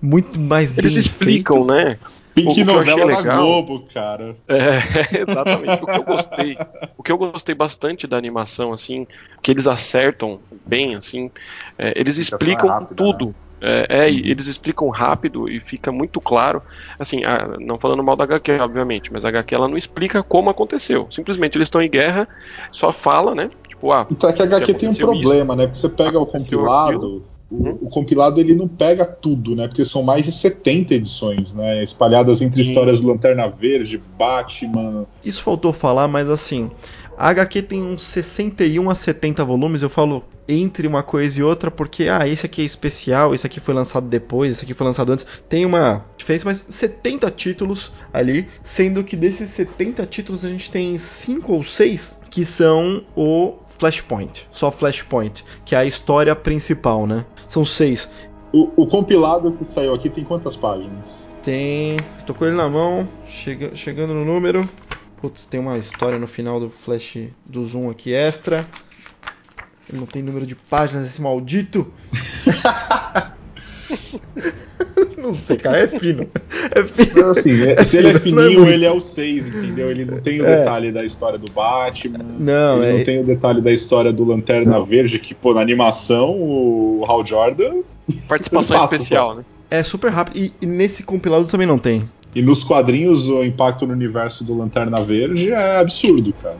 muito 0.00 0.40
mais 0.40 0.76
Eles 0.76 0.94
bem 0.94 0.98
explicam, 1.00 1.56
feito. 1.56 1.72
né? 1.72 1.98
Pink 2.34 2.48
O 2.48 2.54
que 2.54 2.60
eu 2.62 2.64
novela 2.64 2.92
achei 2.92 2.96
da 2.96 3.18
legal- 3.18 3.42
Globo, 3.42 3.86
cara. 3.92 4.36
É, 4.48 5.20
exatamente. 5.20 5.84
O 5.84 5.86
que 5.86 5.98
eu 5.98 6.04
gostei, 6.04 6.58
o 6.96 7.02
que 7.02 7.12
eu 7.12 7.18
gostei 7.18 7.54
bastante 7.54 8.06
da 8.06 8.16
animação, 8.16 8.72
assim, 8.72 9.06
que 9.42 9.50
eles 9.50 9.66
acertam 9.66 10.40
bem, 10.66 10.94
assim, 10.94 11.30
é, 11.78 11.92
eles 11.94 12.16
explicam 12.16 12.70
é 12.70 12.72
rápida, 12.72 12.94
tudo. 12.96 13.34
É, 13.62 13.86
é, 14.06 14.10
e 14.10 14.20
Uhum. 14.20 14.26
eles 14.26 14.46
explicam 14.48 14.88
rápido 14.88 15.48
e 15.48 15.60
fica 15.60 15.92
muito 15.92 16.20
claro. 16.20 16.60
Assim, 16.98 17.24
a- 17.24 17.56
não 17.60 17.78
falando 17.78 18.02
mal 18.02 18.16
da 18.16 18.24
HQ, 18.24 18.58
obviamente, 18.60 19.12
mas 19.12 19.24
a 19.24 19.28
HQ 19.28 19.54
ela 19.54 19.68
não 19.68 19.78
explica 19.78 20.22
como 20.22 20.50
aconteceu. 20.50 21.06
Simplesmente 21.10 21.56
eles 21.56 21.66
estão 21.66 21.80
em 21.80 21.88
guerra, 21.88 22.28
só 22.72 22.90
fala, 22.90 23.34
né? 23.34 23.48
Tipo, 23.68 23.92
ah, 23.92 24.06
Então 24.10 24.28
é 24.28 24.32
que 24.32 24.42
a 24.42 24.44
HQ 24.44 24.74
tem 24.74 24.88
um 24.88 24.94
problema, 24.94 25.54
né? 25.54 25.66
Porque 25.66 25.78
você 25.78 25.88
pega 25.88 26.18
o 26.18 26.26
compilado, 26.26 27.24
Uhum. 27.50 27.78
o, 27.82 27.86
o 27.86 27.90
compilado 27.90 28.40
ele 28.40 28.54
não 28.54 28.66
pega 28.66 29.04
tudo, 29.04 29.54
né? 29.54 29.68
Porque 29.68 29.84
são 29.84 30.02
mais 30.02 30.24
de 30.24 30.32
70 30.32 30.94
edições, 30.94 31.52
né? 31.54 31.82
Espalhadas 31.84 32.40
entre 32.40 32.64
Sim. 32.64 32.70
histórias 32.70 33.00
do 33.02 33.08
Lanterna 33.08 33.46
Verde, 33.46 34.00
Batman. 34.18 35.04
Isso 35.24 35.42
faltou 35.42 35.72
falar, 35.72 36.08
mas 36.08 36.30
assim, 36.30 36.70
a 37.16 37.28
HQ 37.28 37.62
tem 37.62 37.82
uns 37.82 38.02
61 38.02 38.90
a 38.90 38.94
70 38.94 39.44
volumes, 39.44 39.82
eu 39.82 39.90
falo 39.90 40.24
entre 40.48 40.86
uma 40.86 41.02
coisa 41.02 41.40
e 41.40 41.42
outra, 41.42 41.70
porque, 41.70 42.08
ah, 42.08 42.26
esse 42.26 42.46
aqui 42.46 42.62
é 42.62 42.64
especial, 42.64 43.34
esse 43.34 43.46
aqui 43.46 43.60
foi 43.60 43.74
lançado 43.74 44.08
depois, 44.08 44.50
esse 44.50 44.64
aqui 44.64 44.74
foi 44.74 44.86
lançado 44.86 45.12
antes. 45.12 45.26
Tem 45.48 45.64
uma 45.64 46.04
diferença, 46.16 46.44
mas 46.44 46.66
70 46.68 47.30
títulos 47.30 47.92
ali, 48.12 48.48
sendo 48.62 49.04
que 49.04 49.16
desses 49.16 49.50
70 49.50 50.04
títulos 50.06 50.44
a 50.44 50.48
gente 50.48 50.70
tem 50.70 50.98
5 50.98 51.52
ou 51.52 51.62
6 51.62 52.20
que 52.30 52.44
são 52.44 53.04
o 53.14 53.54
Flashpoint, 53.78 54.48
só 54.52 54.70
Flashpoint, 54.70 55.44
que 55.64 55.74
é 55.74 55.78
a 55.78 55.84
história 55.84 56.36
principal, 56.36 57.06
né? 57.06 57.24
São 57.48 57.64
seis. 57.64 58.08
O, 58.52 58.70
o 58.76 58.86
compilado 58.86 59.52
que 59.52 59.64
saiu 59.64 59.92
aqui 59.92 60.08
tem 60.08 60.22
quantas 60.22 60.54
páginas? 60.54 61.28
Tem. 61.42 61.96
Tô 62.24 62.32
com 62.32 62.44
ele 62.44 62.54
na 62.54 62.68
mão, 62.68 63.08
chega, 63.26 63.74
chegando 63.74 64.14
no 64.14 64.24
número. 64.24 64.68
Putz, 65.22 65.46
tem 65.46 65.58
uma 65.60 65.78
história 65.78 66.18
no 66.18 66.26
final 66.26 66.58
do 66.60 66.68
flash 66.68 67.16
do 67.46 67.64
zoom 67.64 67.88
aqui 67.88 68.12
extra. 68.12 68.66
Não 69.92 70.04
tem 70.04 70.20
número 70.22 70.44
de 70.44 70.54
páginas 70.56 71.06
esse 71.06 71.22
maldito. 71.22 71.86
não 75.16 75.34
sei, 75.34 75.56
cara, 75.58 75.78
é 75.78 75.86
fino. 75.86 76.26
É 76.74 76.82
fino. 76.82 77.22
Não, 77.22 77.30
assim, 77.30 77.52
se 77.84 77.96
ele 77.98 78.08
é 78.08 78.12
Não 78.12 78.16
é 78.16 78.20
fininho, 78.20 78.68
ele 78.68 78.84
é 78.84 78.90
o 78.90 79.00
6, 79.00 79.46
entendeu? 79.46 79.90
Ele 79.90 80.04
não 80.04 80.18
tem 80.18 80.40
o 80.40 80.46
É. 80.46 80.56
detalhe 80.58 80.90
da 80.90 81.04
história 81.04 81.38
do 81.38 81.50
Batman. 81.52 82.18
Não, 82.38 82.82
ele 82.82 82.94
é. 82.94 82.98
não 82.98 83.04
tem 83.04 83.20
o 83.20 83.24
detalhe 83.24 83.60
da 83.60 83.70
história 83.72 84.12
do 84.12 84.24
Lanterna 84.24 84.82
Verde, 84.82 85.18
que, 85.18 85.34
pô, 85.34 85.54
na 85.54 85.60
animação, 85.60 86.30
o 86.30 87.04
Hal 87.06 87.24
Jordan. 87.24 87.82
participação 88.26 88.76
Passa, 88.78 88.96
especial, 88.96 89.36
né? 89.36 89.44
É 89.70 89.82
super 89.84 90.10
rápido. 90.10 90.36
E, 90.36 90.52
e 90.60 90.66
nesse 90.66 91.02
compilado 91.04 91.44
também 91.46 91.66
não 91.66 91.78
tem. 91.78 92.08
E 92.34 92.40
nos 92.40 92.64
quadrinhos, 92.64 93.28
o 93.28 93.44
impacto 93.44 93.86
no 93.86 93.92
universo 93.92 94.42
do 94.42 94.56
Lanterna 94.56 95.02
Verde 95.02 95.52
é 95.52 95.78
absurdo, 95.78 96.32
cara. 96.42 96.56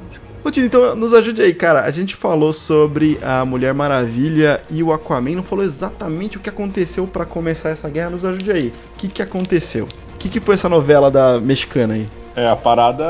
Tito, 0.51 0.67
então 0.67 0.97
nos 0.97 1.15
ajude 1.15 1.41
aí, 1.41 1.55
cara. 1.55 1.83
A 1.85 1.91
gente 1.91 2.17
falou 2.17 2.53
sobre 2.53 3.19
a 3.23 3.45
Mulher 3.45 3.73
Maravilha 3.73 4.63
e 4.69 4.83
o 4.83 4.93
Aquaman, 4.93 5.37
não 5.37 5.43
falou 5.43 5.65
exatamente 5.65 6.37
o 6.37 6.41
que 6.41 6.49
aconteceu 6.49 7.07
pra 7.07 7.25
começar 7.25 7.71
essa 7.71 7.89
guerra. 7.89 8.11
Nos 8.11 8.25
ajude 8.25 8.51
aí. 8.51 8.69
O 8.69 8.99
que, 8.99 9.09
que 9.09 9.23
aconteceu? 9.23 9.87
O 10.15 10.19
que, 10.19 10.29
que 10.29 10.41
foi 10.41 10.55
essa 10.55 10.69
novela 10.69 11.11
da 11.11 11.41
mexicana 11.41 11.95
aí? 11.95 12.07
É, 12.35 12.49
a 12.49 12.57
parada 12.57 13.05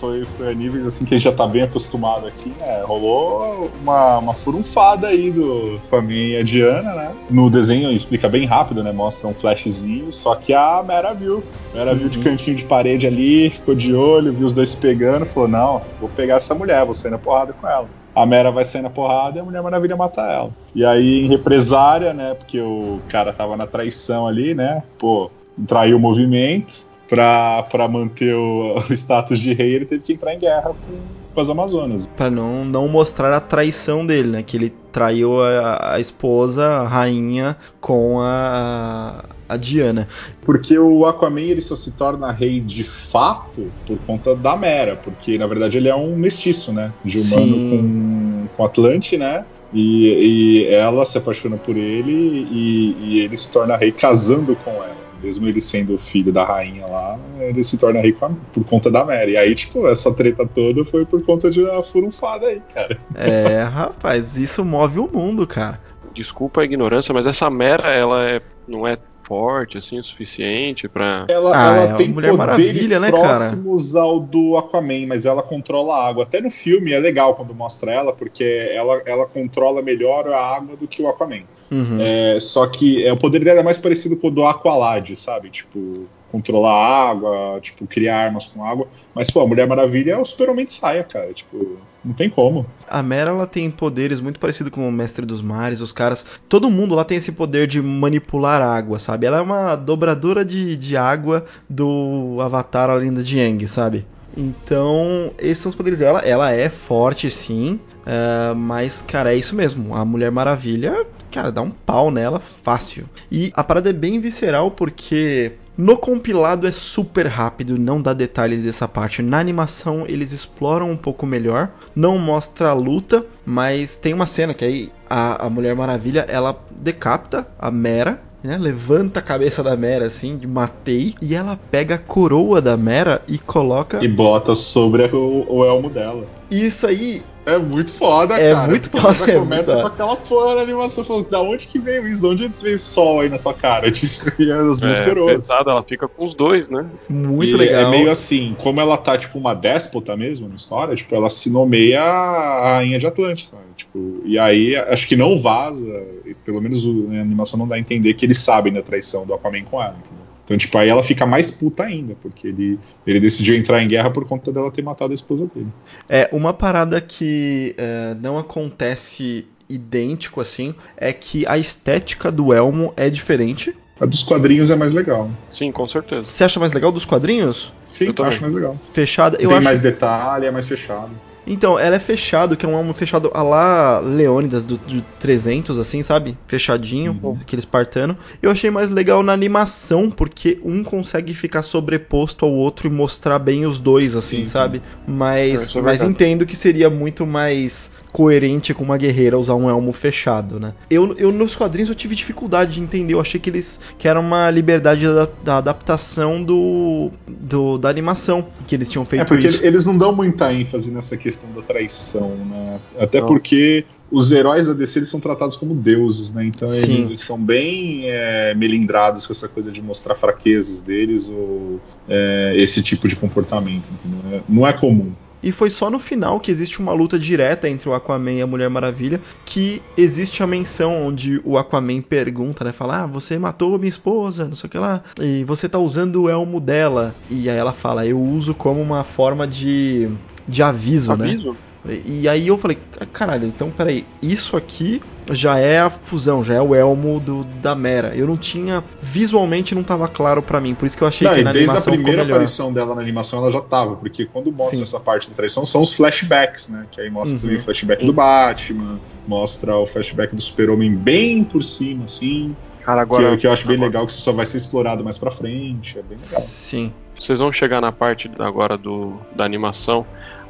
foi, 0.00 0.24
foi 0.24 0.50
a 0.50 0.54
níveis 0.54 0.86
assim 0.86 1.04
que 1.04 1.14
a 1.14 1.18
gente 1.18 1.24
já 1.24 1.32
tá 1.32 1.46
bem 1.46 1.62
acostumado 1.62 2.26
aqui, 2.26 2.48
né? 2.58 2.82
Rolou 2.86 3.70
uma, 3.82 4.18
uma 4.18 4.34
furunfada 4.34 5.08
aí 5.08 5.30
do 5.30 5.78
Aquaman 5.86 6.12
e 6.14 6.36
a 6.38 6.42
Diana, 6.42 6.94
né? 6.94 7.12
No 7.30 7.50
desenho 7.50 7.90
explica 7.90 8.28
bem 8.28 8.46
rápido, 8.46 8.82
né? 8.82 8.90
Mostra 8.90 9.28
um 9.28 9.34
flashzinho, 9.34 10.10
só 10.12 10.34
que 10.34 10.54
a 10.54 10.82
Mera 10.82 11.12
viu. 11.12 11.44
A 11.72 11.76
Mera 11.76 11.94
viu 11.94 12.08
de 12.08 12.18
Uhum. 12.18 12.24
cantinho 12.24 12.56
de 12.56 12.64
parede 12.64 13.06
ali, 13.06 13.50
ficou 13.50 13.74
de 13.74 13.94
olho, 13.94 14.32
viu 14.32 14.46
os 14.46 14.54
dois 14.54 14.70
se 14.70 14.76
pegando, 14.78 15.26
falou: 15.26 15.48
Não, 15.48 15.82
vou 16.00 16.08
pegar 16.08 16.36
essa 16.36 16.54
mulher, 16.54 16.84
vou 16.86 16.94
sair 16.94 17.10
na 17.10 17.18
porrada 17.18 17.52
com 17.52 17.68
ela. 17.68 17.88
A 18.14 18.24
Mera 18.24 18.50
vai 18.50 18.64
sair 18.64 18.80
na 18.80 18.90
porrada 18.90 19.36
e 19.38 19.40
a 19.40 19.44
Mulher 19.44 19.60
Maravilha 19.62 19.96
matar 19.96 20.30
ela. 20.32 20.50
E 20.74 20.84
aí, 20.86 21.24
em 21.24 21.28
represária, 21.28 22.14
né? 22.14 22.32
Porque 22.34 22.60
o 22.60 23.00
cara 23.08 23.32
tava 23.32 23.56
na 23.56 23.66
traição 23.66 24.26
ali, 24.26 24.54
né? 24.54 24.84
Pô, 24.98 25.30
traiu 25.66 25.96
o 25.96 26.00
movimento 26.00 26.93
pra, 27.08 27.62
pra 27.64 27.88
manter 27.88 28.34
o, 28.34 28.76
o 28.88 28.92
status 28.92 29.38
de 29.38 29.52
rei, 29.52 29.74
ele 29.74 29.86
teve 29.86 30.02
que 30.02 30.12
entrar 30.12 30.34
em 30.34 30.38
guerra 30.38 30.74
com, 30.86 31.00
com 31.34 31.40
as 31.40 31.48
Amazonas. 31.48 32.06
Pra 32.16 32.30
não, 32.30 32.64
não 32.64 32.88
mostrar 32.88 33.32
a 33.34 33.40
traição 33.40 34.06
dele, 34.06 34.30
né? 34.30 34.42
Que 34.42 34.56
ele 34.56 34.70
traiu 34.92 35.42
a, 35.42 35.94
a 35.94 36.00
esposa, 36.00 36.66
a 36.66 36.88
rainha, 36.88 37.56
com 37.80 38.20
a, 38.20 39.24
a 39.48 39.56
Diana. 39.56 40.08
Porque 40.42 40.78
o 40.78 41.06
Aquaman 41.06 41.40
ele 41.40 41.60
só 41.60 41.76
se 41.76 41.92
torna 41.92 42.30
rei 42.30 42.60
de 42.60 42.84
fato 42.84 43.72
por 43.86 43.98
conta 44.06 44.34
da 44.34 44.56
Mera, 44.56 44.96
porque 44.96 45.36
na 45.38 45.46
verdade 45.46 45.78
ele 45.78 45.88
é 45.88 45.94
um 45.94 46.16
mestiço, 46.16 46.72
né? 46.72 46.92
De 47.04 47.18
humano 47.18 47.56
Sim. 47.56 47.70
com, 47.70 48.56
com 48.56 48.64
Atlante, 48.64 49.16
né? 49.16 49.44
E, 49.72 50.62
e 50.62 50.66
ela 50.66 51.04
se 51.04 51.18
apaixona 51.18 51.56
por 51.56 51.76
ele 51.76 52.12
e, 52.12 52.96
e 53.00 53.20
ele 53.20 53.36
se 53.36 53.50
torna 53.50 53.76
rei 53.76 53.90
casando 53.90 54.54
com 54.54 54.70
ela. 54.70 55.03
Mesmo 55.24 55.48
ele 55.48 55.60
sendo 55.60 55.96
filho 55.96 56.30
da 56.30 56.44
rainha 56.44 56.86
lá, 56.86 57.18
ele 57.40 57.64
se 57.64 57.78
torna 57.78 58.00
a- 58.00 58.30
por 58.52 58.64
conta 58.64 58.90
da 58.90 59.04
Mera. 59.04 59.30
E 59.30 59.36
aí, 59.38 59.54
tipo, 59.54 59.88
essa 59.88 60.14
treta 60.14 60.46
toda 60.46 60.84
foi 60.84 61.06
por 61.06 61.22
conta 61.24 61.50
de 61.50 61.62
uma 61.62 61.82
furunfada 61.82 62.46
aí, 62.46 62.60
cara. 62.74 62.98
É, 63.14 63.62
rapaz, 63.62 64.36
isso 64.36 64.62
move 64.64 64.98
o 64.98 65.08
mundo, 65.10 65.46
cara. 65.46 65.80
Desculpa 66.12 66.60
a 66.60 66.64
ignorância, 66.64 67.14
mas 67.14 67.26
essa 67.26 67.48
Mera, 67.48 67.88
ela 67.90 68.22
é, 68.28 68.40
não 68.68 68.86
é 68.86 68.98
forte, 69.26 69.78
assim, 69.78 69.98
o 69.98 70.04
suficiente 70.04 70.86
pra... 70.86 71.24
Ela, 71.28 71.50
Ah, 71.56 71.66
ela 71.76 71.94
é 71.94 71.94
tem 71.96 72.06
uma 72.08 72.14
Mulher 72.14 72.28
poderes 72.32 72.36
Maravilha, 72.36 73.00
né, 73.00 73.10
cara? 73.10 73.22
próximos 73.38 73.96
ao 73.96 74.20
do 74.20 74.56
Aquaman, 74.58 75.06
mas 75.06 75.24
ela 75.24 75.42
controla 75.42 75.94
a 75.96 76.06
água. 76.08 76.24
Até 76.24 76.42
no 76.42 76.50
filme 76.50 76.92
é 76.92 76.98
legal 76.98 77.34
quando 77.34 77.54
mostra 77.54 77.90
ela, 77.90 78.12
porque 78.12 78.44
ela, 78.44 79.02
ela 79.06 79.24
controla 79.24 79.80
melhor 79.80 80.28
a 80.28 80.38
água 80.38 80.76
do 80.76 80.86
que 80.86 81.02
o 81.02 81.08
Aquaman. 81.08 81.42
Uhum. 81.74 81.98
É, 82.00 82.38
só 82.38 82.66
que 82.68 83.04
é, 83.04 83.12
o 83.12 83.16
poder 83.16 83.42
dela 83.42 83.58
é 83.58 83.62
mais 83.62 83.78
parecido 83.78 84.16
com 84.16 84.28
o 84.28 84.30
do 84.30 84.44
Aqualad, 84.44 85.16
sabe? 85.16 85.50
Tipo, 85.50 86.06
controlar 86.30 86.70
a 86.70 87.10
água, 87.10 87.58
tipo, 87.60 87.84
criar 87.84 88.16
armas 88.16 88.46
com 88.46 88.64
água. 88.64 88.86
Mas, 89.12 89.28
pô, 89.28 89.40
a 89.40 89.46
Mulher 89.46 89.66
Maravilha 89.66 90.12
é 90.12 90.16
o 90.16 90.24
super-homem 90.24 90.64
de 90.64 90.72
saia, 90.72 91.02
cara. 91.02 91.32
Tipo, 91.32 91.78
não 92.04 92.12
tem 92.14 92.30
como. 92.30 92.64
A 92.88 93.02
Mera 93.02 93.30
ela 93.30 93.46
tem 93.46 93.68
poderes 93.68 94.20
muito 94.20 94.38
parecidos 94.38 94.72
com 94.72 94.88
o 94.88 94.92
Mestre 94.92 95.26
dos 95.26 95.42
Mares, 95.42 95.80
os 95.80 95.90
caras. 95.90 96.24
Todo 96.48 96.70
mundo 96.70 96.94
lá 96.94 97.04
tem 97.04 97.18
esse 97.18 97.32
poder 97.32 97.66
de 97.66 97.82
manipular 97.82 98.62
água, 98.62 99.00
sabe? 99.00 99.26
Ela 99.26 99.38
é 99.38 99.40
uma 99.40 99.74
dobradora 99.74 100.44
de, 100.44 100.76
de 100.76 100.96
água 100.96 101.44
do 101.68 102.38
Avatar 102.40 102.88
A 102.88 102.94
Lenda 102.94 103.22
de 103.22 103.40
Aang, 103.40 103.66
sabe? 103.66 104.06
Então, 104.36 105.32
esses 105.38 105.58
são 105.58 105.70
os 105.70 105.76
poderes 105.76 105.98
dela. 105.98 106.20
Ela 106.20 106.52
é 106.52 106.68
forte, 106.68 107.30
sim. 107.30 107.80
é, 108.04 108.54
mas, 108.54 109.02
cara, 109.02 109.32
é 109.32 109.36
isso 109.36 109.54
mesmo. 109.54 109.94
A 109.94 110.04
Mulher 110.04 110.30
Maravilha, 110.30 111.06
cara, 111.34 111.50
dá 111.50 111.60
um 111.60 111.70
pau 111.70 112.12
nela 112.12 112.38
fácil. 112.38 113.04
E 113.30 113.52
a 113.56 113.64
parada 113.64 113.90
é 113.90 113.92
bem 113.92 114.20
visceral 114.20 114.70
porque 114.70 115.54
no 115.76 115.96
compilado 115.96 116.64
é 116.64 116.70
super 116.70 117.26
rápido, 117.26 117.76
não 117.76 118.00
dá 118.00 118.12
detalhes 118.12 118.62
dessa 118.62 118.86
parte. 118.86 119.20
Na 119.20 119.40
animação 119.40 120.04
eles 120.06 120.30
exploram 120.30 120.88
um 120.88 120.96
pouco 120.96 121.26
melhor, 121.26 121.70
não 121.94 122.18
mostra 122.18 122.70
a 122.70 122.72
luta, 122.72 123.26
mas 123.44 123.96
tem 123.96 124.14
uma 124.14 124.26
cena 124.26 124.54
que 124.54 124.64
aí 124.64 124.92
a, 125.10 125.46
a 125.46 125.50
Mulher 125.50 125.74
Maravilha 125.74 126.24
ela 126.28 126.56
decapita 126.70 127.48
a 127.58 127.70
Mera. 127.70 128.22
Né, 128.44 128.58
levanta 128.58 129.20
a 129.20 129.22
cabeça 129.22 129.62
da 129.62 129.74
Mera 129.74 130.04
assim, 130.04 130.36
de 130.36 130.46
matei, 130.46 131.14
e 131.22 131.34
ela 131.34 131.58
pega 131.70 131.94
a 131.94 131.98
coroa 131.98 132.60
da 132.60 132.76
Mera 132.76 133.22
e 133.26 133.38
coloca. 133.38 134.04
E 134.04 134.06
bota 134.06 134.54
sobre 134.54 135.04
o, 135.06 135.46
o 135.48 135.64
elmo 135.64 135.88
dela. 135.88 136.26
Isso 136.50 136.86
aí 136.86 137.22
É 137.46 137.58
muito 137.58 137.92
foda, 137.92 138.38
É 138.40 138.52
cara. 138.54 138.68
muito 138.68 138.88
foda, 138.90 139.08
ela 139.08 139.14
já 139.26 139.32
é 139.34 139.38
começa 139.38 139.72
muito 139.74 139.82
com 139.82 139.86
aquela 139.88 140.16
porra 140.16 140.54
na 140.54 140.60
animação, 140.62 141.04
falando, 141.04 141.28
da 141.28 141.42
onde 141.42 141.66
que 141.66 141.78
veio 141.78 142.06
isso? 142.08 142.22
De 142.22 142.26
onde 142.28 142.44
eles 142.44 142.62
veio 142.62 142.78
sol 142.78 143.20
aí 143.20 143.28
na 143.28 143.36
sua 143.36 143.52
cara? 143.52 143.90
Tipo, 143.92 144.40
e 144.42 144.50
é 144.50 144.62
os 144.62 144.80
dois 144.80 144.98
É, 144.98 145.04
coroas. 145.04 145.36
pesada, 145.36 145.70
ela 145.70 145.82
fica 145.82 146.08
com 146.08 146.24
os 146.24 146.34
dois, 146.34 146.68
né? 146.70 146.88
muito 147.08 147.54
E 147.54 147.58
legal. 147.58 147.82
É 147.82 147.90
meio 147.90 148.10
assim, 148.10 148.54
como 148.58 148.80
ela 148.80 148.96
tá, 148.96 149.18
tipo, 149.18 149.38
uma 149.38 149.52
déspota 149.54 150.16
mesmo 150.16 150.48
na 150.48 150.54
história, 150.54 150.96
tipo, 150.96 151.14
ela 151.14 151.28
se 151.28 151.50
nomeia 151.50 152.02
a 152.02 152.76
rainha 152.76 152.98
de 152.98 153.06
Atlântida, 153.06 153.50
sabe? 153.50 153.74
Tipo, 153.76 154.22
e 154.24 154.38
aí, 154.38 154.74
acho 154.76 155.06
que 155.06 155.14
não 155.16 155.38
vaza, 155.38 155.86
e 156.24 156.34
pelo 156.34 156.62
menos 156.62 156.84
o- 156.86 157.08
a 157.10 157.20
animação 157.20 157.58
não 157.58 157.68
dá 157.68 157.74
a 157.74 157.78
entender 157.78 158.14
que 158.14 158.24
eles 158.24 158.38
sabem 158.38 158.72
da 158.72 158.82
traição 158.82 159.26
do 159.26 159.34
Aquaman 159.34 159.64
com 159.64 159.82
ela, 159.82 159.96
entendeu? 159.98 160.33
Então, 160.44 160.56
tipo, 160.58 160.76
aí 160.76 160.88
ela 160.88 161.02
fica 161.02 161.24
mais 161.24 161.50
puta 161.50 161.84
ainda, 161.84 162.14
porque 162.20 162.48
ele, 162.48 162.78
ele 163.06 163.18
decidiu 163.18 163.54
entrar 163.56 163.82
em 163.82 163.88
guerra 163.88 164.10
por 164.10 164.26
conta 164.26 164.52
dela 164.52 164.70
ter 164.70 164.82
matado 164.82 165.12
a 165.12 165.14
esposa 165.14 165.48
dele. 165.54 165.68
É, 166.08 166.28
uma 166.32 166.52
parada 166.52 167.00
que 167.00 167.74
é, 167.78 168.14
não 168.20 168.38
acontece 168.38 169.46
idêntico 169.68 170.42
assim 170.42 170.74
é 170.96 171.12
que 171.12 171.46
a 171.46 171.56
estética 171.56 172.30
do 172.30 172.52
elmo 172.52 172.92
é 172.96 173.08
diferente. 173.08 173.74
A 173.98 174.04
dos 174.04 174.22
quadrinhos 174.22 174.70
é 174.70 174.76
mais 174.76 174.92
legal. 174.92 175.30
Sim, 175.50 175.72
com 175.72 175.88
certeza. 175.88 176.26
Você 176.26 176.44
acha 176.44 176.60
mais 176.60 176.72
legal 176.72 176.92
dos 176.92 177.04
quadrinhos? 177.06 177.72
Sim, 177.88 178.06
Eu 178.06 178.12
também. 178.14 178.32
acho 178.32 178.42
mais 178.42 178.52
legal. 178.52 178.76
Fechada? 178.92 179.36
Eu 179.40 179.48
Tem 179.48 179.56
acho. 179.58 179.64
mais 179.64 179.80
detalhe, 179.80 180.46
é 180.46 180.50
mais 180.50 180.66
fechado. 180.68 181.10
Então, 181.46 181.78
ela 181.78 181.96
é 181.96 181.98
fechado, 181.98 182.56
que 182.56 182.64
é 182.64 182.68
um 182.68 182.76
elmo 182.76 182.94
fechado 182.94 183.30
a 183.34 183.42
lá 183.42 183.98
Leônidas 184.00 184.64
do, 184.64 184.78
do 184.78 185.02
300, 185.02 185.78
assim, 185.78 186.02
sabe? 186.02 186.38
Fechadinho, 186.46 187.18
Uhum. 187.22 187.36
aquele 187.40 187.60
espartano. 187.60 188.16
Eu 188.40 188.50
achei 188.50 188.70
mais 188.70 188.90
legal 188.90 189.22
na 189.22 189.32
animação, 189.32 190.10
porque 190.10 190.58
um 190.64 190.82
consegue 190.82 191.34
ficar 191.34 191.62
sobreposto 191.62 192.44
ao 192.44 192.52
outro 192.52 192.86
e 192.86 192.90
mostrar 192.90 193.38
bem 193.38 193.66
os 193.66 193.78
dois, 193.78 194.16
assim, 194.16 194.44
Sim, 194.44 194.44
sabe? 194.44 194.82
Mas, 195.06 195.74
é 195.74 195.80
mas 195.82 196.02
entendo 196.02 196.46
que 196.46 196.56
seria 196.56 196.88
muito 196.88 197.26
mais 197.26 197.90
coerente 198.14 198.72
com 198.72 198.84
uma 198.84 198.96
guerreira 198.96 199.36
usar 199.36 199.56
um 199.56 199.68
elmo 199.68 199.92
fechado, 199.92 200.60
né? 200.60 200.72
Eu, 200.88 201.16
eu 201.18 201.32
nos 201.32 201.56
quadrinhos 201.56 201.88
eu 201.88 201.96
tive 201.96 202.14
dificuldade 202.14 202.74
de 202.74 202.80
entender, 202.80 203.14
eu 203.14 203.20
achei 203.20 203.40
que 203.40 203.50
eles 203.50 203.80
que 203.98 204.06
era 204.06 204.20
uma 204.20 204.48
liberdade 204.52 205.04
da, 205.04 205.28
da 205.42 205.56
adaptação 205.58 206.40
do, 206.40 207.10
do 207.26 207.76
da 207.76 207.88
animação 207.88 208.46
que 208.68 208.74
eles 208.76 208.88
tinham 208.88 209.04
feito 209.04 209.22
É 209.22 209.24
porque 209.24 209.46
isso. 209.46 209.66
eles 209.66 209.84
não 209.84 209.98
dão 209.98 210.14
muita 210.14 210.52
ênfase 210.52 210.92
nessa 210.92 211.16
questão 211.16 211.50
da 211.50 211.62
traição, 211.62 212.36
né? 212.36 212.78
Até 212.96 213.20
Não. 213.20 213.26
porque 213.26 213.84
os 214.12 214.30
heróis 214.30 214.68
da 214.68 214.72
DC 214.72 215.00
eles 215.00 215.08
são 215.08 215.18
tratados 215.18 215.56
como 215.56 215.74
deuses, 215.74 216.32
né? 216.32 216.44
Então 216.44 216.68
eles, 216.68 216.88
eles 216.88 217.20
são 217.20 217.36
bem 217.36 218.02
é, 218.04 218.54
melindrados 218.54 219.26
com 219.26 219.32
essa 219.32 219.48
coisa 219.48 219.72
de 219.72 219.82
mostrar 219.82 220.14
fraquezas 220.14 220.80
deles 220.80 221.28
ou 221.30 221.80
é, 222.08 222.52
esse 222.54 222.80
tipo 222.80 223.08
de 223.08 223.16
comportamento. 223.16 223.82
entendeu? 223.92 224.40
Não 224.48 224.64
é 224.64 224.72
comum. 224.72 225.10
E 225.44 225.52
foi 225.52 225.68
só 225.68 225.90
no 225.90 225.98
final 225.98 226.40
que 226.40 226.50
existe 226.50 226.80
uma 226.80 226.94
luta 226.94 227.18
direta 227.18 227.68
entre 227.68 227.86
o 227.86 227.92
Aquaman 227.92 228.32
e 228.32 228.40
a 228.40 228.46
Mulher 228.46 228.70
Maravilha 228.70 229.20
que 229.44 229.82
existe 229.94 230.42
a 230.42 230.46
menção 230.46 231.06
onde 231.06 231.38
o 231.44 231.58
Aquaman 231.58 232.00
pergunta, 232.00 232.64
né? 232.64 232.72
Fala, 232.72 233.02
ah, 233.02 233.06
você 233.06 233.38
matou 233.38 233.78
minha 233.78 233.90
esposa, 233.90 234.46
não 234.48 234.54
sei 234.54 234.68
o 234.68 234.70
que 234.70 234.78
lá, 234.78 235.02
e 235.20 235.44
você 235.44 235.68
tá 235.68 235.78
usando 235.78 236.22
o 236.22 236.30
elmo 236.30 236.60
dela. 236.60 237.14
E 237.28 237.50
aí 237.50 237.56
ela 237.56 237.74
fala, 237.74 238.06
eu 238.06 238.18
uso 238.20 238.54
como 238.54 238.80
uma 238.80 239.04
forma 239.04 239.46
de, 239.46 240.08
de 240.48 240.62
aviso, 240.62 241.14
né? 241.14 241.38
E 241.86 242.22
e 242.22 242.28
aí 242.28 242.48
eu 242.48 242.56
falei, 242.56 242.78
caralho, 243.12 243.46
então 243.46 243.70
peraí, 243.70 244.06
isso 244.22 244.56
aqui 244.56 245.02
já 245.30 245.58
é 245.58 245.80
a 245.80 245.90
fusão, 245.90 246.42
já 246.44 246.54
é 246.54 246.60
o 246.60 246.74
elmo 246.74 247.20
do, 247.20 247.44
da 247.62 247.74
Mera. 247.74 248.14
Eu 248.16 248.26
não 248.26 248.36
tinha, 248.36 248.82
visualmente 249.02 249.74
não 249.74 249.82
tava 249.82 250.06
claro 250.08 250.42
pra 250.42 250.60
mim, 250.60 250.74
por 250.74 250.86
isso 250.86 250.96
que 250.96 251.02
eu 251.02 251.08
achei 251.08 251.26
Não, 251.26 251.34
que 251.34 251.42
na 251.42 251.52
desde 251.52 251.68
a 251.68 251.72
animação 251.72 251.92
ficou 251.92 252.02
primeira 252.04 252.24
melhor. 252.24 252.40
aparição 252.40 252.72
dela 252.72 252.94
na 252.94 253.00
animação 253.02 253.38
ela 253.40 253.50
já 253.50 253.60
tava, 253.60 253.96
porque 253.96 254.24
quando 254.26 254.50
mostra 254.52 254.76
Sim. 254.76 254.82
essa 254.82 254.98
parte 255.00 255.28
da 255.28 255.34
traição 255.36 255.64
são 255.66 255.82
os 255.82 255.92
flashbacks, 255.94 256.68
né? 256.68 256.86
Que 256.90 257.00
aí 257.00 257.10
mostra 257.10 257.34
Uhum. 257.36 257.40
também 257.40 257.56
o 257.56 257.60
flashback 257.62 258.04
do 258.04 258.12
Batman, 258.12 258.98
mostra 259.26 259.76
o 259.76 259.86
flashback 259.86 260.34
do 260.34 260.40
Super-Homem 260.42 260.94
bem 260.94 261.44
por 261.44 261.62
cima, 261.64 262.04
assim. 262.04 262.54
Cara, 262.84 262.98
que, 262.98 263.02
agora. 263.02 263.22
eu- 263.24 263.38
que 263.38 263.46
eu 263.46 263.52
acho 263.52 263.66
bem 263.66 263.76
agora- 263.76 263.88
legal, 263.88 264.06
que 264.06 264.12
isso 264.12 264.20
só 264.20 264.32
vai 264.32 264.44
ser 264.46 264.58
explorado 264.58 265.02
mais 265.04 265.16
pra 265.16 265.30
frente. 265.30 265.98
É 265.98 266.02
bem 266.02 266.18
legal. 266.18 266.40
Sim. 266.40 266.92
Vocês 267.18 267.38
vão 267.38 267.50
chegar 267.52 267.80
na 267.80 267.92
parte 267.92 268.30
agora 268.38 268.76
do, 268.76 269.14
da 269.34 269.44
animação, 269.44 270.04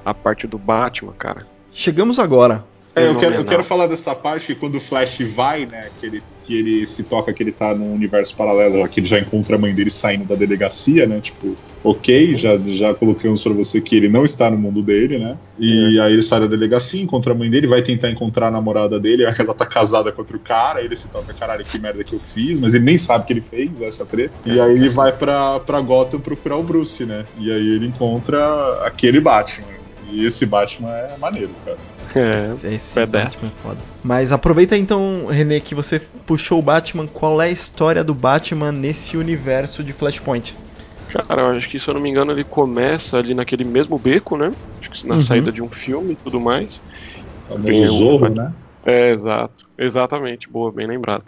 a 0.05 0.12
parte 0.14 0.46
do 0.46 0.59
Batman, 0.59 1.12
cara. 1.12 1.46
Chegamos 1.72 2.18
agora. 2.18 2.64
É, 2.96 3.09
eu 3.09 3.16
quero, 3.16 3.34
eu 3.34 3.44
quero 3.44 3.64
falar 3.64 3.88
dessa 3.88 4.14
parte 4.14 4.46
que 4.46 4.55
quando 4.55 4.76
o 4.76 4.80
Flash 4.80 5.18
vai, 5.34 5.66
né, 5.66 5.88
que 5.98 6.07
ele, 6.07 6.22
que 6.44 6.57
ele 6.57 6.86
se 6.86 7.02
toca 7.02 7.32
que 7.32 7.42
ele 7.42 7.50
tá 7.50 7.74
num 7.74 7.92
universo 7.92 8.36
paralelo, 8.36 8.86
que 8.88 9.00
ele 9.00 9.07
já 9.07 9.18
encontra 9.18 9.57
a 9.57 9.59
mãe 9.59 9.74
dele 9.74 9.90
saindo 9.90 10.24
da 10.24 10.36
delegacia, 10.36 11.05
né, 11.05 11.20
tipo, 11.20 11.57
ok, 11.82 12.36
já, 12.36 12.57
já 12.57 12.94
colocamos 12.94 13.42
pra 13.42 13.52
você 13.52 13.80
que 13.80 13.96
ele 13.96 14.09
não 14.09 14.24
está 14.24 14.48
no 14.48 14.57
mundo 14.57 14.80
dele, 14.80 15.18
né, 15.18 15.36
e 15.59 15.98
aí 15.98 16.12
ele 16.12 16.22
sai 16.22 16.38
da 16.38 16.46
delegacia, 16.46 17.02
encontra 17.02 17.32
a 17.32 17.36
mãe 17.36 17.50
dele, 17.50 17.66
vai 17.66 17.82
tentar 17.82 18.12
encontrar 18.12 18.46
a 18.46 18.50
namorada 18.50 19.00
dele, 19.00 19.26
aí 19.26 19.34
ela 19.40 19.55
tá 19.55 19.66
casada 19.66 20.12
com 20.12 20.22
outro 20.22 20.38
cara, 20.38 20.78
aí 20.78 20.84
ele 20.84 20.94
se 20.94 21.09
toca, 21.09 21.34
caralho, 21.34 21.64
que 21.64 21.80
merda 21.80 22.05
que 22.05 22.12
eu 22.12 22.20
fiz, 22.32 22.61
mas 22.61 22.74
ele 22.74 22.84
nem 22.84 22.96
sabe 22.96 23.26
que 23.26 23.32
ele 23.32 23.40
fez 23.40 23.70
essa 23.82 24.07
treta, 24.07 24.34
e 24.46 24.52
Essa 24.52 24.66
aí 24.66 24.72
ele 24.72 24.88
vai 24.88 25.11
pra, 25.11 25.59
pra 25.59 25.80
Gotham 25.80 26.20
procurar 26.20 26.59
o 26.59 26.62
Bruce, 26.62 27.05
né, 27.05 27.24
e 27.36 27.50
aí 27.50 27.74
ele 27.74 27.88
encontra 27.88 28.86
aquele 28.86 29.18
Batman, 29.18 29.74
e 30.05 30.24
esse 30.26 30.46
Batman 30.46 30.96
é 30.96 31.16
maneiro, 31.18 31.57
cara. 31.64 31.80
É, 32.16 32.30
Esse, 32.32 32.66
esse 32.68 33.05
Pedé. 33.07 33.07
Batman 33.07 33.48
é 33.48 33.52
foda. 33.52 33.84
Mas 34.02 34.32
aproveita 34.32 34.76
então, 34.76 35.26
René, 35.26 35.61
que 35.61 35.74
você 35.74 35.98
puxou 36.00 36.59
o 36.59 36.62
Batman. 36.62 37.09
Qual 37.09 37.40
é 37.40 37.46
a 37.46 37.50
história 37.50 38.05
do 38.05 38.14
Batman 38.14 38.70
nesse 38.72 39.16
universo 39.16 39.82
de 39.82 39.92
Flashpoint? 39.92 40.57
Cara, 41.07 41.42
eu 41.42 41.46
acho 41.57 41.68
que 41.68 41.78
se 41.78 41.88
eu 41.88 41.94
não 41.94 42.00
me 42.00 42.11
engano 42.11 42.32
ele 42.32 42.44
começa 42.44 43.18
ali 43.18 43.34
naquele 43.34 43.64
mesmo 43.64 43.98
beco, 43.98 44.36
né? 44.36 44.48
Acho 44.80 44.90
que 44.90 45.07
na 45.07 45.18
Uhum. 45.18 45.18
saída 45.18 45.52
de 45.52 45.62
um 45.62 45.70
filme 45.70 46.14
e 46.14 46.16
tudo 46.16 46.40
mais. 46.40 46.82
O 47.48 47.57
Bem, 47.62 47.86
famoso 47.86 47.88
Zorro, 47.88 48.28
o- 48.34 48.34
né? 48.34 48.55
É, 48.86 49.12
exato. 49.12 49.64
Exatamente, 49.78 50.50
boa, 50.50 50.72
bem 50.72 50.86
lembrado. 50.86 51.24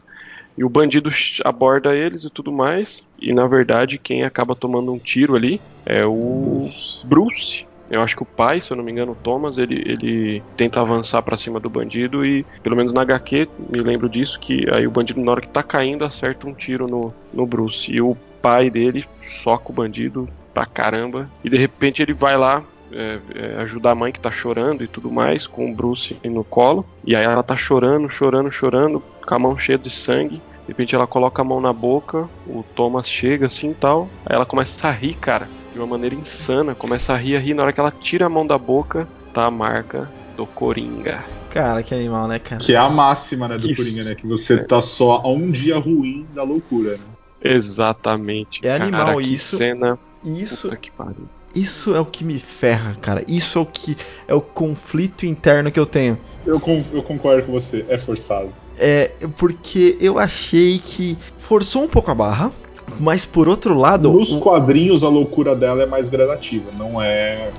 E 0.56 0.64
o 0.64 0.70
bandido 0.70 1.10
aborda 1.44 1.96
eles 1.96 2.24
e 2.24 2.30
tudo 2.30 2.52
mais. 2.52 3.02
E 3.18 3.32
na 3.34 3.46
verdade, 3.48 3.98
quem 4.00 4.24
acaba 4.24 4.56
tomando 4.56 4.92
um 4.92 5.00
tiro 5.00 5.36
ali 5.36 5.64
é 5.86 6.06
o 6.06 6.68
Bruce. 7.04 7.65
Eu 7.90 8.02
acho 8.02 8.16
que 8.16 8.22
o 8.22 8.26
pai, 8.26 8.60
se 8.60 8.72
eu 8.72 8.76
não 8.76 8.84
me 8.84 8.90
engano, 8.90 9.12
o 9.12 9.16
Thomas, 9.16 9.58
ele, 9.58 9.82
ele 9.86 10.42
tenta 10.56 10.80
avançar 10.80 11.22
pra 11.22 11.36
cima 11.36 11.60
do 11.60 11.70
bandido 11.70 12.24
e, 12.24 12.44
pelo 12.62 12.76
menos 12.76 12.92
na 12.92 13.02
HQ, 13.02 13.48
me 13.70 13.80
lembro 13.80 14.08
disso, 14.08 14.38
que 14.40 14.66
aí 14.72 14.86
o 14.86 14.90
bandido, 14.90 15.20
na 15.20 15.32
hora 15.32 15.40
que 15.40 15.48
tá 15.48 15.62
caindo, 15.62 16.04
acerta 16.04 16.46
um 16.46 16.54
tiro 16.54 16.86
no, 16.86 17.14
no 17.32 17.46
Bruce. 17.46 17.92
E 17.92 18.00
o 18.00 18.16
pai 18.42 18.70
dele 18.70 19.04
soca 19.22 19.70
o 19.70 19.74
bandido 19.74 20.28
pra 20.52 20.66
caramba. 20.66 21.28
E 21.44 21.50
de 21.50 21.56
repente 21.56 22.02
ele 22.02 22.14
vai 22.14 22.36
lá 22.36 22.64
é, 22.92 23.18
é, 23.34 23.56
ajudar 23.62 23.92
a 23.92 23.94
mãe 23.94 24.12
que 24.12 24.20
tá 24.20 24.30
chorando 24.30 24.82
e 24.82 24.88
tudo 24.88 25.10
mais, 25.10 25.46
com 25.46 25.70
o 25.70 25.74
Bruce 25.74 26.16
no 26.24 26.44
colo. 26.44 26.86
E 27.04 27.14
aí 27.14 27.24
ela 27.24 27.42
tá 27.42 27.56
chorando, 27.56 28.08
chorando, 28.08 28.50
chorando, 28.50 29.02
com 29.26 29.34
a 29.34 29.38
mão 29.38 29.58
cheia 29.58 29.78
de 29.78 29.90
sangue. 29.90 30.40
De 30.66 30.68
repente 30.68 30.94
ela 30.94 31.06
coloca 31.06 31.42
a 31.42 31.44
mão 31.44 31.60
na 31.60 31.72
boca, 31.72 32.28
o 32.46 32.64
Thomas 32.74 33.08
chega 33.08 33.46
assim 33.46 33.70
e 33.70 33.74
tal. 33.74 34.08
Aí 34.24 34.34
ela 34.34 34.46
começa 34.46 34.88
a 34.88 34.90
rir, 34.90 35.14
cara, 35.14 35.48
de 35.76 35.80
uma 35.80 35.86
maneira 35.86 36.14
insana. 36.14 36.74
Começa 36.74 37.12
a 37.12 37.16
rir, 37.16 37.36
a 37.36 37.38
rir. 37.38 37.54
Na 37.54 37.62
hora 37.62 37.72
que 37.72 37.78
ela 37.78 37.90
tira 37.90 38.26
a 38.26 38.28
mão 38.28 38.46
da 38.46 38.56
boca, 38.56 39.06
tá 39.32 39.44
a 39.44 39.50
marca 39.50 40.10
do 40.36 40.46
Coringa. 40.46 41.22
Cara, 41.50 41.82
que 41.82 41.94
animal, 41.94 42.26
né, 42.26 42.38
cara? 42.38 42.60
Que 42.60 42.74
é 42.74 42.76
a 42.76 42.88
máxima, 42.88 43.46
né, 43.46 43.58
do 43.58 43.70
Isso. 43.70 43.82
Coringa, 43.84 44.08
né? 44.08 44.14
Que 44.14 44.26
você 44.26 44.58
tá 44.64 44.80
só 44.80 45.20
a 45.22 45.28
um 45.28 45.50
dia 45.50 45.78
ruim 45.78 46.26
da 46.34 46.42
loucura, 46.42 46.92
né? 46.92 47.04
Exatamente. 47.42 48.58
É 48.62 48.78
cara, 48.78 48.84
animal 48.84 49.18
que 49.18 49.34
isso. 49.34 49.56
cena. 49.56 49.98
Isso, 50.24 50.62
Puta 50.68 50.76
que 50.76 50.90
pariu. 50.90 51.28
isso 51.54 51.94
é 51.94 52.00
o 52.00 52.04
que 52.04 52.24
me 52.24 52.38
ferra, 52.40 52.96
cara. 53.00 53.22
Isso 53.28 53.58
é 53.58 53.62
o 53.62 53.66
que 53.66 53.96
é 54.26 54.34
o 54.34 54.40
conflito 54.40 55.24
interno 55.24 55.70
que 55.70 55.78
eu 55.78 55.86
tenho. 55.86 56.18
Eu, 56.44 56.60
eu 56.92 57.02
concordo 57.02 57.44
com 57.44 57.52
você, 57.52 57.84
é 57.88 57.96
forçado. 57.96 58.50
É 58.78 59.12
porque 59.36 59.96
eu 60.00 60.18
achei 60.18 60.78
que 60.78 61.16
forçou 61.38 61.84
um 61.84 61.88
pouco 61.88 62.10
a 62.10 62.14
barra, 62.14 62.50
mas 62.98 63.24
por 63.24 63.48
outro 63.48 63.74
lado, 63.74 64.10
Nos 64.12 64.32
o- 64.32 64.40
quadrinhos, 64.40 65.02
a 65.04 65.08
loucura 65.08 65.54
dela 65.54 65.82
é 65.82 65.86
mais 65.86 66.08
gradativa, 66.08 66.70
não 66.72 67.00
é. 67.00 67.52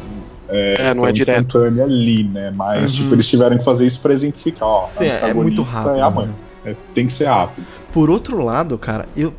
É, 0.50 0.94
não 0.94 1.02
tão 1.02 1.10
é 1.10 1.12
direto. 1.12 1.58
ali, 1.58 2.24
né? 2.32 2.52
Mas, 2.52 2.92
Uhum. 2.92 2.98
tipo, 3.04 3.16
eles 3.16 3.28
tiveram 3.28 3.58
que 3.58 3.64
fazer 3.66 3.86
isso 3.86 4.02
pra 4.02 4.14
exemplificar, 4.14 4.68
ó. 4.68 4.80
É 5.02 5.34
muito 5.34 5.62
rápido, 5.62 5.98
É 5.98 6.02
a 6.02 6.10
mãe. 6.10 6.28
né? 6.28 6.36
É, 6.64 6.76
tem 6.94 7.06
que 7.06 7.14
ser 7.14 7.26
rápido. 7.26 7.66
Por 7.92 8.10
outro 8.10 8.44
lado, 8.44 8.78
cara, 8.78 9.08
eu 9.16 9.34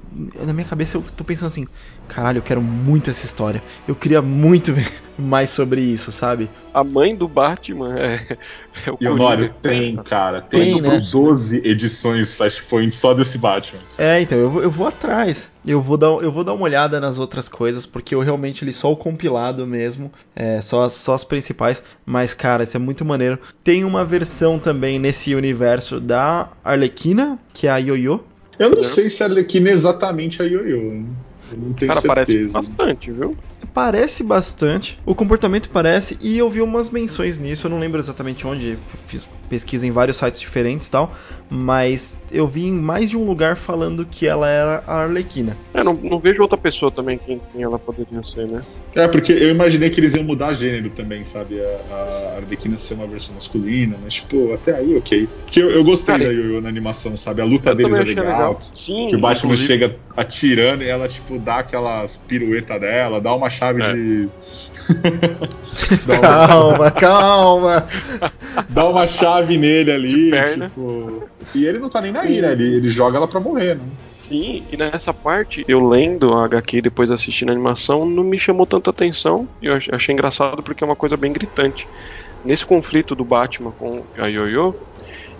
na 0.47 0.53
minha 0.53 0.67
cabeça 0.67 0.97
eu 0.97 1.03
tô 1.03 1.25
pensando 1.25 1.47
assim, 1.49 1.67
caralho, 2.07 2.39
eu 2.39 2.43
quero 2.43 2.63
muito 2.63 3.11
essa 3.11 3.25
história. 3.27 3.63
Eu 3.87 3.95
queria 3.95 4.23
muito 4.23 4.73
ver 4.75 4.91
mais 5.17 5.51
sobre 5.51 5.81
isso, 5.81 6.11
sabe? 6.13 6.51
A 6.73 6.83
mãe 6.85 7.15
do 7.17 7.29
Batman 7.29 7.99
é, 7.99 8.39
é 8.87 8.91
o 8.91 8.97
E 9.01 9.09
Honório, 9.09 9.55
tem, 9.63 9.97
cara. 9.97 10.41
Tem, 10.41 10.75
Tem, 10.75 10.81
né? 10.83 11.01
12 11.01 11.63
edições 11.65 12.33
Flashpoint 12.33 12.95
só 12.95 13.15
desse 13.15 13.39
Batman. 13.39 13.81
É, 13.97 14.21
então, 14.21 14.39
eu 14.39 14.51
vou, 14.51 14.63
eu 14.63 14.71
vou 14.71 14.87
atrás. 14.87 15.49
Eu 15.67 15.81
vou, 15.81 15.97
dar, 15.97 16.07
eu 16.07 16.33
vou 16.33 16.45
dar 16.45 16.55
uma 16.55 16.65
olhada 16.65 16.99
nas 17.01 17.19
outras 17.19 17.49
coisas, 17.49 17.85
porque 17.85 18.15
eu 18.15 18.21
realmente 18.21 18.65
li 18.65 18.73
só 18.73 18.91
o 18.91 18.97
compilado 18.97 19.67
mesmo, 19.67 20.11
é, 20.35 20.63
só, 20.63 20.85
as, 20.85 20.95
só 20.95 21.15
as 21.15 21.25
principais. 21.25 21.85
Mas, 22.07 22.33
cara, 22.35 22.65
isso 22.65 22.77
é 22.77 22.81
muito 22.81 23.05
maneiro. 23.05 23.39
Tem 23.63 23.85
uma 23.85 24.05
versão 24.05 24.59
também 24.59 24.99
nesse 24.99 25.35
universo 25.35 26.01
da 26.01 26.49
Arlequina, 26.65 27.39
que 27.53 27.67
é 27.67 27.71
a 27.71 27.77
Yoyo. 27.79 28.25
Eu 28.59 28.71
não 28.71 28.77
Não. 28.79 28.85
sei 28.85 29.09
se 29.11 29.23
a 29.23 29.27
Arlequina 29.27 29.69
é 29.69 29.73
exatamente 29.73 30.43
a 30.43 30.47
hein? 30.47 31.07
Eu 31.51 31.59
não 31.59 31.73
tenho 31.73 31.89
Cara, 31.93 32.03
parece 32.03 32.33
certeza. 32.33 32.63
bastante, 32.63 33.11
viu? 33.11 33.37
Parece 33.75 34.23
bastante, 34.25 34.99
o 35.05 35.15
comportamento 35.15 35.69
parece, 35.71 36.17
e 36.21 36.39
eu 36.39 36.49
vi 36.49 36.61
umas 36.61 36.91
menções 36.91 37.39
nisso, 37.39 37.67
eu 37.67 37.71
não 37.71 37.79
lembro 37.79 38.01
exatamente 38.01 38.47
onde, 38.47 38.79
fiz 39.07 39.27
pesquisa 39.49 39.87
em 39.87 39.91
vários 39.91 40.17
sites 40.19 40.41
diferentes 40.41 40.89
e 40.89 40.91
tal, 40.91 41.15
mas 41.49 42.19
eu 42.31 42.47
vi 42.47 42.67
em 42.67 42.73
mais 42.75 43.09
de 43.09 43.17
um 43.17 43.25
lugar 43.25 43.57
falando 43.57 44.05
que 44.05 44.27
ela 44.27 44.47
era 44.49 44.83
a 44.87 45.03
Arlequina. 45.03 45.57
É, 45.73 45.83
não, 45.83 45.95
não 45.95 46.19
vejo 46.19 46.43
outra 46.43 46.59
pessoa 46.59 46.91
também 46.91 47.19
quem, 47.19 47.41
quem 47.53 47.63
ela 47.63 47.79
poderia 47.79 48.21
ser, 48.23 48.51
né? 48.51 48.61
É, 48.95 49.07
porque 49.09 49.33
eu 49.33 49.49
imaginei 49.51 49.89
que 49.91 50.01
eles 50.01 50.15
iam 50.15 50.25
mudar 50.25 50.53
gênero 50.55 50.91
também, 50.91 51.25
sabe? 51.25 51.59
A, 51.61 51.95
a 51.95 52.37
Arlequina 52.37 52.77
ser 52.77 52.95
uma 52.95 53.07
versão 53.07 53.35
masculina, 53.35 53.97
mas, 54.03 54.15
tipo, 54.15 54.53
até 54.53 54.75
aí, 54.77 54.97
ok. 54.97 55.27
Porque 55.45 55.63
eu, 55.63 55.71
eu 55.71 55.85
gostei 55.85 56.15
Cara, 56.19 56.25
da 56.27 56.31
Yoyo 56.31 56.61
na 56.61 56.69
animação, 56.69 57.17
sabe? 57.17 57.41
A 57.41 57.45
luta 57.45 57.75
deles 57.75 57.97
é 57.97 58.01
achei 58.03 58.15
legal. 58.15 58.61
Sim, 58.73 59.09
Que 59.09 59.17
o 59.17 59.21
Batman 59.21 59.55
inclusive- 59.55 59.67
chega 59.67 59.97
atirando 60.17 60.83
e 60.83 60.89
ela, 60.89 61.09
tipo, 61.09 61.39
dá 61.39 61.59
aquelas 61.61 62.17
piruetas 62.17 62.81
dela, 62.81 63.21
dá 63.21 63.35
uma 63.35 63.48
chave 63.49 63.83
É. 63.83 63.93
de. 63.93 64.29
uma, 66.07 66.21
Calma, 66.21 66.91
calma! 66.91 67.89
dá 68.69 68.89
uma 68.89 69.07
chave 69.07 69.57
nele 69.59 69.91
ali, 69.93 70.31
perna. 70.31 70.67
tipo. 70.69 71.25
E 71.55 71.65
ele 71.67 71.79
não 71.79 71.89
tá 71.89 72.01
nem 72.01 72.13
na 72.13 72.25
ira, 72.27 72.53
ele, 72.53 72.77
ele 72.77 72.91
joga 72.91 73.17
ela 73.19 73.29
pra 73.29 73.41
morrer, 73.41 73.75
né? 73.77 73.83
Sim, 74.23 74.63
e 74.71 74.77
nessa 74.77 75.13
parte, 75.15 75.65
eu 75.67 75.87
lendo 75.89 76.35
a 76.35 76.45
HQ 76.45 76.79
e 76.79 76.83
depois 76.83 77.11
assistindo 77.11 77.49
a 77.49 77.53
animação, 77.53 78.05
não 78.05 78.23
me 78.23 78.39
chamou 78.39 78.67
tanta 78.67 78.91
atenção. 78.91 79.49
Eu 79.63 79.75
ach- 79.75 79.89
achei 79.91 80.13
engraçado 80.13 80.63
porque 80.63 80.85
é 80.85 80.87
uma 80.87 80.97
coisa 80.97 81.17
bem 81.17 81.33
gritante. 81.33 81.87
nesse 82.45 82.65
conflito 82.65 83.15
do 83.17 83.25
Batman 83.25 83.73
com 83.73 84.05
a 84.17 84.27
Yoyo, 84.29 84.77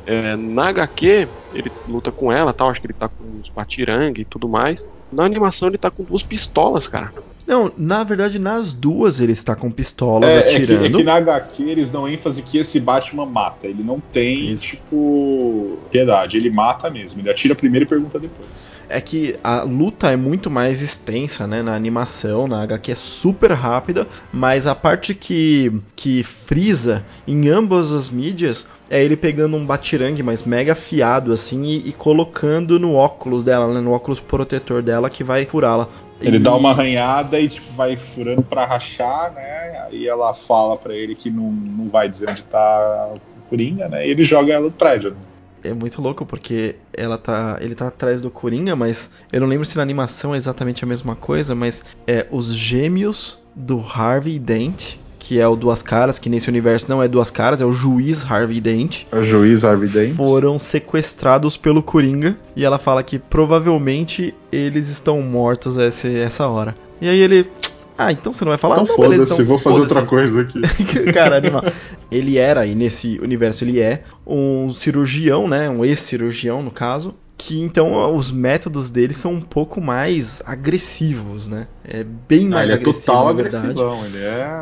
é, 0.07 0.35
na 0.37 0.69
HQ, 0.69 1.29
ele 1.53 1.71
luta 1.87 2.11
com 2.11 2.33
ela, 2.33 2.53
tal, 2.53 2.71
acho 2.71 2.81
que 2.81 2.87
ele 2.87 2.95
tá 2.95 3.09
com 3.09 3.25
uns 3.25 3.49
batirangue 3.55 4.23
e 4.23 4.25
tudo 4.25 4.49
mais. 4.49 4.89
Na 5.13 5.25
animação 5.25 5.69
ele 5.69 5.79
tá 5.79 5.91
com 5.91 6.03
duas 6.03 6.23
pistolas, 6.23 6.89
cara. 6.89 7.13
Não, 7.49 7.73
na 7.79 8.05
verdade, 8.05 8.39
nas 8.39 8.75
duas 8.75 9.23
ele 9.23 9.33
está 9.33 9.57
com 9.57 9.71
pistolas 9.71 10.29
É, 10.29 10.39
é, 10.41 10.43
que, 10.43 10.57
atirando. 10.57 10.85
é 10.85 10.91
que 10.91 11.03
na 11.03 11.15
HQ 11.15 11.63
eles 11.63 11.89
dão 11.89 12.07
ênfase 12.07 12.43
que 12.43 12.59
esse 12.59 12.79
Batman 12.79 13.25
mata. 13.25 13.67
Ele 13.67 13.83
não 13.83 13.99
tem, 14.01 14.51
Isso. 14.51 14.67
tipo, 14.67 15.79
piedade. 15.91 16.37
Ele 16.37 16.51
mata 16.51 16.91
mesmo. 16.91 17.23
Ele 17.23 17.31
atira 17.31 17.55
primeiro 17.55 17.87
e 17.87 17.89
pergunta 17.89 18.19
depois. 18.19 18.71
É 18.87 19.01
que 19.01 19.35
a 19.43 19.63
luta 19.63 20.11
é 20.13 20.17
muito 20.17 20.51
mais 20.51 20.83
extensa, 20.83 21.47
né? 21.47 21.63
Na 21.63 21.75
animação, 21.75 22.47
na 22.47 22.63
HQ 22.65 22.93
é 22.93 22.95
super 22.95 23.53
rápida, 23.53 24.07
mas 24.31 24.67
a 24.67 24.75
parte 24.75 25.15
que, 25.15 25.73
que 25.97 26.23
frisa 26.23 27.03
em 27.27 27.49
ambas 27.49 27.93
as 27.93 28.11
mídias 28.11 28.67
é 28.91 29.03
ele 29.03 29.17
pegando 29.17 29.57
um 29.57 29.65
batirangue, 29.65 30.23
mas 30.23 30.43
mega 30.43 30.73
afiado, 30.73 31.33
assim, 31.33 31.63
e, 31.65 31.89
e 31.89 31.93
colocando 31.93 32.79
no 32.79 32.95
óculos 32.95 33.43
dela, 33.45 33.73
né? 33.73 33.81
No 33.81 33.93
óculos 33.93 34.21
protetor 34.21 34.83
dela 34.83 35.09
que 35.09 35.25
vai 35.25 35.47
furá-la. 35.47 35.89
Ele 36.21 36.39
dá 36.39 36.55
uma 36.55 36.71
arranhada 36.71 37.39
e, 37.41 37.49
tipo, 37.49 37.73
vai 37.75 37.97
furando 37.97 38.43
pra 38.43 38.65
rachar, 38.65 39.33
né? 39.33 39.87
Aí 39.87 40.07
ela 40.07 40.35
fala 40.35 40.77
pra 40.77 40.95
ele 40.95 41.15
que 41.15 41.31
não, 41.31 41.51
não 41.51 41.89
vai 41.89 42.09
dizer 42.09 42.29
onde 42.31 42.43
tá 42.43 43.13
o 43.15 43.49
Coringa, 43.49 43.89
né? 43.89 44.07
E 44.07 44.11
ele 44.11 44.25
joga 44.25 44.53
ela 44.53 44.65
no 44.65 44.73
prédio. 44.73 45.11
né? 45.11 45.17
É 45.63 45.73
muito 45.73 46.01
louco 46.01 46.25
porque 46.25 46.77
ela 46.93 47.19
tá, 47.19 47.59
ele 47.61 47.75
tá 47.75 47.89
atrás 47.89 48.23
do 48.23 48.31
Coringa, 48.31 48.77
mas 48.77 49.11
eu 49.33 49.41
não 49.41 49.47
lembro 49.49 49.65
se 49.65 49.77
na 49.77 49.83
animação 49.83 50.35
é 50.35 50.37
exatamente 50.37 50.85
a 50.85 50.87
mesma 50.87 51.17
coisa, 51.17 51.55
mas 51.55 51.85
é 52.07 52.27
os 52.31 52.55
gêmeos 52.55 53.39
do 53.55 53.81
Harvey 53.81 54.39
Dent, 54.39 54.97
que 55.19 55.41
é 55.41 55.47
o 55.49 55.57
Duas 55.57 55.83
Caras, 55.83 56.19
que 56.19 56.29
nesse 56.29 56.49
universo 56.49 56.87
não 56.89 57.03
é 57.03 57.09
Duas 57.09 57.31
Caras, 57.31 57.61
é 57.61 57.65
o 57.65 57.73
juiz 57.73 58.25
Harvey 58.25 58.61
Dent, 58.61 59.05
O 59.13 59.23
juiz 59.23 59.65
Harvey 59.65 59.89
Dent. 59.89 60.15
foram 60.15 60.59
sequestrados 60.59 61.57
pelo 61.57 61.83
Coringa 61.83 62.37
e 62.55 62.65
ela 62.65 62.79
fala 62.79 63.03
que 63.03 63.19
provavelmente 63.19 64.35
eles 64.53 64.89
estão 64.89 65.21
mortos 65.23 65.77
essa, 65.77 66.09
essa 66.09 66.47
hora. 66.47 66.75
E 67.01 67.09
aí 67.09 67.19
ele, 67.19 67.51
ah, 67.97 68.13
então 68.13 68.33
você 68.33 68.45
não 68.45 68.51
vai 68.51 68.59
falar? 68.59 68.81
Então 68.83 68.97
não, 68.97 69.03
beleza, 69.03 69.27
foda-se, 69.27 69.43
então 69.43 69.47
vou 69.47 69.59
fazer 69.59 69.81
outra 69.81 70.07
foda-se." 70.07 70.09
coisa 70.09 70.41
aqui. 70.43 70.61
Cara, 71.13 71.37
animal. 71.37 71.65
Ele 72.11 72.39
era, 72.39 72.65
e 72.65 72.75
nesse 72.75 73.19
universo 73.21 73.65
ele 73.65 73.81
é, 73.81 74.05
um 74.27 74.71
cirurgião, 74.71 75.49
né? 75.49 75.69
Um 75.69 75.85
ex-cirurgião, 75.85 76.63
no 76.63 76.71
caso. 76.71 77.15
Que 77.39 77.61
então 77.61 78.15
os 78.17 78.31
métodos 78.31 78.91
dele 78.91 79.15
são 79.15 79.35
um 79.35 79.41
pouco 79.41 79.81
mais 79.81 80.43
agressivos, 80.45 81.49
né? 81.49 81.69
É 81.85 82.03
bem 82.05 82.49
Ah, 82.51 82.51
mais 82.53 82.65
ele 82.65 82.73
é 82.73 82.75
agressivo, 82.75 83.13
total 83.13 83.25
na 83.25 83.33
verdade. 83.33 83.87
agressivão. 83.87 84.05
Ele 84.05 84.19
é 84.19 84.53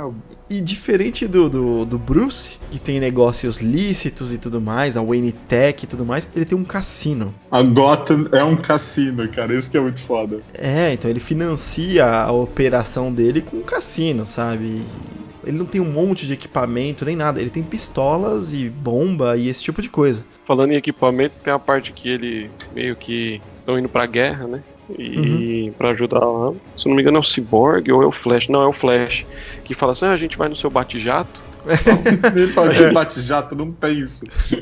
E 0.48 0.60
diferente 0.60 1.26
do, 1.26 1.48
do, 1.48 1.84
do 1.84 1.98
Bruce, 1.98 2.58
que 2.70 2.78
tem 2.78 3.00
negócios 3.00 3.58
lícitos 3.58 4.32
e 4.32 4.38
tudo 4.38 4.60
mais, 4.60 4.96
a 4.96 5.02
Wayne 5.02 5.32
Tech 5.32 5.84
e 5.84 5.88
tudo 5.88 6.04
mais, 6.06 6.28
ele 6.34 6.44
tem 6.44 6.56
um 6.56 6.64
cassino. 6.64 7.34
A 7.50 7.60
Gotham 7.62 8.28
é 8.32 8.44
um 8.44 8.56
cassino, 8.56 9.28
cara. 9.28 9.56
Isso 9.56 9.68
que 9.70 9.76
é 9.76 9.80
muito 9.80 10.00
foda. 10.00 10.44
É, 10.54 10.92
então 10.92 11.10
ele 11.10 11.20
financia 11.20 12.04
a 12.06 12.32
operação 12.32 13.12
dele 13.12 13.42
com 13.42 13.58
um 13.58 13.62
cassino, 13.62 14.26
sabe? 14.26 14.86
Ele 15.42 15.56
não 15.58 15.66
tem 15.66 15.80
um 15.80 15.90
monte 15.90 16.26
de 16.26 16.32
equipamento 16.32 17.04
nem 17.04 17.14
nada, 17.16 17.40
ele 17.40 17.50
tem 17.50 17.62
pistolas 17.64 18.52
e 18.52 18.68
bomba 18.68 19.36
e 19.36 19.48
esse 19.48 19.62
tipo 19.62 19.80
de 19.82 19.88
coisa. 19.90 20.26
Falando 20.46 20.72
em 20.72 20.76
equipamento, 20.76 21.34
tem 21.42 21.52
a 21.52 21.58
parte 21.58 21.92
que 21.92 22.08
ele 22.08 22.50
meio 22.74 22.94
que 22.94 23.40
estão 23.58 23.78
indo 23.78 23.88
pra 23.88 24.06
guerra, 24.06 24.46
né? 24.46 24.62
E 24.96 25.72
pra 25.76 25.90
ajudar 25.90 26.24
lá. 26.24 26.52
Se 26.76 26.86
não 26.88 26.94
me 26.94 27.02
engano 27.02 27.16
é 27.16 27.20
o 27.20 27.24
Cyborg 27.24 27.90
ou 27.90 28.02
é 28.02 28.06
o 28.06 28.12
Flash. 28.12 28.48
Não, 28.48 28.62
é 28.62 28.66
o 28.66 28.72
Flash. 28.72 29.26
Que 29.64 29.74
fala 29.74 29.92
assim: 29.92 30.06
ah, 30.06 30.12
a 30.12 30.16
gente 30.16 30.38
vai 30.38 30.48
no 30.48 30.54
seu 30.54 30.70
bate-jato. 30.70 31.42
Ele 32.36 32.46
fala 32.46 32.72
que 32.72 32.92
bate-jato 32.92 33.56
não 33.56 33.72
tem 33.72 33.98
isso. 33.98 34.24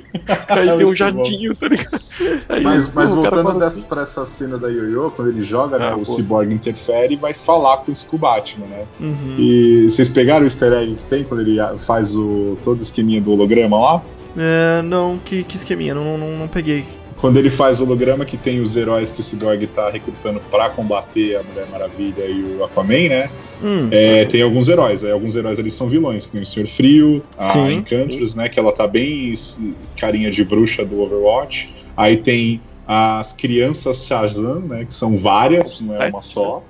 Aí 0.48 0.70
É 0.70 0.76
tem 0.76 0.84
um 0.86 0.88
muito 0.88 0.88
bom. 0.88 0.94
jatinho, 0.94 1.54
tá 1.54 1.68
ligado? 1.68 2.00
Aí 2.48 2.62
Mas, 2.62 2.90
mas 2.94 3.12
voltando 3.12 3.52
dessa, 3.58 3.78
assim, 3.78 3.88
pra 3.88 4.00
essa 4.02 4.24
cena 4.24 4.56
da 4.56 4.68
Yoyo, 4.68 5.12
quando 5.14 5.28
ele 5.28 5.42
joga, 5.42 5.78
né, 5.78 5.90
Ah, 5.90 5.96
o. 5.96 6.06
Cyborg 6.06 6.54
interfere 6.54 7.12
e 7.12 7.16
vai 7.18 7.34
falar 7.34 7.78
com 7.78 7.92
o 7.92 8.18
Batman, 8.18 8.66
né? 8.66 8.86
Uhum. 8.98 9.36
E 9.38 9.90
vocês 9.90 10.08
pegaram 10.08 10.44
o 10.44 10.46
easter 10.46 10.72
egg 10.72 10.94
que 10.94 11.04
tem 11.04 11.24
quando 11.24 11.40
ele 11.42 11.58
faz 11.80 12.16
o 12.16 12.56
todo 12.64 12.78
o 12.78 12.82
esqueminha 12.82 13.20
do 13.20 13.32
holograma 13.32 13.78
lá? 13.78 14.02
É, 14.36 14.82
não, 14.82 15.18
que, 15.18 15.44
que 15.44 15.56
esqueminha, 15.56 15.94
não, 15.94 16.18
não, 16.18 16.36
não 16.36 16.48
peguei. 16.48 16.84
Quando 17.16 17.38
ele 17.38 17.48
faz 17.48 17.80
o 17.80 17.84
holograma 17.84 18.24
que 18.24 18.36
tem 18.36 18.60
os 18.60 18.76
heróis 18.76 19.10
que 19.10 19.20
o 19.20 19.22
Cyborg 19.22 19.66
tá 19.68 19.88
recrutando 19.88 20.40
pra 20.50 20.68
combater 20.68 21.36
a 21.36 21.42
Mulher 21.42 21.66
Maravilha 21.70 22.24
e 22.26 22.56
o 22.58 22.64
Aquaman, 22.64 23.08
né? 23.08 23.30
Hum, 23.62 23.88
É, 23.90 24.24
tem 24.26 24.42
alguns 24.42 24.68
heróis. 24.68 25.04
Aí 25.04 25.12
alguns 25.12 25.36
heróis 25.36 25.58
ali 25.58 25.70
são 25.70 25.88
vilões, 25.88 26.26
que 26.26 26.32
tem 26.32 26.42
o 26.42 26.46
Senhor 26.46 26.66
Frio, 26.66 27.22
a 27.38 27.44
Sim. 27.44 27.84
Né? 28.36 28.48
Que 28.48 28.58
ela 28.58 28.72
tá 28.72 28.86
bem 28.86 29.32
carinha 29.96 30.30
de 30.30 30.44
bruxa 30.44 30.84
do 30.84 31.00
Overwatch. 31.00 31.72
Aí 31.96 32.16
tem 32.16 32.60
as 32.86 33.32
crianças 33.32 34.04
Shazam, 34.04 34.60
né? 34.60 34.84
Que 34.84 34.92
são 34.92 35.16
várias, 35.16 35.80
não 35.80 35.94
é 35.94 36.08
uma 36.08 36.20
só. 36.20 36.62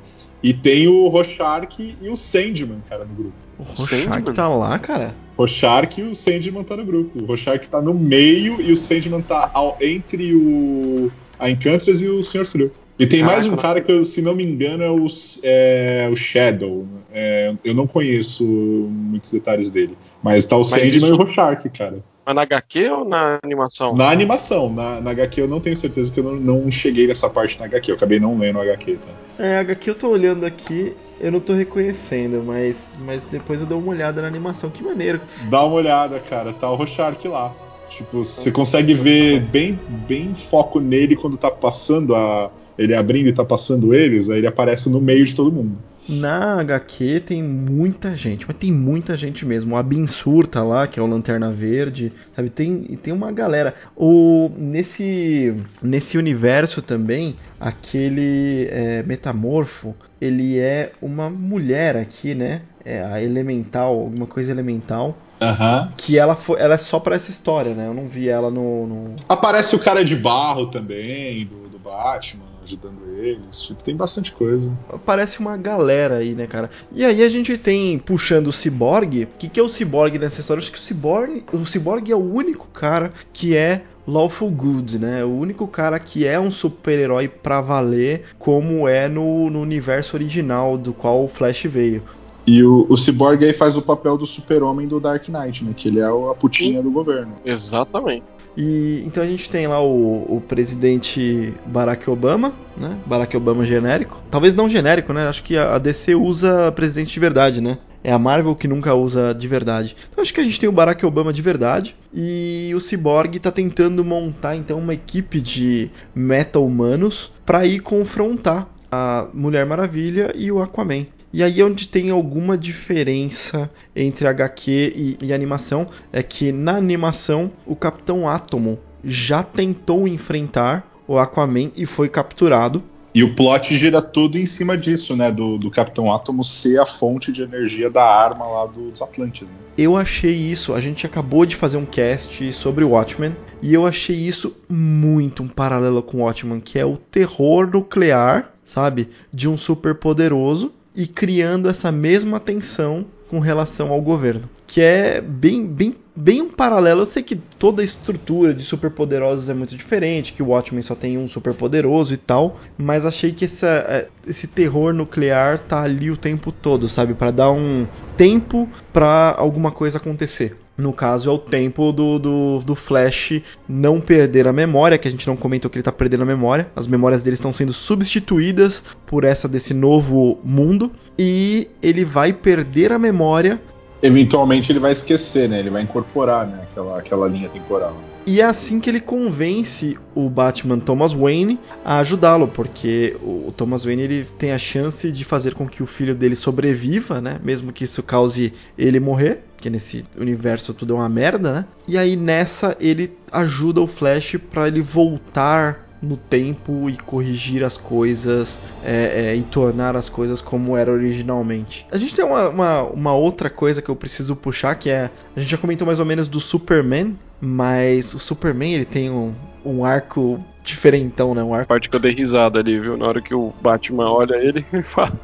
E 0.43 0.53
tem 0.53 0.87
o 0.87 1.09
Rorschach 1.09 1.97
e 2.01 2.09
o 2.09 2.17
Sandman, 2.17 2.83
cara, 2.89 3.05
no 3.07 3.15
grupo. 3.15 3.33
o 3.59 3.63
Rorschach 3.63 4.33
tá 4.35 4.47
lá, 4.47 4.79
cara. 4.79 5.15
Rorschach 5.37 5.99
e 6.01 6.03
o 6.05 6.15
Sandman 6.15 6.63
tá 6.65 6.77
no 6.77 6.85
grupo. 6.85 7.19
O 7.21 7.25
Rorschach 7.27 7.69
tá 7.69 7.81
no 7.81 7.93
meio 7.95 8.61
e 8.61 8.73
o 8.73 8.77
Sandman 8.77 9.23
tá 9.23 9.51
ao- 9.53 9.77
entre 9.81 10.35
o 10.35 11.11
a 11.39 11.51
Enchantress 11.51 12.05
e 12.05 12.09
o 12.09 12.23
Senhor 12.23 12.47
Frio. 12.47 12.71
E 12.97 13.07
tem 13.09 13.25
mais 13.25 13.45
um 13.45 13.57
cara 13.57 13.81
que, 13.81 13.91
eu, 13.91 14.05
se 14.05 14.23
não 14.23 14.37
me 14.37 14.45
engano, 14.45 14.85
é 14.85 14.91
o, 14.91 15.07
é, 15.43 16.09
o 16.13 16.15
Shadow. 16.15 16.87
É, 17.13 17.53
eu 17.65 17.75
não 17.75 17.89
conheço 17.89 18.45
muitos 18.45 19.33
detalhes 19.33 19.69
dele. 19.69 19.99
Mas 20.23 20.47
tá 20.47 20.57
o 20.57 20.65
Sandman 20.65 20.87
isso- 20.97 21.07
e 21.09 21.11
o 21.11 21.17
Rorschach, 21.17 21.69
cara. 21.71 21.99
Mas 22.25 22.35
na 22.37 22.43
HQ 22.43 22.89
ou 22.91 23.05
na 23.05 23.39
animação? 23.43 23.97
Na 23.97 24.11
animação, 24.11 24.73
na, 24.73 25.01
na 25.01 25.11
HQ 25.11 25.41
eu 25.43 25.49
não 25.49 25.61
tenho 25.61 25.77
certeza 25.77 26.09
porque 26.09 26.21
eu 26.27 26.37
não, 26.37 26.63
não 26.63 26.71
cheguei 26.71 27.07
nessa 27.09 27.29
parte 27.29 27.59
na 27.59 27.67
HQ. 27.67 27.91
Eu 27.91 27.97
acabei 27.97 28.21
não 28.21 28.39
lendo 28.39 28.61
a 28.61 28.63
HQ, 28.63 28.95
tá? 28.95 29.13
É, 29.39 29.59
HQ 29.59 29.91
eu 29.91 29.95
tô 29.95 30.09
olhando 30.09 30.45
aqui, 30.45 30.95
eu 31.21 31.33
não 31.33 31.41
tô 31.41 31.55
reconhecendo, 31.55 32.43
mas, 32.45 32.97
mas 33.05 33.25
depois 33.25 33.61
eu 33.61 33.67
dou 33.67 33.79
uma 33.79 33.91
olhada 33.91 34.23
na 34.23 34.29
animação, 34.29 34.71
que 34.71 34.83
maneiro. 34.83 35.21
Dá 35.51 35.65
uma 35.65 35.75
olhada, 35.75 36.19
cara. 36.21 36.53
Tá 36.53 36.71
o 36.71 36.77
Rorschach 36.77 37.27
lá. 37.27 37.55
Tipo, 37.91 38.25
você 38.25 38.51
consegue 38.51 38.95
ver 38.95 39.41
bem, 39.41 39.79
bem 39.89 40.35
foco 40.35 40.81
nele 40.81 41.15
quando 41.17 41.37
tá 41.37 41.51
passando 41.51 42.15
a. 42.15 42.51
Ele 42.77 42.93
abrindo 42.93 43.29
e 43.29 43.33
tá 43.33 43.45
passando 43.45 43.95
eles, 43.95 44.29
aí 44.29 44.39
ele 44.39 44.49
aparece 44.49 44.91
no 44.91 45.01
meio 45.01 45.25
de 45.25 45.35
todo 45.35 45.53
mundo. 45.53 45.79
Na 46.09 46.61
HQ 46.61 47.21
tem 47.21 47.43
muita 47.43 48.15
gente, 48.15 48.47
mas 48.47 48.57
tem 48.57 48.71
muita 48.71 49.17
gente 49.17 49.47
mesmo. 49.47 49.75
O 49.75 49.79
Abin 49.79 50.07
Sur 50.07 50.47
tá 50.47 50.63
lá, 50.63 50.87
que 50.87 51.01
é 51.01 51.03
o 51.03 51.07
Lanterna 51.07 51.51
Verde, 51.51 52.13
sabe? 52.37 52.51
Tem, 52.51 52.85
e 52.91 52.97
tem 52.97 53.13
uma 53.13 53.33
galera. 53.33 53.75
O, 53.97 54.51
nesse, 54.57 55.55
nesse 55.83 56.19
universo 56.19 56.83
também, 56.83 57.37
aquele 57.59 58.69
é, 58.71 59.03
metamorfo, 59.03 59.95
ele 60.21 60.59
é 60.59 60.93
uma 61.01 61.31
mulher 61.31 61.97
aqui, 61.97 62.35
né? 62.35 62.63
É 62.85 63.03
a 63.03 63.23
elemental, 63.23 63.95
alguma 63.99 64.27
coisa 64.27 64.51
elemental. 64.53 65.17
Aham. 65.41 65.91
Que 65.97 66.19
ela, 66.19 66.37
foi, 66.37 66.61
ela 66.61 66.75
é 66.75 66.79
só 66.79 67.01
pra 67.01 67.17
essa 67.17 67.31
história, 67.31 67.75
né? 67.75 67.87
Eu 67.87 67.95
não 67.95 68.07
vi 68.07 68.29
ela 68.29 68.51
no- 68.51 68.87
no, 68.87 69.17
Aparece 69.29 69.75
o 69.75 69.79
cara 69.79 70.05
de 70.05 70.15
barro 70.17 70.67
também, 70.67 71.45
do, 71.47 71.69
do 71.69 71.79
Batman, 71.79 72.45
ajudando 72.65 73.03
eles. 73.17 73.63
Tipo, 73.63 73.83
tem 73.83 73.97
bastante 73.97 74.33
coisa. 74.33 74.73
Parece 75.05 75.39
uma 75.41 75.57
galera 75.57 76.17
aí, 76.17 76.35
né, 76.35 76.47
cara? 76.47 76.71
E 76.93 77.05
aí 77.05 77.23
a 77.23 77.29
gente 77.29 77.57
tem, 77.57 77.99
puxando 77.99 78.49
o 78.49 78.53
Cyborg. 78.53 79.25
O 79.25 79.39
que, 79.39 79.49
que 79.49 79.61
é 79.61 79.63
o 79.63 79.69
Cyborg 79.69 80.19
nessa 80.19 80.41
história? 80.41 80.61
Acho 80.61 80.73
que 80.73 80.79
o 80.79 80.81
Cyborg, 80.81 81.45
o 81.53 81.65
Cyborg 81.65 82.11
é 82.11 82.17
o 82.17 82.33
único 82.33 82.67
cara 82.69 83.13
que 83.33 83.57
é 83.57 83.83
lawful 84.07 84.51
good, 84.51 84.99
né? 84.99 85.25
O 85.25 85.31
único 85.31 85.67
cara 85.67 85.99
que 85.99 86.27
é 86.27 86.39
um 86.39 86.51
super-herói 86.51 87.29
pra 87.29 87.61
valer, 87.61 88.25
como 88.39 88.87
é 88.87 89.09
no, 89.09 89.49
no 89.51 89.61
universo 89.61 90.17
original 90.17 90.77
do 90.77 90.93
qual 90.93 91.25
o 91.25 91.29
Flash 91.29 91.65
veio. 91.65 92.03
E 92.47 92.63
o, 92.63 92.85
o 92.89 92.97
Cyborg 92.97 93.43
aí 93.45 93.53
faz 93.55 93.77
o 93.77 93.83
papel 93.83 94.19
do 94.19 94.27
super-homem 94.27 94.87
do 94.87 95.01
Dark 95.01 95.29
Knight, 95.29 95.65
né? 95.65 95.73
Que 95.75 95.89
ele 95.89 96.01
é 96.01 96.11
o- 96.11 96.31
a 96.31 96.35
putinha 96.35 96.83
do 96.83 96.91
governo. 96.91 97.33
Exatamente. 97.45 98.23
E 98.57 99.03
então 99.07 99.23
a 99.23 99.27
gente 99.27 99.49
tem 99.51 99.67
lá 99.67 99.83
o, 99.83 100.37
o 100.37 100.41
presidente 100.41 101.53
Barack 101.67 102.09
Obama, 102.09 102.53
né? 102.77 102.99
Barack 103.07 103.37
Obama 103.37 103.65
genérico. 103.65 104.23
Talvez 104.31 104.55
não 104.55 104.69
genérico, 104.69 105.13
né? 105.13 105.27
Acho 105.27 105.43
que 105.43 105.57
a, 105.57 105.75
a 105.75 105.79
DC 105.79 106.15
usa 106.15 106.71
presidente 106.73 107.13
de 107.15 107.19
verdade, 107.21 107.61
né? 107.61 107.79
É 108.07 108.13
a 108.13 108.19
Marvel 108.19 108.55
que 108.55 108.69
nunca 108.69 108.95
usa 108.95 109.33
de 109.35 109.49
verdade. 109.49 109.97
Então 110.13 110.21
acho 110.21 110.33
que 110.35 110.41
a 110.41 110.45
gente 110.45 110.61
tem 110.61 110.69
o 110.69 110.73
Barack 110.73 111.05
Obama 111.07 111.33
de 111.33 111.41
verdade 111.41 111.97
e 112.13 112.71
o 112.77 112.81
Cyborg 112.81 113.39
tá 113.39 113.51
tentando 113.51 114.05
montar 114.05 114.55
então 114.55 114.79
uma 114.79 114.93
equipe 114.93 115.41
de 115.41 115.91
meta-humanos 116.15 117.33
para 117.47 117.65
ir 117.67 117.81
confrontar 117.81 118.69
a 118.93 119.29
Mulher 119.33 119.65
Maravilha 119.67 120.31
e 120.37 120.53
o 120.53 120.63
Aquaman. 120.63 121.07
E 121.35 121.43
aí 121.43 121.61
onde 121.65 121.89
tem 121.89 122.11
alguma 122.11 122.57
diferença 122.57 123.69
entre 123.97 124.25
HQ 124.29 124.93
e, 124.95 125.19
e 125.21 125.33
animação 125.33 125.85
é 126.13 126.23
que 126.23 126.53
na 126.53 126.77
animação 126.77 127.51
o 127.67 127.75
Capitão 127.75 128.29
Átomo 128.29 128.79
já 129.03 129.43
tentou 129.43 130.07
enfrentar 130.07 130.89
o 131.09 131.19
Aquaman 131.19 131.73
e 131.75 131.87
foi 131.87 132.09
capturado. 132.09 132.85
E 133.13 133.25
o 133.25 133.35
plot 133.35 133.77
gira 133.77 134.01
tudo 134.01 134.39
em 134.39 134.47
cima 134.47 134.79
disso, 134.79 135.17
né? 135.17 135.33
Do, 135.33 135.59
do 135.59 135.73
Capitão 135.73 136.15
Átomo 136.15 136.45
ser 136.45 136.79
a 136.79 136.87
fonte 136.87 137.33
de 137.33 137.43
energia 137.43 137.91
da 137.91 138.05
arma 138.05 138.47
lá 138.47 138.67
dos 138.67 139.03
Atlantes, 139.03 139.51
né? 139.51 139.57
Eu 139.77 139.97
achei 139.97 140.31
isso, 140.31 140.73
a 140.73 140.81
gente 140.81 141.05
acabou 141.05 141.45
de 141.45 141.57
fazer 141.57 141.79
um 141.79 141.85
cast 141.85 142.53
sobre 142.53 142.85
o 142.85 142.91
Watchmen, 142.91 143.35
e 143.61 143.75
eu 143.75 143.85
achei 143.85 144.15
isso 144.15 144.57
muito 144.69 145.43
um 145.43 145.49
paralelo 145.49 146.01
com 146.01 146.19
o 146.19 146.21
Watchmen, 146.21 146.61
que 146.61 146.79
é 146.79 146.87
o 146.87 146.97
terror 146.97 147.69
nuclear, 147.69 148.53
sabe? 148.65 149.09
De 149.33 149.49
um 149.49 149.59
super 149.59 149.97
poderoso 149.97 150.73
e 150.95 151.07
criando 151.07 151.69
essa 151.69 151.91
mesma 151.91 152.39
tensão 152.39 153.07
com 153.29 153.41
relação 153.41 153.91
ao 153.91 154.01
governo. 154.01 154.49
Que 154.67 154.81
é 154.81 155.21
bem, 155.21 155.67
bem, 155.67 155.97
bem 156.15 156.43
um 156.43 156.49
paralelo. 156.49 157.03
Eu 157.03 157.07
sei 157.07 157.23
que 157.23 157.35
toda 157.35 157.83
a 157.83 157.85
estrutura 157.85 158.55
de 158.55 158.63
superpoderosos 158.63 159.49
é 159.49 159.55
muito 159.55 159.77
diferente, 159.77 160.33
que 160.33 160.43
o 160.43 160.49
Watchmen 160.49 160.83
só 160.83 160.95
tem 160.95 161.19
um 161.19 161.27
superpoderoso 161.27 162.15
e 162.15 162.17
tal, 162.17 162.61
mas 162.79 163.05
achei 163.05 163.33
que 163.33 163.45
essa, 163.45 163.85
é, 163.89 164.09
esse 164.27 164.47
terror 164.47 164.93
nuclear 164.93 165.59
tá 165.59 165.83
ali 165.83 166.11
o 166.11 166.17
tempo 166.17 166.53
todo, 166.53 166.89
sabe? 166.89 167.15
para 167.15 167.31
dar 167.31 167.51
um 167.51 167.87
tempo 168.17 168.69
para 168.93 169.35
alguma 169.37 169.71
coisa 169.71 169.99
acontecer. 169.99 170.57
No 170.77 170.93
caso, 170.93 171.31
é 171.31 171.33
o 171.33 171.39
tempo 171.39 171.93
do, 171.93 172.19
do, 172.19 172.59
do, 172.59 172.75
Flash 172.75 173.41
não 173.69 174.01
perder 174.01 174.49
a 174.49 174.53
memória, 174.53 174.99
que 174.99 175.07
a 175.07 175.11
gente 175.11 175.27
não 175.27 175.37
comentou 175.37 175.71
que 175.71 175.77
ele 175.77 175.85
tá 175.85 175.93
perdendo 175.93 176.25
a 176.25 176.27
memória. 176.27 176.69
As 176.75 176.89
memórias 176.89 177.23
dele 177.23 177.35
estão 177.35 177.53
sendo 177.53 177.73
substituídas 177.73 178.83
por 179.07 179.23
essa 179.23 179.49
desse 179.49 179.73
novo 179.73 180.39
mundo. 180.43 180.91
E 181.17 181.69
ele 181.81 182.05
vai 182.05 182.33
perder 182.33 182.93
a 182.93 182.99
memória. 182.99 183.61
Eventualmente 184.03 184.73
ele 184.73 184.81
vai 184.81 184.93
esquecer, 184.93 185.49
né? 185.49 185.61
Ele 185.61 185.71
vai 185.71 185.83
incorporar 185.83 186.47
né? 186.47 186.67
aquela, 186.71 186.99
aquela 186.99 187.29
linha 187.29 187.49
temporal. 187.49 187.97
E 188.27 188.41
é 188.41 188.45
assim 188.45 188.81
que 188.81 188.89
ele 188.89 189.01
convence 189.01 189.99
o 190.15 190.31
Batman 190.31 190.79
Thomas 190.79 191.13
Wayne 191.13 191.61
a 191.85 191.99
ajudá-lo, 191.99 192.49
porque 192.49 193.17
o 193.23 193.53
Thomas 193.55 193.85
Wayne 193.85 194.03
ele 194.03 194.25
tem 194.39 194.53
a 194.53 194.59
chance 194.59 195.13
de 195.13 195.25
fazer 195.25 195.55
com 195.55 195.69
que 195.69 195.83
o 195.83 195.87
filho 195.87 196.15
dele 196.15 196.35
sobreviva, 196.35 197.21
né? 197.21 197.39
Mesmo 197.45 197.71
que 197.71 197.85
isso 197.85 198.03
cause 198.03 198.53
ele 198.79 198.99
morrer, 198.99 199.43
porque 199.55 199.69
nesse 199.69 200.07
universo 200.19 200.73
tudo 200.73 200.95
é 200.95 200.97
uma 200.97 201.09
merda, 201.09 201.53
né? 201.53 201.67
E 201.87 201.99
aí 201.99 202.17
nessa 202.17 202.75
ele 202.81 203.13
ajuda 203.31 203.83
o 203.83 203.87
Flash 203.87 204.37
para 204.51 204.69
ele 204.69 204.81
voltar 204.81 205.84
no 206.05 206.17
tempo 206.17 206.89
e 206.89 206.97
corrigir 206.97 207.65
as 207.65 207.77
coisas 207.77 208.61
é, 208.85 209.31
é, 209.31 209.37
e 209.37 209.43
tornar 209.43 209.97
as 209.97 210.09
coisas 210.09 210.41
como 210.41 210.77
era 210.77 210.93
originalmente. 210.93 211.87
A 211.91 211.97
gente 211.97 212.15
tem 212.15 212.25
uma, 212.25 212.49
uma, 212.49 212.83
uma, 212.83 213.15
outra 213.15 213.51
coisa 213.51 213.81
que 213.83 213.89
eu 213.89 213.97
preciso 213.97 214.37
puxar, 214.37 214.75
que 214.75 214.91
é. 214.91 215.11
A 215.35 215.41
gente 215.41 215.51
já 215.51 215.59
comentou 215.59 215.87
mais 215.87 215.99
ou 215.99 216.07
menos 216.07 216.29
do 216.29 216.41
Superman, 216.41 217.17
mas 217.41 218.15
o 218.15 218.19
Superman 218.19 218.75
ele 218.75 218.85
tem 218.85 219.11
um, 219.11 219.35
um 219.65 219.85
arco 219.85 220.43
diferentão, 220.63 221.35
né? 221.35 221.43
Um 221.43 221.55
arco. 221.55 221.65
A 221.65 221.75
parte 221.75 221.89
que 221.89 221.97
eu 221.97 222.01
dei 222.01 222.15
risada 222.15 222.59
ali, 222.59 222.79
viu? 222.79 222.97
Na 222.97 223.07
hora 223.07 223.21
que 223.21 223.35
o 223.35 223.53
Batman 223.61 224.11
olha 224.11 224.37
ele 224.37 224.65
e 224.73 224.83
fala. 224.83 225.19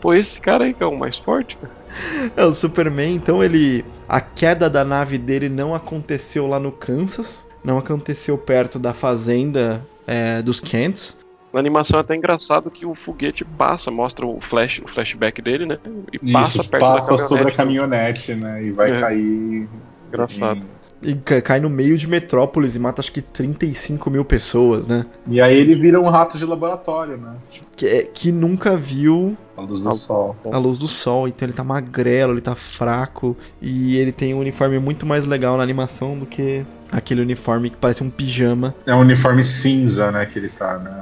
Pô, 0.00 0.14
esse 0.14 0.40
cara 0.40 0.64
aí 0.64 0.74
que 0.74 0.82
é 0.82 0.86
o 0.86 0.96
mais 0.96 1.18
forte, 1.18 1.58
É, 2.36 2.44
o 2.44 2.52
Superman, 2.52 3.14
então 3.14 3.42
ele. 3.42 3.84
A 4.08 4.20
queda 4.20 4.70
da 4.70 4.84
nave 4.84 5.18
dele 5.18 5.48
não 5.48 5.74
aconteceu 5.74 6.46
lá 6.46 6.58
no 6.58 6.72
Kansas, 6.72 7.46
não 7.62 7.78
aconteceu 7.78 8.38
perto 8.38 8.78
da 8.78 8.94
fazenda 8.94 9.84
é, 10.08 10.42
dos 10.42 10.58
Kents. 10.58 11.18
Na 11.52 11.60
animação 11.60 11.98
é 11.98 12.02
até 12.02 12.14
engraçado 12.16 12.70
que 12.70 12.84
o 12.84 12.94
foguete 12.94 13.44
passa, 13.44 13.90
mostra 13.90 14.26
o 14.26 14.40
flash, 14.40 14.80
o 14.84 14.88
flashback 14.88 15.40
dele, 15.40 15.64
né? 15.66 15.78
E 16.12 16.18
passa 16.32 16.60
Isso, 16.60 16.68
perto 16.68 16.80
passa 16.82 17.12
da 17.16 17.18
sobre 17.26 17.48
a 17.48 17.54
caminhonete, 17.54 18.34
né? 18.34 18.62
E 18.64 18.70
vai 18.70 18.90
É. 18.92 19.00
cair. 19.00 19.68
Engraçado. 20.08 20.66
E 21.00 21.14
ca- 21.14 21.40
cai 21.40 21.60
no 21.60 21.70
meio 21.70 21.96
de 21.96 22.08
Metrópolis 22.08 22.74
e 22.74 22.78
mata 22.80 23.00
acho 23.00 23.12
que 23.12 23.22
35 23.22 24.10
mil 24.10 24.24
pessoas, 24.24 24.88
né? 24.88 25.06
E 25.28 25.40
aí 25.40 25.56
ele 25.56 25.76
vira 25.76 26.00
um 26.00 26.08
rato 26.08 26.36
de 26.36 26.44
laboratório, 26.44 27.16
né? 27.16 27.34
Que, 27.76 27.86
é- 27.86 28.02
que 28.02 28.32
nunca 28.32 28.76
viu 28.76 29.36
A 29.56 29.60
luz 29.60 29.80
do 29.80 29.88
Ah, 29.88 29.92
sol. 29.92 30.36
a 30.50 30.58
luz 30.58 30.76
do 30.76 30.88
sol, 30.88 31.28
então 31.28 31.46
ele 31.46 31.52
tá 31.52 31.62
magrelo, 31.64 32.32
ele 32.32 32.40
tá 32.40 32.54
fraco 32.56 33.36
e 33.62 33.96
ele 33.96 34.10
tem 34.12 34.34
um 34.34 34.38
uniforme 34.40 34.78
muito 34.80 35.06
mais 35.06 35.24
legal 35.24 35.56
na 35.56 35.62
animação 35.62 36.18
do 36.18 36.26
que 36.26 36.64
aquele 36.90 37.22
uniforme 37.22 37.70
que 37.70 37.76
parece 37.76 38.02
um 38.02 38.10
pijama. 38.10 38.74
É 38.86 38.94
um 38.94 39.00
uniforme 39.00 39.44
cinza, 39.44 40.10
né? 40.10 40.26
Que 40.26 40.38
ele 40.38 40.48
tá, 40.48 40.78
né? 40.78 41.00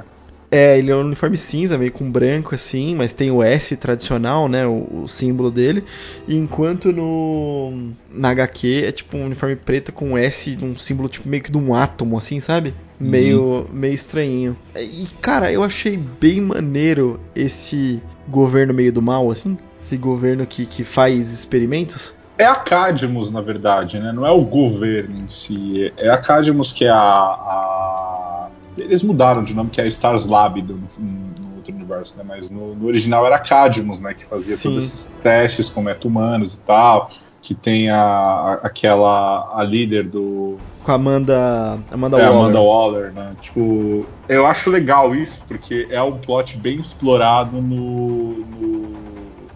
É, 0.49 0.77
ele 0.77 0.91
é 0.91 0.95
um 0.95 1.01
uniforme 1.01 1.35
cinza, 1.35 1.77
meio 1.77 1.91
com 1.91 2.09
branco 2.09 2.55
assim, 2.55 2.95
mas 2.95 3.13
tem 3.13 3.29
o 3.29 3.43
S 3.43 3.75
tradicional, 3.75 4.47
né, 4.47 4.65
o, 4.65 5.03
o 5.03 5.07
símbolo 5.07 5.51
dele. 5.51 5.83
E 6.25 6.37
enquanto 6.37 6.91
no 6.93 7.91
na 8.09 8.29
HQ 8.29 8.85
é 8.85 8.91
tipo 8.91 9.17
um 9.17 9.25
uniforme 9.25 9.57
preto 9.57 9.91
com 9.91 10.17
S, 10.17 10.57
um 10.61 10.75
símbolo 10.75 11.09
tipo 11.09 11.27
meio 11.27 11.43
que 11.43 11.51
de 11.51 11.57
um 11.57 11.75
átomo 11.75 12.17
assim, 12.17 12.39
sabe? 12.39 12.73
Meio 12.99 13.67
meio 13.73 13.93
estranhinho. 13.93 14.55
E 14.75 15.07
cara, 15.21 15.51
eu 15.51 15.63
achei 15.63 15.97
bem 15.97 16.39
maneiro 16.39 17.19
esse 17.35 18.01
governo 18.27 18.73
meio 18.73 18.91
do 18.91 19.01
mal 19.01 19.29
assim, 19.29 19.57
esse 19.81 19.97
governo 19.97 20.45
que, 20.45 20.65
que 20.65 20.83
faz 20.83 21.31
experimentos. 21.31 22.15
É 22.37 22.45
a 22.45 22.55
Cadmus, 22.55 23.31
na 23.31 23.41
verdade, 23.41 23.99
né? 23.99 24.11
Não 24.11 24.25
é 24.25 24.31
o 24.31 24.41
governo 24.41 25.17
em 25.19 25.27
si. 25.27 25.91
É 25.97 26.09
a 26.09 26.17
Cadmus 26.17 26.71
que 26.71 26.85
é 26.85 26.89
a. 26.89 26.97
a- 26.97 28.47
Eles 28.77 29.01
mudaram 29.01 29.43
de 29.43 29.53
nome, 29.55 29.69
que 29.71 29.81
é 29.81 29.85
a 29.85 29.87
Stars 29.87 30.25
Lab 30.27 30.61
do, 30.61 30.73
no, 30.75 30.81
no 30.99 31.55
outro 31.57 31.73
universo, 31.73 32.15
né? 32.17 32.23
Mas 32.27 32.49
no, 32.51 32.75
no 32.75 32.85
original 32.87 33.25
era 33.25 33.37
a 33.37 33.39
Cadmus, 33.39 33.99
né? 33.99 34.13
Que 34.13 34.25
fazia 34.25 34.55
Sim. 34.55 34.69
todos 34.69 34.83
esses 34.85 35.11
testes 35.23 35.67
com 35.69 35.81
meta-humanos 35.81 36.53
e 36.53 36.59
tal. 36.59 37.09
Que 37.41 37.55
tem 37.55 37.89
a, 37.89 37.99
a- 38.01 38.53
aquela. 38.63 39.51
a 39.55 39.63
líder 39.63 40.07
do. 40.07 40.57
Com 40.83 40.91
a 40.91 40.95
Amanda. 40.95 41.79
Amanda 41.91 42.17
é, 42.17 42.29
Waller. 42.29 42.39
Amanda 42.39 42.59
Waller, 42.61 43.11
né? 43.13 43.31
Tipo, 43.41 44.05
eu 44.29 44.45
acho 44.45 44.69
legal 44.69 45.15
isso, 45.15 45.41
porque 45.47 45.87
é 45.89 46.01
um 46.03 46.17
plot 46.19 46.55
bem 46.57 46.75
explorado 46.77 47.59
no. 47.59 48.35
no 48.45 48.97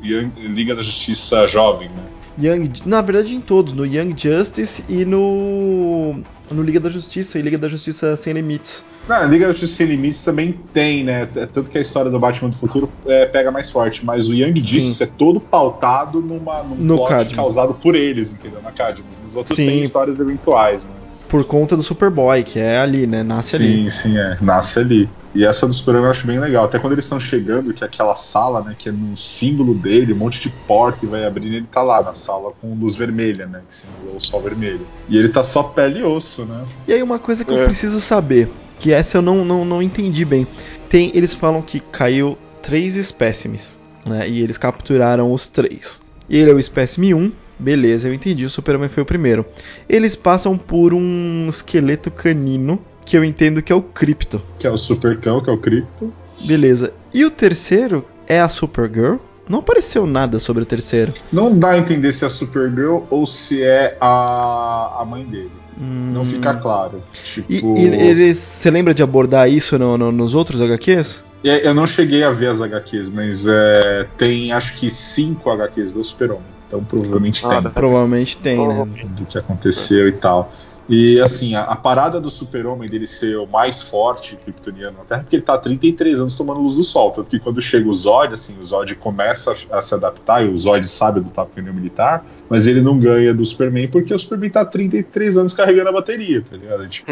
Liga 0.01 0.73
da 0.75 0.81
Justiça 0.81 1.47
Jovem, 1.47 1.87
né? 1.89 2.03
Young, 2.37 2.71
na 2.85 3.01
verdade 3.01 3.35
em 3.35 3.41
todos, 3.41 3.73
no 3.73 3.85
Young 3.85 4.15
Justice 4.17 4.83
e 4.87 5.05
no 5.05 6.15
no 6.49 6.61
Liga 6.63 6.79
da 6.79 6.89
Justiça 6.89 7.39
e 7.39 7.41
Liga 7.41 7.57
da 7.57 7.69
Justiça 7.69 8.15
Sem 8.17 8.33
Limites. 8.33 8.83
Na 9.07 9.23
Liga 9.23 9.47
da 9.47 9.53
Justiça 9.53 9.75
Sem 9.77 9.87
Limites 9.87 10.23
também 10.23 10.53
tem, 10.73 11.03
né? 11.03 11.25
T- 11.25 11.47
Tanto 11.47 11.69
que 11.69 11.77
a 11.77 11.81
história 11.81 12.11
do 12.11 12.19
Batman 12.19 12.49
do 12.49 12.55
futuro 12.57 12.91
é, 13.05 13.25
pega 13.25 13.51
mais 13.51 13.69
forte, 13.71 14.05
mas 14.05 14.27
o 14.27 14.33
Young 14.33 14.59
Sim. 14.59 14.79
Justice 14.79 15.03
é 15.03 15.07
todo 15.07 15.39
pautado 15.39 16.21
numa, 16.21 16.63
num 16.63 16.75
No 16.75 16.95
plot 16.97 17.09
Cadmus. 17.09 17.33
causado 17.35 17.73
por 17.75 17.95
eles, 17.95 18.31
entendeu? 18.33 18.61
Na 18.61 18.71
Cadmus. 18.71 19.19
Os 19.23 19.35
outros 19.35 19.55
Sim. 19.55 19.65
têm 19.67 19.81
histórias 19.81 20.19
eventuais, 20.19 20.85
né? 20.85 20.91
Por 21.29 21.45
conta 21.45 21.77
do 21.77 21.83
Superboy, 21.83 22.43
que 22.43 22.59
é 22.59 22.77
ali, 22.77 23.07
né? 23.07 23.23
Nasce 23.23 23.55
ali. 23.55 23.89
Sim, 23.89 23.89
sim, 23.89 24.17
é. 24.17 24.37
Nasce 24.41 24.79
ali. 24.79 25.09
E 25.33 25.45
essa 25.45 25.65
do 25.65 25.73
Superman 25.73 26.03
eu 26.05 26.11
acho 26.11 26.27
bem 26.27 26.39
legal. 26.39 26.65
Até 26.65 26.77
quando 26.77 26.93
eles 26.93 27.05
estão 27.05 27.19
chegando, 27.19 27.73
que 27.73 27.83
é 27.83 27.87
aquela 27.87 28.15
sala, 28.15 28.61
né? 28.61 28.75
Que 28.77 28.89
é 28.89 28.91
no 28.91 29.15
símbolo 29.15 29.73
dele, 29.73 30.11
um 30.13 30.17
monte 30.17 30.41
de 30.41 30.49
porta 30.49 31.05
e 31.05 31.07
vai 31.07 31.25
abrindo, 31.25 31.53
ele 31.55 31.67
tá 31.71 31.81
lá 31.81 32.01
na 32.01 32.13
sala 32.13 32.51
com 32.59 32.73
luz 32.75 32.95
vermelha, 32.95 33.45
né? 33.47 33.61
Que 33.67 33.73
simula 33.73 34.17
o 34.17 34.19
sol 34.19 34.41
vermelho. 34.41 34.85
E 35.07 35.17
ele 35.17 35.29
tá 35.29 35.41
só 35.43 35.63
pele 35.63 35.99
e 35.99 36.03
osso, 36.03 36.43
né? 36.45 36.63
E 36.87 36.93
aí 36.93 37.01
uma 37.01 37.17
coisa 37.19 37.45
que 37.45 37.51
eu 37.51 37.59
É. 37.59 37.65
preciso 37.65 38.01
saber, 38.01 38.49
que 38.77 38.91
essa 38.91 39.17
eu 39.17 39.21
não, 39.21 39.45
não, 39.45 39.63
não 39.63 39.81
entendi 39.81 40.25
bem. 40.25 40.45
Tem, 40.89 41.11
eles 41.13 41.33
falam 41.33 41.61
que 41.61 41.79
caiu 41.79 42.37
três 42.61 42.97
espécimes, 42.97 43.79
né? 44.05 44.27
E 44.27 44.41
eles 44.41 44.57
capturaram 44.57 45.31
os 45.31 45.47
três. 45.47 46.01
E 46.29 46.37
ele 46.37 46.51
é 46.51 46.53
o 46.53 46.59
espécime 46.59 47.13
1, 47.13 47.31
beleza, 47.57 48.09
eu 48.09 48.13
entendi, 48.13 48.43
o 48.43 48.49
Superman 48.49 48.89
foi 48.89 49.03
o 49.03 49.05
primeiro. 49.05 49.45
Eles 49.87 50.15
passam 50.15 50.57
por 50.57 50.93
um 50.93 51.47
esqueleto 51.49 52.09
canino, 52.11 52.79
que 53.05 53.17
eu 53.17 53.23
entendo 53.23 53.61
que 53.61 53.71
é 53.71 53.75
o 53.75 53.81
Crypto. 53.81 54.41
Que 54.59 54.67
é 54.67 54.71
o 54.71 54.77
Supercão, 54.77 55.41
que 55.41 55.49
é 55.49 55.53
o 55.53 55.57
Crypto. 55.57 56.13
Beleza. 56.45 56.93
E 57.13 57.23
o 57.25 57.31
terceiro 57.31 58.05
é 58.27 58.39
a 58.39 58.49
Supergirl? 58.49 59.17
Não 59.49 59.59
apareceu 59.59 60.05
nada 60.07 60.39
sobre 60.39 60.63
o 60.63 60.65
terceiro. 60.65 61.13
Não 61.31 61.57
dá 61.57 61.71
a 61.71 61.77
entender 61.77 62.13
se 62.13 62.23
é 62.23 62.27
a 62.27 62.29
Supergirl 62.29 62.99
ou 63.09 63.25
se 63.25 63.61
é 63.63 63.97
a, 63.99 64.97
a 65.01 65.05
mãe 65.05 65.25
dele. 65.25 65.51
Não 65.77 66.21
Hum. 66.21 66.25
fica 66.25 66.53
claro. 66.53 67.01
E, 67.49 67.55
Tipo, 67.55 67.75
e 67.77 67.85
eles. 67.85 68.37
Você 68.37 68.69
lembra 68.69 68.93
de 68.93 69.01
abordar 69.01 69.49
isso 69.49 69.77
no- 69.79 69.97
no- 69.97 70.11
nos 70.11 70.33
outros 70.35 70.61
HQs? 70.61 71.23
e- 71.43 71.49
eu 71.49 71.73
não 71.73 71.87
cheguei 71.87 72.23
a 72.23 72.29
ver 72.31 72.49
as 72.49 72.61
HQs, 72.61 73.09
mas 73.09 73.45
é, 73.47 74.05
tem 74.17 74.51
acho 74.51 74.77
que 74.77 74.91
cinco 74.91 75.49
HQs 75.49 75.91
do 75.91 76.03
Super-Homem. 76.03 76.43
Então 76.67 76.83
provavelmente 76.83 77.43
Ah, 77.45 77.61
tem. 77.61 77.71
Provavelmente 77.71 78.37
tem, 78.37 78.57
né? 78.67 78.87
Do 79.07 79.25
que 79.25 79.37
aconteceu 79.37 80.07
e 80.07 80.11
tal. 80.13 80.53
E 80.89 81.21
assim, 81.21 81.55
a, 81.55 81.63
a 81.63 81.75
parada 81.75 82.19
do 82.19 82.29
super-homem 82.29 82.87
dele 82.87 83.07
ser 83.07 83.37
o 83.37 83.45
mais 83.45 83.81
forte 83.81 84.35
kryptoniano 84.35 84.97
na 84.97 85.03
Terra, 85.05 85.21
porque 85.21 85.37
ele 85.37 85.43
tá 85.43 85.53
há 85.53 85.57
33 85.57 86.19
anos 86.19 86.35
tomando 86.35 86.59
luz 86.59 86.75
do 86.75 86.83
sol. 86.83 87.11
Tanto 87.11 87.29
que 87.29 87.39
quando 87.39 87.61
chega 87.61 87.87
o 87.87 87.93
Zod, 87.93 88.33
assim, 88.33 88.57
o 88.59 88.65
Zod 88.65 88.95
começa 88.95 89.55
a, 89.71 89.77
a 89.77 89.81
se 89.81 89.93
adaptar, 89.93 90.43
e 90.45 90.49
o 90.49 90.57
Zod 90.57 90.87
sabe 90.87 91.19
lutar 91.19 91.45
com 91.45 91.51
o 91.51 91.55
pneu 91.55 91.73
militar, 91.73 92.25
mas 92.49 92.67
ele 92.67 92.81
não 92.81 92.99
ganha 92.99 93.33
do 93.33 93.45
Superman 93.45 93.87
porque 93.87 94.13
o 94.13 94.19
Superman 94.19 94.49
tá 94.49 94.61
há 94.61 94.65
33 94.65 95.37
anos 95.37 95.53
carregando 95.53 95.89
a 95.89 95.93
bateria, 95.93 96.41
tá 96.41 96.57
ligado? 96.57 96.87
Tipo, 96.87 97.11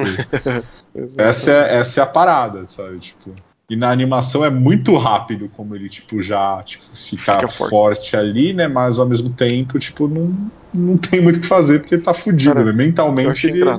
essa 1.17 1.51
é, 1.51 1.77
essa 1.77 1.99
é 1.99 2.03
a 2.03 2.07
parada, 2.07 2.65
sabe? 2.67 2.99
Tipo. 2.99 3.48
E 3.69 3.75
na 3.75 3.91
animação 3.91 4.43
é 4.43 4.49
muito 4.49 4.97
rápido 4.97 5.47
como 5.49 5.75
ele, 5.75 5.89
tipo, 5.89 6.21
já 6.21 6.63
tipo, 6.63 6.83
fica, 6.95 7.35
Fica 7.35 7.47
forte. 7.47 7.69
forte. 7.69 8.15
ali, 8.17 8.53
né? 8.53 8.67
Mas 8.67 8.97
ao 8.97 9.07
mesmo 9.07 9.29
tempo, 9.35 9.77
tipo, 9.79 10.07
não, 10.07 10.35
não 10.73 10.97
tem 10.97 11.21
muito 11.21 11.37
o 11.37 11.41
que 11.41 11.47
fazer 11.47 11.79
porque 11.79 11.95
ele 11.95 12.01
tá 12.03 12.13
fudido, 12.13 12.53
Cara, 12.53 12.65
né? 12.65 12.71
Eu 12.71 12.75
Mentalmente 12.75 13.29
achei 13.29 13.51
ele. 13.51 13.59
engra- 13.61 13.77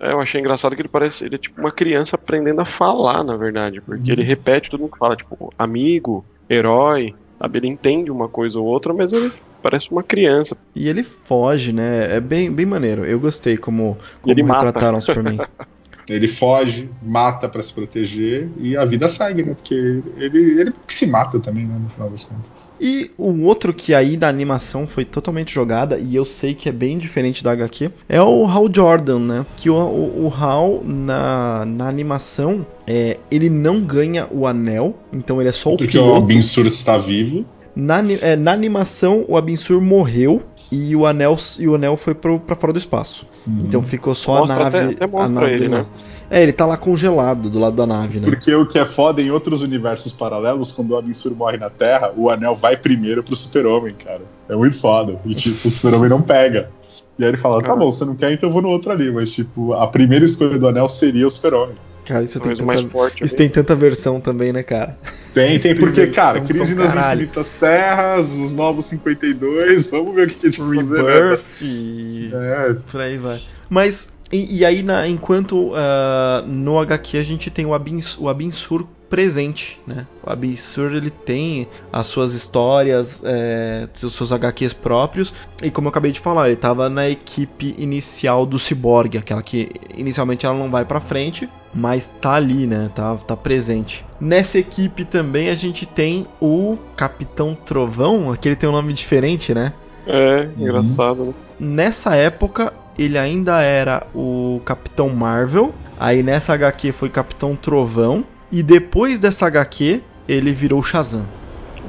É, 0.00 0.12
eu 0.12 0.20
achei 0.20 0.40
engraçado 0.40 0.74
que 0.74 0.82
ele 0.82 0.88
parece. 0.88 1.24
Ele 1.24 1.36
é 1.36 1.38
tipo 1.38 1.60
uma 1.60 1.70
criança 1.70 2.16
aprendendo 2.16 2.60
a 2.60 2.64
falar, 2.64 3.22
na 3.22 3.36
verdade. 3.36 3.80
Porque 3.80 4.10
ele 4.10 4.22
repete 4.24 4.68
tudo 4.70 4.88
que 4.88 4.98
fala, 4.98 5.14
tipo, 5.14 5.52
amigo, 5.58 6.24
herói, 6.48 7.14
sabe? 7.40 7.58
Ele 7.58 7.68
entende 7.68 8.10
uma 8.10 8.28
coisa 8.28 8.58
ou 8.58 8.66
outra, 8.66 8.92
mas 8.92 9.12
ele 9.12 9.32
parece 9.62 9.88
uma 9.90 10.02
criança. 10.02 10.56
E 10.74 10.88
ele 10.88 11.02
foge, 11.02 11.72
né? 11.72 12.16
É 12.16 12.20
bem, 12.20 12.50
bem 12.50 12.66
maneiro. 12.66 13.04
Eu 13.04 13.20
gostei 13.20 13.56
como, 13.56 13.96
como 14.22 14.32
ele 14.32 14.42
mata. 14.42 14.64
retrataram 14.64 14.98
o 14.98 15.00
Superman. 15.00 15.38
Ele 16.14 16.28
foge, 16.28 16.88
mata 17.02 17.48
pra 17.48 17.62
se 17.62 17.72
proteger 17.72 18.48
e 18.58 18.76
a 18.76 18.84
vida 18.84 19.08
segue, 19.08 19.42
né? 19.42 19.54
Porque 19.54 19.74
ele, 20.16 20.60
ele 20.60 20.72
se 20.88 21.06
mata 21.06 21.38
também, 21.38 21.64
né? 21.64 21.76
No 21.82 21.88
final 21.90 22.10
das 22.10 22.24
contas. 22.24 22.68
E 22.80 23.10
um 23.18 23.44
outro 23.44 23.72
que 23.72 23.94
aí 23.94 24.16
da 24.16 24.28
animação 24.28 24.86
foi 24.86 25.04
totalmente 25.04 25.54
jogada, 25.54 25.98
e 25.98 26.14
eu 26.14 26.24
sei 26.24 26.54
que 26.54 26.68
é 26.68 26.72
bem 26.72 26.98
diferente 26.98 27.42
da 27.44 27.52
HQ, 27.52 27.90
é 28.08 28.20
o 28.20 28.46
Hal 28.46 28.68
Jordan, 28.74 29.18
né? 29.20 29.46
Que 29.56 29.70
o, 29.70 29.74
o, 29.74 30.26
o 30.26 30.34
Hal 30.34 30.82
na, 30.84 31.64
na 31.64 31.88
animação, 31.88 32.66
é, 32.86 33.18
ele 33.30 33.48
não 33.50 33.80
ganha 33.80 34.26
o 34.30 34.46
anel, 34.46 34.96
então 35.12 35.40
ele 35.40 35.48
é 35.48 35.52
só 35.52 35.72
o 35.74 35.76
Porque 35.76 35.92
piloto. 35.92 36.20
o 36.20 36.22
Binsur 36.22 36.66
está 36.66 36.96
vivo. 36.98 37.44
Na, 37.74 38.00
é, 38.20 38.34
na 38.36 38.52
animação, 38.52 39.24
o 39.28 39.36
Abensur 39.36 39.80
morreu 39.80 40.42
e 40.70 40.94
o 40.94 41.04
anel, 41.06 41.36
e 41.58 41.66
o 41.68 41.74
anel 41.74 41.96
foi 41.96 42.14
pro, 42.14 42.38
pra 42.38 42.54
fora 42.54 42.72
do 42.72 42.78
espaço. 42.78 43.26
Então 43.46 43.82
ficou 43.82 44.14
só 44.14 44.38
Mostra 44.46 44.54
a 44.54 44.58
nave. 44.70 44.78
até- 44.78 45.04
até 45.04 45.16
a 45.18 45.28
nave 45.28 45.52
ele, 45.52 45.68
né? 45.68 45.86
É, 46.30 46.42
ele 46.42 46.52
tá 46.52 46.64
lá 46.64 46.76
congelado 46.76 47.50
do 47.50 47.58
lado 47.58 47.74
da 47.74 47.84
nave, 47.86 48.20
né? 48.20 48.28
Porque 48.28 48.54
o 48.54 48.64
que 48.64 48.78
é 48.78 48.84
foda 48.84 49.20
em 49.20 49.30
outros 49.32 49.62
universos 49.62 50.12
paralelos, 50.12 50.70
quando 50.70 50.92
o 50.92 50.96
Abensur 50.96 51.34
morre 51.34 51.56
na 51.56 51.68
Terra, 51.68 52.12
o 52.16 52.30
anel 52.30 52.54
vai 52.54 52.76
primeiro 52.76 53.22
pro 53.22 53.34
Super-Homem, 53.34 53.94
cara. 53.94 54.20
É 54.48 54.54
muito 54.54 54.78
foda. 54.78 55.18
E 55.26 55.34
tipo, 55.34 55.66
o 55.66 55.70
Super-Homem 55.70 56.08
não 56.08 56.22
pega. 56.22 56.70
E 57.18 57.24
aí 57.24 57.28
ele 57.30 57.36
fala, 57.36 57.60
tá 57.62 57.72
Ah. 57.72 57.76
bom, 57.76 57.90
você 57.90 58.04
não 58.04 58.14
quer, 58.14 58.32
então 58.32 58.48
eu 58.48 58.52
vou 58.52 58.62
no 58.62 58.68
outro 58.68 58.92
ali. 58.92 59.10
Mas, 59.10 59.32
tipo, 59.32 59.72
a 59.74 59.86
primeira 59.88 60.24
escolha 60.24 60.56
do 60.56 60.68
anel 60.68 60.86
seria 60.88 61.26
o 61.26 61.30
Super-Homem. 61.30 61.74
Cara, 62.04 62.24
isso 62.24 62.40
tem, 62.40 62.56
tanta, 62.56 62.88
forte. 62.88 63.24
isso 63.24 63.36
tem 63.36 63.48
tanta 63.48 63.74
versão 63.76 64.20
também, 64.20 64.52
né, 64.52 64.62
cara? 64.62 64.98
Tem, 65.32 65.58
tem, 65.58 65.74
porque, 65.74 66.08
cara, 66.08 66.40
Crise 66.40 66.74
nas 66.74 66.92
caralho. 66.92 67.20
Infinitas 67.20 67.52
Terras, 67.52 68.32
os 68.36 68.52
Novos 68.52 68.86
52, 68.86 69.90
vamos 69.90 70.14
ver 70.14 70.26
o 70.26 70.30
que, 70.30 70.34
que 70.36 70.46
a 70.46 70.50
gente 70.50 70.60
vai 70.60 70.76
fazer, 70.78 71.02
né? 71.02 71.38
E 71.60 72.30
É, 72.32 72.74
por 72.90 73.00
aí 73.00 73.16
vai. 73.16 73.40
Mas, 73.68 74.08
e, 74.32 74.58
e 74.58 74.64
aí, 74.64 74.82
na- 74.82 75.06
enquanto 75.06 75.72
ah, 75.74 76.44
no 76.46 76.78
HQ 76.78 77.18
a 77.18 77.22
gente 77.22 77.50
tem 77.50 77.64
o, 77.66 77.74
Abins, 77.74 78.16
o 78.18 78.28
Abinsur 78.28 78.86
presente, 79.10 79.80
né? 79.86 80.06
O 80.24 80.30
Abinsur, 80.30 80.92
ele 80.92 81.10
tem 81.10 81.68
as 81.92 82.06
suas 82.06 82.32
histórias, 82.32 83.22
é, 83.24 83.88
os 84.02 84.14
seus 84.14 84.32
HQs 84.32 84.72
próprios, 84.72 85.34
e 85.62 85.70
como 85.70 85.88
eu 85.88 85.90
acabei 85.90 86.12
de 86.12 86.20
falar, 86.20 86.46
ele 86.46 86.56
tava 86.56 86.88
na 86.88 87.08
equipe 87.08 87.74
inicial 87.76 88.46
do 88.46 88.58
Cyborg, 88.58 89.18
aquela 89.18 89.42
que 89.42 89.68
inicialmente 89.96 90.46
ela 90.46 90.54
não 90.54 90.70
vai 90.70 90.84
pra 90.84 91.00
frente, 91.00 91.48
mas 91.74 92.08
tá 92.20 92.34
ali, 92.34 92.66
né? 92.66 92.90
Tá, 92.94 93.16
tá 93.16 93.36
presente. 93.36 94.06
Nessa 94.20 94.58
equipe 94.58 95.04
também 95.04 95.50
a 95.50 95.54
gente 95.54 95.84
tem 95.84 96.26
o 96.40 96.78
Capitão 96.96 97.54
Trovão, 97.54 98.32
aquele 98.32 98.56
tem 98.56 98.68
um 98.68 98.72
nome 98.72 98.92
diferente, 98.92 99.52
né? 99.52 99.72
É, 100.06 100.48
engraçado, 100.56 101.24
né? 101.26 101.34
Nessa 101.58 102.16
época, 102.16 102.72
ele 102.98 103.18
ainda 103.18 103.60
era 103.62 104.06
o 104.14 104.60
Capitão 104.64 105.08
Marvel. 105.08 105.74
Aí 105.98 106.22
nessa 106.22 106.54
HQ 106.54 106.92
foi 106.92 107.08
Capitão 107.08 107.54
Trovão. 107.54 108.24
E 108.50 108.62
depois 108.62 109.20
dessa 109.20 109.46
HQ, 109.46 110.02
ele 110.28 110.52
virou 110.52 110.82
Shazam. 110.82 111.26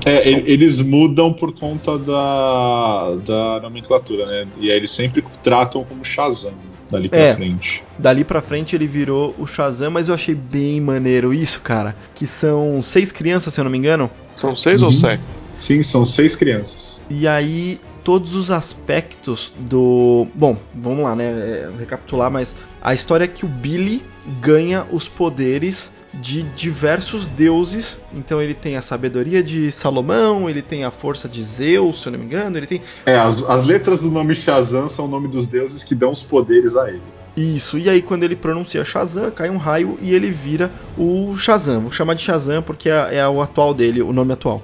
É, 0.05 0.30
eles 0.30 0.82
mudam 0.82 1.34
por 1.34 1.53
conta 1.53 1.97
da, 1.99 3.16
da 3.26 3.59
nomenclatura, 3.62 4.26
né? 4.26 4.47
E 4.57 4.72
aí 4.72 4.78
eles 4.78 4.91
sempre 4.91 5.24
tratam 5.43 5.84
como 5.84 6.03
Shazam 6.03 6.53
dali 6.89 7.09
pra 7.09 7.20
É. 7.20 7.34
frente. 7.36 7.84
Dali 7.99 8.24
pra 8.24 8.41
frente 8.41 8.76
ele 8.76 8.88
virou 8.88 9.36
o 9.38 9.45
Shazam, 9.45 9.91
mas 9.91 10.07
eu 10.07 10.16
achei 10.16 10.34
bem 10.34 10.80
maneiro 10.80 11.34
isso, 11.34 11.62
cara. 11.62 11.95
Que 12.16 12.26
são 12.26 12.82
seis 12.82 13.12
crianças, 13.12 13.53
se 13.53 13.59
eu 13.59 13.64
não 13.64 13.72
me 13.72 13.78
engano. 13.78 14.09
São 14.36 14.55
seis 14.55 14.82
ou 14.82 14.89
Uhum. 14.89 15.01
sete? 15.01 15.24
Sim, 15.57 15.84
são 15.84 16.05
seis 16.05 16.36
crianças. 16.36 17.03
E 17.09 17.28
aí, 17.28 17.80
todos 18.03 18.34
os 18.34 18.49
aspectos 18.49 19.53
do. 19.59 20.26
Bom, 20.34 20.57
vamos 20.74 21.03
lá, 21.03 21.16
né? 21.16 21.26
é, 21.26 21.70
recapitular, 21.78 22.32
mas 22.32 22.55
a 22.82 22.93
história 22.93 23.26
é 23.26 23.28
que 23.28 23.45
o 23.45 23.49
Billy 23.49 24.01
ganha 24.39 24.88
os 24.91 25.07
poderes 25.07 25.93
de 26.14 26.43
diversos 26.43 27.28
deuses. 27.28 27.99
Então 28.14 28.41
ele 28.41 28.53
tem 28.53 28.76
a 28.76 28.82
sabedoria 28.82 29.41
de 29.41 29.72
Salomão, 29.72 30.49
ele 30.49 30.62
tem 30.62 30.84
a 30.84 30.91
força 30.91 31.28
de 31.28 31.41
Zeus, 31.41 32.01
se 32.01 32.07
eu 32.07 32.12
não 32.12 32.20
me 32.20 32.26
engano, 32.26 32.57
ele 32.57 32.68
tem. 32.68 32.82
É, 33.05 33.18
as, 33.18 33.41
as 33.43 33.64
letras 33.64 34.01
do 34.01 34.12
nome 34.12 34.36
Shazam 34.36 34.89
são 34.89 35.05
o 35.05 35.07
nome 35.07 35.28
dos 35.28 35.47
deuses 35.47 35.84
que 35.84 35.95
dão 35.95 36.12
os 36.12 36.24
poderes 36.24 36.76
a 36.76 36.89
ele. 36.89 37.01
Isso, 37.36 37.78
e 37.78 37.89
aí 37.89 38.01
quando 38.01 38.26
ele 38.26 38.36
pronuncia 38.36 38.84
Shazam, 38.84 39.32
cai 39.32 39.49
um 39.49 39.55
raio 39.55 39.97
e 40.01 40.14
ele 40.14 40.30
vira 40.30 40.70
o 40.97 41.34
Shazam. 41.38 41.80
Vou 41.80 41.91
chamar 41.91 42.14
de 42.14 42.22
Shazam 42.22 42.62
porque 42.62 42.89
é, 42.89 43.16
é 43.18 43.28
o 43.28 43.41
atual 43.41 43.74
dele, 43.74 44.01
o 44.01 44.12
nome 44.12 44.34
atual. 44.34 44.62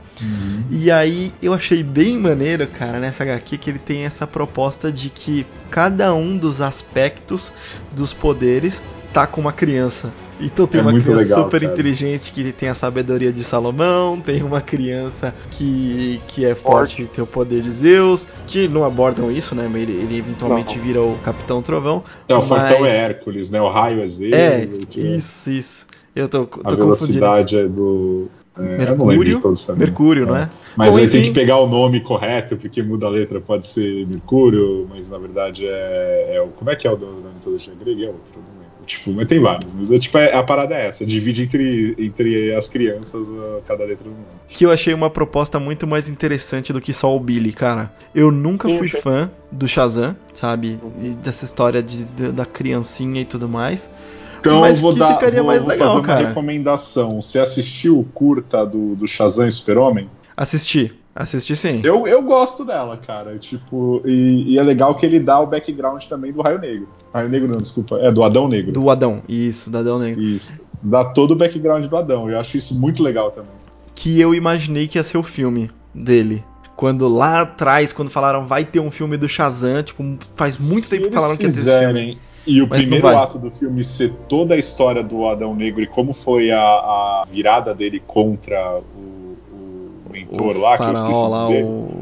E 0.69 0.91
aí 0.91 1.31
eu 1.41 1.53
achei 1.53 1.81
bem 1.81 2.17
maneiro, 2.17 2.67
cara, 2.67 2.99
nessa 2.99 3.23
HQ 3.23 3.57
que 3.57 3.69
ele 3.69 3.79
tem 3.79 4.03
essa 4.03 4.27
proposta 4.27 4.91
de 4.91 5.09
que 5.09 5.45
cada 5.71 6.13
um 6.13 6.37
dos 6.37 6.59
aspectos 6.59 7.53
dos 7.93 8.11
poderes 8.11 8.83
tá 9.17 9.25
com 9.25 9.41
uma 9.41 9.51
criança. 9.51 10.13
Então 10.39 10.67
tem 10.67 10.79
É 10.79 10.83
uma 10.83 10.91
criança 10.91 11.23
legal, 11.23 11.43
super 11.45 11.61
cara. 11.61 11.73
inteligente 11.73 12.31
que 12.31 12.51
tem 12.51 12.69
a 12.69 12.75
sabedoria 12.75 13.33
de 13.33 13.43
Salomão, 13.43 14.21
tem 14.21 14.43
uma 14.43 14.61
criança 14.61 15.33
que, 15.49 16.21
que 16.27 16.45
é 16.45 16.53
forte 16.53 17.01
e 17.01 17.05
tem 17.07 17.23
o 17.23 17.27
poder 17.27 17.63
de 17.63 17.71
Zeus, 17.71 18.27
que 18.45 18.67
não 18.67 18.85
abordam 18.85 19.31
isso, 19.31 19.55
né? 19.55 19.67
Mas 19.71 19.81
ele, 19.81 19.93
ele 19.93 20.17
eventualmente 20.19 20.77
Não. 20.77 20.83
vira 20.83 21.01
o 21.01 21.17
Capitão 21.23 21.63
Trovão. 21.63 22.03
É, 22.27 22.35
o 22.35 22.37
Mas- 22.37 22.47
fortão 22.47 22.85
é 22.85 22.95
Hércules, 22.95 23.49
né? 23.49 23.59
O 23.59 23.69
raio 23.71 24.03
é 24.03 24.07
Zeus. 24.07 24.35
É, 24.35 24.67
tipo, 24.67 24.99
isso, 24.99 25.49
isso. 25.49 25.87
Eu 26.15 26.29
tô, 26.29 26.45
tô 26.45 26.59
A 26.59 26.63
confundindo. 26.63 26.77
velocidade 26.77 27.57
é 27.57 27.67
do. 27.67 28.27
É, 28.55 28.61
não 28.61 28.77
Mercúrio, 29.07 29.35
de 29.35 29.41
todos 29.41 29.63
também. 29.65 29.85
Mercúrio, 29.87 30.25
não 30.27 30.35
é? 30.35 30.49
Mas 30.75 30.95
Bom, 30.95 31.01
aí 31.01 31.07
tem 31.07 31.21
enfim. 31.21 31.29
que 31.29 31.39
pegar 31.39 31.57
o 31.57 31.67
nome 31.67 31.99
correto, 32.01 32.55
porque 32.57 32.81
muda 32.83 33.05
a 33.07 33.09
letra, 33.09 33.39
pode 33.41 33.65
ser 33.67 34.05
Mercúrio, 34.07 34.87
mas 34.89 35.09
na 35.09 35.17
verdade 35.17 35.65
é. 35.67 36.33
é 36.35 36.41
o, 36.41 36.47
como 36.49 36.69
é 36.69 36.75
que 36.75 36.87
é 36.87 36.91
o 36.91 36.95
da 36.95 37.07
mitologia 37.07 37.73
grega? 37.79 38.05
É 38.05 38.07
outro, 38.07 38.21
não 38.35 38.41
lembro. 38.41 38.56
Tipo, 38.87 39.11
mas 39.11 39.27
tem 39.27 39.39
vários. 39.39 39.71
Mas 39.73 39.91
é, 39.91 39.99
tipo, 39.99 40.17
é- 40.17 40.33
a 40.33 40.41
parada 40.41 40.73
é 40.73 40.87
essa: 40.87 41.05
divide 41.05 41.43
entre, 41.43 41.93
entre 41.99 42.55
as 42.55 42.67
crianças 42.69 43.27
cada 43.65 43.83
letra 43.83 44.05
do 44.05 44.11
nome. 44.11 44.25
que 44.47 44.65
eu 44.65 44.71
achei 44.71 44.93
uma 44.93 45.09
proposta 45.09 45.59
muito 45.59 45.85
mais 45.85 46.09
interessante 46.09 46.71
do 46.73 46.79
que 46.81 46.93
só 46.93 47.15
o 47.15 47.19
Billy, 47.19 47.51
cara. 47.53 47.91
Eu 48.15 48.31
nunca 48.31 48.69
Sim, 48.69 48.77
fui 48.77 48.89
sim. 48.89 48.97
fã 49.01 49.29
do 49.51 49.67
Shazam, 49.67 50.15
sabe? 50.33 50.79
E 51.03 51.09
dessa 51.09 51.43
história 51.45 51.83
de, 51.83 52.05
de- 52.05 52.31
da 52.31 52.45
criancinha 52.45 53.21
e 53.21 53.25
tudo 53.25 53.47
mais. 53.49 53.91
Então 54.39 54.61
Mas 54.61 54.75
eu 54.77 54.81
vou 54.81 54.93
que 54.93 54.99
dar 54.99 55.13
ficaria 55.15 55.39
vou, 55.41 55.47
mais 55.47 55.61
vou 55.63 55.69
legal, 55.71 55.87
fazer 55.89 55.99
uma 55.99 56.07
cara. 56.07 56.27
recomendação. 56.29 57.21
Você 57.21 57.39
assistiu 57.39 57.99
o 57.99 58.03
curta 58.05 58.65
do, 58.65 58.95
do 58.95 59.05
Shazam 59.07 59.47
e 59.47 59.51
Super-Homem? 59.51 60.09
Assisti, 60.35 60.93
assisti 61.15 61.55
sim. 61.55 61.81
Eu, 61.83 62.07
eu 62.07 62.21
gosto 62.21 62.63
dela, 62.63 62.95
cara. 62.97 63.37
Tipo, 63.39 64.01
e, 64.05 64.53
e 64.53 64.59
é 64.59 64.63
legal 64.63 64.95
que 64.95 65.05
ele 65.05 65.19
dá 65.19 65.39
o 65.39 65.47
background 65.47 66.05
também 66.05 66.31
do 66.31 66.41
Raio 66.41 66.59
Negro. 66.59 66.87
Raio 67.13 67.29
Negro 67.29 67.47
não, 67.47 67.57
desculpa. 67.57 67.97
É 67.99 68.11
do 68.11 68.23
Adão 68.23 68.47
Negro. 68.47 68.71
Do 68.71 68.89
Adão, 68.89 69.21
isso, 69.27 69.69
do 69.69 69.77
Adão 69.77 69.99
Negro. 69.99 70.21
Isso. 70.21 70.57
Dá 70.81 71.03
todo 71.03 71.31
o 71.31 71.35
background 71.35 71.85
do 71.85 71.97
Adão. 71.97 72.29
Eu 72.29 72.39
acho 72.39 72.57
isso 72.57 72.79
muito 72.79 73.01
legal 73.01 73.31
também. 73.31 73.51
Que 73.95 74.19
eu 74.19 74.33
imaginei 74.33 74.87
que 74.87 74.97
ia 74.97 75.03
ser 75.03 75.17
o 75.17 75.23
filme 75.23 75.71
dele. 75.93 76.43
Quando 76.75 77.07
lá 77.07 77.41
atrás, 77.41 77.91
quando 77.91 78.11
falaram 78.11 78.45
vai 78.45 78.63
ter 78.63 78.79
um 78.79 78.91
filme 78.91 79.17
do 79.17 79.27
Shazam, 79.27 79.81
tipo, 79.81 80.03
faz 80.35 80.57
muito 80.57 80.83
Se 80.83 80.91
tempo 80.91 81.07
que 81.07 81.13
falaram 81.13 81.35
que 81.35 81.43
ia 81.43 81.51
ter 81.51 81.59
esse 81.59 81.69
filme. 81.69 81.87
fizerem 81.87 82.17
E 82.47 82.61
o 82.61 82.67
Mas 82.67 82.81
primeiro 82.81 83.07
ato 83.07 83.37
do 83.37 83.51
filme 83.51 83.83
ser 83.83 84.13
toda 84.29 84.53
a 84.53 84.57
história 84.57 85.03
do 85.03 85.27
Adão 85.27 85.53
Negro 85.53 85.81
e 85.81 85.87
como 85.87 86.13
foi 86.13 86.49
a, 86.49 86.61
a 86.61 87.23
virada 87.29 87.73
dele 87.73 88.01
contra 88.07 88.77
o, 88.77 89.37
o 89.51 90.09
mentor 90.09 90.55
O 90.55 90.61
lá, 90.61 90.77
que 90.77 90.83
eu 90.83 90.93
esqueci 90.93 91.13
faraó 91.13 91.27
lá, 91.27 91.49
o... 91.49 91.96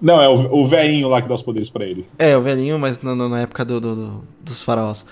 Não, 0.00 0.20
é 0.22 0.28
o, 0.28 0.60
o 0.60 0.64
velhinho 0.64 1.08
lá 1.08 1.20
que 1.20 1.28
dá 1.28 1.34
os 1.34 1.42
poderes 1.42 1.68
pra 1.68 1.84
ele. 1.84 2.06
É, 2.18 2.36
o 2.36 2.40
velhinho, 2.40 2.78
mas 2.78 3.00
na, 3.02 3.14
na 3.14 3.40
época 3.40 3.64
do, 3.64 3.80
do- 3.80 3.96
do- 3.96 4.24
dos 4.40 4.62
faraós. 4.62 5.06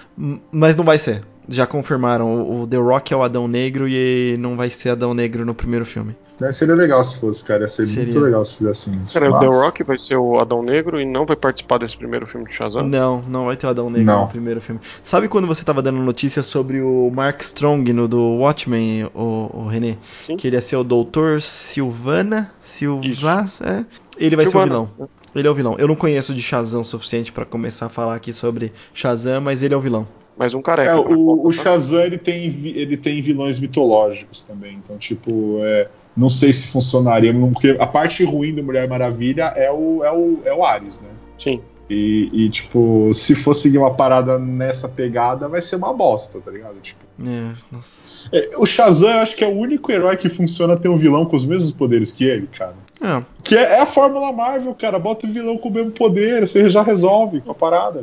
Mas 0.53 0.77
não 0.77 0.85
vai 0.85 0.97
ser. 0.99 1.23
Já 1.49 1.67
confirmaram. 1.67 2.61
O 2.63 2.67
The 2.67 2.77
Rock 2.77 3.13
é 3.13 3.17
o 3.17 3.23
Adão 3.23 3.49
Negro 3.49 3.89
e 3.89 4.37
não 4.39 4.57
vai 4.57 4.71
ser 4.71 4.91
Adão 4.91 5.13
Negro 5.15 5.45
no 5.45 5.55
primeiro 5.55 5.85
filme. 5.85 6.15
Né, 6.39 6.53
Seria 6.53 6.75
legal 6.75 7.03
se 7.03 7.19
fosse, 7.19 7.43
cara. 7.43 7.63
Ia 7.63 7.69
ser 7.69 7.87
Seria. 7.87 8.05
muito 8.05 8.21
legal 8.21 8.45
se 8.45 8.57
fizessem 8.59 9.01
isso. 9.03 9.15
Cara, 9.15 9.31
o 9.35 9.39
The 9.41 9.47
Mas- 9.47 9.57
Rock 9.57 9.83
vai 9.83 9.99
ser 10.03 10.17
o 10.17 10.39
Adão 10.39 10.63
Negro 10.63 11.01
e 11.01 11.05
não 11.07 11.25
vai 11.25 11.35
participar 11.37 11.79
desse 11.79 11.97
primeiro 11.97 12.27
filme 12.27 12.47
de 12.47 12.55
Shazam? 12.55 12.87
Não, 12.87 13.23
não 13.23 13.47
vai 13.47 13.57
ter 13.57 13.67
o 13.67 13.71
Adão 13.71 13.89
Negro 13.89 14.05
Não. 14.07 14.23
no 14.23 14.29
primeiro 14.29 14.61
filme. 14.61 14.81
Sabe 15.03 15.29
quando 15.29 15.47
você 15.47 15.65
tava 15.65 15.81
dando 15.81 15.99
notícia 15.99 16.43
sobre 16.43 16.83
o 16.83 17.11
Mark 17.11 17.41
Strong 17.41 17.91
no 17.93 18.07
do 18.07 18.21
Watchmen, 18.39 19.05
o, 19.15 19.51
o 19.53 19.67
René? 19.67 19.97
Sim. 20.27 20.37
Que 20.37 20.47
ele 20.49 20.57
ia 20.57 20.61
ser 20.61 20.77
o 20.77 20.85
Doutor 20.85 21.41
Silvana? 21.41 22.53
Silvas? 22.61 23.61
É. 23.63 23.85
Ele 24.19 24.37
vai 24.37 24.45
ser 24.45 24.53
Silvana. 24.53 24.81
o 24.81 24.87
vilão. 24.87 25.09
Ele 25.35 25.49
é 25.49 25.51
o 25.51 25.55
vilão. 25.55 25.77
Eu 25.79 25.89
não 25.89 25.97
conheço 25.97 26.33
de 26.35 26.41
Shazam 26.43 26.81
o 26.81 26.85
suficiente 26.85 27.33
pra 27.33 27.45
começar 27.45 27.87
a 27.87 27.89
falar 27.91 28.15
aqui 28.15 28.33
sobre 28.33 28.73
Shazam, 28.95 29.41
mas 29.41 29.63
ele 29.63 29.75
é 29.75 29.77
o 29.77 29.81
vilão. 29.81 30.07
Mais 30.39 30.53
um 30.55 30.61
careca. 30.63 30.93
É, 30.93 31.03
pra 31.03 31.11
o, 31.17 31.47
o? 31.47 31.53
Shazam 31.53 32.01
ele 32.01 32.19
tem, 32.19 32.45
ele 32.47 32.97
tem 32.97 33.21
vilões 33.23 33.59
mitológicos 33.59 34.43
também. 34.43 34.79
Então, 34.83 34.97
tipo, 34.99 35.59
é, 35.63 35.89
não 36.17 36.31
sei 36.31 36.53
se 36.53 36.67
funcionaria. 36.69 37.33
Porque 37.35 37.77
a 37.79 37.87
parte 37.87 38.25
ruim 38.25 38.55
do 38.55 38.63
Mulher 38.63 38.89
Maravilha 38.89 39.53
é 39.57 39.71
o, 39.71 40.03
é 40.05 40.11
o, 40.13 40.41
é 40.45 40.55
o 40.55 40.65
Ares, 40.65 41.01
né? 41.01 41.09
Sim. 41.39 41.61
E, 41.89 42.29
e, 42.33 42.49
tipo, 42.51 43.11
se 43.15 43.37
for 43.37 43.55
seguir 43.55 43.79
uma 43.79 43.95
parada 43.95 44.39
nessa 44.41 44.89
pegada, 44.89 45.47
vai 45.47 45.63
ser 45.63 45.77
uma 45.77 45.93
bosta, 45.93 46.41
tá 46.41 46.51
ligado? 46.51 46.75
Tipo, 46.83 46.99
É, 47.25 47.53
nossa. 47.71 48.29
é, 48.33 48.51
o 48.57 48.67
Shazam, 48.67 49.09
eu 49.11 49.19
acho 49.21 49.37
que 49.37 49.45
é 49.45 49.47
o 49.47 49.57
único 49.57 49.93
herói 49.93 50.17
que 50.17 50.29
funciona 50.29 50.77
ter 50.77 50.89
um 50.89 50.97
vilão 50.97 51.25
com 51.25 51.37
os 51.37 51.45
mesmos 51.45 51.71
poderes 51.71 52.11
que 52.11 52.25
ele, 52.25 52.49
cara. 52.49 52.75
É, 53.01 53.23
Que 53.45 53.57
é, 53.57 53.75
é 53.75 53.81
a 53.81 53.87
fórmula 53.87 54.33
Marvel, 54.33 54.75
cara. 54.75 54.99
Bota 54.99 55.29
o 55.29 55.31
vilão 55.33 55.57
com 55.59 55.69
o 55.69 55.73
mesmo 55.73 55.93
poder, 55.93 56.41
você 56.41 56.69
já 56.69 56.83
resolve 56.83 57.41
com 57.41 57.53
a 57.53 57.55
parada. 57.55 58.03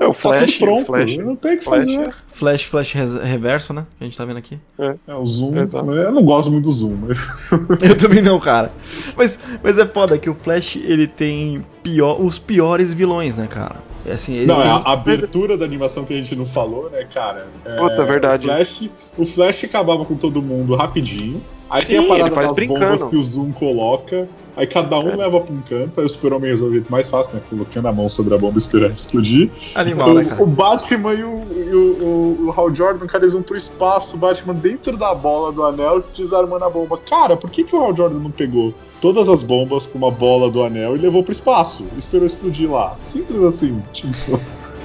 É 0.00 0.06
o 0.06 0.08
Tá 0.08 0.14
Flash, 0.14 0.54
tudo 0.54 0.64
pronto, 0.64 0.82
o 0.82 0.86
Flash. 0.86 1.16
não 1.18 1.36
tem 1.36 1.54
o 1.54 1.58
que 1.58 1.64
Flash 1.64 1.84
fazer. 1.84 2.14
Flash, 2.28 2.62
Flash 2.64 2.92
reverso, 3.22 3.74
né? 3.74 3.84
Que 3.98 4.04
a 4.04 4.06
gente 4.06 4.16
tá 4.16 4.24
vendo 4.24 4.38
aqui. 4.38 4.58
É, 4.78 5.14
o 5.14 5.26
Zoom. 5.26 5.58
Exato. 5.58 5.92
Eu 5.92 6.10
não 6.10 6.24
gosto 6.24 6.50
muito 6.50 6.64
do 6.64 6.72
Zoom, 6.72 6.96
mas. 7.06 7.28
Eu 7.82 7.94
também 7.98 8.22
não, 8.22 8.40
cara. 8.40 8.72
Mas, 9.14 9.38
mas 9.62 9.76
é 9.78 9.84
foda 9.84 10.16
que 10.16 10.30
o 10.30 10.34
Flash, 10.34 10.76
ele 10.76 11.06
tem 11.06 11.62
pior, 11.82 12.18
os 12.18 12.38
piores 12.38 12.94
vilões, 12.94 13.36
né, 13.36 13.46
cara? 13.46 13.76
É 14.06 14.12
assim, 14.12 14.34
ele 14.34 14.46
Não, 14.46 14.58
é 14.60 14.62
tem... 14.62 14.70
a 14.70 14.76
abertura 14.92 15.58
da 15.58 15.66
animação 15.66 16.06
que 16.06 16.14
a 16.14 16.16
gente 16.16 16.34
não 16.34 16.46
falou, 16.46 16.88
né, 16.88 17.06
cara? 17.12 17.46
É, 17.66 17.76
Puta, 17.76 18.02
verdade. 18.06 18.46
O 18.46 18.48
Flash, 18.48 18.88
o 19.18 19.24
Flash 19.26 19.64
acabava 19.64 20.06
com 20.06 20.16
todo 20.16 20.40
mundo 20.40 20.74
rapidinho. 20.74 21.42
Aí 21.70 21.86
tem 21.86 21.98
Sim, 22.00 22.04
a 22.04 22.08
parada 22.08 22.34
das 22.34 22.50
brincando. 22.56 22.80
bombas 22.80 23.04
que 23.04 23.16
o 23.16 23.22
Zoom 23.22 23.52
coloca. 23.52 24.28
Aí 24.56 24.66
cada 24.66 24.98
um 24.98 25.10
É. 25.10 25.16
leva 25.16 25.40
pra 25.40 25.54
um 25.54 25.60
canto. 25.60 26.00
Aí 26.00 26.04
o 26.06 26.08
Super-Homem 26.08 26.50
resolve 26.50 26.82
mais 26.90 27.08
fácil, 27.08 27.34
né? 27.36 27.40
Colocando 27.48 27.86
a 27.86 27.92
mão 27.92 28.08
sobre 28.08 28.34
a 28.34 28.38
bomba 28.38 28.58
esperando 28.58 28.92
explodir. 28.92 29.48
Animal, 29.76 30.14
né, 30.14 30.22
o, 30.22 30.26
cara? 30.26 30.42
o 30.42 30.46
Batman 30.46 31.14
e, 31.14 31.22
o, 31.22 31.42
e 31.56 31.74
o, 31.74 32.46
o- 32.48 32.54
Hal 32.56 32.74
Jordan, 32.74 33.06
cara, 33.06 33.22
eles 33.24 33.32
vão 33.34 33.42
pro 33.42 33.56
espaço. 33.56 34.16
O 34.16 34.18
Batman 34.18 34.52
dentro 34.54 34.96
da 34.96 35.14
bola 35.14 35.52
do 35.52 35.62
anel 35.64 36.02
desarmando 36.14 36.64
a 36.64 36.68
bomba. 36.68 36.98
Cara, 36.98 37.36
por 37.36 37.48
que, 37.48 37.62
que 37.62 37.74
o 37.76 37.80
Hal 37.80 37.94
Jordan 37.96 38.18
não 38.18 38.30
pegou 38.32 38.74
todas 39.00 39.28
as 39.28 39.42
bombas 39.42 39.86
com 39.86 39.96
uma 39.96 40.10
bola 40.10 40.50
do 40.50 40.62
anel 40.64 40.96
e 40.96 40.98
levou 40.98 41.22
pro 41.22 41.32
espaço? 41.32 41.84
Esperou 41.96 42.26
explodir 42.26 42.68
lá. 42.70 42.96
Simples 43.00 43.42
assim. 43.44 43.80
Tipo. 43.92 44.40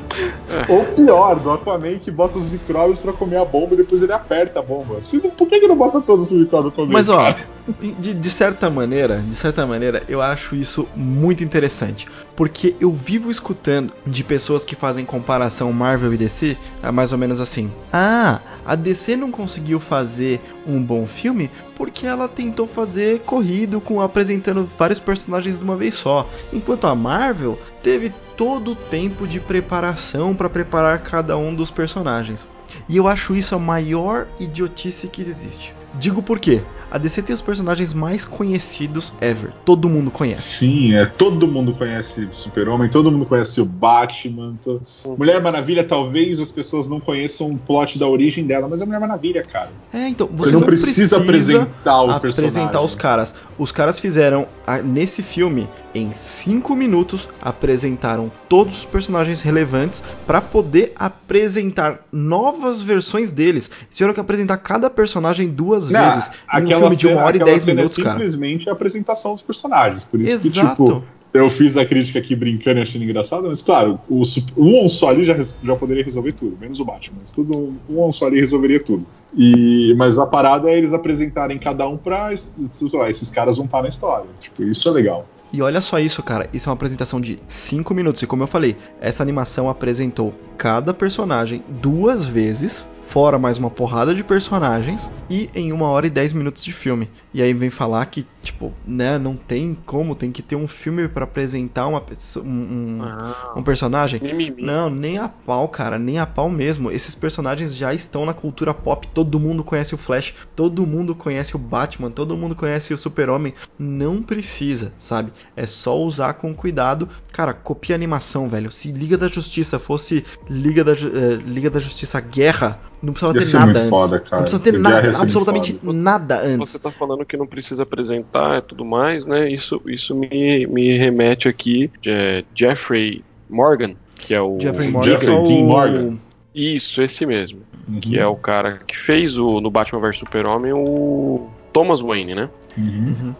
Ou 0.69 0.85
pior, 0.85 1.39
do 1.39 1.51
Aquaman 1.51 1.97
que 1.99 2.11
bota 2.11 2.37
os 2.37 2.49
micróbios 2.49 2.99
pra 2.99 3.13
comer 3.13 3.37
a 3.37 3.45
bomba 3.45 3.73
e 3.73 3.77
depois 3.77 4.01
ele 4.01 4.13
aperta 4.13 4.59
a 4.59 4.61
bomba. 4.61 5.01
Se 5.01 5.19
por 5.19 5.47
que, 5.47 5.59
que 5.59 5.67
não 5.67 5.75
bota 5.75 6.01
todos 6.01 6.29
os 6.31 6.37
micróbios 6.37 6.73
pra 6.73 6.83
comer? 6.83 6.93
Mas 6.93 7.09
ó, 7.09 7.35
de, 7.99 8.13
de 8.13 8.29
certa 8.29 8.69
maneira, 8.69 9.17
de 9.17 9.35
certa 9.35 9.65
maneira, 9.65 10.03
eu 10.07 10.21
acho 10.21 10.55
isso 10.55 10.87
muito 10.95 11.43
interessante, 11.43 12.07
porque 12.35 12.75
eu 12.79 12.91
vivo 12.91 13.31
escutando 13.31 13.93
de 14.05 14.23
pessoas 14.23 14.63
que 14.63 14.75
fazem 14.75 15.05
comparação 15.05 15.71
Marvel 15.71 16.13
e 16.13 16.17
DC, 16.17 16.57
é 16.83 16.91
mais 16.91 17.11
ou 17.11 17.17
menos 17.17 17.41
assim: 17.41 17.71
"Ah, 17.91 18.39
a 18.65 18.75
DC 18.75 19.15
não 19.15 19.31
conseguiu 19.31 19.79
fazer 19.79 20.41
um 20.65 20.81
bom 20.81 21.05
filme 21.05 21.49
porque 21.75 22.07
ela 22.07 22.27
tentou 22.27 22.65
fazer 22.65 23.19
corrido 23.19 23.79
com 23.79 24.01
apresentando 24.01 24.65
vários 24.65 24.99
personagens 24.99 25.59
de 25.59 25.63
uma 25.63 25.75
vez 25.75 25.93
só, 25.93 26.27
enquanto 26.51 26.87
a 26.87 26.95
Marvel 26.95 27.59
teve 27.83 28.11
todo 28.35 28.71
o 28.71 28.75
tempo 28.75 29.27
de 29.27 29.39
preparação 29.39 30.35
para 30.35 30.49
preparar 30.49 30.99
cada 30.99 31.37
um 31.37 31.53
dos 31.53 31.69
personagens". 31.69 32.49
E 32.89 32.97
eu 32.97 33.07
acho 33.07 33.35
isso 33.35 33.55
a 33.55 33.59
maior 33.59 34.27
idiotice 34.39 35.07
que 35.07 35.21
existe. 35.21 35.73
Digo 35.93 36.21
por 36.21 36.39
quê? 36.39 36.61
A 36.91 36.97
DC 36.97 37.21
tem 37.23 37.33
os 37.33 37.41
personagens 37.41 37.93
mais 37.93 38.23
conhecidos 38.23 39.13
ever. 39.19 39.51
Todo 39.65 39.89
mundo 39.89 40.09
conhece. 40.11 40.59
Sim, 40.59 40.93
é, 40.93 41.05
todo 41.05 41.47
mundo 41.47 41.73
conhece 41.73 42.27
Super-Homem, 42.31 42.89
todo 42.89 43.11
mundo 43.11 43.25
conhece 43.25 43.59
o 43.59 43.65
Batman. 43.65 44.55
to- 44.63 44.81
Mulher 45.17 45.41
Maravilha, 45.41 45.83
talvez 45.83 46.39
as 46.39 46.51
pessoas 46.51 46.87
não 46.87 46.99
conheçam 46.99 47.51
o 47.51 47.57
plot 47.57 47.97
da 47.99 48.07
origem 48.07 48.45
dela, 48.45 48.67
mas 48.69 48.81
é 48.81 48.85
Mulher 48.85 48.99
Maravilha, 48.99 49.41
cara. 49.43 49.71
É, 49.93 50.07
então, 50.07 50.29
Você, 50.35 50.51
não, 50.51 50.61
precisa, 50.61 51.17
apresentar 51.17 52.01
o 52.01 52.19
personagem. 52.19 52.61
apresentar 52.61 52.81
os 52.81 52.95
caras. 52.95 53.35
Os 53.57 53.71
caras 53.71 53.99
fizeram, 53.99 54.47
a- 54.65 54.81
nesse 54.81 55.23
filme, 55.23 55.67
em 55.93 56.13
5 56.13 56.75
minutos, 56.75 57.27
apresentaram 57.41 58.31
todos 58.47 58.79
os 58.79 58.85
personagens 58.85 59.41
relevantes 59.41 60.03
pra 60.27 60.41
poder 60.41 60.93
apresentar 60.95 61.99
novas 62.11 62.81
versões 62.81 63.31
deles. 63.31 63.55
Eles 63.55 63.97
tiveram 63.97 64.13
que 64.13 64.19
apresentar 64.19 64.57
cada 64.57 64.89
personagem 64.89 65.47
duas 65.49 65.89
Não, 65.89 65.99
vezes. 66.11 66.31
Em 66.53 66.73
filme 66.79 66.95
de 66.95 67.07
1 67.07 67.09
cena- 67.09 67.23
hora 67.25 67.35
e 67.35 67.39
10 67.39 67.63
cena 67.63 67.75
minutos, 67.75 67.99
é 67.99 68.01
cara. 68.03 68.13
simplesmente 68.15 68.69
a 68.69 68.73
apresentação 68.73 69.33
dos 69.33 69.41
personagens. 69.41 70.03
Por 70.03 70.21
isso 70.21 70.41
que, 70.41 70.47
Exato. 70.47 70.83
tipo, 70.85 71.03
eu 71.33 71.49
fiz 71.49 71.75
a 71.75 71.85
crítica 71.85 72.19
aqui 72.19 72.33
brincando 72.35 72.79
e 72.79 72.83
achando 72.83 73.03
engraçado, 73.03 73.47
mas 73.47 73.61
claro, 73.61 73.99
o, 74.09 74.21
um 74.57 74.87
só 74.87 75.09
ali 75.09 75.25
já, 75.25 75.35
já 75.63 75.75
poderia 75.75 76.03
resolver 76.03 76.31
tudo, 76.31 76.57
menos 76.59 76.79
o 76.79 76.85
Batman. 76.85 77.17
Mas 77.21 77.31
tudo, 77.31 77.73
um 77.89 78.11
só 78.11 78.27
ali 78.27 78.39
resolveria 78.39 78.79
tudo. 78.79 79.05
E, 79.37 79.93
mas 79.97 80.17
a 80.17 80.25
parada 80.25 80.69
é 80.69 80.77
eles 80.77 80.93
apresentarem 80.93 81.57
cada 81.59 81.87
um 81.87 81.97
pra. 81.97 82.31
Esses 82.33 83.29
caras 83.31 83.57
vão 83.57 83.65
estar 83.65 83.81
na 83.81 83.89
história. 83.89 84.25
Tipo, 84.39 84.63
isso 84.63 84.87
é 84.87 84.91
legal. 84.91 85.27
E 85.53 85.61
olha 85.61 85.79
só 85.81 85.99
isso, 85.99 86.21
cara. 86.23 86.47
Isso 86.53 86.67
é 86.67 86.69
uma 86.69 86.75
apresentação 86.75 87.19
de 87.21 87.39
5 87.47 87.93
minutos. 87.93 88.21
E 88.21 88.27
como 88.27 88.43
eu 88.43 88.47
falei, 88.47 88.75
essa 88.99 89.21
animação 89.23 89.69
apresentou 89.69 90.33
cada 90.57 90.93
personagem 90.93 91.63
duas 91.81 92.25
vezes, 92.25 92.89
fora 93.07 93.37
mais 93.39 93.57
uma 93.57 93.69
porrada 93.69 94.13
de 94.13 94.23
personagens, 94.23 95.11
e 95.29 95.49
em 95.55 95.71
uma 95.71 95.87
hora 95.87 96.07
e 96.07 96.09
10 96.09 96.33
minutos 96.33 96.63
de 96.63 96.73
filme. 96.73 97.09
E 97.33 97.41
aí 97.41 97.53
vem 97.53 97.69
falar 97.69 98.05
que, 98.07 98.25
tipo, 98.41 98.73
né, 98.85 99.17
não 99.17 99.35
tem 99.35 99.75
como, 99.85 100.15
tem 100.15 100.31
que 100.31 100.41
ter 100.41 100.55
um 100.55 100.67
filme 100.67 101.07
pra 101.07 101.23
apresentar 101.23 101.87
uma, 101.87 102.01
pesso- 102.01 102.41
um, 102.41 102.97
um, 102.99 103.03
Ah, 103.03 103.53
um 103.55 103.63
personagem. 103.63 104.19
Não, 104.65 104.89
nem 104.89 105.17
a 105.17 105.29
pau, 105.29 105.67
cara, 105.69 105.97
nem 105.97 106.19
a 106.19 106.25
pau 106.25 106.49
mesmo. 106.49 106.91
Esses 106.91 107.15
personagens 107.15 107.75
já 107.75 107.93
estão 107.93 108.25
na 108.25 108.33
cultura 108.33 108.73
pop. 108.73 109.07
Todo 109.07 109.39
mundo 109.39 109.63
conhece 109.63 109.95
o 109.95 109.97
Flash, 109.97 110.33
todo 110.55 110.85
mundo 110.85 111.15
conhece 111.15 111.55
o 111.55 111.59
Batman, 111.59 112.09
todo 112.11 112.35
mundo 112.35 112.55
conhece 112.55 112.93
o 112.93 112.97
Super-Homem. 112.97 113.53
Não 113.79 114.21
precisa, 114.21 114.93
sabe? 114.97 115.31
É 115.55 115.65
só 115.65 115.97
usar 115.97 116.33
com 116.33 116.53
cuidado. 116.53 117.07
Cara, 117.31 117.53
copia 117.53 117.95
a 117.95 117.97
animação, 117.97 118.49
velho. 118.49 118.71
Se 118.71 118.91
Liga 118.91 119.17
da 119.17 119.27
Justiça 119.27 119.79
fosse 119.79 120.25
Liga 120.49 120.83
da, 120.83 120.93
eh, 120.93 121.35
Liga 121.45 121.69
da 121.69 121.79
Justiça 121.79 122.19
Guerra, 122.19 122.79
não 123.05 123.13
precisava 123.13 123.33
ter 123.41 123.53
nada 123.53 123.79
antes. 123.79 123.89
foda. 123.89 124.23
Não 124.31 124.39
precisa 124.39 124.59
ter 124.61 124.79
nada, 124.79 125.17
absolutamente 125.21 125.73
foda. 125.73 125.93
nada 125.93 126.41
antes. 126.41 126.69
Você 126.71 126.79
tá 126.79 126.91
falando 126.91 127.25
que 127.25 127.37
não 127.37 127.47
precisa 127.47 127.83
apresentar 127.83 128.59
e 128.59 128.61
tudo 128.61 128.83
mais, 128.85 129.25
né? 129.25 129.49
Isso, 129.49 129.81
isso 129.85 130.15
me, 130.15 130.65
me 130.67 130.97
remete 130.97 131.47
aqui 131.47 131.89
é, 132.05 132.43
Jeffrey 132.53 133.23
Morgan, 133.49 133.95
que 134.15 134.33
é 134.33 134.41
o. 134.41 134.59
Jeffrey 134.59 134.89
Morgan, 134.89 135.11
Jeffrey 135.11 135.33
é 135.35 135.39
o- 135.39 135.43
Dean 135.43 135.63
Morgan. 135.65 136.17
Isso, 136.53 137.01
esse 137.01 137.25
mesmo. 137.25 137.59
Uhum. 137.87 137.99
Que 137.99 138.17
é 138.17 138.25
o 138.25 138.35
cara 138.35 138.77
que 138.87 138.97
fez 138.97 139.37
o, 139.37 139.59
no 139.61 139.69
Batman 139.69 139.99
vs 139.99 140.17
Super-Homem 140.19 140.71
o 140.73 141.49
Thomas 141.73 141.99
Wayne, 142.01 142.33
né? 142.33 142.49
Uhum. 142.77 143.15
Uhum. 143.21 143.35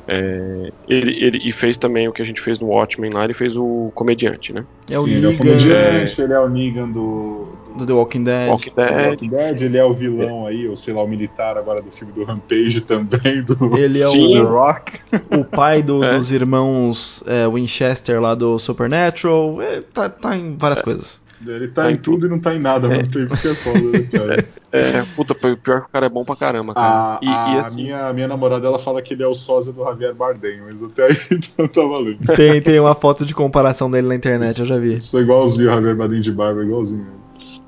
Ele, 0.87 1.23
ele, 1.25 1.41
e 1.43 1.51
fez 1.51 1.77
também 1.77 2.07
o 2.07 2.11
que 2.13 2.21
a 2.21 2.25
gente 2.25 2.39
fez 2.41 2.59
no 2.59 2.67
Watchmen 2.67 3.11
lá, 3.11 3.23
ele 3.23 3.33
fez 3.33 3.55
o 3.55 3.91
comediante, 3.95 4.53
né? 4.53 4.63
É 4.89 4.97
o 4.99 5.03
Sim, 5.03 5.11
ele 5.15 5.25
é 5.25 5.29
o 5.29 5.31
Negan 5.31 5.37
comediante, 5.45 6.21
ele 6.21 6.33
é 6.33 6.39
o 6.39 6.49
Negan 6.49 6.89
do, 6.89 7.47
do 7.77 7.85
The 7.85 7.93
Walking 7.93 8.23
Dead. 8.23 8.49
Walking 8.49 8.69
do 8.69 8.75
Dead. 8.75 9.07
Walking 9.09 9.29
Dead, 9.29 9.61
ele 9.61 9.77
é 9.77 9.83
o 9.83 9.93
vilão 9.93 10.45
aí, 10.47 10.67
ou 10.67 10.77
sei 10.77 10.93
lá, 10.93 11.03
o 11.03 11.07
militar 11.07 11.57
agora 11.57 11.81
do 11.81 11.91
filme 11.91 12.13
do 12.13 12.23
Rampage 12.23 12.81
também, 12.87 13.41
do 13.43 13.77
Ele 13.77 14.01
é 14.01 14.07
Sim. 14.07 14.37
O, 14.39 14.45
Rock. 14.47 14.99
o 15.35 15.43
pai 15.43 15.81
do- 15.81 16.03
É. 16.05 16.15
dos 16.15 16.31
irmãos 16.31 17.23
é, 17.25 17.47
Winchester 17.47 18.21
lá 18.21 18.35
do 18.35 18.59
Supernatural. 18.59 19.61
É, 19.61 19.81
tá, 19.81 20.07
tá 20.09 20.35
em 20.35 20.55
várias 20.55 20.81
coisas. 20.81 21.19
Ele 21.45 21.67
tá 21.67 21.83
Tá 21.83 21.91
em 21.91 21.97
tudo. 21.97 22.15
tudo 22.21 22.27
e 22.27 22.29
não 22.29 22.39
tá 22.39 22.55
em 22.55 22.59
nada 22.59 22.87
ao 22.87 22.93
É. 22.93 23.01
isso 23.01 23.09
que 23.11 23.47
é 23.47 23.55
foda, 23.55 23.79
né, 23.79 24.07
cara? 24.11 24.45
É, 24.71 25.03
puta, 25.15 25.33
pior 25.33 25.55
que 25.81 25.87
o 25.87 25.89
cara 25.89 26.05
é 26.05 26.09
bom 26.09 26.25
pra 26.25 26.35
caramba, 26.35 26.73
cara. 26.73 27.15
A, 27.15 27.19
e, 27.21 27.25
e 27.27 27.29
a 27.59 27.67
assim, 27.67 27.83
minha, 27.83 28.11
minha 28.13 28.27
namorada 28.27 28.67
ela 28.67 28.77
fala 28.79 29.01
que 29.01 29.13
ele 29.13 29.23
é 29.23 29.27
o 29.27 29.33
sósia 29.33 29.71
do 29.71 29.83
Javier 29.85 30.13
Bardem, 30.13 30.61
mas 30.61 30.83
até 30.83 31.05
aí 31.07 31.17
então 31.31 31.67
tá 31.67 31.81
valendo. 31.81 32.19
Tem, 32.35 32.61
tem 32.61 32.79
uma 32.79 32.93
foto 32.95 33.25
de 33.25 33.33
comparação 33.33 33.89
dele 33.89 34.07
na 34.07 34.15
internet, 34.15 34.59
eu 34.59 34.65
já 34.65 34.77
vi. 34.77 34.99
Sou 35.01 35.21
igualzinho 35.21 35.69
o 35.69 35.73
Javier 35.73 35.95
Bardem 35.95 36.19
de 36.19 36.31
barba, 36.31 36.61
igualzinho. 36.63 37.07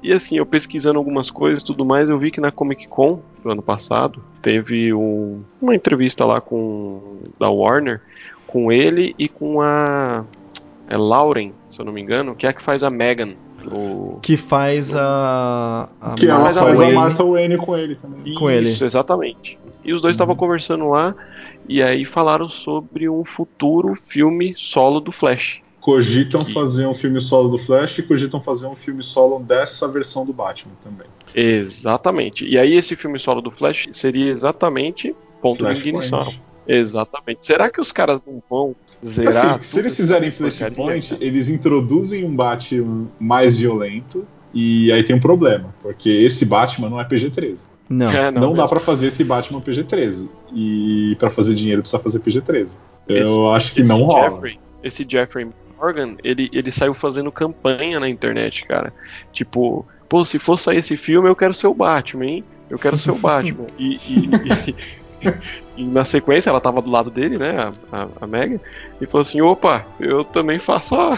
E 0.04 0.12
assim, 0.14 0.38
eu 0.38 0.46
pesquisando 0.46 1.00
algumas 1.00 1.32
coisas 1.32 1.64
e 1.64 1.66
tudo 1.66 1.84
mais, 1.86 2.08
eu 2.10 2.20
vi 2.20 2.30
que 2.30 2.40
na 2.42 2.52
Comic 2.52 2.88
Con 2.88 3.20
do 3.44 3.50
ano 3.52 3.62
passado 3.62 4.22
teve 4.42 4.94
um- 4.94 5.42
uma 5.62 5.74
entrevista 5.76 6.24
lá 6.26 6.40
com 6.42 7.18
da 7.40 7.50
Warner 7.50 8.02
com 8.46 8.72
ele 8.72 9.16
e 9.18 9.28
com 9.28 9.60
a 9.62 10.24
é 10.90 10.96
Lauren, 10.98 11.52
se 11.70 11.80
eu 11.82 11.86
não 11.86 11.92
me 11.92 12.02
engano, 12.02 12.36
que 12.36 12.46
é 12.46 12.50
a 12.50 12.54
que 12.54 12.62
faz 12.62 12.84
a 12.84 12.90
Megan. 12.90 13.34
O... 13.76 14.20
Que 14.22 14.38
faz 14.38 14.96
a. 14.96 15.90
a 16.02 16.14
Que 16.16 16.28
ela 16.28 16.40
Martha 16.40 16.60
faz 16.62 16.80
a 16.80 16.84
Wayne. 16.84 16.96
Martha 16.96 17.24
Wayne 17.24 17.58
com 17.58 17.78
ele 17.78 17.96
também. 17.96 18.34
Com 18.36 18.50
ele. 18.50 18.70
Isso, 18.70 18.86
exatamente. 18.86 19.58
E 19.84 19.94
os 19.94 20.02
dois 20.02 20.14
estavam 20.14 20.34
Uhum. 20.34 20.40
conversando 20.40 20.90
lá 20.90 21.16
e 21.68 21.82
aí 21.82 22.04
falaram 22.06 22.48
sobre 22.50 23.10
um 23.10 23.24
futuro 23.26 23.96
filme 23.96 24.54
solo 24.58 25.00
do 25.00 25.12
Flash. 25.12 25.62
Cogitam 25.80 26.44
Que- 26.44 26.54
fazer 26.54 26.86
um 26.86 26.94
filme 26.94 27.22
solo 27.22 27.48
do 27.48 27.58
Flash 27.58 27.98
e 28.00 28.04
cogitam 28.04 28.42
fazer 28.42 28.68
um 28.68 28.76
filme 28.76 29.02
solo 29.02 29.40
dessa 29.40 29.88
versão 29.88 30.26
do 30.26 30.34
Batman 30.34 30.74
também. 30.84 31.08
Exatamente. 31.34 32.46
E 32.46 32.58
aí 32.58 32.74
esse 32.76 32.96
filme 32.96 33.18
solo 33.18 33.42
do 33.42 33.52
Flash 33.52 33.88
seria 33.92 34.30
exatamente 34.32 35.16
ponto 35.42 35.66
de 35.66 35.80
ignição. 35.80 36.34
Exatamente. 36.68 37.46
Será 37.46 37.70
que 37.70 37.80
os 37.80 37.92
caras 37.94 38.22
não 38.26 38.42
vão 38.50 38.76
zerar? 39.06 39.46
Assim, 39.46 39.54
tudo 39.56 39.66
se 39.66 39.80
eles 39.80 39.96
fizerem 39.98 40.32
Flashpoint, 40.32 41.10
cara? 41.10 41.24
eles 41.24 41.50
introduzem 41.50 42.24
um 42.26 42.36
Batman 42.36 43.08
mais 43.20 43.58
violento 43.58 44.26
e 44.54 44.92
aí 44.92 45.04
tem 45.04 45.16
um 45.16 45.20
problema, 45.20 45.74
porque 45.82 46.10
esse 46.10 46.46
Batman 46.46 46.90
não 46.90 47.00
é 47.00 47.04
PG-13. 47.06 47.66
Não. 47.90 48.10
É, 48.10 48.32
Não, 48.32 48.42
dá 48.52 48.64
mesmo. 48.64 48.70
pra 48.70 48.80
fazer 48.80 49.08
esse 49.08 49.24
Batman 49.24 49.62
PG-13. 49.62 50.28
E 50.54 51.16
pra 51.20 51.30
fazer 51.30 51.54
dinheiro 51.56 51.82
precisa 51.82 52.02
fazer 52.02 52.20
PG-13. 52.20 52.78
Eu 53.08 53.24
Esse- 53.24 53.40
acho 53.56 53.74
que 53.74 53.84
não 53.84 54.04
rola. 54.04 54.30
Jeffrey, 54.30 54.60
esse 54.84 55.06
Jeffrey 55.08 55.48
Morgan, 55.80 56.16
ele, 56.24 56.50
ele 56.52 56.70
saiu 56.72 56.94
fazendo 56.94 57.32
campanha 57.32 58.00
na 58.00 58.10
internet, 58.10 58.66
cara. 58.66 58.92
Tipo, 59.32 59.86
pô, 60.10 60.26
se 60.26 60.38
for 60.40 60.58
sair 60.58 60.78
esse 60.80 60.98
filme, 60.98 61.30
eu 61.30 61.36
quero 61.36 61.54
ser 61.54 61.68
o 61.68 61.74
Batman, 61.74 62.26
hein? 62.26 62.44
Eu 62.70 62.78
quero 62.78 62.98
ser 62.98 63.12
o 63.12 63.16
Batman. 63.20 63.68
E, 63.80 63.96
e, 63.96 64.30
e, 64.70 64.76
e, 65.78 65.84
na 65.84 66.04
sequência, 66.04 66.50
ela 66.50 66.62
tava 66.62 66.82
do 66.82 66.90
lado 66.90 67.10
dele, 67.10 67.38
né? 67.38 67.56
A, 67.92 68.04
a, 68.04 68.08
a 68.22 68.28
Megan, 68.28 68.60
e 69.02 69.06
falou 69.06 69.22
assim: 69.22 69.42
opa, 69.42 69.86
eu 70.00 70.24
também 70.24 70.60
faço 70.60 70.96
a. 70.96 71.18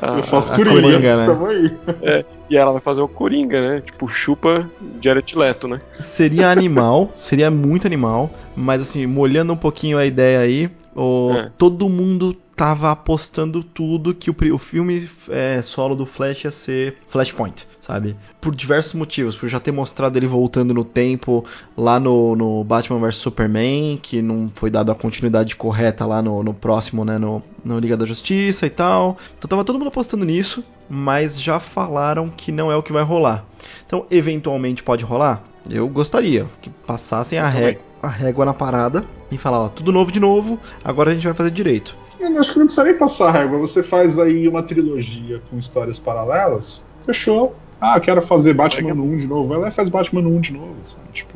a 0.00 0.18
eu 0.18 0.24
faço 0.24 0.52
a 0.52 0.56
Coringa, 0.56 0.80
Coringa, 0.80 1.16
né? 1.16 1.76
É, 2.02 2.24
e 2.48 2.56
ela 2.56 2.72
vai 2.72 2.80
fazer 2.80 3.00
o 3.00 3.08
Coringa, 3.08 3.60
né? 3.60 3.80
Tipo, 3.80 4.08
chupa 4.08 4.68
Jared 5.00 5.36
Leto, 5.36 5.68
né? 5.68 5.78
Seria 5.98 6.50
animal, 6.50 7.12
seria 7.16 7.50
muito 7.50 7.86
animal, 7.86 8.30
mas 8.56 8.82
assim, 8.82 9.06
molhando 9.06 9.52
um 9.52 9.56
pouquinho 9.56 9.98
a 9.98 10.06
ideia 10.06 10.40
aí, 10.40 10.70
o, 10.94 11.32
É. 11.36 11.50
todo 11.56 11.88
mundo 11.88 12.36
tava 12.60 12.90
apostando 12.90 13.64
tudo 13.64 14.14
que 14.14 14.30
o, 14.30 14.36
o 14.54 14.58
filme 14.58 15.08
é, 15.30 15.62
solo 15.62 15.94
do 15.96 16.04
Flash 16.04 16.44
ia 16.44 16.50
ser 16.50 16.98
Flashpoint, 17.08 17.66
sabe? 17.80 18.14
Por 18.38 18.54
diversos 18.54 18.92
motivos, 18.92 19.34
por 19.34 19.48
já 19.48 19.58
ter 19.58 19.72
mostrado 19.72 20.18
ele 20.18 20.26
voltando 20.26 20.74
no 20.74 20.84
tempo 20.84 21.42
lá 21.74 21.98
no, 21.98 22.36
no 22.36 22.62
Batman 22.62 23.00
vs 23.00 23.16
Superman, 23.16 23.98
que 24.02 24.20
não 24.20 24.52
foi 24.54 24.68
dada 24.68 24.92
a 24.92 24.94
continuidade 24.94 25.56
correta 25.56 26.04
lá 26.04 26.20
no, 26.20 26.42
no 26.42 26.52
próximo, 26.52 27.02
né, 27.02 27.16
no, 27.16 27.42
no 27.64 27.78
Liga 27.78 27.96
da 27.96 28.04
Justiça 28.04 28.66
e 28.66 28.70
tal. 28.70 29.16
Então 29.38 29.48
tava 29.48 29.64
todo 29.64 29.78
mundo 29.78 29.88
apostando 29.88 30.26
nisso, 30.26 30.62
mas 30.86 31.40
já 31.40 31.58
falaram 31.58 32.28
que 32.28 32.52
não 32.52 32.70
é 32.70 32.76
o 32.76 32.82
que 32.82 32.92
vai 32.92 33.02
rolar. 33.02 33.42
Então, 33.86 34.04
eventualmente 34.10 34.82
pode 34.82 35.02
rolar? 35.02 35.42
Eu 35.68 35.88
gostaria 35.88 36.46
que 36.62 36.70
passassem 36.86 37.38
a, 37.38 37.46
ré- 37.48 37.78
a 38.02 38.08
régua 38.08 38.44
na 38.44 38.54
parada 38.54 39.04
e 39.30 39.36
falar, 39.38 39.60
ó, 39.60 39.68
tudo 39.68 39.92
novo 39.92 40.10
de 40.10 40.18
novo, 40.20 40.58
agora 40.84 41.10
a 41.10 41.14
gente 41.14 41.24
vai 41.26 41.34
fazer 41.34 41.50
direito. 41.50 41.94
Eu 42.18 42.38
acho 42.38 42.52
que 42.52 42.58
não 42.58 42.66
precisa 42.66 42.84
nem 42.84 42.94
passar 42.94 43.28
a 43.28 43.32
régua. 43.32 43.58
Você 43.58 43.82
faz 43.82 44.18
aí 44.18 44.46
uma 44.48 44.62
trilogia 44.62 45.40
com 45.50 45.56
histórias 45.58 45.98
paralelas, 45.98 46.86
fechou. 47.04 47.54
Ah, 47.80 47.98
quero 47.98 48.20
fazer 48.20 48.52
Batman 48.52 48.94
no 48.94 49.04
1 49.04 49.16
de 49.18 49.26
novo. 49.26 49.48
Vai 49.48 49.58
lá 49.58 49.68
e 49.68 49.70
faz 49.70 49.88
Batman 49.88 50.20
no 50.22 50.30
1 50.36 50.40
de 50.40 50.52
novo, 50.52 50.74
sabe? 50.82 51.04
Tipo, 51.14 51.32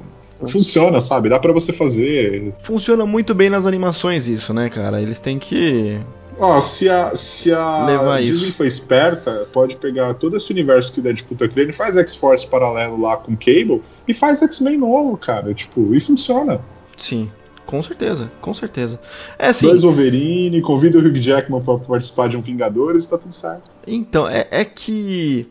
funciona, 0.46 1.00
sabe? 1.00 1.30
Dá 1.30 1.38
pra 1.38 1.52
você 1.52 1.72
fazer. 1.72 2.52
Funciona 2.62 3.06
muito 3.06 3.34
bem 3.34 3.48
nas 3.48 3.64
animações 3.64 4.28
isso, 4.28 4.52
né, 4.52 4.68
cara? 4.68 5.00
Eles 5.00 5.20
têm 5.20 5.38
que... 5.38 5.98
Ó, 6.38 6.60
se 6.60 6.88
a, 6.88 7.14
se 7.14 7.52
a 7.52 7.86
Levar 7.86 8.20
Disney 8.20 8.48
isso. 8.48 8.56
foi 8.56 8.66
esperta, 8.66 9.46
pode 9.52 9.76
pegar 9.76 10.14
todo 10.14 10.36
esse 10.36 10.50
universo 10.52 10.92
que 10.92 11.00
o 11.00 11.02
Deadpool 11.02 11.36
tá 11.36 11.48
criando 11.48 11.72
faz 11.72 11.96
X-Force 11.96 12.46
paralelo 12.46 13.00
lá 13.00 13.16
com 13.16 13.36
Cable 13.36 13.82
e 14.06 14.14
faz 14.14 14.42
X-Men 14.42 14.78
novo, 14.78 15.16
cara. 15.16 15.54
Tipo, 15.54 15.94
e 15.94 16.00
funciona. 16.00 16.60
Sim, 16.96 17.30
com 17.66 17.82
certeza, 17.82 18.30
com 18.40 18.52
certeza. 18.52 19.00
É 19.38 19.48
assim, 19.48 19.66
Dois 19.66 19.82
Wolverine, 19.82 20.60
convida 20.60 20.98
o 20.98 21.00
Hugh 21.00 21.18
Jackman 21.18 21.62
pra 21.62 21.78
participar 21.78 22.28
de 22.28 22.36
um 22.36 22.40
Vingadores 22.40 23.04
e 23.04 23.08
tá 23.08 23.18
tudo 23.18 23.32
certo. 23.32 23.70
Então, 23.86 24.28
é, 24.28 24.46
é 24.50 24.64
que. 24.64 25.48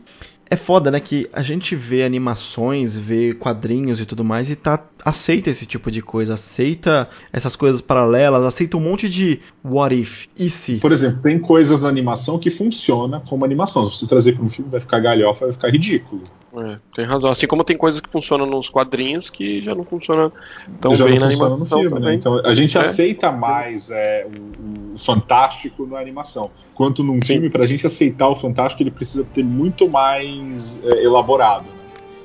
É 0.54 0.56
foda, 0.56 0.88
né? 0.88 1.00
Que 1.00 1.28
a 1.32 1.42
gente 1.42 1.74
vê 1.74 2.04
animações, 2.04 2.96
vê 2.96 3.34
quadrinhos 3.34 4.00
e 4.00 4.06
tudo 4.06 4.24
mais 4.24 4.48
e 4.48 4.54
tá. 4.54 4.78
Aceita 5.04 5.50
esse 5.50 5.66
tipo 5.66 5.90
de 5.90 6.00
coisa, 6.00 6.34
aceita 6.34 7.08
essas 7.32 7.56
coisas 7.56 7.80
paralelas, 7.80 8.44
aceita 8.44 8.76
um 8.76 8.80
monte 8.80 9.08
de 9.08 9.40
what 9.64 9.92
if, 9.92 10.28
e 10.38 10.48
se. 10.48 10.76
Por 10.76 10.92
exemplo, 10.92 11.20
tem 11.22 11.40
coisas 11.40 11.82
na 11.82 11.88
animação 11.88 12.38
que 12.38 12.50
funciona 12.50 13.20
como 13.28 13.44
animação. 13.44 13.90
Se 13.90 13.98
você 13.98 14.06
trazer 14.06 14.36
pra 14.36 14.44
um 14.44 14.48
filme, 14.48 14.70
vai 14.70 14.78
ficar 14.78 15.00
galhofa, 15.00 15.46
vai 15.46 15.52
ficar 15.52 15.70
ridículo. 15.70 16.22
É, 16.56 16.78
tem 16.94 17.04
razão. 17.04 17.30
Assim 17.30 17.46
como 17.46 17.64
tem 17.64 17.76
coisas 17.76 18.00
que 18.00 18.08
funcionam 18.08 18.46
nos 18.46 18.68
quadrinhos 18.68 19.28
que 19.28 19.60
já 19.60 19.74
não 19.74 19.84
funcionam 19.84 20.30
tão 20.80 20.94
já 20.94 21.04
bem 21.04 21.14
não 21.14 21.22
na 21.26 21.30
funciona 21.32 21.52
animação 21.54 21.78
no 21.78 21.82
filme, 21.90 22.00
né? 22.06 22.14
Então 22.14 22.40
a 22.44 22.54
gente 22.54 22.78
É. 22.78 22.80
aceita 22.80 23.32
mais 23.32 23.90
é, 23.90 24.26
o, 24.26 24.94
o 24.94 24.98
fantástico 24.98 25.84
na 25.86 25.98
animação. 25.98 26.50
Quanto 26.74 27.02
num 27.02 27.20
filme, 27.22 27.50
pra 27.50 27.66
gente 27.66 27.86
aceitar 27.86 28.28
o 28.28 28.36
fantástico, 28.36 28.82
ele 28.82 28.90
precisa 28.90 29.24
ter 29.24 29.44
muito 29.44 29.88
mais 29.88 30.80
é, 30.84 31.04
elaborado. 31.04 31.64
né? 31.64 31.70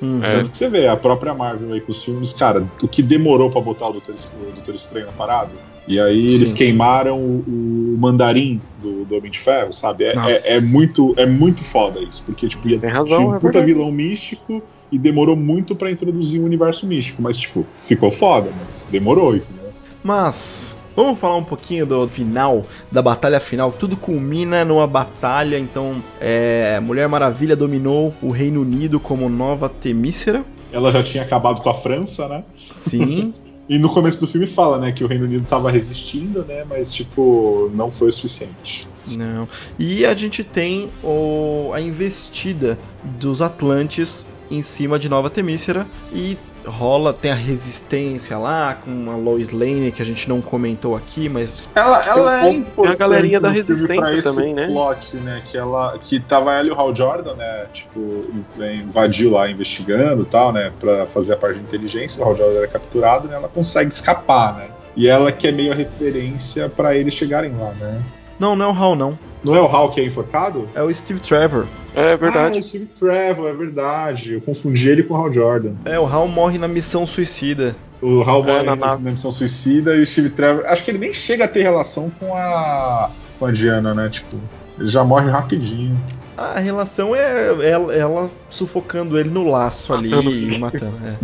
Hum, 0.02 0.20
É. 0.22 0.36
Tanto 0.36 0.50
que 0.50 0.56
você 0.56 0.68
vê, 0.68 0.86
a 0.88 0.96
própria 0.96 1.34
Marvel 1.34 1.72
aí 1.72 1.80
com 1.80 1.90
os 1.92 2.02
filmes, 2.02 2.32
cara, 2.32 2.64
o 2.82 2.88
que 2.88 3.02
demorou 3.02 3.50
pra 3.50 3.60
botar 3.60 3.88
o 3.88 3.92
Doutor, 3.92 4.14
o 4.14 4.52
Doutor 4.52 4.74
Estranho 4.74 5.06
na 5.06 5.12
parada. 5.12 5.50
E 5.90 5.98
aí 5.98 6.34
eles 6.34 6.50
Sim. 6.50 6.54
queimaram 6.54 7.18
o, 7.18 7.42
o 7.48 7.96
mandarim 7.98 8.62
do, 8.78 9.04
do 9.04 9.16
Homem 9.16 9.28
de 9.28 9.40
Ferro, 9.40 9.72
sabe? 9.72 10.04
É, 10.04 10.14
é, 10.14 10.56
é 10.56 10.60
muito, 10.60 11.12
é 11.16 11.26
muito 11.26 11.64
foda 11.64 11.98
isso, 11.98 12.22
porque 12.24 12.46
tipo, 12.48 12.68
ia, 12.68 12.78
Tem 12.78 12.88
razão, 12.88 13.18
tinha 13.18 13.28
um 13.28 13.34
é 13.34 13.40
puta 13.40 13.60
vilão 13.60 13.90
místico 13.90 14.62
e 14.92 14.96
demorou 14.96 15.34
muito 15.34 15.74
pra 15.74 15.90
introduzir 15.90 16.40
o 16.40 16.44
universo 16.44 16.86
místico, 16.86 17.20
mas 17.20 17.36
tipo, 17.36 17.66
ficou 17.74 18.08
foda, 18.08 18.52
mas 18.56 18.86
demorou, 18.88 19.34
entendeu? 19.34 19.72
Mas. 20.04 20.76
Vamos 20.94 21.18
falar 21.18 21.36
um 21.36 21.44
pouquinho 21.44 21.86
do 21.86 22.06
final, 22.08 22.64
da 22.90 23.00
batalha 23.00 23.40
final. 23.40 23.72
Tudo 23.72 23.96
culmina 23.96 24.64
numa 24.64 24.88
batalha. 24.88 25.56
Então, 25.56 26.02
é, 26.20 26.78
Mulher 26.80 27.08
Maravilha 27.08 27.56
dominou 27.56 28.12
o 28.20 28.30
Reino 28.30 28.60
Unido 28.60 28.98
como 28.98 29.28
nova 29.28 29.68
Temícera. 29.68 30.44
Ela 30.70 30.90
já 30.90 31.02
tinha 31.02 31.22
acabado 31.22 31.62
com 31.62 31.70
a 31.70 31.74
França, 31.74 32.28
né? 32.28 32.44
Sim. 32.72 33.32
E 33.70 33.78
no 33.78 33.88
começo 33.88 34.20
do 34.20 34.26
filme 34.26 34.48
fala, 34.48 34.80
né, 34.80 34.90
que 34.90 35.04
o 35.04 35.06
Reino 35.06 35.26
Unido 35.26 35.46
tava 35.48 35.70
resistindo, 35.70 36.44
né, 36.44 36.64
mas 36.68 36.92
tipo, 36.92 37.70
não 37.72 37.88
foi 37.88 38.08
o 38.08 38.12
suficiente. 38.12 38.88
Não. 39.06 39.46
E 39.78 40.04
a 40.04 40.12
gente 40.12 40.42
tem 40.42 40.90
o, 41.04 41.70
a 41.72 41.80
investida 41.80 42.76
dos 43.20 43.40
Atlantes 43.40 44.26
em 44.50 44.60
cima 44.60 44.98
de 44.98 45.08
Nova 45.08 45.30
Temícera 45.30 45.86
e 46.12 46.36
rola, 46.70 47.12
tem 47.12 47.30
a 47.30 47.34
resistência 47.34 48.38
lá 48.38 48.78
com 48.82 49.10
a 49.10 49.16
Lois 49.16 49.50
Lane 49.50 49.92
que 49.92 50.00
a 50.00 50.04
gente 50.04 50.28
não 50.28 50.40
comentou 50.40 50.96
aqui, 50.96 51.28
mas 51.28 51.62
Ela, 51.74 52.02
ela 52.06 52.46
é 52.46 52.50
importante 52.50 52.94
a 52.94 52.96
galerinha 52.96 53.40
da 53.40 53.50
Resistência 53.50 53.96
pra 53.96 54.14
esse 54.14 54.22
também, 54.22 54.54
né? 54.54 54.66
plot, 54.68 55.16
né, 55.16 55.42
que 55.50 55.56
ela, 55.58 55.98
que 55.98 56.20
tava 56.20 56.54
ela 56.54 56.68
e 56.68 56.70
o 56.70 56.74
Hal 56.74 56.94
Jordan, 56.94 57.34
né, 57.34 57.66
tipo, 57.72 58.24
invadiu 58.58 59.32
lá 59.32 59.50
investigando 59.50 60.22
e 60.22 60.26
tal, 60.26 60.52
né, 60.52 60.72
pra 60.80 61.06
fazer 61.06 61.34
a 61.34 61.36
parte 61.36 61.58
de 61.58 61.64
inteligência, 61.64 62.22
o 62.22 62.26
Hal 62.26 62.36
Jordan 62.36 62.58
era 62.58 62.68
capturado, 62.68 63.28
né, 63.28 63.34
ela 63.34 63.48
consegue 63.48 63.92
escapar, 63.92 64.54
né, 64.56 64.68
e 64.96 65.08
ela 65.08 65.30
que 65.30 65.46
é 65.46 65.52
meio 65.52 65.72
a 65.72 65.74
referência 65.74 66.68
pra 66.68 66.94
eles 66.96 67.14
chegarem 67.14 67.52
lá, 67.56 67.72
né. 67.72 68.00
Não, 68.40 68.56
não 68.56 68.64
é 68.64 68.68
o 68.68 68.72
Hal 68.76 68.96
não. 68.96 69.18
Não 69.44 69.54
é 69.54 69.60
o 69.60 69.66
Hal 69.66 69.90
que 69.90 70.00
é 70.00 70.04
enforcado? 70.04 70.68
É 70.74 70.82
o 70.82 70.92
Steve 70.94 71.20
Trevor. 71.20 71.66
É 71.94 72.12
Ah, 72.12 72.16
verdade. 72.16 72.56
é 72.56 72.60
o 72.60 72.62
Steve 72.62 72.86
Trevor, 72.98 73.48
é 73.48 73.52
verdade. 73.52 74.34
Eu 74.34 74.40
confundi 74.40 74.88
ele 74.90 75.02
com 75.02 75.14
o 75.14 75.16
Hal 75.16 75.32
Jordan. 75.32 75.72
É, 75.84 75.98
o 75.98 76.04
Hal 76.06 76.26
morre 76.28 76.58
na 76.58 76.66
missão 76.68 77.06
suicida. 77.06 77.74
O 78.02 78.22
Hal 78.22 78.42
É, 78.44 78.46
morre 78.46 78.62
na 78.64 78.76
na, 78.76 78.86
na 78.98 79.10
missão 79.12 79.30
suicida 79.30 79.94
e 79.94 80.02
o 80.02 80.06
Steve 80.06 80.30
Trevor. 80.30 80.64
Acho 80.66 80.84
que 80.84 80.90
ele 80.90 80.98
nem 80.98 81.14
chega 81.14 81.44
a 81.44 81.48
ter 81.48 81.62
relação 81.62 82.10
com 82.18 82.34
a. 82.34 83.10
com 83.38 83.46
a 83.46 83.52
Diana, 83.52 83.94
né? 83.94 84.08
Tipo, 84.08 84.36
ele 84.78 84.88
já 84.88 85.04
morre 85.04 85.30
rapidinho. 85.30 85.98
A 86.36 86.58
relação 86.58 87.14
é 87.14 87.68
ela, 87.68 87.94
ela 87.94 88.30
sufocando 88.48 89.18
ele 89.18 89.28
no 89.28 89.50
laço 89.50 89.92
ali 89.92 90.08
Matando 90.08 90.30
e 90.30 90.44
ele. 90.44 90.58
matando. 90.58 90.94
É. 91.04 91.14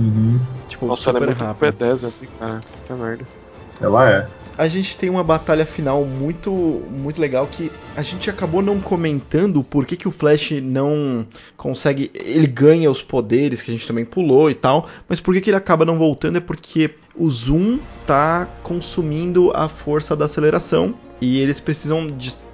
Tipo, 0.68 0.86
Nossa, 0.86 1.08
ela 1.10 1.18
é 1.18 1.20
super 1.22 1.26
muito 1.34 1.44
rápido. 1.44 1.72
P10, 1.78 1.92
assim, 2.06 2.26
cara. 2.38 2.60
Puta 2.86 2.94
merda. 3.02 3.24
Ela 3.80 4.10
é. 4.10 4.26
A 4.58 4.68
gente 4.68 4.96
tem 4.96 5.10
uma 5.10 5.22
batalha 5.22 5.66
final 5.66 6.02
muito 6.04 6.50
muito 6.90 7.20
legal 7.20 7.46
que 7.46 7.70
a 7.94 8.02
gente 8.02 8.30
acabou 8.30 8.62
não 8.62 8.80
comentando 8.80 9.62
por 9.62 9.84
que, 9.84 9.96
que 9.96 10.08
o 10.08 10.10
Flash 10.10 10.52
não 10.62 11.26
consegue. 11.58 12.10
Ele 12.14 12.46
ganha 12.46 12.90
os 12.90 13.02
poderes, 13.02 13.60
que 13.60 13.70
a 13.70 13.74
gente 13.74 13.86
também 13.86 14.04
pulou 14.04 14.50
e 14.50 14.54
tal, 14.54 14.88
mas 15.06 15.20
por 15.20 15.34
que, 15.34 15.42
que 15.42 15.50
ele 15.50 15.58
acaba 15.58 15.84
não 15.84 15.98
voltando 15.98 16.38
é 16.38 16.40
porque 16.40 16.94
o 17.14 17.28
Zoom 17.28 17.78
tá 18.06 18.48
consumindo 18.62 19.52
a 19.54 19.68
força 19.68 20.16
da 20.16 20.24
aceleração 20.24 20.94
e 21.20 21.38
eles 21.40 21.60
precisam 21.60 22.06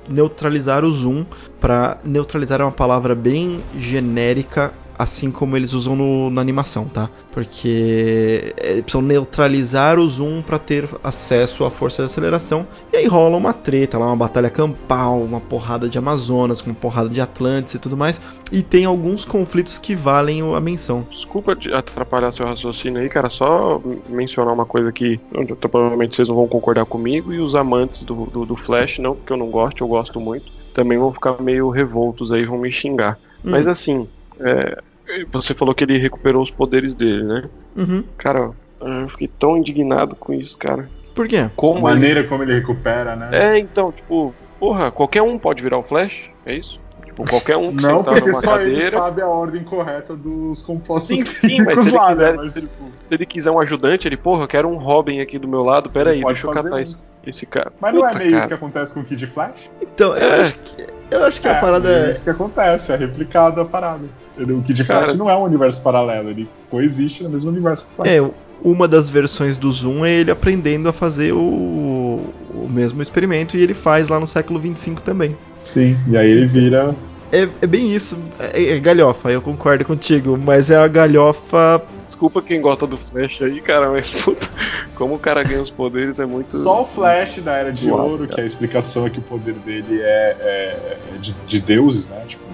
neutralizar 0.09 0.85
o 0.85 0.91
Zoom 0.91 1.25
para 1.61 1.99
neutralizar 2.05 2.61
é 2.61 2.65
uma 2.65 2.73
palavra 2.73 3.15
bem 3.15 3.61
genérica 3.77 4.73
assim 4.99 5.31
como 5.31 5.57
eles 5.57 5.73
usam 5.73 5.97
no- 5.97 6.31
na 6.31 6.41
animação, 6.41 6.87
tá? 6.87 7.11
Porque 7.31 8.55
é, 8.57 8.71
eles 8.73 8.83
precisam 8.83 9.03
neutralizar 9.03 9.99
o 9.99 10.09
zoom 10.09 10.43
para 10.43 10.59
ter 10.59 10.89
acesso 11.03 11.65
à 11.65 11.71
força 11.71 12.03
de 12.03 12.07
aceleração. 12.07 12.67
E 12.93 12.97
aí 12.97 13.07
rola 13.07 13.37
uma 13.37 13.53
treta 13.53 13.99
lá, 13.99 14.07
uma 14.07 14.17
batalha 14.17 14.51
campal, 14.51 15.21
uma 15.21 15.41
porrada 15.41 15.89
de 15.89 15.99
Amazonas, 15.99 16.61
uma 16.63 16.75
porrada 16.75 17.09
de 17.09 17.21
Atlantes 17.21 17.75
e 17.75 17.79
tudo 17.79 17.97
mais. 17.97 18.21
E 18.51 18.63
tem 18.63 18.85
alguns 18.85 19.25
conflitos 19.25 19.79
que 19.79 19.95
valem 19.95 20.41
a 20.55 20.61
menção. 20.61 21.07
Desculpa 21.11 21.57
de 21.57 21.73
atrapalhar 21.73 22.33
seu 22.33 22.47
raciocínio 22.47 23.01
aí, 23.01 23.09
cara. 23.09 23.31
Só 23.31 23.81
mencionar 24.09 24.53
uma 24.53 24.67
coisa 24.67 24.93
que 24.93 25.19
provavelmente 25.61 26.15
vocês 26.17 26.29
não 26.29 26.37
vão 26.37 26.49
concordar 26.49 26.85
comigo. 26.85 27.33
E 27.33 27.41
os 27.41 27.55
amantes 27.55 28.05
do, 28.05 28.27
do, 28.27 28.45
do 28.45 28.57
Flash, 28.57 28.99
não 28.99 29.15
porque 29.15 29.33
eu 29.33 29.37
não 29.37 29.51
gosto, 29.51 29.83
eu 29.83 29.89
gosto 29.89 30.21
muito, 30.21 30.53
também 30.75 30.99
vão 30.99 31.13
ficar 31.13 31.41
meio 31.41 31.69
revoltos 31.71 32.33
aí, 32.33 32.45
vão 32.45 32.59
me 32.59 32.71
xingar. 32.71 33.19
Mas 33.43 33.67
assim, 33.67 34.07
é, 34.45 34.83
você 35.31 35.55
falou 35.55 35.75
que 35.75 35.85
ele 35.85 35.99
recuperou 35.99 36.43
os 36.43 36.51
poderes 36.51 36.95
dele, 36.95 37.23
né? 37.25 37.45
Uhum. 37.77 38.05
Cara, 38.19 38.51
eu 38.81 39.09
fiquei 39.09 39.29
tão 39.29 39.57
indignado 39.57 40.15
com 40.17 40.33
isso, 40.33 40.57
cara. 40.59 40.89
Por 41.15 41.29
quê? 41.29 41.37
A 41.39 41.51
Como 41.55 41.75
ele... 41.89 41.95
maneira 41.95 42.25
como 42.25 42.43
ele 42.43 42.55
recupera, 42.55 43.15
né? 43.17 43.29
É, 43.33 43.59
então, 43.59 43.93
tipo, 43.93 44.35
porra, 44.59 44.91
qualquer 44.91 45.23
um 45.23 45.39
pode 45.39 45.63
virar 45.63 45.79
o 45.79 45.83
Flash? 45.83 46.31
É 46.47 46.55
isso? 46.55 46.81
Tipo, 47.05 47.29
qualquer 47.29 47.59
um 47.59 47.69
que 47.77 47.83
Não, 47.83 47.99
sentar 47.99 48.15
porque 48.15 48.31
numa 48.31 48.41
só 48.41 48.59
ele 48.61 48.71
cadeira. 48.75 48.97
sabe 48.99 49.21
a 49.21 49.29
ordem 49.29 49.63
correta 49.63 50.17
dos 50.17 50.63
compostos 50.63 51.15
Sim, 51.19 51.25
sim, 51.27 51.59
mas 51.59 51.75
químicos 51.77 51.85
se 51.85 51.91
ele 51.91 51.99
lá, 51.99 52.09
quiser- 52.09 52.33
né? 52.33 52.39
Mas, 52.39 52.53
se 52.53 52.59
ele- 52.59 52.69
tipo, 52.69 52.85
Se 53.09 53.15
ele 53.15 53.27
quiser 53.27 53.51
um 53.51 53.61
ajudante, 53.61 54.09
ele, 54.09 54.17
porra, 54.17 54.45
eu 54.45 54.49
quero 54.49 54.69
um 54.69 54.77
Robin 54.79 55.21
aqui 55.21 55.39
do 55.39 55.47
meu 55.47 55.63
lado, 55.63 55.91
pera 55.91 56.09
Ele 56.11 56.17
aí, 56.17 56.23
pode 56.23 56.35
deixa 56.41 56.47
eu 56.47 56.51
catar 56.63 56.81
esse, 56.81 56.97
esse 57.27 57.45
cara. 57.45 57.71
mas 57.79 57.93
não 57.93 58.03
é 58.07 58.07
Puta, 58.09 58.19
meio 58.19 58.31
isso 58.31 58.39
cara. 58.39 58.49
que 58.49 58.55
acontece 58.55 58.95
com 58.95 59.01
o 59.01 59.05
Kid 59.05 59.27
Flash? 59.27 59.71
Então, 59.83 60.17
eu, 60.17 60.33
É. 60.33 60.41
acho 60.41 60.55
que, 60.59 60.87
eu 61.11 61.25
acho 61.27 61.41
que 61.43 61.49
a 61.49 61.55
parada 61.57 61.89
é 61.91 62.07
é. 62.07 62.11
isso 62.11 62.25
que 62.25 62.31
acontece, 62.31 62.91
é 62.93 62.97
replicado 62.97 63.61
a 63.61 63.65
parada. 63.67 64.05
O 64.39 64.63
Kid 64.63 64.85
Cara- 64.85 65.05
Flash 65.05 65.17
não 65.17 65.29
é 65.29 65.37
um 65.37 65.43
universo 65.45 65.83
paralelo, 65.83 66.31
ele 66.31 66.49
coexiste 66.71 67.23
no 67.23 67.31
mesmo 67.31 67.51
universo 67.51 67.87
que 67.87 67.93
o 67.93 67.97
Flash. 67.97 68.09
É, 68.11 68.31
uma 68.65 68.87
das 68.89 69.09
versões 69.09 69.57
do 69.57 69.71
Zoom 69.71 70.05
é 70.05 70.11
ele 70.13 70.31
aprendendo 70.31 70.89
a 70.89 70.93
fazer 70.93 71.33
o, 71.33 72.21
o 72.55 72.69
mesmo 72.71 73.03
experimento 73.03 73.57
e 73.57 73.61
ele 73.61 73.75
faz 73.75 74.09
lá 74.09 74.19
no 74.21 74.27
século 74.27 74.59
25 74.61 75.03
também. 75.03 75.37
Sim, 75.57 75.97
e 76.09 76.17
aí 76.17 76.31
ele 76.31 76.47
vira. 76.47 76.95
É, 77.31 77.49
é 77.63 77.67
bem 77.67 77.91
isso, 77.95 78.19
é, 78.39 78.73
é 78.75 78.79
galhofa, 78.79 79.31
eu 79.31 79.41
concordo 79.41 79.85
contigo, 79.85 80.37
mas 80.39 80.71
é 80.71 80.77
a 80.77 80.87
galhofa. 80.87 81.83
Desculpa 82.07 82.43
quem 82.43 82.61
gosta 82.61 82.87
do 82.87 82.99
Flash 82.99 83.41
aí, 83.41 83.59
cara, 83.63 83.91
mas 83.91 84.11
puta, 84.11 84.47
como 84.95 85.15
o 85.15 85.19
cara 85.19 85.43
ganha 85.43 85.63
os 85.63 85.71
poderes 85.71 86.21
é 86.21 86.27
muito. 86.27 86.55
Só 86.59 86.83
o 86.83 86.85
Flash 86.85 87.39
da 87.43 87.55
Era 87.57 87.73
de 87.73 87.91
Uau, 87.91 88.07
Ouro, 88.07 88.25
cara. 88.25 88.35
que 88.35 88.41
a 88.43 88.45
explicação 88.45 89.07
é 89.07 89.11
que 89.11 89.19
o 89.19 89.23
poder 89.23 89.55
dele 89.55 90.01
é, 90.03 90.37
é- 90.41 90.99
é 91.15 91.19
de, 91.19 91.33
de 91.47 91.59
deuses, 91.61 92.11
né? 92.11 92.23
Tipo, 92.29 92.43
é 92.45 92.52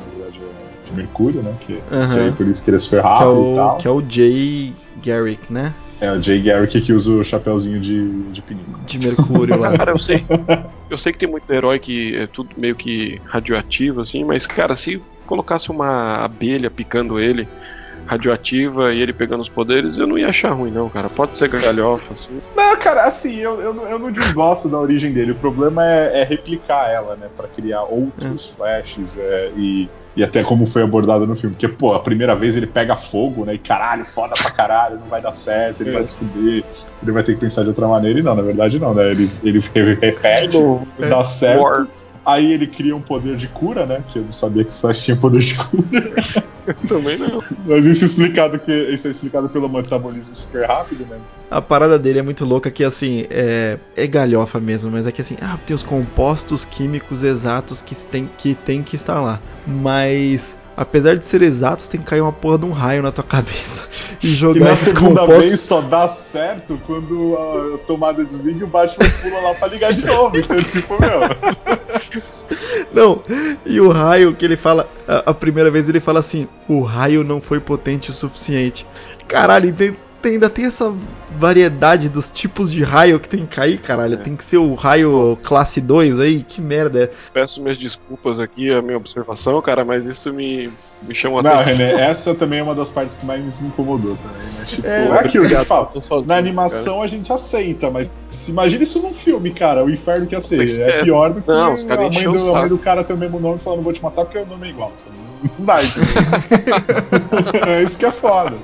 de 0.89 0.97
Mercúrio, 0.97 1.43
né? 1.43 1.55
Que, 1.61 1.75
que 1.75 2.21
aí 2.21 2.33
por 2.33 2.47
isso 2.47 2.63
que 2.63 2.71
ele 2.71 2.77
é 2.77 2.81
super 2.81 3.01
Que 3.01 3.07
é, 3.07 3.11
rápido 3.11 3.31
e 3.31 3.53
o, 3.53 3.55
tal. 3.55 3.77
que 3.79 3.89
é 3.89 3.91
o 3.91 4.03
Jay 4.09 4.73
Garrick, 5.05 5.53
né? 5.53 5.75
É 6.01 6.13
o 6.13 6.23
Jay 6.23 6.41
Garrick 6.41 6.81
que 6.81 6.93
usa 6.93 7.13
o 7.13 7.25
chapéuzinho 7.25 7.81
de, 7.81 8.05
de 8.31 8.41
pinico. 8.41 8.79
De 8.87 8.99
Mercúrio 8.99 9.59
lá. 9.59 9.73
Cara, 9.77 9.93
eu 9.93 9.99
sei. 9.99 10.25
Eu 10.89 10.97
sei 10.97 11.13
que 11.13 11.19
tem 11.19 11.29
muito 11.29 11.53
herói 11.53 11.79
que 11.79 12.17
é 12.17 12.27
tudo 12.27 12.49
meio 12.57 12.75
que 12.75 13.21
radioativo, 13.27 14.01
assim, 14.01 14.25
mas, 14.25 14.47
cara, 14.47 14.75
se 14.75 15.03
colocasse 15.27 15.71
uma 15.71 16.25
abelha 16.25 16.71
picando 16.71 17.21
ele, 17.21 17.47
radioativa, 18.09 18.93
e 18.93 19.01
ele 19.01 19.13
pegando 19.13 19.41
os 19.43 19.49
poderes, 19.49 19.99
eu 19.99 20.07
não 20.07 20.19
ia 20.19 20.29
achar 20.29 20.51
ruim, 20.53 20.71
não, 20.71 20.89
cara. 20.89 21.09
Pode 21.09 21.37
ser 21.37 21.49
galhofa, 21.49 22.15
assim. 22.15 22.41
Não, 22.57 22.77
cara, 22.79 23.05
assim, 23.05 23.37
eu, 23.37 23.61
eu, 23.61 23.75
não- 23.75 23.87
eu 23.89 23.99
não 23.99 24.11
desgosto 24.11 24.69
da 24.69 24.79
origem 24.79 25.13
dele. 25.13 25.33
O 25.33 25.37
problema 25.37 25.85
é, 25.87 26.21
é 26.23 26.25
replicar 26.25 26.91
ela, 26.91 27.17
né? 27.17 27.29
Pra 27.37 27.47
criar 27.49 27.83
outros 27.83 28.49
flashes 28.49 29.17
é, 29.19 29.51
e, 29.57 29.89
e 30.17 30.25
até 30.25 30.43
como 30.43 30.67
foi 30.67 30.83
abordado 30.83 31.27
no 31.27 31.37
filme. 31.37 31.55
Porque, 31.55 31.69
pô, 31.69 31.95
a 31.95 32.01
primeira 32.01 32.35
vez 32.35 32.57
ele 32.57 32.67
pega 32.67 32.97
fogo, 32.97 33.45
né? 33.45 33.55
E 33.55 33.59
caralho, 33.59 34.05
foda 34.05 34.35
pra 34.41 34.51
caralho, 34.51 34.99
não 34.99 35.07
vai 35.07 35.21
dar 35.21 35.33
certo, 35.35 35.83
ele 35.83 35.91
É. 35.91 35.93
vai 35.95 36.07
se 36.07 36.15
fuder, 36.15 36.65
ele 37.03 37.13
vai 37.13 37.23
ter 37.23 37.35
que 37.35 37.41
pensar 37.41 37.63
de 37.63 37.69
outra 37.69 37.87
maneira. 37.87 38.19
E 38.19 38.23
não, 38.23 38.35
na 38.35 38.43
verdade 38.43 38.79
não, 38.79 38.95
né? 38.95 39.11
Ele, 39.11 39.31
ele 39.45 39.61
repete, 40.01 40.57
dá 41.09 41.23
certo. 41.25 41.89
Aí 42.29 42.53
ele 42.53 42.67
cria 42.67 42.95
um 42.95 43.01
poder 43.01 43.37
de 43.37 43.49
cura, 43.49 43.87
né? 43.87 44.05
Que 44.07 44.19
eu 44.19 44.23
não 44.23 44.33
sabia 44.33 44.63
que 44.63 44.69
o 44.69 44.75
Flash 44.75 45.01
tinha 45.01 45.17
poder 45.17 45.41
de 45.41 45.55
cura. 45.55 46.15
Também 46.87 47.17
não. 47.17 47.43
Mas 47.65 47.87
isso 47.87 48.05
é 48.05 48.07
explicado, 48.07 48.59
que, 48.59 48.71
isso 48.71 49.09
é 49.09 49.11
explicado 49.11 49.49
pelo 49.49 49.67
metabolismo 49.67 50.37
super 50.37 50.67
rápido, 50.67 51.07
né? 51.07 51.17
A 51.51 51.63
parada 51.63 51.99
dele 51.99 52.19
é 52.19 52.23
muito 52.23 52.45
louca 52.45 52.71
que 52.71 52.85
assim, 52.85 53.25
é, 53.31 53.79
é 53.97 54.07
galhofa 54.07 54.61
mesmo, 54.61 54.91
mas 54.91 55.07
é 55.07 55.11
que 55.11 55.23
assim, 55.23 55.39
ah, 55.41 55.59
tem 55.67 55.75
os 55.75 55.83
compostos 55.83 56.67
químicos 56.67 57.23
exatos 57.23 57.81
que 57.81 57.95
tem 57.95 58.29
que, 58.37 58.55
tem 58.55 58.83
que 58.83 58.97
estar 58.97 59.19
lá. 59.23 59.41
Mas, 59.67 60.58
apesar 60.79 61.19
de 61.19 61.27
ser 61.27 61.43
exatos, 61.43 61.89
tem 61.89 62.01
que 62.01 62.07
cair 62.07 62.21
uma 62.21 62.33
porra 62.33 62.57
de 62.57 62.67
um 62.67 62.71
raio 62.71 63.03
na 63.03 63.11
tua 63.11 63.25
cabeça 63.25 63.89
e 64.23 64.29
jogar 64.29 64.67
na 64.67 64.73
esses 64.73 64.91
segunda 64.91 65.23
compostos. 65.23 65.47
vez 65.49 65.61
só 65.61 65.81
dá 65.81 66.07
certo 66.07 66.81
quando 66.87 67.37
a 67.37 67.79
tomada 67.79 68.25
desliga 68.25 68.61
e 68.61 68.65
o 68.65 68.69
Batman 68.69 69.11
pula 69.21 69.41
lá 69.41 69.55
pra 69.55 69.67
ligar 69.69 69.93
de 69.93 70.07
novo. 70.07 70.33
Então, 70.39 70.57
tipo, 70.63 70.97
meu. 71.01 71.21
Não, 72.93 73.23
e 73.67 73.81
o 73.81 73.89
raio 73.91 74.35
que 74.35 74.45
ele 74.45 74.57
fala, 74.57 74.89
a, 75.07 75.31
a 75.31 75.35
primeira 75.35 75.71
vez 75.71 75.89
ele 75.89 76.01
fala 76.01 76.21
assim: 76.21 76.47
o 76.69 76.81
raio 76.81 77.25
não 77.25 77.41
foi 77.41 77.59
potente 77.59 78.11
o 78.11 78.13
suficiente. 78.13 78.87
Caralho, 79.27 79.73
tem, 79.75 79.97
tem- 80.23 80.33
ainda 80.33 80.51
tem 80.51 80.67
essa 80.67 80.93
variedade 81.37 82.09
dos 82.09 82.31
tipos 82.31 82.71
de 82.71 82.83
raio 82.83 83.21
que 83.21 83.29
tem 83.29 83.41
que 83.47 83.55
cair, 83.57 83.79
caralho. 83.79 84.15
É. 84.15 84.17
Tem 84.17 84.35
que 84.37 84.45
ser 84.45 84.59
o 84.59 84.75
raio 84.75 85.39
classe 85.43 85.81
2 85.81 86.21
aí, 86.21 86.43
que 86.43 86.61
merda 86.61 87.05
é. 87.05 87.11
Peço 87.33 87.61
minhas 87.63 87.79
desculpas 87.79 88.41
aqui, 88.41 88.73
a 88.73 88.83
minha 88.83 88.97
observação, 88.97 89.61
cara, 89.63 89.85
mas 89.85 90.07
isso 90.07 90.33
me, 90.33 90.71
me 91.03 91.15
chamou 91.15 91.41
a 91.41 91.43
Não, 91.43 91.53
atenção. 91.53 91.77
René, 91.87 92.11
essa 92.11 92.35
também 92.35 92.59
é 92.59 92.63
uma 92.63 92.75
das 92.75 92.91
partes 92.91 93.17
que 93.17 93.25
mais 93.25 93.61
me 93.61 93.69
incomodou 93.69 94.17
também, 94.17 94.47
né? 94.59 94.65
Tipo, 94.67 94.87
É, 94.87 95.07
é, 95.07 95.13
aquilo 95.13 95.49
que 95.49 95.55
sozinho, 96.09 96.29
Na 96.29 96.37
animação 96.37 97.03
a 97.03 97.07
gente 97.07 97.33
aceita, 97.33 97.91
mas 97.91 98.11
se 98.31 98.51
imagina 98.51 98.83
isso 98.83 99.01
num 99.01 99.13
filme, 99.13 99.51
cara, 99.53 99.85
o 99.85 99.91
inferno 99.91 100.27
que 100.27 100.35
ia 100.35 100.41
ser. 100.41 100.63
Isso 100.63 100.81
É 100.81 100.99
é- 100.99 101.03
pior 101.03 101.33
do 101.33 101.41
que 101.43 101.49
Não, 101.49 101.75
os 101.75 101.85
a, 101.89 101.97
mãe 101.97 102.25
do, 102.25 102.55
a 102.55 102.61
mãe 102.61 102.69
do 102.69 102.79
cara 102.79 103.05
ter 103.05 103.13
o 103.13 103.17
mesmo 103.17 103.39
nome 103.41 103.57
e 103.57 103.61
falar, 103.61 103.77
não 103.77 103.85
vou 103.85 103.93
te 103.93 104.03
matar 104.03 104.25
porque 104.25 104.39
o 104.39 104.47
nome 104.47 104.67
é 104.67 104.71
igual. 104.71 104.93
Não 105.57 105.67
dá, 105.67 105.79
entendeu? 105.81 107.63
é 107.65 107.83
isso 107.85 107.97
que 107.97 108.05
é 108.05 108.11
foda. 108.11 108.57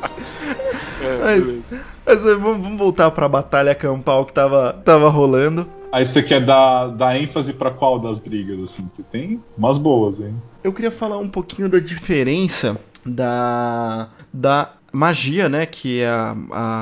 É, 1.04 1.18
Mas-. 1.38 1.74
Mas 2.06 2.26
eh, 2.26 2.34
vamos, 2.34 2.60
vamos 2.62 2.78
voltar 2.78 3.10
pra 3.10 3.28
batalha 3.28 3.74
campal 3.74 4.24
que 4.26 4.32
tava, 4.32 4.72
tava 4.84 5.08
rolando. 5.08 5.66
Aí 5.92 6.04
você 6.04 6.22
quer 6.22 6.44
dar, 6.44 6.88
dar 6.88 7.16
ênfase 7.18 7.52
pra 7.52 7.70
qual 7.70 7.98
das 8.00 8.18
brigas, 8.18 8.60
assim? 8.60 8.90
Que 8.96 9.02
tem 9.02 9.40
umas 9.56 9.78
boas, 9.78 10.20
hein? 10.20 10.34
Eu 10.62 10.72
queria 10.72 10.90
falar 10.90 11.18
um 11.18 11.28
pouquinho 11.28 11.68
da 11.68 11.78
diferença 11.78 12.76
da, 13.06 14.08
da 14.32 14.72
magia, 14.92 15.48
né? 15.48 15.66
Que 15.66 16.00
é 16.00 16.08
a, 16.08 16.34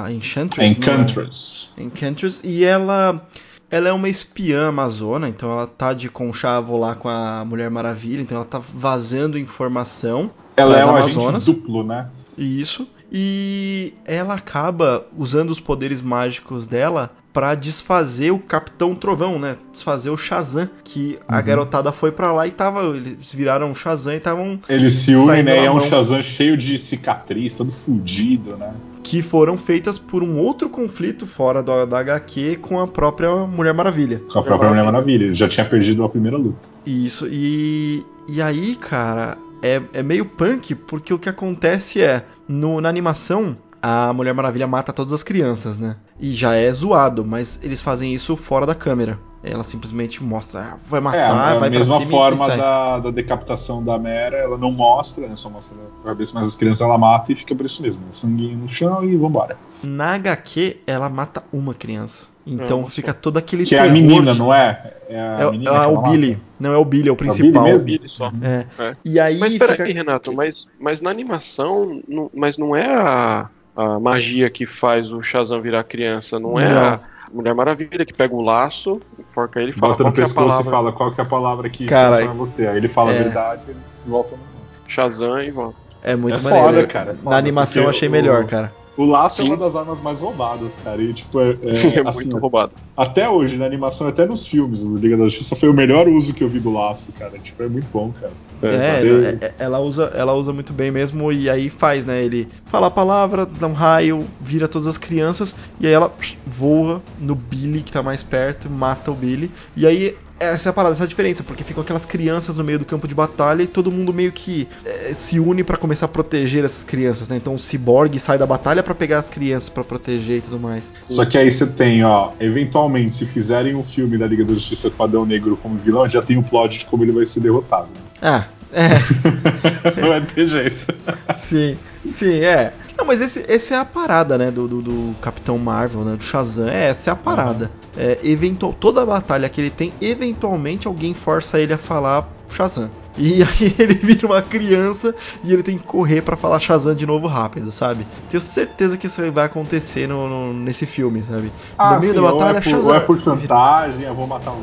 a 0.05 0.13
Enchantress. 0.13 0.59
né? 0.59 0.67
Encantress. 0.87 1.69
Enchantress, 1.77 2.41
e 2.43 2.65
ela 2.65 3.27
ela 3.71 3.89
é 3.89 3.93
uma 3.93 4.09
espiã 4.09 4.69
amazona, 4.69 5.29
então 5.29 5.51
ela 5.51 5.67
tá 5.67 5.95
de 5.95 6.11
conchavo 6.11 6.77
lá 6.79 6.95
com 6.95 7.09
a 7.09 7.43
Mulher 7.45 7.71
Maravilha, 7.71 8.21
então 8.21 8.37
ela 8.37 8.45
tá 8.45 8.59
vazando 8.59 9.39
informação 9.39 10.31
Ela 10.57 10.79
é 10.79 10.85
um 10.85 10.91
Amazonas. 10.91 11.43
agente 11.49 11.59
duplo, 11.61 11.83
né? 11.83 12.09
Isso. 12.37 12.87
E 13.13 13.93
ela 14.07 14.35
acaba 14.35 15.07
usando 15.17 15.51
os 15.51 15.61
poderes 15.61 16.01
mágicos 16.01 16.67
dela 16.67 17.11
pra 17.33 17.55
desfazer 17.55 18.31
o 18.31 18.39
Capitão 18.39 18.95
Trovão, 18.95 19.39
né? 19.39 19.57
Desfazer 19.71 20.11
o 20.11 20.17
Shazam, 20.17 20.69
que 20.85 21.19
a 21.29 21.37
Uhum. 21.39 21.45
garotada 21.45 21.93
foi 21.93 22.11
pra 22.11 22.33
lá 22.33 22.47
e 22.47 22.51
tava, 22.51 22.83
eles 22.97 23.33
viraram 23.33 23.71
o 23.71 23.75
Shazam 23.75 24.15
e 24.15 24.17
estavam 24.17 24.59
Eles 24.69 24.95
se 24.95 25.15
unem, 25.15 25.43
né? 25.43 25.63
E 25.63 25.67
é 25.67 25.71
um. 25.71 25.81
Shazam 25.81 26.23
cheio 26.23 26.57
de 26.57 26.79
cicatriz, 26.79 27.55
todo 27.55 27.71
fudido, 27.71 28.57
né? 28.57 28.73
que 29.03 29.21
foram 29.21 29.59
feitas 29.59 29.99
por 29.99 30.23
um 30.23 30.39
outro 30.39 30.69
conflito 30.69 31.27
fora 31.27 31.61
do, 31.63 31.85
da 31.87 31.99
HQ 31.99 32.59
com 32.63 32.79
a 32.79 32.87
própria 32.87 33.35
Mulher 33.47 33.75
Maravilha. 33.75 34.23
Com 34.33 34.39
a 34.39 34.43
própria 34.43 34.71
Mulher 34.71 34.85
Maravilha. 34.85 35.25
Ele 35.25 35.35
já 35.35 35.49
tinha 35.49 35.67
perdido 35.67 36.05
a 36.05 36.09
primeira 36.09 36.37
luta. 36.37 36.57
Isso, 36.87 37.27
e, 37.29 38.05
e 38.29 38.41
aí, 38.41 38.77
cara, 38.77 39.37
é, 39.61 39.83
é 39.93 40.03
meio 40.03 40.25
punk, 40.25 40.75
porque 40.75 41.13
o 41.13 41.19
que 41.19 41.29
acontece 41.29 42.01
é, 42.01 42.25
no, 42.49 42.81
na 42.81 42.89
animação, 42.89 43.57
a 43.81 44.13
Mulher 44.13 44.35
Maravilha 44.35 44.67
mata 44.67 44.93
todas 44.93 45.13
as 45.13 45.23
crianças, 45.23 45.79
né? 45.79 45.97
E 46.21 46.33
já 46.33 46.55
é 46.55 46.73
zoado, 46.73 47.25
mas 47.25 47.59
eles 47.63 47.81
fazem 47.81 48.15
isso 48.15 48.37
fora 48.37 48.65
da 48.65 48.75
câmera. 48.75 49.19
Ela 49.45 49.65
simplesmente 49.65 50.23
mostra, 50.23 50.61
ah, 50.61 50.79
vai 50.85 51.01
É, 51.01 51.03
matar, 51.03 51.57
a 51.57 51.59
vai 51.59 51.69
mesma 51.69 51.97
pra 51.97 52.07
cima 52.07 52.19
forma 52.19 52.45
e 52.45 52.49
sai. 52.49 52.59
da, 52.59 52.99
da 53.01 53.11
decapitação 53.11 53.83
da 53.85 53.99
Mera, 53.99 54.37
ela 54.37 54.57
não 54.57 54.71
mostra, 54.71 55.27
né? 55.27 55.35
Só 55.35 55.51
mostra 55.51 55.77
a 56.05 56.09
cabeça, 56.09 56.33
mas 56.35 56.47
as 56.47 56.57
crianças 56.57 56.81
ela 56.81 56.97
mata 56.97 57.33
e 57.33 57.35
fica 57.35 57.53
por 57.55 57.67
isso 57.67 57.83
mesmo. 57.83 58.03
né, 58.05 58.13
Sanguinho 58.13 58.57
no 58.57 58.69
chão 58.69 59.03
e 59.05 59.17
vambora. 59.17 59.57
Na 59.83 60.15
HQ, 60.15 60.77
ela 60.87 61.09
mata 61.09 61.43
uma 61.53 61.75
criança. 61.75 62.29
Então 62.47 62.83
Nossa. 62.83 62.93
fica 62.93 63.13
todo 63.15 63.37
aquele 63.37 63.65
Que 63.65 63.75
é 63.75 63.81
a 63.81 63.89
menina, 63.89 64.33
de- 64.33 64.39
não 64.39 64.53
é? 64.55 64.95
É, 65.09 65.21
a 65.21 65.41
É, 65.43 65.51
menina 65.51 65.71
é 65.71 65.87
o 65.87 65.95
mata? 65.97 66.09
Billy. 66.11 66.39
Não, 66.59 66.73
é 66.73 66.77
o 66.77 66.85
Billy, 66.85 67.09
é 67.09 67.13
o 67.13 67.17
Billy 67.17 67.31
principal. 67.31 67.65
mesmo? 67.65 67.89
Ele 67.89 68.09
só. 68.09 68.33
É. 68.43 68.67
É. 68.83 68.97
E 69.05 69.19
aí 69.21 69.39
Mas 69.39 69.57
peraí, 69.59 69.77
fica... 69.77 69.93
Renato, 69.93 70.33
mas, 70.33 70.67
mas 70.79 71.01
na 71.01 71.11
animação, 71.11 72.01
não- 72.09 72.31
mas 72.35 72.57
não 72.59 72.75
é 72.77 72.87
a, 72.95 73.49
a 73.77 74.01
magia 74.01 74.51
que 74.51 74.67
faz 74.67 75.13
o 75.13 75.23
Shazam 75.23 75.61
virar 75.61 75.85
criança, 75.85 76.39
não 76.41 76.59
é 76.59 76.69
Não. 76.69 76.79
a 76.85 77.01
Mulher 77.33 77.55
Maravilha 77.55 78.05
que 78.05 78.13
pega 78.13 78.35
o 78.35 78.43
laço, 78.43 79.01
enforca 79.19 79.61
ele 79.61 79.71
e 79.71 79.75
fala 79.75 79.93
Bota 79.93 80.05
qual 80.05 80.13
no 80.13 80.19
é 80.19 80.23
pescoço 80.23 80.47
e 80.47 80.51
palavra. 80.51 80.71
fala 80.71 80.93
qual 80.93 81.11
que 81.13 81.21
é 81.21 81.25
a 81.25 81.27
palavra 81.27 81.71
que 81.71 81.87
Cara, 81.87 82.17
transforma 82.19 82.45
você. 82.47 82.67
Aí 82.67 82.77
ele 82.77 82.89
fala 82.89 83.13
é. 83.13 83.19
a 83.19 83.23
verdade 83.23 83.63
e 83.67 83.71
ele 83.71 83.81
volta 84.07 84.37
no. 84.37 84.43
Shazam 84.89 85.41
e 85.43 85.51
volta. 85.51 85.77
É 86.03 86.15
muito 86.17 86.39
É 86.39 86.43
maneiro. 86.43 86.67
foda, 86.67 86.87
cara, 86.87 87.11
é 87.11 87.15
Na 87.15 87.21
foda, 87.23 87.37
animação 87.37 87.85
eu 87.85 87.89
achei 87.89 88.09
o- 88.09 88.13
melhor, 88.13 88.45
cara. 88.47 88.73
O 88.97 89.05
laço 89.07 89.41
é 89.41 89.45
Sim. 89.45 89.51
uma 89.51 89.57
das 89.57 89.75
armas 89.75 90.03
mais 90.03 90.21
roubadas, 90.21 90.77
cara. 90.77 91.03
E, 91.03 91.15
tipo, 91.15 91.41
é, 91.41 91.57
é, 91.63 91.73
Sim, 91.73 91.89
é 91.97 92.07
assim, 92.07 92.25
muito 92.25 92.39
roubado. 92.39 92.73
até 92.97 93.29
hoje, 93.29 93.57
na 93.57 93.65
animação, 93.65 94.07
até 94.07 94.27
nos 94.27 94.47
filmes, 94.47 94.83
o 94.83 94.97
Liga 94.97 95.17
da 95.17 95.25
Justiça 95.25 95.57
foi 95.57 95.69
o 95.69 95.75
melhor 95.75 96.09
uso 96.09 96.35
que 96.35 96.45
eu 96.45 96.49
vi 96.49 96.61
do 96.61 96.71
laço, 96.71 97.13
cara. 97.13 97.39
Tipo, 97.39 97.63
é 97.63 97.69
muito 97.69 97.89
bom, 97.91 98.13
cara. 98.13 98.33
É, 98.63 98.67
é, 98.67 99.47
é, 99.47 99.55
ela 99.59 99.81
usa, 99.81 100.05
ela 100.15 100.35
usa 100.35 100.53
muito 100.53 100.73
bem 100.73 100.91
mesmo 100.91 101.33
e 101.33 101.51
aí 101.51 101.69
faz, 101.69 102.07
né? 102.07 102.23
Ele 102.23 102.47
fala 102.67 102.87
a 102.87 102.91
palavra, 102.91 103.45
dá 103.45 103.67
um 103.67 103.73
raio, 103.73 104.25
vira 104.39 104.69
todas 104.69 104.87
as 104.87 104.97
crianças 104.97 105.57
e 105.81 105.87
aí 105.87 105.93
ela 105.93 106.09
psh, 106.09 106.37
voa 106.47 107.03
no 107.19 107.35
Billy 107.35 107.83
que 107.83 107.91
tá 107.91 108.05
mais 108.05 108.23
perto, 108.23 108.71
mata 108.71 109.11
o 109.11 109.15
Billy. 109.15 109.51
E 109.77 109.85
aí 109.85 110.17
essa 110.43 110.69
é 110.69 110.71
a 110.71 110.73
parada, 110.73 110.95
essa 110.95 111.05
é 111.05 111.07
a 111.07 111.09
diferença, 111.09 111.43
porque 111.43 111.65
ficam 111.65 111.83
aquelas 111.83 112.05
crianças 112.05 112.57
no 112.57 112.65
meio 112.65 112.79
do 112.79 112.85
campo 112.85 113.07
de 113.07 113.15
batalha 113.15 113.63
e 113.63 113.67
todo 113.67 113.91
mundo 113.91 114.13
meio 114.13 114.33
que 114.33 114.69
é, 114.85 115.15
se 115.15 115.39
une 115.39 115.63
para 115.63 115.77
começar 115.77 116.07
a 116.07 116.09
proteger 116.09 116.65
essas 116.65 116.85
crianças, 116.85 117.29
né? 117.29 117.37
Então 117.37 117.55
o 117.55 117.59
Cyborg 117.59 118.19
sai 118.19 118.39
da 118.39 118.47
batalha 118.47 118.83
para 118.83 118.95
pegar 118.95 119.19
as 119.19 119.29
crianças 119.29 119.69
para 119.69 119.85
proteger 119.85 120.39
e 120.39 120.41
tudo 120.41 120.59
mais. 120.59 120.93
Só 121.09 121.25
que 121.25 121.39
aí 121.39 121.51
você 121.51 121.67
tem, 121.67 122.05
ó, 122.05 122.33
eventualmente, 122.41 123.17
se 123.17 123.27
fizerem 123.27 123.75
um 123.75 123.85
filme 123.85 124.19
da 124.19 124.27
Liga 124.27 124.45
da 124.45 124.55
Justiça 124.55 124.91
com 124.91 125.03
Adão 125.03 125.25
Negro 125.25 125.57
como 125.57 125.77
vilão, 125.79 126.09
já 126.09 126.23
tem 126.23 126.37
um 126.37 126.43
plot 126.43 126.79
de 126.79 126.87
como 126.87 127.05
ele 127.05 127.13
vai 127.13 127.27
ser 127.27 127.41
derrotado. 127.41 127.89
Né? 127.89 128.01
Ah, 128.21 128.45
é. 128.73 130.01
Não 130.01 130.09
vai 130.09 130.21
ter 130.23 130.47
jeito. 130.47 130.87
Sim, 131.35 131.77
sim, 132.11 132.41
é. 132.41 132.73
Não, 132.97 133.07
mas 133.07 133.21
esse, 133.21 133.45
esse 133.49 133.75
é 133.75 133.77
a 133.77 133.85
parada, 133.85 134.39
né, 134.39 134.51
do, 134.51 134.67
do, 134.67 134.83
do 134.83 135.15
Capitão 135.21 135.59
Marvel, 135.59 136.05
né, 136.05 136.17
do 136.17 136.23
Shazam. 136.23 136.69
É, 136.69 136.87
essa 136.87 137.11
é 137.11 137.13
a 137.13 137.17
parada. 137.17 137.71
Uhum. 137.97 138.03
É, 138.03 138.19
eventual, 138.23 138.73
toda 138.73 139.03
a 139.03 139.07
batalha 139.07 139.49
que 139.49 139.61
ele 139.61 139.71
tem, 139.71 139.93
eventualmente 140.01 140.87
alguém 140.87 141.13
força 141.13 141.61
ele 141.61 141.73
a 141.73 141.79
falar 141.79 142.27
Shazam. 142.49 142.91
E 143.19 143.43
aí 143.45 143.75
ele 143.79 143.95
vira 143.95 144.27
uma 144.27 144.41
criança 144.41 145.15
e 145.45 145.53
ele 145.53 145.63
tem 145.63 145.77
que 145.77 145.85
correr 145.85 146.23
para 146.23 146.37
falar 146.37 146.59
Shazam 146.59 146.95
de 146.95 147.07
novo 147.07 147.27
rápido, 147.27 147.71
sabe? 147.71 148.07
Tenho 148.31 148.41
certeza 148.41 148.97
que 148.97 149.07
isso 149.07 149.21
vai 149.33 149.45
acontecer 149.45 150.07
no, 150.07 150.29
no 150.29 150.55
nesse 150.55 150.87
filme, 150.87 151.23
sabe? 151.23 151.53
Ah, 151.77 151.95
no 151.95 152.01
meio 152.01 152.15
sim, 152.15 152.21
da 152.21 152.33
batalha, 152.33 152.53
ou 152.53 152.57
é 152.57 152.61
por, 152.61 152.71
Shazam. 152.71 152.91
Ou 152.91 152.97
é 152.97 153.01
por 153.01 153.21
chantagem, 153.21 154.03
eu 154.03 154.15
vou 154.15 154.27
matar 154.27 154.53
um 154.53 154.63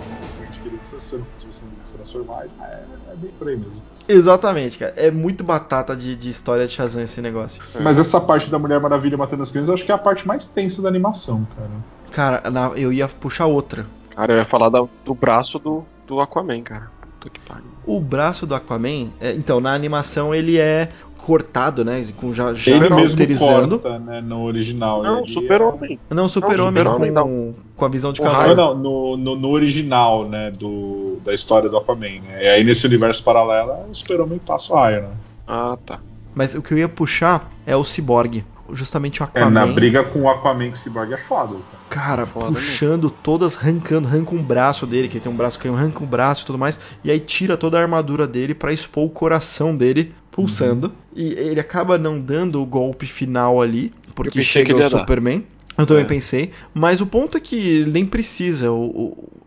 querido 0.62 0.86
se 0.86 0.96
você 0.96 1.18
não, 1.18 1.28
se 1.38 1.46
você 1.46 1.66
não 1.66 1.84
se 1.84 1.94
transformar, 1.94 2.46
é, 2.62 2.86
é 3.12 3.16
bem 3.16 3.32
por 3.32 3.48
aí 3.48 3.58
mesmo. 3.58 3.84
Exatamente, 4.10 4.80
cara. 4.80 4.94
É 4.98 5.12
muito 5.12 5.44
batata 5.44 5.96
de, 5.96 6.16
de 6.16 6.32
história 6.32 6.66
de 6.66 6.74
Shazam 6.74 7.04
esse 7.04 7.22
negócio. 7.22 7.62
Mas 7.80 8.00
essa 8.00 8.20
parte 8.20 8.50
da 8.50 8.58
Mulher 8.58 8.80
Maravilha 8.80 9.16
matando 9.16 9.44
as 9.44 9.52
crianças, 9.52 9.70
eu 9.70 9.76
acho 9.76 9.86
que 9.86 9.92
é 9.92 9.96
a 9.96 10.00
parte 10.00 10.28
mais 10.28 10.48
tensa 10.48 10.82
da 10.82 10.90
animação, 10.90 11.48
cara. 11.56 11.70
Cara, 12.12 12.50
na, 12.50 12.72
eu 12.76 12.92
ia 12.92 13.08
puxar 13.08 13.46
outra. 13.46 13.86
Cara, 14.16 14.34
eu 14.34 14.38
ia 14.38 14.46
falar 14.46 14.70
da, 14.70 14.84
do 15.06 15.14
braço 15.14 15.60
do, 15.60 15.86
do 16.08 16.20
Aquaman, 16.20 16.64
cara. 16.64 16.90
Puta 17.20 17.30
que 17.30 17.40
pariu. 17.42 17.66
O 17.86 18.00
braço 18.00 18.48
do 18.48 18.56
Aquaman, 18.56 19.10
é, 19.22 19.32
então, 19.34 19.60
na 19.60 19.74
animação 19.74 20.34
ele 20.34 20.58
é 20.58 20.90
cortado, 21.22 21.86
né? 21.86 22.06
Com 22.18 22.34
já, 22.34 22.54
já 22.54 22.76
ele 22.76 22.88
roteirizando. 22.88 23.80
Corta, 23.80 24.00
né, 24.00 24.22
no 24.22 24.44
original. 24.44 25.04
Não, 25.04 25.28
Super-Homem. 25.28 26.00
É... 26.10 26.14
Não, 26.14 26.28
Super-Homem 26.28 26.84
super 26.84 27.14
com, 27.14 27.54
com 27.76 27.86
a 27.86 27.90
visão 27.90 28.12
de 28.12 28.22
calor. 28.22 28.56
Não, 28.56 28.76
no, 28.76 29.18
no, 29.18 29.36
no, 29.36 29.50
original, 29.50 30.28
né? 30.28 30.52
Do, 30.52 31.18
da 31.24 31.34
história 31.34 31.70
do 31.70 31.78
Aquaman, 31.78 32.22
né? 32.22 32.44
E 32.44 32.48
aí 32.48 32.64
nesse 32.64 32.86
universo 32.86 33.24
paralelo, 33.24 33.74
o 33.90 33.96
Super-Homem 33.96 34.40
passa 34.40 34.74
o 34.74 34.76
raio, 34.76 35.02
né? 35.04 35.10
Ah, 35.48 35.78
tá. 35.86 36.00
Mas 36.34 36.56
o 36.56 36.62
que 36.62 36.74
eu 36.74 36.78
ia 36.78 36.90
puxar 36.90 37.52
é 37.66 37.76
o 37.76 37.84
Cyborg. 37.84 38.44
Justamente 38.72 39.22
o 39.22 39.24
Aquaman. 39.24 39.48
É, 39.48 39.50
na 39.50 39.66
briga 39.66 40.04
com 40.04 40.22
o 40.22 40.30
Aquaman 40.30 40.70
com 40.70 40.76
o 40.76 40.78
Cyborg 40.78 41.14
é 41.14 41.18
foda. 41.18 41.56
Cara, 41.90 42.18
cara 42.18 42.26
foda 42.28 42.52
puxando 42.54 43.04
mesmo. 43.06 43.18
todas, 43.24 43.58
arrancando, 43.58 44.08
arranca 44.08 44.36
um 44.36 44.42
braço 44.42 44.86
dele, 44.86 45.08
que 45.08 45.18
ele 45.18 45.24
tem 45.24 45.32
um 45.32 45.36
braço 45.36 45.58
que 45.60 45.68
arranca 45.68 46.04
um 46.04 46.08
braço 46.08 46.44
e 46.44 46.46
tudo 46.46 46.58
mais, 46.58 46.80
e 47.04 47.10
aí 47.10 47.20
tira 47.20 47.58
toda 47.58 47.80
a 47.80 47.82
armadura 47.82 48.28
dele 48.28 48.54
para 48.54 48.72
expor 48.72 49.06
o 49.06 49.10
coração 49.10 49.76
dele 49.76 50.14
pulsando. 50.40 50.88
Uhum. 50.88 50.94
E 51.16 51.34
ele 51.34 51.60
acaba 51.60 51.98
não 51.98 52.20
dando 52.20 52.62
o 52.62 52.66
golpe 52.66 53.06
final 53.06 53.62
ali, 53.62 53.92
porque 54.16 54.42
chega 54.44 54.76
o 54.76 54.82
Superman. 54.82 55.40
Dar. 55.40 55.60
Eu 55.84 55.86
também 55.86 56.04
é. 56.04 56.08
pensei. 56.08 56.52
Mas 56.74 57.00
o 57.00 57.06
ponto 57.06 57.38
é 57.38 57.40
que 57.40 57.86
nem 57.86 58.06
precisa. 58.06 58.70
O, 58.70 58.84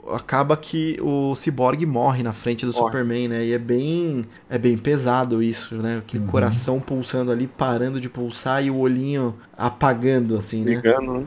o, 0.06 0.14
acaba 0.14 0.56
que 0.56 0.98
o 1.02 1.35
Cyborg 1.35 1.85
morre 1.85 2.23
na 2.23 2.32
frente 2.32 2.64
do 2.64 2.73
morre. 2.73 2.85
Superman, 2.85 3.28
né? 3.28 3.44
E 3.44 3.52
é 3.52 3.59
bem, 3.59 4.24
é 4.48 4.56
bem 4.56 4.78
pesado 4.78 5.43
isso, 5.43 5.74
né? 5.77 5.98
Aquele 5.98 6.24
uhum. 6.24 6.31
coração 6.31 6.81
pulsando 6.81 7.31
ali, 7.31 7.47
parando 7.47 8.01
de 8.01 8.09
pulsar 8.09 8.64
e 8.64 8.70
o 8.70 8.78
olhinho 8.78 9.35
apagando, 9.56 10.36
assim, 10.39 10.64
né? 10.64 10.74
Ligando, 10.74 11.20
né? 11.20 11.27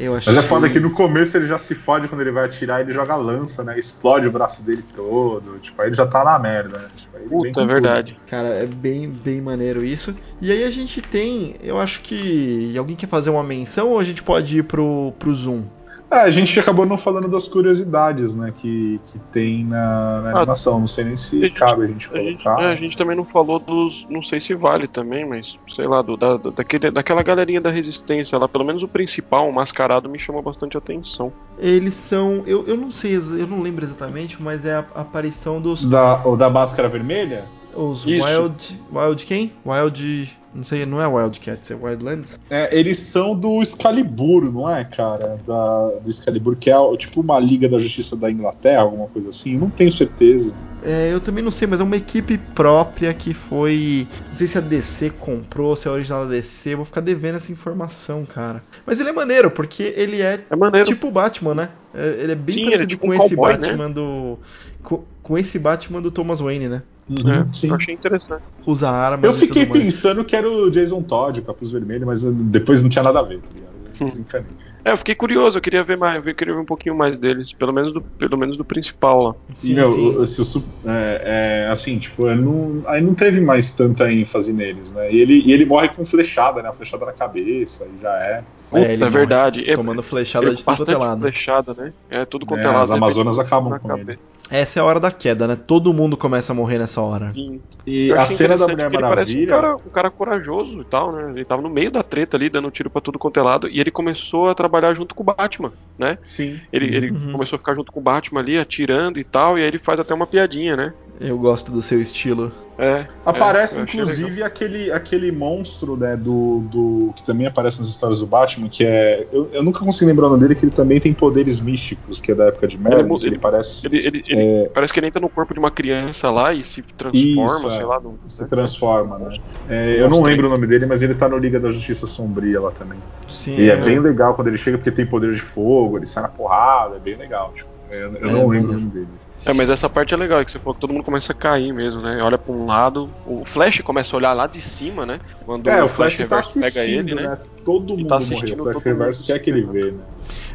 Eu 0.00 0.16
achei... 0.16 0.32
Mas 0.32 0.44
é 0.44 0.46
foda 0.46 0.68
que 0.68 0.80
no 0.80 0.90
começo 0.90 1.36
ele 1.36 1.46
já 1.46 1.58
se 1.58 1.74
fode 1.74 2.08
quando 2.08 2.20
ele 2.22 2.32
vai 2.32 2.46
atirar, 2.46 2.80
ele 2.80 2.92
joga 2.92 3.14
lança, 3.14 3.62
né? 3.62 3.78
Explode 3.78 4.26
o 4.26 4.32
braço 4.32 4.62
dele 4.62 4.84
todo. 4.94 5.58
Tipo, 5.60 5.82
aí 5.82 5.88
ele 5.88 5.94
já 5.94 6.06
tá 6.06 6.24
na 6.24 6.38
merda, 6.38 6.78
né? 6.78 6.88
Tipo, 6.96 7.10
Puta, 7.28 7.60
é 7.60 7.66
verdade. 7.66 8.14
Tudo. 8.14 8.26
Cara, 8.26 8.48
é 8.48 8.66
bem, 8.66 9.08
bem 9.08 9.40
maneiro 9.40 9.84
isso. 9.84 10.14
E 10.40 10.50
aí 10.50 10.64
a 10.64 10.70
gente 10.70 11.00
tem, 11.00 11.56
eu 11.62 11.78
acho 11.78 12.00
que. 12.00 12.76
Alguém 12.76 12.96
quer 12.96 13.06
fazer 13.06 13.30
uma 13.30 13.44
menção 13.44 13.90
ou 13.90 14.00
a 14.00 14.04
gente 14.04 14.22
pode 14.22 14.58
ir 14.58 14.62
pro, 14.64 15.12
pro 15.18 15.34
Zoom? 15.34 15.62
É, 16.10 16.16
a 16.22 16.30
gente 16.30 16.58
acabou 16.58 16.84
não 16.84 16.98
falando 16.98 17.28
das 17.28 17.46
curiosidades, 17.46 18.34
né, 18.34 18.52
que, 18.56 19.00
que 19.06 19.18
tem 19.32 19.64
na, 19.64 20.20
na 20.20 20.30
ah, 20.30 20.36
animação. 20.38 20.80
Não 20.80 20.88
sei 20.88 21.04
nem 21.04 21.16
se 21.16 21.38
a 21.38 21.48
gente, 21.48 21.54
cabe 21.54 21.84
a 21.84 21.86
gente 21.86 22.08
colocar. 22.08 22.26
A 22.26 22.30
gente, 22.30 22.46
é, 22.48 22.72
a 22.72 22.74
gente, 22.74 22.96
também 22.96 23.16
não 23.16 23.24
falou 23.24 23.60
dos. 23.60 24.06
Não 24.10 24.20
sei 24.20 24.40
se 24.40 24.52
vale 24.54 24.88
também, 24.88 25.24
mas 25.24 25.56
sei 25.68 25.86
lá, 25.86 26.02
do, 26.02 26.16
da, 26.16 26.36
daquele, 26.36 26.90
daquela 26.90 27.22
galerinha 27.22 27.60
da 27.60 27.70
resistência 27.70 28.36
lá. 28.36 28.48
Pelo 28.48 28.64
menos 28.64 28.82
o 28.82 28.88
principal, 28.88 29.48
o 29.48 29.52
mascarado, 29.52 30.08
me 30.08 30.18
chamou 30.18 30.42
bastante 30.42 30.76
atenção. 30.76 31.32
Eles 31.56 31.94
são. 31.94 32.42
Eu, 32.44 32.66
eu 32.66 32.76
não 32.76 32.90
sei, 32.90 33.14
eu 33.14 33.46
não 33.46 33.62
lembro 33.62 33.84
exatamente, 33.84 34.42
mas 34.42 34.64
é 34.64 34.74
a 34.74 34.84
aparição 34.96 35.60
dos. 35.60 35.84
Da, 35.84 36.20
ou 36.24 36.36
da 36.36 36.50
máscara 36.50 36.88
vermelha? 36.88 37.44
Os 37.74 38.06
Isso. 38.06 38.26
Wild. 38.26 38.80
Wild 38.92 39.26
quem? 39.26 39.52
Wild. 39.64 40.36
Não 40.52 40.64
sei, 40.64 40.84
não 40.84 41.00
é 41.00 41.06
Wildcats, 41.06 41.70
é 41.70 41.76
Wildlands? 41.76 42.40
É, 42.50 42.76
eles 42.76 42.98
são 42.98 43.36
do 43.36 43.62
Excalibur, 43.62 44.52
não 44.52 44.68
é, 44.68 44.84
cara? 44.84 45.38
Da, 45.46 45.90
do 46.02 46.10
Excalibur, 46.10 46.56
que 46.56 46.68
é 46.68 46.96
tipo 46.96 47.20
uma 47.20 47.38
Liga 47.38 47.68
da 47.68 47.78
Justiça 47.78 48.16
da 48.16 48.28
Inglaterra, 48.28 48.82
alguma 48.82 49.06
coisa 49.06 49.28
assim. 49.28 49.56
Não 49.56 49.70
tenho 49.70 49.92
certeza. 49.92 50.52
É, 50.82 51.12
eu 51.12 51.20
também 51.20 51.44
não 51.44 51.50
sei, 51.50 51.68
mas 51.68 51.80
é 51.80 51.84
uma 51.84 51.96
equipe 51.96 52.38
própria 52.38 53.12
que 53.12 53.34
foi. 53.34 54.06
Não 54.28 54.34
sei 54.34 54.46
se 54.46 54.58
a 54.58 54.60
DC 54.60 55.10
comprou, 55.10 55.76
se 55.76 55.86
é 55.86 55.90
a 55.90 55.94
original 55.94 56.24
da 56.24 56.32
DC. 56.32 56.74
Vou 56.74 56.84
ficar 56.84 57.00
devendo 57.00 57.36
essa 57.36 57.52
informação, 57.52 58.24
cara. 58.24 58.62
Mas 58.86 58.98
ele 58.98 59.10
é 59.10 59.12
maneiro, 59.12 59.50
porque 59.50 59.94
ele 59.96 60.22
é, 60.22 60.40
é 60.72 60.84
tipo 60.84 61.08
o 61.08 61.10
Batman, 61.10 61.54
né? 61.54 61.68
É, 61.94 62.22
ele 62.22 62.32
é 62.32 62.34
bem 62.34 62.54
Sim, 62.54 62.64
parecido 62.64 62.84
é 62.84 62.86
tipo 62.86 63.06
com 63.06 63.12
um 63.12 63.14
esse 63.14 63.36
cowboy, 63.36 63.52
né? 63.52 63.68
Batman 63.68 63.88
né? 63.88 63.94
do. 63.94 64.38
Com, 64.82 65.04
com, 65.22 65.38
esse 65.38 65.58
Batman 65.58 66.00
do 66.00 66.10
Thomas 66.10 66.40
Wayne, 66.40 66.68
né? 66.68 66.82
Uhum, 67.10 67.32
é, 67.32 67.46
sim. 67.52 67.68
Eu 67.68 67.74
achei 67.74 67.94
interessante. 67.94 68.42
Usa 68.64 68.88
armas. 68.88 69.24
Eu 69.24 69.32
fiquei 69.32 69.66
pensando 69.66 70.24
que 70.24 70.36
era 70.36 70.48
o 70.48 70.70
Jason 70.70 71.02
Todd, 71.02 71.40
o 71.40 71.42
capuz 71.42 71.72
vermelho, 71.72 72.06
mas 72.06 72.22
depois 72.22 72.82
não 72.82 72.88
tinha 72.88 73.02
nada 73.02 73.18
a 73.18 73.22
ver, 73.22 73.40
tá 73.40 73.48
ligado? 73.52 73.74
Eu. 73.74 74.50
É, 74.82 74.92
eu 74.92 74.98
fiquei 74.98 75.14
curioso, 75.14 75.58
eu 75.58 75.62
queria 75.62 75.84
ver 75.84 75.98
mais, 75.98 76.26
eu 76.26 76.34
queria 76.34 76.54
ver 76.54 76.60
um 76.60 76.66
pouquinho 76.66 76.94
mais 76.94 77.18
deles, 77.18 77.52
pelo 77.52 77.72
menos 77.72 77.92
do, 77.92 78.00
pelo 78.00 78.38
menos 78.38 78.56
do 78.56 78.64
principal 78.64 79.22
lá. 79.22 79.34
Sim, 79.54 79.74
Meu, 79.74 79.90
sim. 79.90 80.44
Se 80.44 80.58
o, 80.58 80.64
é, 80.86 81.66
é, 81.66 81.68
assim, 81.70 81.98
tipo, 81.98 82.26
não, 82.34 82.82
aí 82.86 83.02
não 83.02 83.14
teve 83.14 83.40
mais 83.40 83.72
tanta 83.72 84.10
ênfase 84.10 84.52
neles, 84.52 84.92
né? 84.92 85.12
E 85.12 85.18
ele, 85.18 85.42
e 85.44 85.52
ele 85.52 85.66
morre 85.66 85.88
com 85.88 86.06
flechada, 86.06 86.62
né? 86.62 86.72
flechada 86.72 87.04
na 87.04 87.12
cabeça, 87.12 87.86
e 87.94 88.00
já 88.00 88.14
é. 88.24 88.44
é, 88.72 88.94
é 88.94 89.08
verdade. 89.10 89.62
Tomando 89.74 90.02
flechada 90.02 90.54
de 90.54 90.64
tudo 90.64 90.98
lado. 90.98 91.20
flechada, 91.20 91.74
né? 91.74 91.92
É, 92.08 92.24
tudo 92.24 92.46
quanto 92.46 92.60
é, 92.60 92.64
é 92.64 92.68
lado. 92.68 92.82
As 92.82 92.90
Amazonas 92.90 93.38
acabam 93.38 93.78
com 93.78 93.88
cabeça. 93.88 94.12
ele. 94.12 94.29
Essa 94.50 94.80
é 94.80 94.82
a 94.82 94.84
hora 94.84 94.98
da 94.98 95.12
queda, 95.12 95.46
né? 95.46 95.56
Todo 95.56 95.94
mundo 95.94 96.16
começa 96.16 96.52
a 96.52 96.54
morrer 96.54 96.78
nessa 96.78 97.00
hora. 97.00 97.32
Sim. 97.32 97.60
E 97.86 98.12
a 98.12 98.26
cena 98.26 98.58
da 98.58 98.66
Mulher 98.66 98.90
Maravilha. 98.90 99.56
Um 99.56 99.60
cara, 99.60 99.74
um 99.74 99.90
cara, 99.90 100.10
corajoso 100.10 100.80
e 100.80 100.84
tal, 100.84 101.12
né? 101.12 101.30
Ele 101.30 101.44
tava 101.44 101.62
no 101.62 101.70
meio 101.70 101.90
da 101.90 102.02
treta 102.02 102.36
ali, 102.36 102.50
dando 102.50 102.70
tiro 102.70 102.90
para 102.90 103.00
tudo 103.00 103.18
quanto 103.18 103.38
é 103.38 103.42
lado. 103.42 103.68
E 103.68 103.80
ele 103.80 103.90
começou 103.90 104.48
a 104.48 104.54
trabalhar 104.54 104.92
junto 104.94 105.14
com 105.14 105.22
o 105.22 105.26
Batman, 105.26 105.72
né? 105.96 106.18
Sim. 106.26 106.60
Ele, 106.72 106.94
ele 106.94 107.10
uhum. 107.12 107.32
começou 107.32 107.56
a 107.56 107.58
ficar 107.58 107.74
junto 107.74 107.92
com 107.92 108.00
o 108.00 108.02
Batman 108.02 108.40
ali, 108.40 108.58
atirando 108.58 109.20
e 109.20 109.24
tal. 109.24 109.56
E 109.56 109.62
aí 109.62 109.68
ele 109.68 109.78
faz 109.78 110.00
até 110.00 110.12
uma 110.12 110.26
piadinha, 110.26 110.76
né? 110.76 110.92
Eu 111.20 111.36
gosto 111.36 111.70
do 111.70 111.82
seu 111.82 112.00
estilo. 112.00 112.50
É. 112.78 113.06
Aparece, 113.26 113.78
é, 113.78 113.82
inclusive, 113.82 114.42
aquele, 114.42 114.90
aquele 114.90 115.30
monstro, 115.30 115.94
né, 115.94 116.16
do, 116.16 116.60
do. 116.60 117.12
que 117.14 117.22
também 117.22 117.46
aparece 117.46 117.78
nas 117.78 117.88
histórias 117.88 118.20
do 118.20 118.26
Batman, 118.26 118.70
que 118.70 118.86
é. 118.86 119.26
Eu, 119.30 119.50
eu 119.52 119.62
nunca 119.62 119.80
consigo 119.80 120.08
lembrar 120.08 120.28
o 120.28 120.30
nome 120.30 120.40
dele, 120.40 120.54
que 120.54 120.64
ele 120.64 120.72
também 120.72 120.98
tem 120.98 121.12
poderes 121.12 121.60
místicos, 121.60 122.22
que 122.22 122.32
é 122.32 122.34
da 122.34 122.46
época 122.46 122.66
de 122.66 122.78
Merlin, 122.78 123.14
ele, 123.16 123.26
ele, 123.26 123.38
parece. 123.38 123.86
Ele, 123.86 123.98
ele, 123.98 124.24
é... 124.30 124.70
Parece 124.72 124.94
que 124.94 124.98
ele 124.98 125.08
entra 125.08 125.20
no 125.20 125.28
corpo 125.28 125.52
de 125.52 125.60
uma 125.60 125.70
criança 125.70 126.30
lá 126.30 126.54
e 126.54 126.62
se 126.62 126.80
transforma, 126.80 127.68
Isso, 127.68 127.70
sei 127.70 127.82
é. 127.82 127.84
lá. 127.84 128.00
No, 128.00 128.18
se 128.26 128.46
transforma, 128.46 129.18
né? 129.18 129.38
É, 129.68 130.00
eu 130.00 130.08
não 130.08 130.22
lembro 130.22 130.46
o 130.46 130.50
nome 130.50 130.66
dele, 130.66 130.86
mas 130.86 131.02
ele 131.02 131.14
tá 131.14 131.28
no 131.28 131.36
Liga 131.36 131.60
da 131.60 131.70
Justiça 131.70 132.06
Sombria 132.06 132.62
lá 132.62 132.70
também. 132.70 132.98
Sim. 133.28 133.56
E 133.56 133.68
é, 133.68 133.74
é 133.74 133.76
bem 133.76 134.00
legal 134.00 134.32
quando 134.32 134.48
ele 134.48 134.56
chega, 134.56 134.78
porque 134.78 134.90
tem 134.90 135.04
poder 135.04 135.34
de 135.34 135.42
fogo, 135.42 135.98
ele 135.98 136.06
sai 136.06 136.22
na 136.22 136.30
porrada, 136.30 136.96
é 136.96 136.98
bem 136.98 137.16
legal. 137.16 137.52
Tipo, 137.54 137.68
eu, 137.90 138.14
eu 138.14 138.30
não 138.30 138.48
lembro 138.48 138.70
o 138.70 138.74
nome 138.74 138.90
dele. 138.90 139.08
É, 139.44 139.52
mas 139.52 139.70
essa 139.70 139.88
parte 139.88 140.12
é 140.12 140.16
legal, 140.16 140.44
que 140.44 140.52
você 140.52 140.58
falou 140.58 140.74
que 140.74 140.80
todo 140.80 140.92
mundo 140.92 141.04
começa 141.04 141.32
a 141.32 141.34
cair 141.34 141.72
mesmo, 141.72 142.00
né? 142.00 142.22
Olha 142.22 142.36
pra 142.36 142.52
um 142.52 142.66
lado, 142.66 143.10
o 143.26 143.44
Flash 143.44 143.80
começa 143.80 144.14
a 144.14 144.18
olhar 144.18 144.32
lá 144.32 144.46
de 144.46 144.60
cima, 144.60 145.06
né? 145.06 145.18
Quando 145.44 145.68
é, 145.68 145.82
o 145.82 145.88
Flash, 145.88 146.16
Flash 146.16 146.54
tá 146.54 146.60
pega 146.60 146.84
ele, 146.84 147.14
né? 147.14 147.22
né? 147.22 147.38
Todo 147.64 147.96
mundo 147.96 148.06
tá 148.06 148.16
assistindo, 148.16 148.58
morreu. 148.58 148.70
O 148.70 148.72
Flash 148.72 148.84
Reverso 148.84 149.26
quer 149.26 149.38
que 149.38 149.50
ele 149.50 149.62
vê, 149.62 149.92
né? 149.92 150.02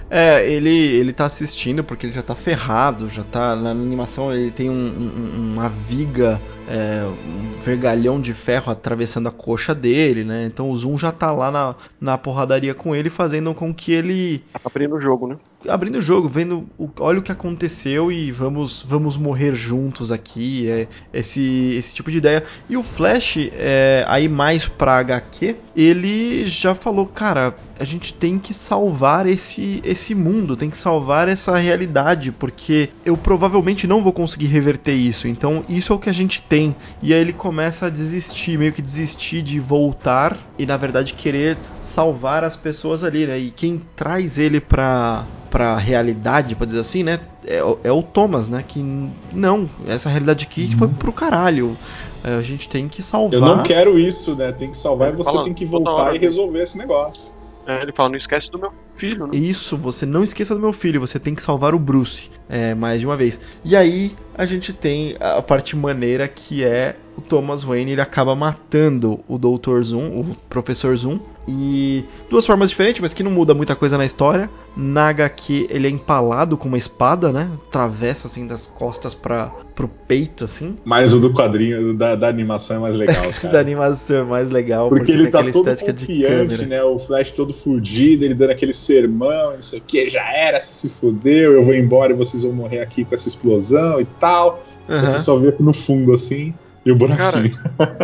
É, 0.10 0.48
ele, 0.48 0.70
ele 0.70 1.12
tá 1.12 1.26
assistindo 1.26 1.84
porque 1.84 2.06
ele 2.06 2.14
já 2.14 2.22
tá 2.22 2.36
ferrado, 2.36 3.10
já 3.10 3.24
tá. 3.24 3.56
Na 3.56 3.72
animação 3.72 4.34
ele 4.34 4.52
tem 4.52 4.70
um, 4.70 4.74
um, 4.74 5.54
uma 5.54 5.68
viga, 5.68 6.40
é, 6.70 7.04
um 7.06 7.60
vergalhão 7.60 8.22
de 8.22 8.34
ferro 8.34 8.72
atravessando 8.72 9.28
a 9.28 9.32
coxa 9.32 9.74
dele, 9.74 10.24
né? 10.24 10.46
Então 10.46 10.70
o 10.70 10.76
Zoom 10.76 10.98
já 10.98 11.12
tá 11.12 11.32
lá 11.32 11.50
na, 11.50 11.76
na 12.00 12.18
porradaria 12.18 12.76
com 12.76 12.96
ele, 12.96 13.10
fazendo 13.10 13.54
com 13.56 13.74
que 13.74 13.92
ele. 13.92 14.44
Abrindo 14.64 14.96
o 14.96 15.02
jogo, 15.02 15.28
né? 15.28 15.38
Abrindo 15.68 15.98
o 15.98 16.02
jogo, 16.02 16.28
vendo. 16.28 16.68
O, 16.78 16.90
olha 17.00 17.20
o 17.20 17.24
que 17.24 17.32
aconteceu 17.32 18.12
e 18.12 18.32
vamos 18.32 18.82
vamos 18.82 19.18
morrer 19.18 19.56
juntos 19.56 20.12
aqui, 20.12 20.70
é, 20.70 20.88
esse, 21.14 21.76
esse 21.78 21.94
tipo 21.94 22.12
de 22.12 22.18
ideia. 22.18 22.44
E 22.70 22.78
o 22.78 22.84
Flash, 22.84 23.50
é, 23.54 24.06
aí 24.08 24.28
mais 24.28 24.68
pra 24.68 24.98
HQ, 24.98 25.56
ele 25.76 26.46
já 26.46 26.74
falou, 26.74 27.06
cara, 27.06 27.56
a 27.80 27.84
gente 27.84 28.14
tem 28.14 28.40
que 28.40 28.54
salvar 28.54 29.26
esse, 29.26 29.82
esse 29.84 30.16
mundo, 30.16 30.56
tem 30.56 30.70
que 30.70 30.78
salvar 30.78 31.28
essa 31.28 31.58
realidade, 31.58 32.32
porque 32.32 32.90
eu 33.06 33.18
provavelmente 33.18 33.86
não 33.86 34.02
vou 34.02 34.14
conseguir 34.14 34.48
reverter 34.48 34.94
isso. 34.94 35.28
Então, 35.28 35.64
isso 35.68 35.92
é 35.92 35.96
o 35.96 36.00
que 36.00 36.10
a 36.10 36.14
gente 36.14 36.42
tem. 36.42 36.76
E 37.02 37.14
aí 37.14 37.20
ele 37.20 37.34
começa 37.34 37.88
a 37.88 37.90
desistir, 37.90 38.58
meio 38.58 38.72
que 38.72 38.82
desistir 38.82 39.42
de 39.42 39.60
voltar 39.60 40.38
e, 40.58 40.66
na 40.66 40.78
verdade, 40.78 41.14
querer 41.14 41.58
salvar 41.82 42.44
as 42.44 42.56
pessoas 42.56 43.04
ali, 43.04 43.26
né? 43.28 43.38
E 43.38 43.52
quem 43.52 43.82
traz 43.96 44.38
ele 44.38 44.60
pra, 44.62 45.26
pra 45.56 45.78
realidade, 45.78 46.54
pra 46.54 46.66
dizer 46.66 46.80
assim, 46.80 47.02
né? 47.02 47.18
É, 47.48 47.60
é 47.86 47.92
o 47.92 48.04
Thomas, 48.04 48.50
né? 48.50 48.62
Que 48.68 48.84
não, 49.32 49.70
essa 49.88 50.10
realidade 50.10 50.44
aqui 50.44 50.76
foi 50.76 50.90
pro 50.90 51.14
caralho. 51.14 51.78
É, 52.26 52.36
a 52.36 52.42
gente 52.42 52.68
tem 52.68 52.90
que 52.90 53.02
salvar. 53.02 53.40
Eu 53.40 53.40
não 53.40 53.64
quero 53.64 53.98
isso, 53.98 54.36
né? 54.36 54.52
Tem 54.52 54.70
que 54.70 54.76
salvar 54.76 55.14
e 55.14 55.16
você 55.16 55.24
Falando, 55.24 55.46
tem 55.46 55.54
que 55.54 55.64
voltar 55.64 55.92
hora, 55.92 56.16
e 56.18 56.20
resolver 56.20 56.62
esse 56.62 56.78
negócio. 56.78 57.34
É, 57.66 57.82
ele 57.82 57.94
fala, 57.94 58.10
não 58.10 58.18
esquece 58.18 58.52
do 58.52 58.60
meu 58.60 58.74
filho, 58.96 59.28
né? 59.28 59.32
Isso, 59.34 59.78
você 59.78 60.06
não 60.06 60.26
esqueça 60.26 60.54
do 60.54 60.60
meu 60.60 60.74
filho, 60.74 61.00
você 61.00 61.18
tem 61.20 61.34
que 61.34 61.42
salvar 61.42 61.74
o 61.74 61.80
Bruce, 61.80 62.30
é, 62.50 62.76
mais 62.76 63.00
de 63.00 63.08
uma 63.08 63.16
vez. 63.16 63.40
E 63.64 63.78
aí 63.78 64.14
a 64.38 64.46
gente 64.46 64.74
tem 64.74 65.16
a 65.22 65.42
parte 65.42 65.74
maneira 65.74 66.28
que 66.28 66.66
é 66.66 66.98
o 67.18 67.22
Thomas 67.22 67.64
Wayne, 67.64 67.92
ele 67.94 68.02
acaba 68.02 68.36
matando 68.36 69.20
o 69.28 69.38
Dr. 69.38 69.82
Zoom, 69.82 70.20
o 70.20 70.36
Professor 70.50 70.96
Zoom, 70.96 71.20
e 71.48 72.04
duas 72.30 72.46
formas 72.46 72.70
diferentes, 72.70 73.00
mas 73.02 73.14
que 73.14 73.22
não 73.22 73.30
muda 73.30 73.54
muita 73.54 73.76
coisa 73.76 73.98
na 73.98 74.06
história. 74.06 74.50
Na 74.76 75.10
HQ 75.10 75.68
ele 75.70 75.88
é 75.88 75.90
empalado 75.92 76.58
com 76.58 76.68
uma 76.68 76.78
espada, 76.78 77.32
né? 77.32 77.50
Atravessa 77.68 78.28
assim 78.28 78.48
das 78.48 78.66
costas 78.66 79.14
para 79.14 79.52
pro 79.76 79.88
peito, 79.88 80.44
assim. 80.46 80.76
Mas 80.84 81.14
o 81.14 81.20
do 81.20 81.32
quadrinho, 81.34 81.94
da, 81.94 82.16
da 82.16 82.28
animação 82.28 82.78
é 82.78 82.80
mais 82.80 82.96
legal, 82.96 83.24
Esse 83.30 83.44
da 83.46 83.52
cara. 83.52 83.62
animação 83.62 84.18
é 84.18 84.24
mais 84.24 84.50
legal, 84.50 84.90
Porque, 84.90 85.12
tem 85.12 85.16
ele 85.22 85.30
tá 85.30 85.40
aquela 85.40 85.54
todo 85.54 85.68
estética 85.70 85.94
de 85.94 86.24
câmera. 86.24 86.66
né? 86.66 86.84
O 86.84 86.98
Flash 86.98 87.32
todo 87.34 87.54
fudido, 87.54 88.26
ele 88.26 88.34
dando 88.34 88.52
aquele 88.52 88.74
sermão, 88.74 89.54
não 89.54 89.62
sei 89.62 89.80
o 89.80 89.82
que, 89.86 90.10
já 90.10 90.28
era, 90.34 90.60
se 90.60 90.74
se 90.74 90.90
fudeu, 90.90 91.54
eu 91.54 91.64
vou 91.64 91.76
embora 91.76 92.12
e 92.14 92.16
vocês 92.16 92.44
vão 92.44 92.54
morrer 92.54 92.80
aqui 92.80 93.06
com 93.06 93.14
essa 93.14 93.28
explosão 93.28 94.02
e 94.02 94.06
tal. 94.20 94.64
Aham. 94.90 95.06
Você 95.06 95.20
só 95.20 95.36
vê 95.38 95.54
no 95.60 95.74
fundo 95.74 96.14
assim, 96.14 96.54
e 96.86 96.92
o 96.92 96.96
buraquinho. 96.96 97.58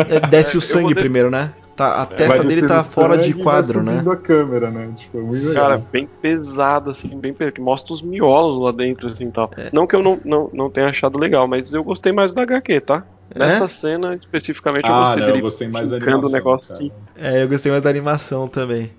É, 0.09 0.19
desce 0.27 0.55
o 0.55 0.57
eu 0.57 0.61
sangue 0.61 0.93
de- 0.93 0.95
primeiro, 0.95 1.29
né? 1.29 1.53
Tá, 1.75 2.01
a 2.01 2.05
Vai 2.05 2.17
testa 2.17 2.43
dele 2.43 2.67
tá 2.67 2.83
fora 2.83 3.17
de 3.17 3.33
quadro, 3.33 3.81
né? 3.81 4.03
a 4.05 4.15
câmera, 4.15 4.69
né? 4.69 4.91
Tipo, 4.95 5.19
é 5.19 5.21
muito 5.21 5.47
legal. 5.47 5.63
Cara, 5.63 5.77
bem 5.91 6.07
pesado, 6.21 6.91
assim, 6.91 7.07
bem 7.19 7.33
pesado, 7.33 7.53
que 7.55 7.61
mostra 7.61 7.93
os 7.93 8.01
miolos 8.01 8.57
lá 8.57 8.71
dentro, 8.71 9.09
assim, 9.09 9.31
tal. 9.31 9.49
É. 9.57 9.69
Não 9.71 9.87
que 9.87 9.95
eu 9.95 10.03
não, 10.03 10.19
não, 10.23 10.49
não 10.53 10.69
tenha 10.69 10.89
achado 10.89 11.17
legal, 11.17 11.47
mas 11.47 11.73
eu 11.73 11.83
gostei 11.83 12.11
mais 12.11 12.33
da 12.33 12.43
HQ, 12.43 12.81
tá? 12.81 13.03
Nessa 13.33 13.67
cena, 13.67 14.15
especificamente, 14.15 14.89
eu 14.89 14.93
ah, 14.93 14.99
gostei 14.99 15.19
não, 15.21 15.25
dele 15.27 15.37
eu 15.39 15.41
gostei 15.43 15.69
mais 15.69 15.89
da 15.89 15.95
animação, 15.95 16.29
o 16.29 16.31
negócio 16.31 16.73
cara. 16.73 16.73
assim. 16.73 16.91
É, 17.15 17.43
eu 17.43 17.47
gostei 17.47 17.71
mais 17.71 17.83
da 17.83 17.89
animação 17.89 18.47
também. 18.47 18.91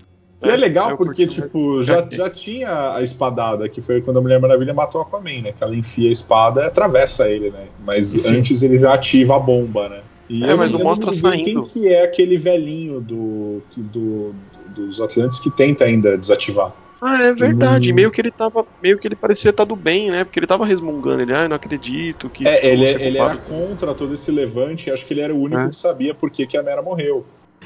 E 0.43 0.49
é 0.49 0.55
legal 0.55 0.91
eu 0.91 0.97
porque, 0.97 1.25
curti 1.25 1.41
tipo, 1.41 1.81
já, 1.83 2.05
já 2.11 2.29
tinha 2.29 2.95
a 2.95 3.01
espadada, 3.01 3.67
que 3.69 3.81
foi 3.81 4.01
quando 4.01 4.17
a 4.17 4.21
Mulher 4.21 4.39
Maravilha 4.39 4.73
matou 4.73 5.01
o 5.01 5.03
Aquaman, 5.03 5.41
né? 5.41 5.53
Que 5.57 5.63
ela 5.63 5.75
enfia 5.75 6.09
a 6.09 6.11
espada 6.11 6.61
e 6.61 6.65
atravessa 6.65 7.29
ele, 7.29 7.49
né? 7.49 7.67
Mas 7.85 8.07
Sim. 8.07 8.37
antes 8.37 8.61
ele 8.61 8.79
já 8.79 8.93
ativa 8.93 9.35
a 9.35 9.39
bomba, 9.39 9.89
né? 9.89 9.99
E 10.29 10.43
É, 10.43 10.55
mas 10.55 10.71
eu 10.71 10.79
não 10.79 10.85
mostra 10.85 11.11
lembro 11.11 11.21
saindo. 11.21 11.63
Quem 11.63 11.83
que 11.83 11.87
é 11.87 12.03
aquele 12.03 12.37
velhinho 12.37 12.99
do, 12.99 13.61
do, 13.75 14.35
dos 14.75 15.01
Atlantes 15.01 15.39
que 15.39 15.51
tenta 15.51 15.83
ainda 15.83 16.17
desativar? 16.17 16.73
Ah, 17.05 17.21
é 17.21 17.33
verdade. 17.33 17.91
Hum. 17.91 17.95
Meio 17.95 18.09
que 18.09 18.21
ele 18.21 18.31
tava. 18.31 18.65
Meio 18.81 18.97
que 18.97 19.05
ele 19.05 19.15
parecia 19.15 19.49
estar 19.49 19.65
do 19.65 19.75
bem, 19.75 20.09
né? 20.09 20.23
Porque 20.23 20.39
ele 20.39 20.47
tava 20.47 20.65
resmungando. 20.65 21.21
Ele, 21.21 21.33
ah, 21.33 21.43
eu 21.43 21.49
não 21.49 21.57
acredito 21.57 22.29
que. 22.29 22.47
É, 22.47 22.65
ele, 22.65 22.87
ser 22.87 23.01
ele 23.01 23.17
era 23.17 23.35
culpado." 23.35 23.67
contra 23.67 23.93
todo 23.93 24.13
esse 24.13 24.31
levante, 24.31 24.89
acho 24.89 25.05
que 25.05 25.13
ele 25.13 25.19
era 25.19 25.35
o 25.35 25.41
único 25.41 25.59
É. 25.59 25.67
que 25.67 25.75
sabia 25.75 26.13
por 26.13 26.31
que, 26.31 26.47
que 26.47 26.55
a 26.55 26.63
Mera 26.63 26.81
morreu. 26.81 27.25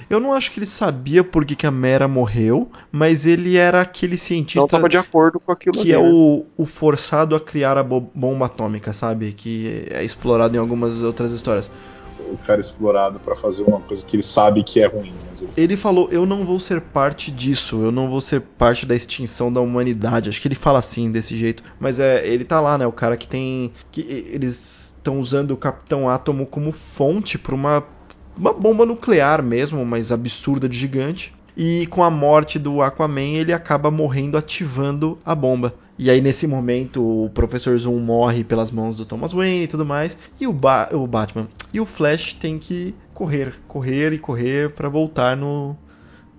Eu 0.09 0.19
não 0.19 0.33
acho 0.33 0.51
que 0.51 0.59
ele 0.59 0.65
sabia 0.65 1.23
por 1.23 1.45
que, 1.45 1.55
que 1.55 1.67
a 1.67 1.71
Mera 1.71 2.07
morreu, 2.07 2.69
mas 2.91 3.25
ele 3.25 3.57
era 3.57 3.81
aquele 3.81 4.13
Não 4.13 4.19
cientista 4.19 4.67
tava 4.67 4.87
de 4.89 4.97
acordo 4.97 5.39
com 5.39 5.51
aquilo 5.51 5.73
que 5.75 5.93
ali, 5.93 5.93
é 5.93 5.97
né? 5.97 6.09
o, 6.13 6.45
o 6.57 6.65
forçado 6.65 7.35
a 7.35 7.39
criar 7.39 7.77
a 7.77 7.83
bo- 7.83 8.09
bomba 8.13 8.45
atômica, 8.45 8.93
sabe? 8.93 9.33
Que 9.33 9.87
é 9.89 10.03
explorado 10.03 10.55
em 10.55 10.59
algumas 10.59 11.03
outras 11.03 11.31
histórias. 11.31 11.69
O 12.29 12.37
cara 12.45 12.59
explorado 12.59 13.19
pra 13.19 13.37
fazer 13.37 13.63
uma 13.63 13.79
coisa 13.79 14.05
que 14.05 14.15
ele 14.17 14.23
sabe 14.23 14.61
que 14.61 14.81
é 14.81 14.87
ruim. 14.87 15.13
Mas 15.29 15.41
ele... 15.41 15.51
Ele 15.55 15.77
falou: 15.77 16.09
Eu 16.11 16.25
não 16.25 16.45
vou 16.45 16.59
ser 16.59 16.81
parte 16.81 17.31
disso, 17.31 17.81
eu 17.81 17.91
não 17.91 18.09
vou 18.09 18.19
ser 18.19 18.41
parte 18.41 18.85
da 18.85 18.93
extinção 18.95 19.53
da 19.53 19.61
humanidade. 19.61 20.27
Acho 20.27 20.41
que 20.41 20.47
ele 20.49 20.55
fala 20.55 20.79
assim, 20.79 21.09
desse 21.09 21.37
jeito. 21.37 21.63
Mas 21.79 22.01
é, 22.01 22.27
ele 22.27 22.43
tá 22.43 22.59
lá, 22.59 22.77
né? 22.77 22.85
O 22.85 22.91
cara 22.91 23.15
que 23.15 23.27
tem. 23.27 23.71
que 23.91 24.01
Eles 24.01 24.93
estão 24.97 25.21
usando 25.21 25.51
o 25.51 25.57
Capitão 25.57 26.09
Átomo 26.09 26.45
como 26.45 26.73
fonte 26.73 27.37
pra 27.37 27.55
uma, 27.55 27.81
uma 28.37 28.53
bomba 28.53 28.85
nuclear 28.85 29.41
mesmo, 29.41 29.85
mas 29.85 30.11
absurda 30.11 30.69
de 30.69 30.77
gigante. 30.77 31.33
E 31.55 31.87
com 31.87 32.03
a 32.03 32.11
morte 32.11 32.59
do 32.59 32.83
Aquaman, 32.83 33.33
ele 33.33 33.51
acaba 33.51 33.89
morrendo 33.89 34.37
ativando 34.37 35.17
a 35.25 35.33
bomba. 35.33 35.73
E 35.97 36.11
aí, 36.11 36.21
nesse 36.21 36.45
momento, 36.45 37.01
o 37.01 37.29
Professor 37.31 37.75
Zoom 37.75 37.99
morre 37.99 38.43
pelas 38.43 38.69
mãos 38.69 38.95
do 38.95 39.03
Thomas 39.03 39.33
Wayne 39.33 39.63
e 39.63 39.67
tudo 39.67 39.83
mais. 39.83 40.15
E 40.39 40.45
o, 40.45 40.53
ba 40.53 40.87
o 40.91 41.07
Batman 41.07 41.47
e 41.73 41.79
o 41.79 41.85
Flash 41.85 42.35
tem 42.35 42.59
que 42.59 42.93
correr, 43.13 43.55
correr 43.67 44.13
e 44.13 44.19
correr 44.19 44.69
pra 44.69 44.87
voltar 44.87 45.35
no, 45.35 45.75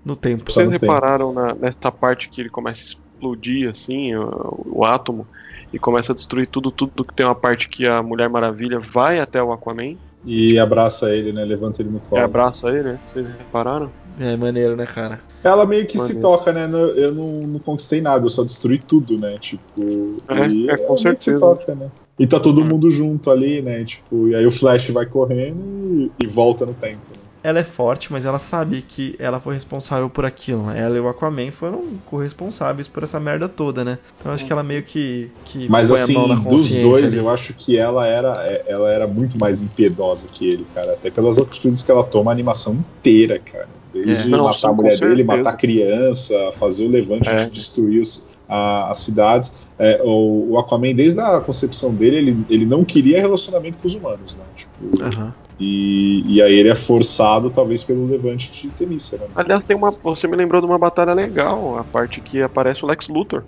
no 0.05 0.15
tempo. 0.15 0.49
Vocês 0.49 0.71
repararam 0.71 1.33
na, 1.33 1.53
nessa 1.53 1.91
parte 1.91 2.29
que 2.29 2.39
ele 2.39 2.49
começa 2.49 2.81
a 2.81 2.85
explodir, 2.85 3.69
assim, 3.69 4.15
o, 4.15 4.63
o 4.67 4.85
átomo, 4.85 5.27
e 5.73 5.77
começa 5.77 6.13
a 6.13 6.15
destruir 6.15 6.47
tudo, 6.47 6.71
tudo 6.71 7.03
que 7.03 7.13
tem 7.13 7.25
uma 7.25 7.35
parte 7.35 7.67
que 7.67 7.85
a 7.85 8.01
Mulher 8.01 8.29
Maravilha 8.29 8.79
vai 8.79 9.19
até 9.19 9.43
o 9.43 9.51
Aquaman 9.51 9.97
E 10.23 10.59
abraça 10.59 11.13
ele, 11.15 11.31
né? 11.33 11.45
Levanta 11.45 11.81
ele 11.81 11.89
no 11.89 11.99
e 11.99 12.01
colo. 12.01 12.23
abraça 12.23 12.69
ele, 12.69 12.93
né? 12.93 12.99
Vocês 13.05 13.27
repararam? 13.27 13.91
É 14.19 14.35
maneiro, 14.35 14.75
né, 14.75 14.85
cara? 14.85 15.21
Ela 15.43 15.65
meio 15.65 15.87
que 15.87 15.97
se 15.97 15.97
Maneiro. 15.99 16.21
toca, 16.21 16.51
né? 16.51 16.65
Eu 16.97 17.13
não, 17.15 17.47
não 17.47 17.59
conquistei 17.59 18.01
nada, 18.01 18.25
eu 18.25 18.29
só 18.29 18.43
destruí 18.43 18.79
tudo, 18.79 19.17
né? 19.17 19.39
Tipo. 19.39 20.17
É, 20.29 20.47
e 20.47 20.69
é, 20.69 20.77
com 20.77 20.93
ela 20.93 21.01
meio 21.03 21.17
que 21.17 21.23
certeza. 21.23 21.37
se 21.37 21.39
toca, 21.39 21.75
né? 21.75 21.91
E 22.19 22.27
tá 22.27 22.39
todo 22.39 22.61
Hum. 22.61 22.65
mundo 22.67 22.91
junto 22.91 23.31
ali, 23.31 23.61
né? 23.61 23.85
Tipo, 23.85 24.27
e 24.27 24.35
aí 24.35 24.45
o 24.45 24.51
Flash 24.51 24.89
vai 24.89 25.05
correndo 25.05 25.61
e, 25.97 26.13
e 26.19 26.27
volta 26.27 26.65
no 26.65 26.75
tempo. 26.75 27.15
Né? 27.15 27.28
Ela 27.41 27.59
é 27.59 27.63
forte, 27.63 28.11
mas 28.11 28.25
ela 28.25 28.37
sabe 28.37 28.81
que 28.81 29.15
ela 29.17 29.39
foi 29.39 29.53
responsável 29.53 30.09
por 30.09 30.25
aquilo. 30.25 30.65
né? 30.65 30.79
Ela 30.81 30.97
e 30.97 30.99
o 30.99 31.07
Aquaman 31.07 31.51
foram 31.51 31.97
corresponsáveis 32.05 32.87
por 32.87 33.03
essa 33.03 33.19
merda 33.19 33.47
toda, 33.47 33.85
né? 33.85 33.97
Então 34.17 34.31
acho 34.31 34.45
que 34.45 34.51
ela 34.51 34.61
meio 34.63 34.83
que, 34.83 35.31
que 35.45 35.69
Mas 35.69 35.87
põe 35.89 36.01
assim, 36.01 36.15
a 36.15 36.19
mão 36.19 36.27
na 36.27 36.35
dos 36.35 36.43
consciência 36.43 36.81
dois, 36.83 37.03
ali. 37.05 37.17
eu 37.17 37.29
acho 37.29 37.53
que 37.53 37.77
ela 37.77 38.05
era, 38.05 38.33
é- 38.45 38.63
ela 38.67 38.91
era 38.91 39.07
muito 39.07 39.37
mais 39.39 39.61
impiedosa 39.61 40.27
que 40.27 40.45
ele, 40.49 40.65
cara. 40.65 40.93
Até 40.93 41.09
pelas 41.09 41.37
atitudes 41.37 41.81
que 41.81 41.89
ela 41.89 42.03
toma 42.03 42.29
a 42.31 42.33
animação 42.33 42.73
inteira, 42.75 43.39
cara. 43.39 43.69
Desde 43.93 44.23
É. 44.23 44.25
Não, 44.27 44.43
matar 44.43 44.57
sim, 44.59 44.67
a 44.67 44.73
mulher 44.73 44.99
dele, 44.99 45.15
certeza. 45.23 45.37
matar 45.37 45.49
a 45.51 45.57
criança, 45.57 46.33
fazer 46.59 46.85
o 46.85 46.89
levante 46.89 47.29
É. 47.29 47.45
de 47.45 47.51
destruir 47.51 48.01
os- 48.01 48.27
a- 48.47 48.91
as 48.91 48.99
cidades. 48.99 49.53
É, 49.79 50.01
o, 50.03 50.51
o 50.51 50.59
Aquaman, 50.59 50.93
desde 50.93 51.21
a 51.21 51.39
concepção 51.39 51.95
dele, 51.95 52.17
ele, 52.17 52.45
ele 52.49 52.65
não 52.65 52.83
queria 52.83 53.21
relacionamento 53.21 53.79
com 53.79 53.87
os 53.87 53.95
humanos, 53.95 54.35
né? 54.35 54.43
Tipo, 54.53 55.01
Aham. 55.01 55.33
e, 55.57 56.21
e 56.35 56.41
aí 56.41 56.53
ele 56.53 56.67
é 56.69 56.75
forçado, 56.75 57.49
talvez, 57.49 57.83
pelo 57.83 58.05
levante 58.05 58.51
de 58.51 58.71
Temícera. 58.71 59.23
Né? 59.23 59.31
Aliás, 59.35 59.63
tem 59.63 59.77
uma. 59.77 59.91
Você 60.03 60.27
me 60.27 60.35
lembrou 60.35 60.59
de 60.61 60.67
uma 60.67 60.77
batalha 60.77 61.13
legal, 61.13 61.77
a 61.77 61.83
parte 61.85 62.21
que 62.21 62.41
aparece 62.41 62.83
o 62.83 62.87
Lex 62.87 63.07
Luthor. 63.07 63.45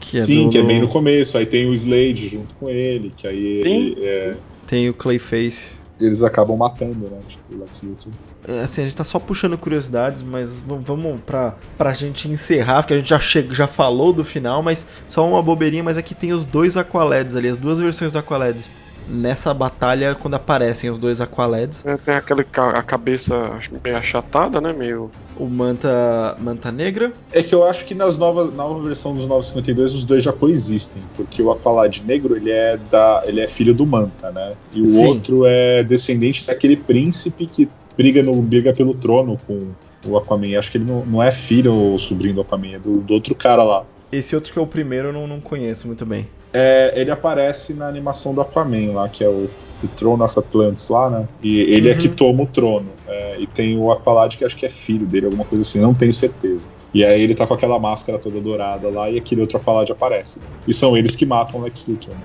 Que 0.00 0.18
é 0.18 0.24
Sim, 0.24 0.44
do- 0.46 0.50
que 0.50 0.58
é 0.58 0.62
bem 0.62 0.80
no 0.80 0.88
começo. 0.88 1.38
Aí 1.38 1.46
tem 1.46 1.68
o 1.68 1.74
Slade 1.74 2.28
junto 2.28 2.54
com 2.54 2.68
ele, 2.68 3.12
que 3.12 3.26
aí 3.26 3.62
Sim. 3.62 3.86
ele- 3.92 4.04
é, 4.04 4.38
Tem 4.66 4.88
o 4.88 4.94
Clayface. 4.94 5.79
Eles 6.00 6.22
acabam 6.22 6.56
matando, 6.56 7.08
né? 7.10 7.22
Tipo, 7.26 7.54
o 7.54 7.58
Lex 7.60 7.82
Luthor. 7.82 8.12
É, 8.46 8.60
Assim, 8.60 8.82
a 8.82 8.84
gente 8.86 8.96
tá 8.96 9.04
só 9.04 9.18
puxando 9.18 9.58
curiosidades, 9.58 10.22
mas 10.22 10.62
vamos 10.62 11.22
pra, 11.24 11.58
pra 11.76 11.92
gente 11.92 12.28
encerrar, 12.28 12.82
porque 12.82 12.94
a 12.94 12.98
gente 12.98 13.08
já, 13.10 13.18
che 13.18 13.52
já 13.54 13.66
falou 13.68 14.12
do 14.12 14.24
final, 14.24 14.62
mas 14.62 14.86
só 15.06 15.28
uma 15.28 15.42
bobeirinha, 15.42 15.84
mas 15.84 15.98
aqui 15.98 16.14
tem 16.14 16.32
os 16.32 16.46
dois 16.46 16.76
Aqualeds 16.76 17.36
ali, 17.36 17.48
as 17.48 17.58
duas 17.58 17.78
versões 17.78 18.12
do 18.12 18.18
Aqualed. 18.18 18.70
Nessa 19.10 19.52
batalha, 19.52 20.14
quando 20.14 20.34
aparecem 20.34 20.88
os 20.88 20.98
dois 20.98 21.20
Aqualeds, 21.20 21.84
É, 21.84 21.96
tem 21.96 22.14
aquela 22.14 22.44
ca- 22.44 22.70
a 22.78 22.82
cabeça 22.82 23.58
meio 23.84 23.96
achatada, 23.96 24.60
né? 24.60 24.72
Meio. 24.72 25.10
o 25.36 25.46
Manta, 25.46 26.36
Manta 26.40 26.70
Negra, 26.70 27.12
É 27.32 27.42
que 27.42 27.54
eu 27.54 27.64
acho 27.66 27.84
que 27.86 27.94
nas 27.94 28.16
novas, 28.16 28.54
nova 28.54 28.80
versão 28.82 29.14
dos 29.14 29.26
952 29.26 29.94
os 29.94 30.04
dois 30.04 30.22
já 30.22 30.32
coexistem, 30.32 31.02
porque 31.16 31.42
o 31.42 31.50
Aqualad 31.50 31.98
negro 32.04 32.36
ele 32.36 32.50
é 32.50 32.76
da, 32.76 33.22
ele 33.26 33.40
é 33.40 33.48
filho 33.48 33.74
do 33.74 33.84
Manta, 33.86 34.30
né? 34.30 34.52
E 34.72 34.80
o 34.80 34.86
Sim. 34.86 35.06
outro 35.06 35.44
é 35.46 35.82
descendente 35.82 36.46
daquele 36.46 36.76
príncipe 36.76 37.46
que 37.46 37.68
briga 37.96 38.22
no 38.22 38.34
briga 38.42 38.72
pelo 38.72 38.94
trono 38.94 39.38
com 39.46 39.68
o 40.06 40.16
Aquaman. 40.16 40.58
Acho 40.58 40.70
que 40.70 40.78
ele 40.78 40.84
não, 40.84 41.04
não 41.04 41.22
é 41.22 41.30
filho 41.32 41.74
ou 41.74 41.98
sobrinho 41.98 42.34
do 42.34 42.40
Aquaman, 42.42 42.74
é 42.74 42.78
do, 42.78 42.98
do 42.98 43.14
outro 43.14 43.34
cara 43.34 43.64
lá. 43.64 43.84
esse 44.12 44.34
outro 44.34 44.52
que 44.52 44.58
é 44.58 44.62
o 44.62 44.66
primeiro 44.66 45.08
eu 45.08 45.12
não, 45.12 45.26
não 45.26 45.40
conheço 45.40 45.86
muito 45.86 46.04
bem. 46.06 46.26
É, 46.52 46.92
ele 46.96 47.10
aparece 47.10 47.72
na 47.74 47.86
animação 47.86 48.34
do 48.34 48.40
Aquaman 48.40 48.92
lá, 48.92 49.08
que 49.08 49.22
é 49.22 49.28
o 49.28 49.48
The 49.80 49.88
Throne 49.96 50.22
of 50.22 50.38
Atlantis 50.38 50.88
lá, 50.88 51.08
né? 51.08 51.26
E 51.42 51.60
ele 51.60 51.88
é 51.88 51.92
Uhum. 51.92 51.98
que 51.98 52.08
toma 52.08 52.42
o 52.42 52.46
trono. 52.46 52.90
É, 53.06 53.36
e 53.40 53.46
tem 53.46 53.78
o 53.78 53.90
Aqualad 53.90 54.36
que 54.36 54.44
acho 54.44 54.56
que 54.56 54.66
é 54.66 54.68
filho 54.68 55.06
dele, 55.06 55.26
alguma 55.26 55.44
coisa 55.44 55.62
assim, 55.62 55.78
não 55.80 55.94
tenho 55.94 56.12
certeza. 56.12 56.68
E 56.92 57.04
aí 57.04 57.22
ele 57.22 57.34
tá 57.34 57.46
com 57.46 57.54
aquela 57.54 57.78
máscara 57.78 58.18
toda 58.18 58.40
dourada 58.40 58.88
lá 58.88 59.08
e 59.08 59.16
aquele 59.16 59.40
outro 59.42 59.56
Aqualad 59.58 59.90
aparece. 59.90 60.40
E 60.66 60.74
são 60.74 60.96
eles 60.96 61.14
que 61.14 61.24
matam 61.24 61.60
o 61.60 61.62
Lex 61.64 61.86
Luthor. 61.86 62.14
né? 62.14 62.20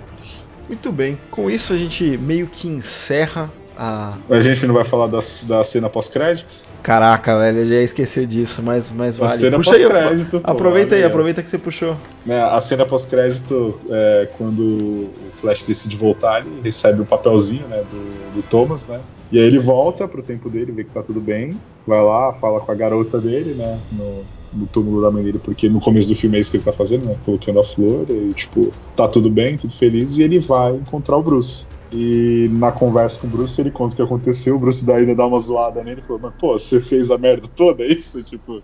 Muito 0.67 0.91
bem, 0.91 1.17
com 1.29 1.49
isso 1.49 1.71
a 1.71 1.77
gente 1.77 2.17
meio 2.17 2.47
que 2.47 2.67
encerra 2.67 3.51
a. 3.77 4.17
A 4.29 4.39
gente 4.41 4.65
não 4.65 4.73
vai 4.73 4.83
falar 4.83 5.07
da, 5.07 5.19
da 5.43 5.63
cena 5.63 5.89
pós-crédito? 5.89 6.53
Caraca, 6.83 7.39
velho, 7.39 7.59
eu 7.61 7.67
já 7.67 7.75
esqueci 7.81 8.25
disso, 8.27 8.61
mas, 8.61 8.91
mas 8.91 9.19
A 9.19 9.27
vale. 9.27 9.39
cena 9.39 9.57
Puxa 9.57 9.75
aí, 9.75 9.81
pós-crédito. 9.87 10.39
pô, 10.39 10.51
aproveita 10.51 10.93
aí, 10.95 11.03
aproveita 11.03 11.41
que 11.41 11.49
você 11.49 11.57
puxou. 11.57 11.97
né, 12.25 12.39
a 12.43 12.61
cena 12.61 12.85
pós-crédito 12.85 13.79
é 13.89 14.29
quando 14.37 14.61
o 14.61 15.09
Flash 15.41 15.63
decide 15.63 15.95
voltar, 15.95 16.45
ele 16.45 16.61
recebe 16.61 17.01
um 17.01 17.05
papelzinho 17.05 17.67
né, 17.67 17.83
do, 17.91 18.35
do 18.35 18.43
Thomas, 18.43 18.85
né? 18.87 18.99
E 19.31 19.39
aí 19.39 19.45
ele 19.45 19.57
volta 19.57 20.07
pro 20.07 20.21
tempo 20.21 20.47
dele, 20.49 20.71
vê 20.71 20.83
que 20.83 20.91
tá 20.91 21.01
tudo 21.01 21.19
bem, 21.19 21.59
vai 21.87 22.01
lá, 22.03 22.33
fala 22.33 22.59
com 22.59 22.71
a 22.71 22.75
garota 22.75 23.19
dele, 23.19 23.55
né? 23.55 23.79
No, 23.91 24.23
no 24.53 24.67
túmulo 24.67 25.01
da 25.01 25.09
mãe 25.09 25.23
dele, 25.23 25.39
porque 25.43 25.67
no 25.67 25.81
começo 25.81 26.07
do 26.07 26.15
filme 26.15 26.37
é 26.37 26.41
isso 26.41 26.51
que 26.51 26.57
ele 26.57 26.63
tá 26.63 26.71
fazendo, 26.71 27.05
né? 27.05 27.15
Colocando 27.25 27.59
a 27.59 27.63
flor, 27.63 28.05
e 28.09 28.31
tipo, 28.33 28.71
tá 28.95 29.07
tudo 29.07 29.29
bem, 29.29 29.57
tudo 29.57 29.73
feliz, 29.73 30.17
e 30.17 30.21
ele 30.21 30.37
vai 30.39 30.73
encontrar 30.75 31.17
o 31.17 31.23
Bruce. 31.23 31.65
E 31.91 32.49
na 32.53 32.71
conversa 32.71 33.19
com 33.19 33.27
o 33.27 33.29
Bruce, 33.29 33.59
ele 33.61 33.71
conta 33.71 33.93
o 33.93 33.95
que 33.95 34.01
aconteceu, 34.01 34.55
o 34.55 34.59
Bruce 34.59 34.85
daí 34.85 35.01
ainda 35.01 35.15
dá 35.15 35.25
uma 35.25 35.39
zoada 35.39 35.83
nele 35.83 36.01
e 36.01 36.03
falou, 36.03 36.21
mas 36.23 36.33
pô, 36.39 36.57
você 36.57 36.79
fez 36.81 37.09
a 37.11 37.17
merda 37.17 37.47
toda, 37.55 37.83
é 37.83 37.87
isso? 37.87 38.21
Tipo. 38.23 38.61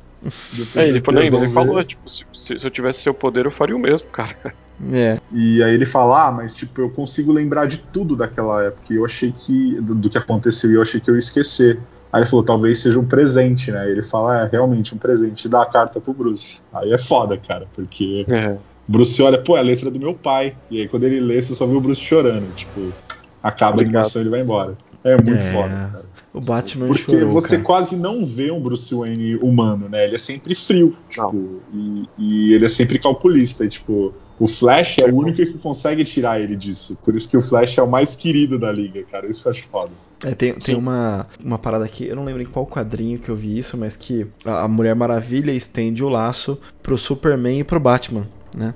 É, 0.76 0.88
ele, 0.88 1.00
de 1.00 1.06
falou, 1.06 1.24
ele 1.24 1.50
falou, 1.50 1.84
tipo, 1.84 2.10
se, 2.10 2.26
se- 2.34 2.60
se 2.60 2.66
eu 2.66 2.72
tivesse 2.72 3.02
seu 3.02 3.14
poder, 3.14 3.46
eu 3.46 3.52
faria 3.52 3.76
o 3.76 3.80
mesmo, 3.80 4.08
cara. 4.10 4.54
É. 4.92 5.18
E 5.32 5.62
aí 5.64 5.74
ele 5.74 5.86
fala, 5.86 6.28
ah, 6.28 6.32
mas 6.32 6.56
tipo, 6.56 6.82
eu 6.82 6.90
consigo 6.90 7.32
lembrar 7.32 7.68
de 7.68 7.78
tudo 7.78 8.16
daquela 8.16 8.64
época. 8.64 8.92
E 8.92 8.96
eu 8.98 9.06
achei 9.06 9.32
que. 9.32 9.80
Do, 9.82 9.94
do 9.96 10.10
que 10.10 10.18
aconteceu 10.18 10.72
e 10.72 10.74
eu 10.76 10.82
achei 10.82 11.00
que 11.00 11.10
eu 11.10 11.16
ia 11.16 11.20
esquecer. 11.20 11.80
Aí 12.12 12.22
ele 12.22 12.30
falou, 12.30 12.44
talvez 12.44 12.80
seja 12.80 13.00
um 13.00 13.06
presente, 13.06 13.72
né? 13.72 13.90
Ele 13.90 14.02
fala, 14.04 14.42
é, 14.42 14.50
realmente, 14.52 14.94
um 14.94 14.98
presente. 14.98 15.46
E 15.46 15.50
dá 15.50 15.62
a 15.62 15.66
carta 15.66 16.02
pro 16.02 16.14
Bruce. 16.14 16.60
Aí 16.74 16.92
é 16.92 16.98
foda, 16.98 17.38
cara, 17.38 17.68
porque 17.74 18.26
É. 18.28 18.58
o 18.92 18.98
Bruce 18.98 19.22
olha, 19.24 19.38
pô, 19.38 19.56
é 19.56 19.60
a 19.62 19.64
letra 19.64 19.90
do 19.90 19.98
meu 19.98 20.14
pai. 20.14 20.54
E 20.70 20.82
aí 20.82 20.88
quando 20.90 21.06
ele 21.06 21.22
lê, 21.22 21.42
você 21.42 21.56
só 21.56 21.66
vê 21.66 21.74
o 21.74 21.80
Bruce 21.82 22.02
chorando. 22.02 22.52
Tipo, 22.54 22.94
acaba 23.42 23.72
a 23.72 23.74
Obrigado. 23.76 23.96
animação 23.96 24.22
e 24.22 24.24
ele 24.24 24.30
vai 24.30 24.42
embora. 24.42 24.78
É 25.04 25.16
muito 25.16 25.32
É. 25.42 25.54
foda, 25.54 25.70
cara. 25.70 26.06
O 26.34 26.40
Batman 26.42 26.88
Porque 26.88 27.04
chorou, 27.04 27.30
você 27.30 27.56
cara. 27.56 27.64
quase 27.64 27.96
não 27.96 28.26
vê 28.26 28.52
um 28.52 28.60
Bruce 28.62 28.94
Wayne 28.94 29.36
humano, 29.38 29.88
né? 29.90 30.06
Ele 30.06 30.16
é 30.16 30.18
sempre 30.18 30.54
frio, 30.56 30.96
tipo, 31.10 31.62
e, 31.74 32.06
e 32.18 32.54
ele 32.54 32.66
é 32.66 32.70
sempre 32.70 33.00
calculista. 33.00 33.66
E, 33.66 33.70
tipo, 33.70 34.14
o 34.40 34.48
Flash 34.48 35.00
é 35.00 35.06
o 35.12 35.16
único 35.16 35.38
que 35.38 35.58
consegue 35.58 36.04
tirar 36.06 36.40
ele 36.40 36.56
disso. 36.56 36.98
Por 37.04 37.16
isso 37.16 37.30
que 37.30 37.36
o 37.38 37.42
Flash 37.42 37.78
é 37.78 37.82
o 37.82 37.90
mais 37.90 38.16
querido 38.16 38.58
da 38.60 38.72
liga, 38.72 39.04
cara. 39.12 39.28
Isso 39.28 39.48
eu 39.48 39.52
acho 39.52 39.64
foda. 39.70 39.92
É, 40.24 40.36
tem 40.36 40.54
tem 40.54 40.76
uma, 40.76 41.26
uma 41.44 41.58
parada 41.58 41.84
aqui, 41.84 42.06
eu 42.08 42.16
não 42.16 42.24
lembro 42.24 42.42
em 42.44 42.46
qual 42.46 42.66
quadrinho 42.68 43.18
que 43.18 43.28
eu 43.30 43.36
vi 43.36 43.58
isso, 43.58 43.76
mas 43.76 43.96
que 43.96 44.28
a, 44.46 44.64
a 44.64 44.68
Mulher 44.68 44.94
Maravilha 44.96 45.52
estende 45.52 46.04
o 46.04 46.10
laço 46.10 46.60
pro 46.84 46.96
Superman 46.98 47.60
e 47.60 47.64
pro 47.64 47.80
Batman, 47.80 48.28
né? 48.56 48.74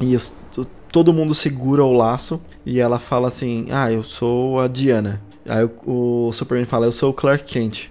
E 0.00 0.14
os- 0.14 0.34
to- 0.52 0.66
todo 0.92 1.12
mundo 1.12 1.34
segura 1.34 1.84
o 1.84 1.92
laço 1.92 2.40
e 2.64 2.78
ela 2.80 2.98
fala 2.98 3.28
assim: 3.28 3.66
Ah, 3.70 3.90
eu 3.90 4.02
sou 4.02 4.60
a 4.60 4.68
Diana. 4.68 5.20
Aí 5.48 5.64
o, 5.86 6.28
o 6.28 6.32
Superman 6.32 6.66
fala: 6.66 6.86
Eu 6.86 6.92
sou 6.92 7.10
o 7.10 7.14
Clark 7.14 7.44
Kent. 7.44 7.88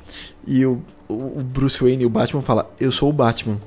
E 0.48 0.66
o, 0.66 0.82
o 1.08 1.42
Bruce 1.44 1.82
Wayne 1.84 2.04
e 2.04 2.06
o 2.06 2.10
Batman 2.10 2.42
fala: 2.42 2.70
Eu 2.80 2.92
sou 2.92 3.10
o 3.10 3.14
Batman. 3.14 3.58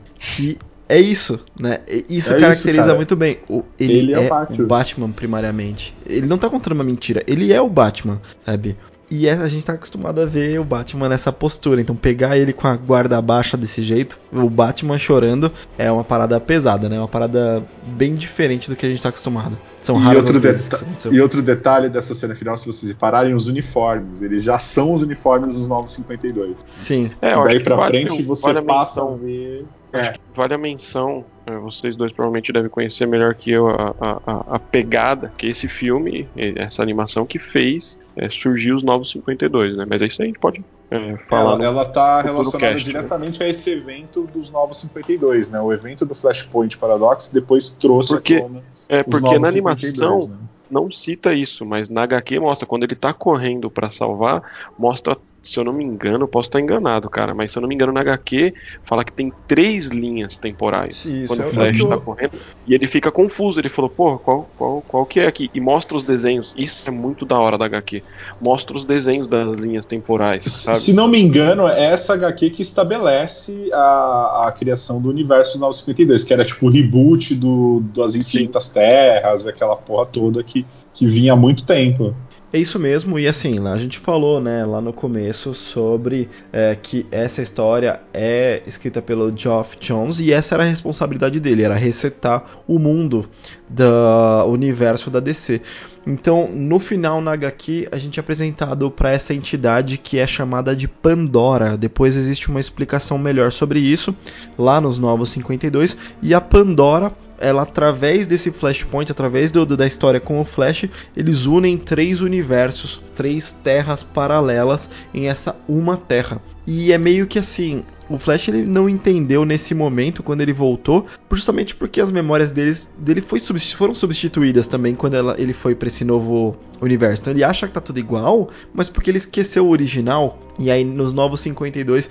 E 0.40 0.56
é 0.88 1.00
isso, 1.00 1.40
né? 1.58 1.80
E 1.88 2.04
Isso 2.18 2.32
É 2.34 2.40
caracteriza 2.40 2.86
isso, 2.86 2.96
muito 2.96 3.16
bem. 3.16 3.38
O, 3.48 3.62
ele, 3.78 3.92
Ele 3.94 4.14
é 4.14 4.18
o 4.18 4.22
é, 4.22 4.28
Batman. 4.28 4.64
o 4.64 4.66
Batman, 4.66 5.10
primariamente. 5.10 5.94
Ele 6.06 6.26
não 6.26 6.36
tá 6.38 6.48
contando 6.50 6.74
uma 6.74 6.84
mentira, 6.84 7.22
ele 7.26 7.52
é 7.52 7.60
o 7.60 7.68
Batman, 7.68 8.20
sabe? 8.44 8.76
E 9.14 9.28
é- 9.28 9.32
a 9.34 9.48
gente 9.48 9.66
tá 9.66 9.74
acostumado 9.74 10.20
a 10.20 10.24
ver 10.24 10.58
o 10.58 10.64
Batman 10.64 11.08
nessa 11.08 11.30
postura. 11.30 11.80
Então, 11.80 11.94
pegar 11.94 12.38
ele 12.38 12.52
com 12.52 12.66
a 12.66 12.74
guarda 12.76 13.20
baixa 13.20 13.56
desse 13.56 13.82
jeito, 13.82 14.18
o 14.32 14.48
Batman 14.48 14.96
chorando, 14.96 15.52
é 15.76 15.92
uma 15.92 16.02
parada 16.02 16.40
pesada, 16.40 16.88
né? 16.88 16.98
Uma 16.98 17.06
parada 17.08 17.62
bem 17.86 18.14
diferente 18.14 18.70
do 18.70 18.74
que 18.76 18.86
a 18.86 18.88
gente 18.88 19.02
tá 19.02 19.10
acostumado. 19.10 19.56
São 19.82 20.00
E 20.00 20.02
raras 20.02 20.24
outro, 20.24 20.38
as 20.38 20.42
vezes 20.42 20.62
que 20.64 20.70
deta- 20.70 20.76
isso 20.76 20.84
aconteceu. 20.84 21.12
e 21.12 21.20
outro 21.20 21.42
detalhe 21.42 21.88
dessa 21.88 22.14
cena 22.14 22.34
final, 22.34 22.56
se 22.56 22.64
vocês 22.66 22.90
repararem, 22.90 23.34
os 23.34 23.48
uniformes. 23.48 24.22
Eles 24.22 24.42
já 24.44 24.58
são 24.58 24.94
os 24.94 25.02
uniformes 25.02 25.56
dos 25.56 25.68
Novos 25.68 25.90
52. 25.92 26.56
Sim. 26.64 27.10
É, 27.20 27.34
Daí 27.44 27.60
pra 27.60 27.86
frente 27.88 28.22
você 28.22 28.62
passa 28.62 29.02
a 29.02 29.14
ver. 29.16 29.66
Acho 29.92 30.10
É. 30.10 30.12
que 30.12 30.20
vale 30.34 30.54
a 30.54 30.58
menção, 30.58 31.24
é, 31.46 31.54
vocês 31.58 31.94
dois 31.96 32.12
provavelmente 32.12 32.52
devem 32.52 32.70
conhecer 32.70 33.06
melhor 33.06 33.34
que 33.34 33.50
eu 33.50 33.68
a, 33.68 33.94
a- 34.00 34.20
a- 34.26 34.44
a 34.56 34.58
pegada 34.58 35.32
que 35.36 35.46
esse 35.46 35.68
filme, 35.68 36.26
essa 36.36 36.82
animação 36.82 37.26
que 37.26 37.38
fez 37.38 38.00
é, 38.16 38.28
surgir 38.28 38.72
os 38.72 38.82
Novos 38.82 39.10
52, 39.10 39.76
né? 39.76 39.86
Mas 39.88 40.00
é 40.02 40.06
isso 40.06 40.22
aí, 40.22 40.26
a 40.28 40.30
gente 40.30 40.38
pode 40.40 40.64
é, 40.90 41.16
falar. 41.28 41.54
Ela, 41.54 41.64
ela 41.64 41.84
tá 41.86 42.20
relacionada 42.22 42.58
cast, 42.58 42.86
né? 42.86 42.92
diretamente 42.92 43.42
a 43.42 43.48
esse 43.48 43.70
evento 43.70 44.28
dos 44.32 44.50
Novos 44.50 44.78
52, 44.80 45.50
né? 45.50 45.60
O 45.60 45.72
evento 45.72 46.04
do 46.06 46.14
Flashpoint 46.14 46.76
Paradox 46.78 47.28
depois 47.28 47.70
trouxe 47.70 48.14
Porque- 48.14 48.40
tona 48.40 48.62
é, 48.88 49.02
porque 49.02 49.38
na 49.38 49.50
52, 49.50 50.00
animação 50.02 50.28
né? 50.28 50.36
não 50.70 50.90
cita 50.90 51.32
isso, 51.34 51.64
mas 51.64 51.88
na 51.88 52.02
HQ 52.02 52.38
mostra, 52.40 52.66
quando 52.66 52.84
ele 52.84 52.94
tá 52.94 53.12
correndo 53.14 53.70
pra 53.70 53.88
salvar, 53.88 54.42
mostra, 54.78 55.16
se 55.42 55.58
eu 55.58 55.64
não 55.64 55.72
me 55.72 55.84
engano, 55.84 56.24
eu 56.24 56.28
posso 56.28 56.48
estar 56.48 56.60
enganado, 56.60 57.10
cara, 57.10 57.34
mas 57.34 57.50
se 57.50 57.58
eu 57.58 57.60
não 57.62 57.68
me 57.68 57.74
engano, 57.74 57.92
na 57.92 58.00
HQ 58.00 58.52
fala 58.84 59.04
que 59.04 59.12
tem 59.12 59.32
três 59.46 59.86
linhas 59.86 60.36
temporais. 60.36 61.04
Isso, 61.04 61.26
quando 61.26 61.42
é 61.42 61.46
o 61.46 61.50
Flash 61.50 61.76
que 61.76 61.82
eu- 61.82 61.88
tá 61.88 61.96
correndo. 61.96 62.30
E 62.66 62.74
ele 62.74 62.86
fica 62.86 63.10
confuso, 63.10 63.58
ele 63.60 63.68
falou, 63.68 63.90
pô, 63.90 64.18
qual, 64.18 64.48
qual, 64.56 64.82
qual 64.82 65.04
que 65.06 65.18
é 65.18 65.26
aqui? 65.26 65.50
E 65.52 65.60
mostra 65.60 65.96
os 65.96 66.04
desenhos. 66.04 66.54
Isso 66.56 66.88
é 66.88 66.92
muito 66.92 67.26
da 67.26 67.38
hora 67.38 67.58
da 67.58 67.64
HQ. 67.64 68.02
Mostra 68.40 68.76
os 68.76 68.84
desenhos 68.84 69.26
das 69.26 69.56
linhas 69.56 69.84
temporais, 69.84 70.44
sabe? 70.44 70.78
Se 70.78 70.92
não 70.92 71.08
me 71.08 71.20
engano, 71.20 71.66
é 71.66 71.86
essa 71.86 72.14
HQ 72.14 72.50
que 72.50 72.62
estabelece 72.62 73.68
a, 73.72 74.44
a 74.46 74.52
criação 74.52 75.02
do 75.02 75.08
universo 75.08 75.52
dos 75.52 75.60
952, 75.60 76.24
que 76.24 76.32
era 76.32 76.44
tipo 76.44 76.66
o 76.66 76.70
reboot 76.70 77.34
do, 77.34 77.80
das 77.94 78.14
Infinitas 78.14 78.68
Terras, 78.68 79.46
aquela 79.46 79.74
porra 79.76 80.06
toda 80.06 80.42
que, 80.44 80.64
que 80.94 81.06
vinha 81.06 81.32
há 81.32 81.36
muito 81.36 81.64
tempo. 81.64 82.14
É 82.54 82.58
isso 82.58 82.78
mesmo, 82.78 83.18
e 83.18 83.26
assim, 83.26 83.66
a 83.66 83.78
gente 83.78 83.98
falou, 83.98 84.38
né, 84.38 84.62
lá 84.66 84.78
no 84.78 84.92
começo, 84.92 85.54
sobre 85.54 86.28
é, 86.52 86.76
que 86.76 87.06
essa 87.10 87.40
história 87.40 88.00
é 88.12 88.62
escrita 88.66 89.00
pelo 89.00 89.34
Geoff 89.34 89.78
Jones 89.80 90.20
e 90.20 90.30
essa 90.34 90.56
era 90.56 90.62
a 90.62 90.66
responsabilidade 90.66 91.40
dele, 91.40 91.62
era 91.62 91.74
resetar 91.74 92.44
o 92.68 92.78
mundo 92.78 93.26
do 93.70 94.44
universo 94.48 95.08
da 95.08 95.18
DC. 95.18 95.62
Então, 96.06 96.46
no 96.52 96.78
final 96.78 97.22
na 97.22 97.32
HQ, 97.32 97.88
a 97.90 97.96
gente 97.96 98.18
é 98.18 98.20
apresentado 98.20 98.90
para 98.90 99.10
essa 99.10 99.32
entidade 99.32 99.96
que 99.96 100.18
é 100.18 100.26
chamada 100.26 100.76
de 100.76 100.86
Pandora. 100.86 101.76
Depois 101.76 102.18
existe 102.18 102.50
uma 102.50 102.60
explicação 102.60 103.16
melhor 103.16 103.50
sobre 103.50 103.78
isso 103.78 104.14
lá 104.58 104.78
nos 104.78 104.98
Novos 104.98 105.30
52 105.30 105.96
e 106.20 106.34
a 106.34 106.40
Pandora 106.40 107.12
ela 107.42 107.62
através 107.62 108.26
desse 108.26 108.52
Flashpoint, 108.52 109.10
através 109.10 109.50
do, 109.50 109.66
da 109.66 109.86
história 109.86 110.20
com 110.20 110.40
o 110.40 110.44
Flash, 110.44 110.88
eles 111.16 111.44
unem 111.44 111.76
três 111.76 112.20
universos, 112.20 113.02
três 113.14 113.52
terras 113.52 114.02
paralelas 114.02 114.88
em 115.12 115.28
essa 115.28 115.56
uma 115.68 115.96
terra. 115.96 116.40
E 116.66 116.92
é 116.92 116.98
meio 116.98 117.26
que 117.26 117.40
assim, 117.40 117.82
o 118.16 118.18
Flash 118.18 118.48
ele 118.48 118.62
não 118.62 118.88
entendeu 118.88 119.44
nesse 119.44 119.74
momento 119.74 120.22
quando 120.22 120.40
ele 120.40 120.52
voltou, 120.52 121.06
justamente 121.30 121.74
porque 121.74 122.00
as 122.00 122.10
memórias 122.10 122.52
deles, 122.52 122.90
dele 122.98 123.20
foi 123.20 123.38
substi- 123.40 123.76
foram 123.76 123.94
substituídas 123.94 124.68
também 124.68 124.94
quando 124.94 125.14
ela- 125.14 125.34
ele 125.38 125.52
foi 125.52 125.74
para 125.74 125.88
esse 125.88 126.04
novo 126.04 126.56
universo. 126.80 127.22
Então 127.22 127.32
ele 127.32 127.44
acha 127.44 127.66
que 127.66 127.74
tá 127.74 127.80
tudo 127.80 127.98
igual, 127.98 128.48
mas 128.74 128.88
porque 128.88 129.10
ele 129.10 129.18
esqueceu 129.18 129.66
o 129.66 129.70
original. 129.70 130.38
E 130.58 130.70
aí 130.70 130.84
nos 130.84 131.12
Novos 131.12 131.40
52 131.40 132.10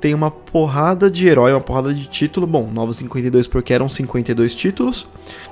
tem 0.00 0.14
uma 0.14 0.30
porrada 0.30 1.10
de 1.10 1.26
herói, 1.28 1.52
uma 1.52 1.60
porrada 1.60 1.92
de 1.92 2.08
título. 2.08 2.46
Bom, 2.46 2.70
Novos 2.72 2.96
52 2.96 3.46
porque 3.46 3.72
eram 3.72 3.88
52 3.88 4.54
títulos 4.54 5.06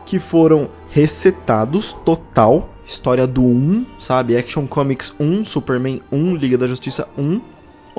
que 0.06 0.18
foram 0.18 0.68
resetados 0.90 1.93
total. 1.93 2.68
História 2.86 3.27
do 3.27 3.43
1, 3.43 3.86
sabe? 3.98 4.36
Action 4.36 4.66
Comics 4.66 5.14
1, 5.20 5.44
Superman 5.44 6.01
1, 6.10 6.35
Liga 6.35 6.59
da 6.59 6.66
Justiça 6.66 7.09
1. 7.16 7.40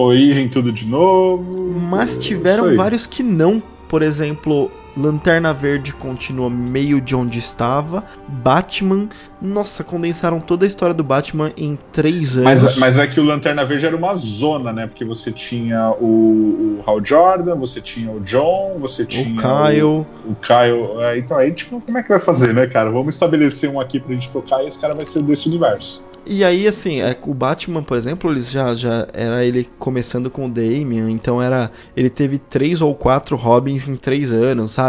Origem 0.01 0.49
tudo 0.49 0.71
de 0.71 0.85
novo. 0.85 1.73
Mas 1.89 2.17
é 2.17 2.21
tiveram 2.21 2.75
vários 2.75 3.05
que 3.05 3.23
não. 3.23 3.61
Por 3.87 4.01
exemplo, 4.01 4.71
Lanterna 4.95 5.53
Verde 5.53 5.93
continua 5.93 6.49
meio 6.49 6.99
de 6.99 7.15
onde 7.15 7.39
estava. 7.39 8.03
Batman. 8.27 9.07
Nossa, 9.41 9.83
condensaram 9.83 10.39
toda 10.39 10.65
a 10.65 10.67
história 10.67 10.93
do 10.93 11.03
Batman 11.03 11.51
em 11.57 11.77
três 11.91 12.37
anos. 12.37 12.63
Mas, 12.63 12.77
mas 12.77 12.99
é 12.99 13.07
que 13.07 13.19
o 13.19 13.23
Lanterna 13.23 13.65
Verde 13.65 13.85
era 13.85 13.95
uma 13.95 14.13
zona, 14.13 14.71
né? 14.71 14.87
Porque 14.87 15.03
você 15.03 15.31
tinha 15.31 15.91
o, 15.99 16.79
o 16.79 16.83
Hal 16.85 17.03
Jordan, 17.03 17.55
você 17.55 17.81
tinha 17.81 18.11
o 18.11 18.19
John, 18.19 18.77
você 18.79 19.05
tinha 19.05 19.33
o 19.33 19.37
Kyle. 19.37 19.83
o, 19.83 20.05
o 20.25 20.35
Kyle. 20.35 21.01
É, 21.01 21.17
então 21.17 21.37
aí, 21.37 21.51
tipo, 21.51 21.81
como 21.81 21.97
é 21.97 22.03
que 22.03 22.09
vai 22.09 22.19
fazer, 22.19 22.53
né, 22.53 22.67
cara? 22.67 22.91
Vamos 22.91 23.15
estabelecer 23.15 23.69
um 23.69 23.79
aqui 23.79 23.99
pra 23.99 24.13
gente 24.13 24.29
tocar 24.29 24.63
e 24.63 24.67
esse 24.67 24.79
cara 24.79 24.93
vai 24.93 25.05
ser 25.05 25.23
desse 25.23 25.47
universo. 25.47 26.03
E 26.25 26.43
aí, 26.43 26.67
assim, 26.67 27.01
é, 27.01 27.17
o 27.25 27.33
Batman, 27.33 27.81
por 27.81 27.97
exemplo, 27.97 28.31
ele 28.31 28.41
já, 28.41 28.75
já 28.75 29.07
era 29.11 29.43
ele 29.43 29.67
começando 29.79 30.29
com 30.29 30.45
o 30.45 30.49
Damian, 30.49 31.09
então 31.09 31.41
era. 31.41 31.71
Ele 31.97 32.09
teve 32.09 32.37
três 32.37 32.79
ou 32.79 32.93
quatro 32.93 33.35
Robins 33.35 33.87
em 33.87 33.95
três 33.95 34.31
anos, 34.31 34.71
sabe? 34.71 34.80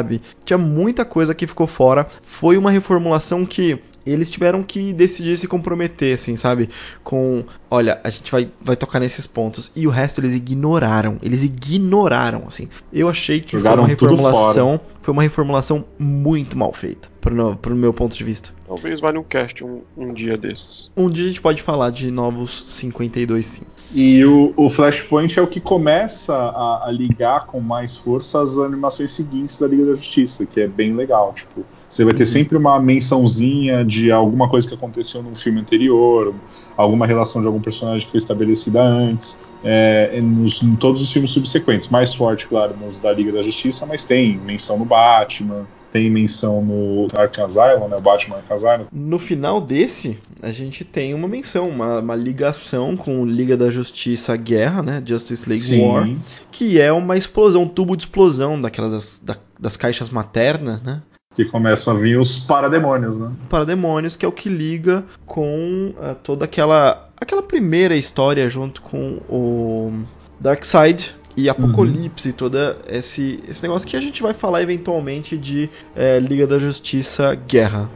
Tinha 0.44 0.59
muita 0.59 1.05
coisa 1.05 1.35
que 1.35 1.47
ficou 1.47 1.66
fora. 1.66 2.06
Foi 2.20 2.56
uma 2.56 2.70
reformulação 2.70 3.44
que 3.44 3.78
eles 4.05 4.31
tiveram 4.31 4.62
que 4.62 4.93
decidir 4.93 5.36
se 5.36 5.47
comprometer, 5.47 6.14
assim, 6.14 6.36
sabe? 6.36 6.69
Com, 7.05 7.44
olha, 7.70 8.01
a 8.02 8.10
gente 8.10 8.31
vai, 8.31 8.48
vai 8.60 8.77
tocar 8.77 8.98
nesses 8.98 9.27
pontos. 9.27 9.70
E 9.74 9.86
o 9.86 9.90
resto 9.90 10.20
eles 10.20 10.35
ignoraram. 10.35 11.16
Eles 11.23 11.43
ignoraram, 11.43 12.44
assim. 12.47 12.69
Eu 12.93 13.09
achei 13.09 13.40
que 13.40 13.52
Jogaram 13.52 13.77
foi 13.77 13.82
uma 13.82 13.89
reformulação. 13.89 14.81
Foi 15.01 15.12
uma 15.12 15.23
reformulação 15.23 15.85
muito 15.98 16.56
mal 16.56 16.73
feita, 16.73 17.09
pro, 17.20 17.56
pro 17.56 17.74
meu 17.74 17.93
ponto 17.93 18.16
de 18.16 18.23
vista. 18.23 18.51
Talvez 18.66 19.01
valha 19.01 19.19
um 19.19 19.24
cast 19.24 19.64
um, 19.64 19.82
um 19.97 20.12
dia 20.12 20.36
desses. 20.36 20.90
Um 20.97 21.10
dia 21.10 21.24
a 21.24 21.28
gente 21.28 21.40
pode 21.40 21.60
falar 21.60 21.90
de 21.90 22.10
novos 22.10 22.64
52 22.69 23.44
sim. 23.44 23.62
E 23.94 24.24
o, 24.24 24.55
o 24.56 24.70
Flashpoint 24.70 25.39
é 25.39 25.43
o 25.43 25.47
que 25.47 25.60
começa 25.60 26.35
a, 26.35 26.86
a, 26.86 26.90
ligar 26.90 27.44
com 27.44 27.60
mais 27.60 27.94
força 27.94 28.40
as 28.40 28.56
animações 28.56 29.10
seguintes 29.12 29.59
da 29.59 29.66
Liga 29.66 29.85
da 29.85 29.94
Justiça, 29.94 30.47
que 30.47 30.60
é 30.60 30.66
bem 30.66 30.94
legal. 30.94 31.35
Tipo, 31.35 31.62
você 31.89 32.02
vai 32.02 32.14
ter 32.14 32.23
uhum. 32.23 32.28
sempre 32.28 32.56
uma 32.56 32.81
mençãozinha 32.81 33.85
de 33.85 34.10
alguma 34.10 34.48
coisa 34.48 34.66
que 34.66 34.74
aconteceu 34.74 35.23
num 35.23 35.35
filme 35.35 35.60
anterior, 35.60 36.35
alguma 36.74 37.06
relação 37.06 37.43
de 37.43 37.47
algum 37.47 37.60
personagem 37.60 38.06
que 38.06 38.12
foi 38.12 38.19
estabelecida 38.19 38.82
antes. 38.82 39.39
É, 39.62 40.19
nos, 40.23 40.62
em 40.62 40.74
todos 40.74 41.02
os 41.02 41.12
filmes 41.12 41.31
subsequentes. 41.31 41.89
Mais 41.89 42.14
forte, 42.14 42.47
claro, 42.47 42.74
nos 42.81 42.98
da 42.98 43.12
Liga 43.12 43.31
da 43.31 43.43
Justiça, 43.43 43.85
mas 43.85 44.06
tem 44.06 44.39
menção 44.39 44.78
no 44.78 44.86
Batman, 44.86 45.66
tem 45.93 46.10
menção 46.10 46.64
no 46.64 47.09
Arkham 47.14 47.44
Asylum, 47.44 47.89
né, 47.89 48.01
Batman 48.01 48.36
Arkham 48.36 48.55
Asylum. 48.55 48.86
No 48.90 49.19
final 49.19 49.60
desse, 49.60 50.19
a 50.43 50.51
gente 50.51 50.85
tem 50.85 51.12
uma 51.12 51.28
menção, 51.28 51.69
uma, 51.69 51.98
uma 51.98 52.16
ligação 52.16 52.97
com 52.97 53.24
Liga 53.27 53.56
da 53.56 53.70
Justiça 53.70 54.35
Guerra, 54.36 54.82
né, 54.82 55.01
Justice 55.05 55.48
League 55.48 55.64
Sim. 55.64 55.86
War, 55.86 56.09
que 56.51 56.81
é 56.81 56.90
uma 56.90 57.16
explosão, 57.16 57.62
um 57.62 57.69
tubo 57.69 57.97
de 57.97 58.05
explosão 58.05 58.59
daquelas 58.59 59.20
das, 59.23 59.39
das 59.59 59.77
caixas 59.77 60.09
maternas, 60.09 60.82
né, 60.82 61.02
que 61.35 61.44
começam 61.44 61.97
a 61.97 61.98
vir 61.98 62.19
os 62.19 62.39
parademônios, 62.39 63.19
né? 63.19 63.32
Parademônios, 63.48 64.16
que 64.16 64.24
é 64.27 64.28
o 64.28 64.32
que 64.32 64.51
liga 64.51 65.02
com 65.24 65.94
uh, 65.97 66.14
toda 66.23 66.44
aquela 66.44 67.09
aquela 67.19 67.43
primeira 67.43 67.97
história 67.97 68.48
junto 68.51 68.82
com 68.82 69.19
o 69.31 69.93
Darkseid 70.39 71.14
e 71.36 71.48
Apocalipse, 71.48 72.28
uhum. 72.28 72.34
todo 72.34 72.59
esse, 72.88 73.42
esse 73.48 73.62
negócio 73.62 73.88
que 73.88 73.96
a 73.96 74.00
gente 74.00 74.22
vai 74.22 74.34
falar 74.34 74.62
eventualmente 74.62 75.36
de 75.36 75.70
é, 75.94 76.18
Liga 76.18 76.46
da 76.46 76.59
Justiça 76.59 77.34
Guerra 77.34 77.88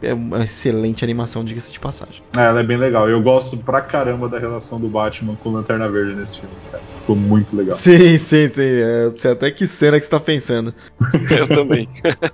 é 0.00 0.14
uma 0.14 0.44
excelente 0.44 1.04
animação, 1.04 1.44
diga-se 1.44 1.72
de 1.72 1.80
passagem. 1.80 2.22
É, 2.36 2.42
ela 2.42 2.60
é 2.60 2.62
bem 2.62 2.76
legal. 2.76 3.08
Eu 3.08 3.20
gosto 3.20 3.56
pra 3.56 3.80
caramba 3.80 4.28
da 4.28 4.38
relação 4.38 4.80
do 4.80 4.88
Batman 4.88 5.34
com 5.42 5.50
Lanterna 5.50 5.88
Verde 5.88 6.14
nesse 6.14 6.40
filme, 6.40 6.54
cara. 6.70 6.82
Ficou 7.00 7.16
muito 7.16 7.56
legal. 7.56 7.74
Sim, 7.76 8.16
sim, 8.18 8.48
sim. 8.48 8.62
É, 8.62 9.12
sei 9.16 9.32
até 9.32 9.50
que 9.50 9.66
cena 9.66 9.98
que 9.98 10.04
você 10.04 10.10
tá 10.10 10.20
pensando. 10.20 10.72
Eu 11.30 11.48
também. 11.48 11.88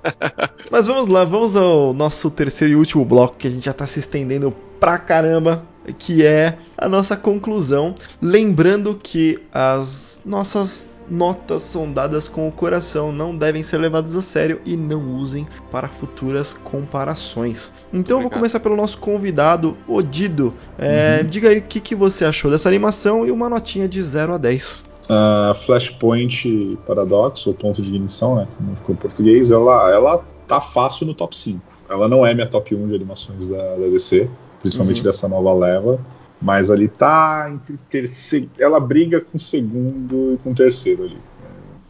Mas 0.70 0.86
vamos 0.86 1.08
lá, 1.08 1.24
vamos 1.24 1.56
ao 1.56 1.94
nosso 1.94 2.30
terceiro 2.30 2.74
e 2.74 2.76
último 2.76 3.04
bloco, 3.04 3.36
que 3.36 3.46
a 3.46 3.50
gente 3.50 3.64
já 3.64 3.72
tá 3.72 3.86
se 3.86 3.98
estendendo 3.98 4.52
pra 4.78 4.98
caramba 4.98 5.64
que 5.98 6.24
é 6.24 6.56
a 6.76 6.88
nossa 6.88 7.16
conclusão. 7.16 7.94
Lembrando 8.20 8.94
que 8.94 9.38
as 9.52 10.22
nossas 10.24 10.88
notas 11.10 11.62
são 11.62 11.92
dadas 11.92 12.28
com 12.28 12.48
o 12.48 12.52
coração, 12.52 13.12
não 13.12 13.36
devem 13.36 13.62
ser 13.62 13.78
levadas 13.78 14.16
a 14.16 14.22
sério 14.22 14.60
e 14.64 14.76
não 14.76 15.16
usem 15.16 15.46
para 15.70 15.88
futuras 15.88 16.54
comparações. 16.54 17.72
Então 17.92 18.18
eu 18.18 18.22
vou 18.22 18.30
começar 18.30 18.60
pelo 18.60 18.76
nosso 18.76 18.98
convidado, 18.98 19.76
Odido. 19.86 20.54
É, 20.78 21.20
uhum. 21.20 21.28
Diga 21.28 21.50
aí 21.50 21.58
o 21.58 21.62
que, 21.62 21.80
que 21.80 21.94
você 21.94 22.24
achou 22.24 22.50
dessa 22.50 22.68
animação 22.68 23.26
e 23.26 23.30
uma 23.30 23.48
notinha 23.48 23.88
de 23.88 24.02
0 24.02 24.34
a 24.34 24.38
10. 24.38 24.84
Uh, 25.04 25.54
Flashpoint 25.54 26.78
Paradox, 26.86 27.46
ou 27.46 27.52
ponto 27.52 27.82
de 27.82 27.88
ignição, 27.90 28.36
né? 28.36 28.48
Como 28.56 28.74
ficou 28.74 28.94
em 28.94 28.98
português, 28.98 29.50
ela, 29.50 29.90
ela 29.90 30.24
tá 30.48 30.60
fácil 30.60 31.06
no 31.06 31.14
top 31.14 31.36
5. 31.36 31.60
Ela 31.90 32.08
não 32.08 32.24
é 32.24 32.32
minha 32.32 32.46
top 32.46 32.74
1 32.74 32.88
de 32.88 32.94
animações 32.94 33.48
da, 33.48 33.76
da 33.76 33.86
DC, 33.86 34.28
principalmente 34.64 34.98
uhum. 34.98 35.04
dessa 35.04 35.28
nova 35.28 35.52
leva. 35.52 36.00
Mas 36.40 36.70
ali 36.70 36.88
tá 36.88 37.50
entre 37.52 37.76
terceiro. 37.90 38.50
Ela 38.58 38.80
briga 38.80 39.20
com 39.20 39.36
o 39.36 39.40
segundo 39.40 40.34
e 40.34 40.38
com 40.38 40.50
o 40.50 40.54
terceiro 40.54 41.04
ali. 41.04 41.18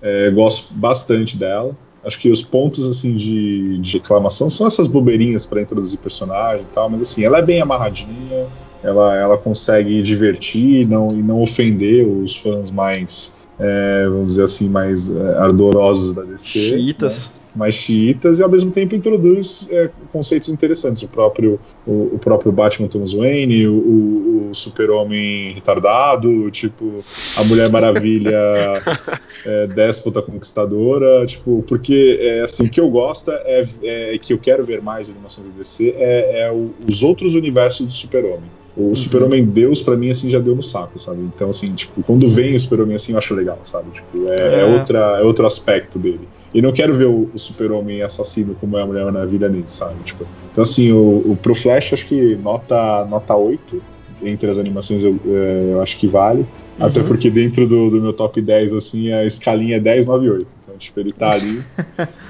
É, 0.02 0.30
gosto 0.30 0.74
bastante 0.74 1.36
dela. 1.36 1.74
Acho 2.04 2.18
que 2.18 2.30
os 2.30 2.42
pontos 2.42 2.86
assim 2.86 3.16
de, 3.16 3.78
de 3.78 3.92
reclamação 3.94 4.50
são 4.50 4.66
essas 4.66 4.86
bobeirinhas 4.86 5.46
para 5.46 5.62
introduzir 5.62 5.98
personagem 5.98 6.66
e 6.70 6.74
tal, 6.74 6.90
mas 6.90 7.00
assim, 7.00 7.24
ela 7.24 7.38
é 7.38 7.42
bem 7.42 7.62
amarradinha, 7.62 8.46
ela, 8.82 9.16
ela 9.16 9.38
consegue 9.38 10.02
divertir 10.02 10.86
não, 10.86 11.08
e 11.08 11.22
não 11.22 11.40
ofender 11.40 12.06
os 12.06 12.36
fãs 12.36 12.70
mais, 12.70 13.34
é, 13.58 14.06
vamos 14.06 14.32
dizer 14.32 14.44
assim, 14.44 14.68
mais 14.68 15.08
é, 15.08 15.38
ardorosos 15.38 16.14
da 16.14 16.22
DC. 16.22 16.46
Chiitas. 16.46 17.32
Né? 17.34 17.43
Mais 17.54 17.74
xiitas 17.74 18.38
e 18.38 18.42
ao 18.42 18.48
mesmo 18.48 18.70
tempo 18.70 18.94
introduz 18.94 19.68
é, 19.70 19.90
conceitos 20.12 20.48
interessantes. 20.48 21.02
O 21.02 21.08
próprio, 21.08 21.60
o, 21.86 22.14
o, 22.14 22.18
próprio 22.18 22.50
Batman 22.50 22.88
Thomas 22.88 23.12
Wayne, 23.12 23.66
o, 23.66 24.50
o 24.50 24.54
Super-Homem 24.54 25.52
retardado, 25.54 26.50
tipo, 26.50 27.04
a 27.36 27.44
Mulher 27.44 27.70
Maravilha 27.70 28.34
é, 29.46 29.66
déspota 29.68 30.20
conquistadora, 30.20 31.24
tipo, 31.26 31.64
porque 31.66 32.18
é, 32.20 32.40
assim, 32.40 32.64
o 32.66 32.70
que 32.70 32.80
eu 32.80 32.90
gosto 32.90 33.30
é, 33.30 33.66
é, 33.82 34.18
que 34.18 34.32
eu 34.32 34.38
quero 34.38 34.64
ver 34.64 34.82
mais 34.82 35.06
de 35.06 35.12
animações 35.12 35.46
da 35.46 35.52
DC 35.54 35.94
é, 35.96 36.42
é 36.42 36.52
o, 36.52 36.74
os 36.88 37.02
outros 37.02 37.34
universos 37.34 37.86
do 37.86 37.92
Super-Homem. 37.92 38.63
O 38.76 38.88
uhum. 38.88 38.94
Super-Homem 38.94 39.44
Deus, 39.44 39.80
para 39.80 39.96
mim, 39.96 40.10
assim, 40.10 40.28
já 40.28 40.38
deu 40.40 40.56
no 40.56 40.62
saco, 40.62 40.98
sabe? 40.98 41.20
Então, 41.22 41.50
assim, 41.50 41.72
tipo, 41.74 42.02
quando 42.02 42.28
vem 42.28 42.56
o 42.56 42.60
Super-Homem 42.60 42.96
assim, 42.96 43.12
eu 43.12 43.18
acho 43.18 43.34
legal, 43.34 43.58
sabe? 43.62 43.90
Tipo, 43.92 44.28
é, 44.28 44.34
é. 44.34 44.60
é 44.60 44.64
outra, 44.64 44.98
é 45.20 45.22
outro 45.22 45.46
aspecto 45.46 45.98
dele. 45.98 46.28
E 46.52 46.60
não 46.60 46.72
quero 46.72 46.94
ver 46.94 47.06
o, 47.06 47.30
o 47.32 47.38
Super-Homem 47.38 48.02
assassino 48.02 48.56
como 48.60 48.76
é 48.76 48.82
a 48.82 48.86
Mulher 48.86 49.04
Maravilha 49.04 49.48
nele, 49.48 49.64
sabe? 49.66 49.94
Tipo, 50.04 50.26
então, 50.50 50.62
assim, 50.62 50.92
o, 50.92 51.22
o, 51.32 51.38
pro 51.40 51.54
Flash, 51.54 51.92
acho 51.92 52.06
que 52.06 52.36
nota, 52.36 53.04
nota 53.06 53.34
8 53.34 53.94
entre 54.22 54.50
as 54.50 54.58
animações 54.58 55.04
eu, 55.04 55.18
é, 55.26 55.72
eu 55.72 55.82
acho 55.82 55.98
que 55.98 56.06
vale. 56.06 56.40
Uhum. 56.40 56.86
Até 56.86 57.02
porque 57.02 57.30
dentro 57.30 57.68
do, 57.68 57.90
do, 57.90 58.00
meu 58.00 58.12
top 58.12 58.40
10, 58.40 58.72
assim, 58.72 59.12
a 59.12 59.24
escalinha 59.24 59.76
é 59.76 59.80
10, 59.80 60.06
9, 60.06 60.30
8. 60.30 60.46
Então, 60.74 60.78
tipo, 60.78 61.00
ele 61.00 61.12
tá 61.12 61.30
ali. 61.30 61.62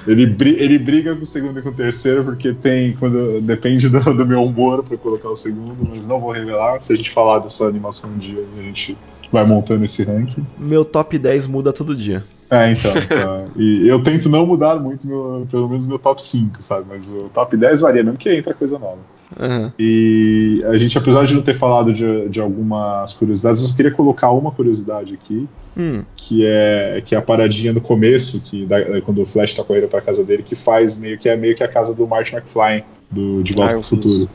ele, 0.07 0.35
ele 0.57 0.79
briga 0.79 1.15
com 1.15 1.21
o 1.23 1.25
segundo 1.25 1.59
e 1.59 1.61
com 1.61 1.69
o 1.69 1.73
terceiro, 1.73 2.23
porque 2.23 2.53
tem. 2.53 2.93
Quando, 2.93 3.41
depende 3.41 3.89
do, 3.89 3.99
do 4.13 4.25
meu 4.25 4.43
humor 4.43 4.83
para 4.83 4.97
colocar 4.97 5.29
o 5.29 5.35
segundo, 5.35 5.87
mas 5.89 6.05
não 6.05 6.19
vou 6.19 6.31
revelar. 6.31 6.81
Se 6.81 6.93
a 6.93 6.95
gente 6.95 7.09
falar 7.09 7.39
dessa 7.39 7.65
animação 7.65 8.11
um 8.11 8.17
dia, 8.17 8.43
a 8.57 8.61
gente 8.61 8.97
vai 9.31 9.45
montando 9.45 9.83
esse 9.83 10.03
ranking. 10.03 10.45
Meu 10.57 10.85
top 10.85 11.17
10 11.17 11.47
muda 11.47 11.73
todo 11.73 11.95
dia. 11.95 12.23
É, 12.49 12.71
então. 12.71 12.93
Tá. 12.93 13.45
E 13.57 13.87
eu 13.87 14.03
tento 14.03 14.29
não 14.29 14.45
mudar 14.45 14.75
muito, 14.79 15.07
meu, 15.07 15.47
pelo 15.49 15.67
menos 15.67 15.87
meu 15.87 15.97
top 15.97 16.21
5, 16.21 16.61
sabe? 16.61 16.85
Mas 16.87 17.09
o 17.09 17.29
top 17.33 17.57
10 17.57 17.81
varia, 17.81 18.03
mesmo 18.03 18.17
que 18.17 18.33
entra 18.33 18.53
coisa 18.53 18.77
nova. 18.77 18.99
Uhum. 19.39 19.71
E 19.79 20.63
a 20.67 20.77
gente, 20.77 20.97
apesar 20.97 21.25
de 21.25 21.33
não 21.33 21.41
ter 21.41 21.55
falado 21.55 21.91
de, 21.91 22.29
de 22.29 22.39
algumas 22.39 23.13
curiosidades, 23.13 23.61
eu 23.61 23.67
só 23.67 23.75
queria 23.75 23.91
colocar 23.91 24.31
uma 24.31 24.51
curiosidade 24.51 25.13
aqui, 25.13 25.47
hum. 25.75 26.03
que 26.15 26.45
é 26.45 27.01
que 27.05 27.15
é 27.15 27.17
a 27.17 27.21
paradinha 27.21 27.73
no 27.73 27.81
começo, 27.81 28.39
que 28.41 28.65
da, 28.65 29.01
quando 29.01 29.21
o 29.21 29.25
Flash 29.25 29.55
tá 29.55 29.63
correndo 29.63 29.87
pra 29.87 30.01
casa 30.01 30.23
dele, 30.23 30.43
que 30.43 30.55
faz 30.55 30.97
meio 30.97 31.17
que 31.17 31.27
é 31.27 31.35
meio 31.35 31.55
que 31.55 31.63
a 31.63 31.67
casa 31.67 31.93
do 31.93 32.05
Martin 32.07 32.35
McFly, 32.35 32.83
do 33.09 33.43
De 33.43 33.53
Volta 33.53 33.75
ah, 33.75 33.79
pro 33.79 33.87
Futuro. 33.87 34.29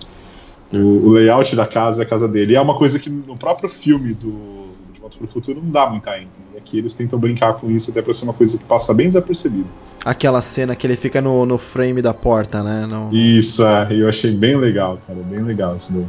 O, 0.73 0.77
o, 0.77 1.13
layout 1.13 1.55
da 1.57 1.67
casa 1.67 2.03
é 2.03 2.05
a 2.05 2.09
casa 2.09 2.29
dele. 2.29 2.53
E 2.53 2.57
é 2.57 2.61
uma 2.61 2.75
coisa 2.75 2.99
que 2.99 3.11
no 3.11 3.37
próprio 3.37 3.69
filme 3.69 4.15
do 4.15 4.70
Volta 5.01 5.17
para 5.17 5.25
o 5.25 5.29
Futuro 5.29 5.61
não 5.63 5.71
dá 5.71 5.89
muita 5.89 6.11
ênfase. 6.17 6.31
E 6.55 6.59
aqui 6.59 6.79
eles 6.79 6.95
tentam 6.95 7.19
brincar 7.19 7.55
com 7.55 7.71
isso 7.71 7.91
até 7.91 8.03
para 8.03 8.13
ser 8.13 8.25
uma 8.25 8.35
coisa 8.35 8.59
que 8.59 8.65
passa 8.65 8.93
bem 8.93 9.09
desapercebida. 9.09 9.69
Aquela 10.05 10.43
cena 10.43 10.77
que 10.77 10.87
ele 10.87 10.97
fica 10.97 11.21
no, 11.23 11.47
no 11.47 11.57
frame 11.57 12.03
da 12.03 12.13
porta, 12.13 12.63
né? 12.63 12.87
No... 12.87 13.09
Isso, 13.13 13.65
é. 13.65 13.89
Eu 13.91 14.09
achei 14.09 14.31
bem 14.31 14.57
legal, 14.57 14.99
cara. 15.07 15.19
Bem 15.21 15.43
legal 15.43 15.77
isso 15.77 15.93
daí. 15.93 16.07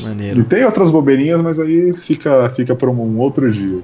Maneiro. 0.00 0.40
E 0.40 0.44
tem 0.44 0.64
outras 0.64 0.90
bobeirinhas, 0.90 1.40
mas 1.40 1.58
aí 1.58 1.94
fica, 1.94 2.50
fica 2.50 2.74
para 2.74 2.90
um 2.90 3.18
outro 3.18 3.50
dia. 3.50 3.80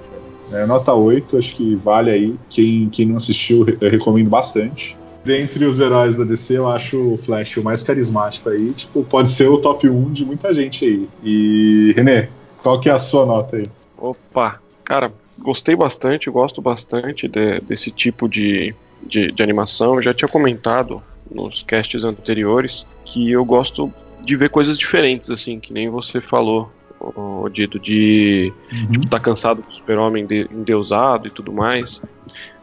É, 0.52 0.66
nota 0.66 0.92
8, 0.92 1.38
acho 1.38 1.54
que 1.54 1.74
vale 1.76 2.10
aí. 2.10 2.34
Quem, 2.48 2.88
quem 2.90 3.06
não 3.06 3.16
assistiu, 3.16 3.66
eu 3.80 3.90
recomendo 3.90 4.28
bastante. 4.28 4.96
Dentre 5.24 5.64
os 5.64 5.78
heróis 5.78 6.16
da 6.16 6.24
DC, 6.24 6.58
eu 6.58 6.68
acho 6.68 7.14
o 7.14 7.18
Flash 7.18 7.56
o 7.58 7.62
mais 7.62 7.82
carismático 7.82 8.48
aí. 8.48 8.72
Tipo, 8.72 9.04
pode 9.04 9.30
ser 9.30 9.48
o 9.48 9.58
top 9.58 9.88
1 9.88 10.12
de 10.12 10.24
muita 10.24 10.52
gente 10.52 10.84
aí. 10.84 11.08
E, 11.22 11.92
René, 11.94 12.28
qual 12.62 12.80
que 12.80 12.88
é 12.88 12.92
a 12.92 12.98
sua 12.98 13.24
nota 13.24 13.56
aí? 13.56 13.64
Opa, 14.00 14.60
cara, 14.84 15.12
gostei 15.38 15.76
bastante, 15.76 16.30
gosto 16.30 16.62
bastante 16.62 17.28
de, 17.28 17.60
desse 17.60 17.90
tipo 17.90 18.28
de, 18.28 18.74
de, 19.02 19.30
de, 19.30 19.42
animação. 19.42 19.96
Eu 19.96 20.02
já 20.02 20.14
tinha 20.14 20.28
comentado 20.28 21.02
nos 21.30 21.62
casts 21.62 22.02
anteriores 22.02 22.86
que 23.04 23.30
eu 23.30 23.44
gosto 23.44 23.92
de 24.24 24.36
ver 24.36 24.50
coisas 24.50 24.78
diferentes, 24.78 25.30
assim, 25.30 25.60
que 25.60 25.72
nem 25.72 25.88
você 25.88 26.20
falou, 26.20 26.72
o 26.98 27.48
Dito, 27.48 27.78
de 27.78 28.52
uhum. 28.72 28.92
tipo, 28.92 29.08
tá 29.08 29.18
cansado 29.18 29.62
do 29.62 29.74
super-homem 29.74 30.26
de, 30.26 30.46
endeusado 30.50 31.28
e 31.28 31.30
tudo 31.30 31.52
mais. 31.52 32.00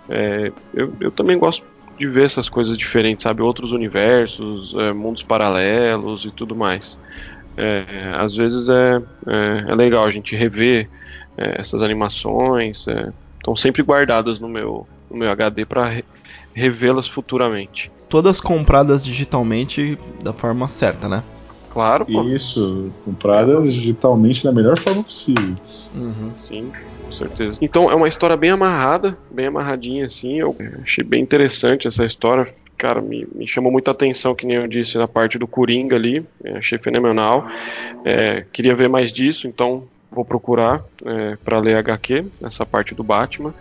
É, 0.10 0.52
eu, 0.74 0.94
eu 1.00 1.12
também 1.12 1.38
gosto 1.38 1.64
de 1.98 2.08
ver 2.08 2.26
essas 2.26 2.48
coisas 2.48 2.78
diferentes, 2.78 3.24
sabe? 3.24 3.42
Outros 3.42 3.72
universos, 3.72 4.76
é, 4.78 4.94
mundos 4.94 5.24
paralelos 5.24 6.26
e 6.26 6.32
tudo 6.32 6.56
mais. 6.56 7.00
É, 7.58 8.12
às 8.14 8.36
vezes 8.36 8.70
é, 8.70 9.02
é, 9.26 9.72
é, 9.72 9.76
legal 9.76 10.06
a 10.06 10.12
gente 10.12 10.36
rever 10.36 10.88
é, 11.38 11.60
essas 11.60 11.82
animações 11.82 12.80
estão 12.88 13.54
é, 13.54 13.58
sempre 13.58 13.84
guardadas 13.84 14.40
no 14.40 14.50
meu, 14.50 14.88
no 15.10 15.18
meu 15.18 15.30
HD 15.30 15.66
para 15.66 15.88
re 15.88 16.04
revê-las 16.54 17.08
futuramente. 17.08 17.92
Todas 18.10 18.42
compradas 18.42 19.04
digitalmente 19.04 19.96
da 20.24 20.34
forma 20.34 20.68
certa, 20.68 21.08
né? 21.08 21.24
Claro, 21.70 22.04
pô. 22.04 22.24
Isso, 22.24 22.92
compradas 23.06 23.72
digitalmente 23.72 24.44
da 24.44 24.52
melhor 24.52 24.76
forma 24.80 25.04
possível. 25.04 25.56
Uhum. 25.94 26.32
Sim, 26.40 26.72
com 27.06 27.12
certeza. 27.12 27.60
Então 27.62 27.92
é 27.92 27.94
uma 27.94 28.08
história 28.08 28.36
bem 28.36 28.50
amarrada, 28.50 29.16
bem 29.30 29.46
amarradinha 29.46 30.08
assim. 30.08 30.40
Eu 30.40 30.56
achei 30.82 31.04
bem 31.04 31.22
interessante 31.22 31.88
essa 31.88 32.04
história. 32.04 32.52
Cara, 32.76 33.00
me, 33.00 33.28
me 33.36 33.48
chamou 33.48 33.72
muita 33.72 33.92
atenção, 33.92 34.34
que 34.34 34.48
nem 34.48 34.58
eu 34.58 34.68
disse, 34.68 34.98
na 34.98 35.08
parte 35.08 35.38
do 35.38 35.46
Coringa 35.46 35.96
ali. 35.96 36.26
Achei 36.56 36.80
fenomenal. 36.80 37.48
É, 38.04 38.44
queria 38.52 38.76
ver 38.76 38.90
mais 38.90 39.12
disso, 39.12 39.48
então 39.48 39.84
vou 40.18 40.26
procurar 40.26 40.84
é, 41.06 41.38
para 41.46 41.60
ler 41.60 41.78
HQ, 41.78 42.26
essa 42.42 42.66
parte 42.66 42.96
do 42.96 43.04
Batman. 43.04 43.54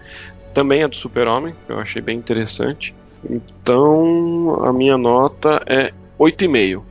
Também 0.55 0.83
a 0.83 0.87
do 0.87 0.97
Super-Homem, 0.97 1.55
que 1.67 1.73
eu 1.73 1.79
achei 1.79 2.01
bem 2.01 2.17
interessante. 2.17 2.95
Então, 3.29 4.65
a 4.65 4.73
minha 4.73 4.97
nota 4.97 5.63
é 5.67 5.93
8,5. 6.19 6.83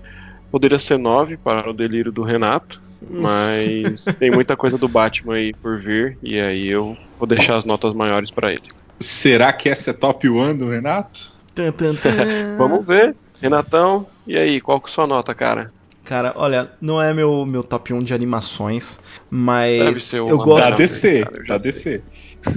Poderia 0.52 0.78
ser 0.78 1.00
9 1.00 1.38
para 1.38 1.68
o 1.68 1.74
delírio 1.74 2.12
do 2.12 2.22
Renato, 2.22 2.80
mas 3.10 4.06
tem 4.20 4.30
muita 4.30 4.56
coisa 4.56 4.78
do 4.78 4.88
Batman 4.88 5.36
aí 5.36 5.52
por 5.54 5.80
vir, 5.80 6.18
e 6.22 6.40
aí 6.40 6.68
eu 6.68 6.96
vou 7.18 7.28
deixar 7.28 7.58
as 7.58 7.66
notas 7.66 7.94
maiores 7.94 8.30
para 8.30 8.52
ele. 8.52 8.64
Será 9.00 9.52
que 9.52 9.68
essa 9.68 9.90
é 9.90 9.94
top 9.94 10.30
1 10.30 10.58
do 10.58 10.70
Renato? 10.70 11.34
Tum, 11.56 11.72
tum, 11.72 11.96
tum. 11.96 12.58
Vamos 12.58 12.86
ver. 12.86 13.16
Renatão, 13.42 14.08
e 14.28 14.38
aí, 14.38 14.62
qual 14.62 14.80
que 14.80 14.88
é 14.88 14.92
a 14.92 14.94
sua 14.94 15.08
nota, 15.08 15.34
cara? 15.34 15.72
Cara, 16.06 16.34
olha, 16.36 16.72
não 16.80 17.02
é 17.02 17.12
meu, 17.12 17.46
meu 17.48 17.64
top 17.64 17.92
1 17.92 18.00
de 18.00 18.14
animações, 18.14 19.00
mas 19.28 19.80
Deve 19.80 20.00
ser 20.00 20.20
eu 20.20 20.38
gosto 20.38 20.70
Da 20.70 20.76
DC, 20.76 21.26
cara, 21.26 21.44
da 21.48 21.58
DC. 21.58 22.04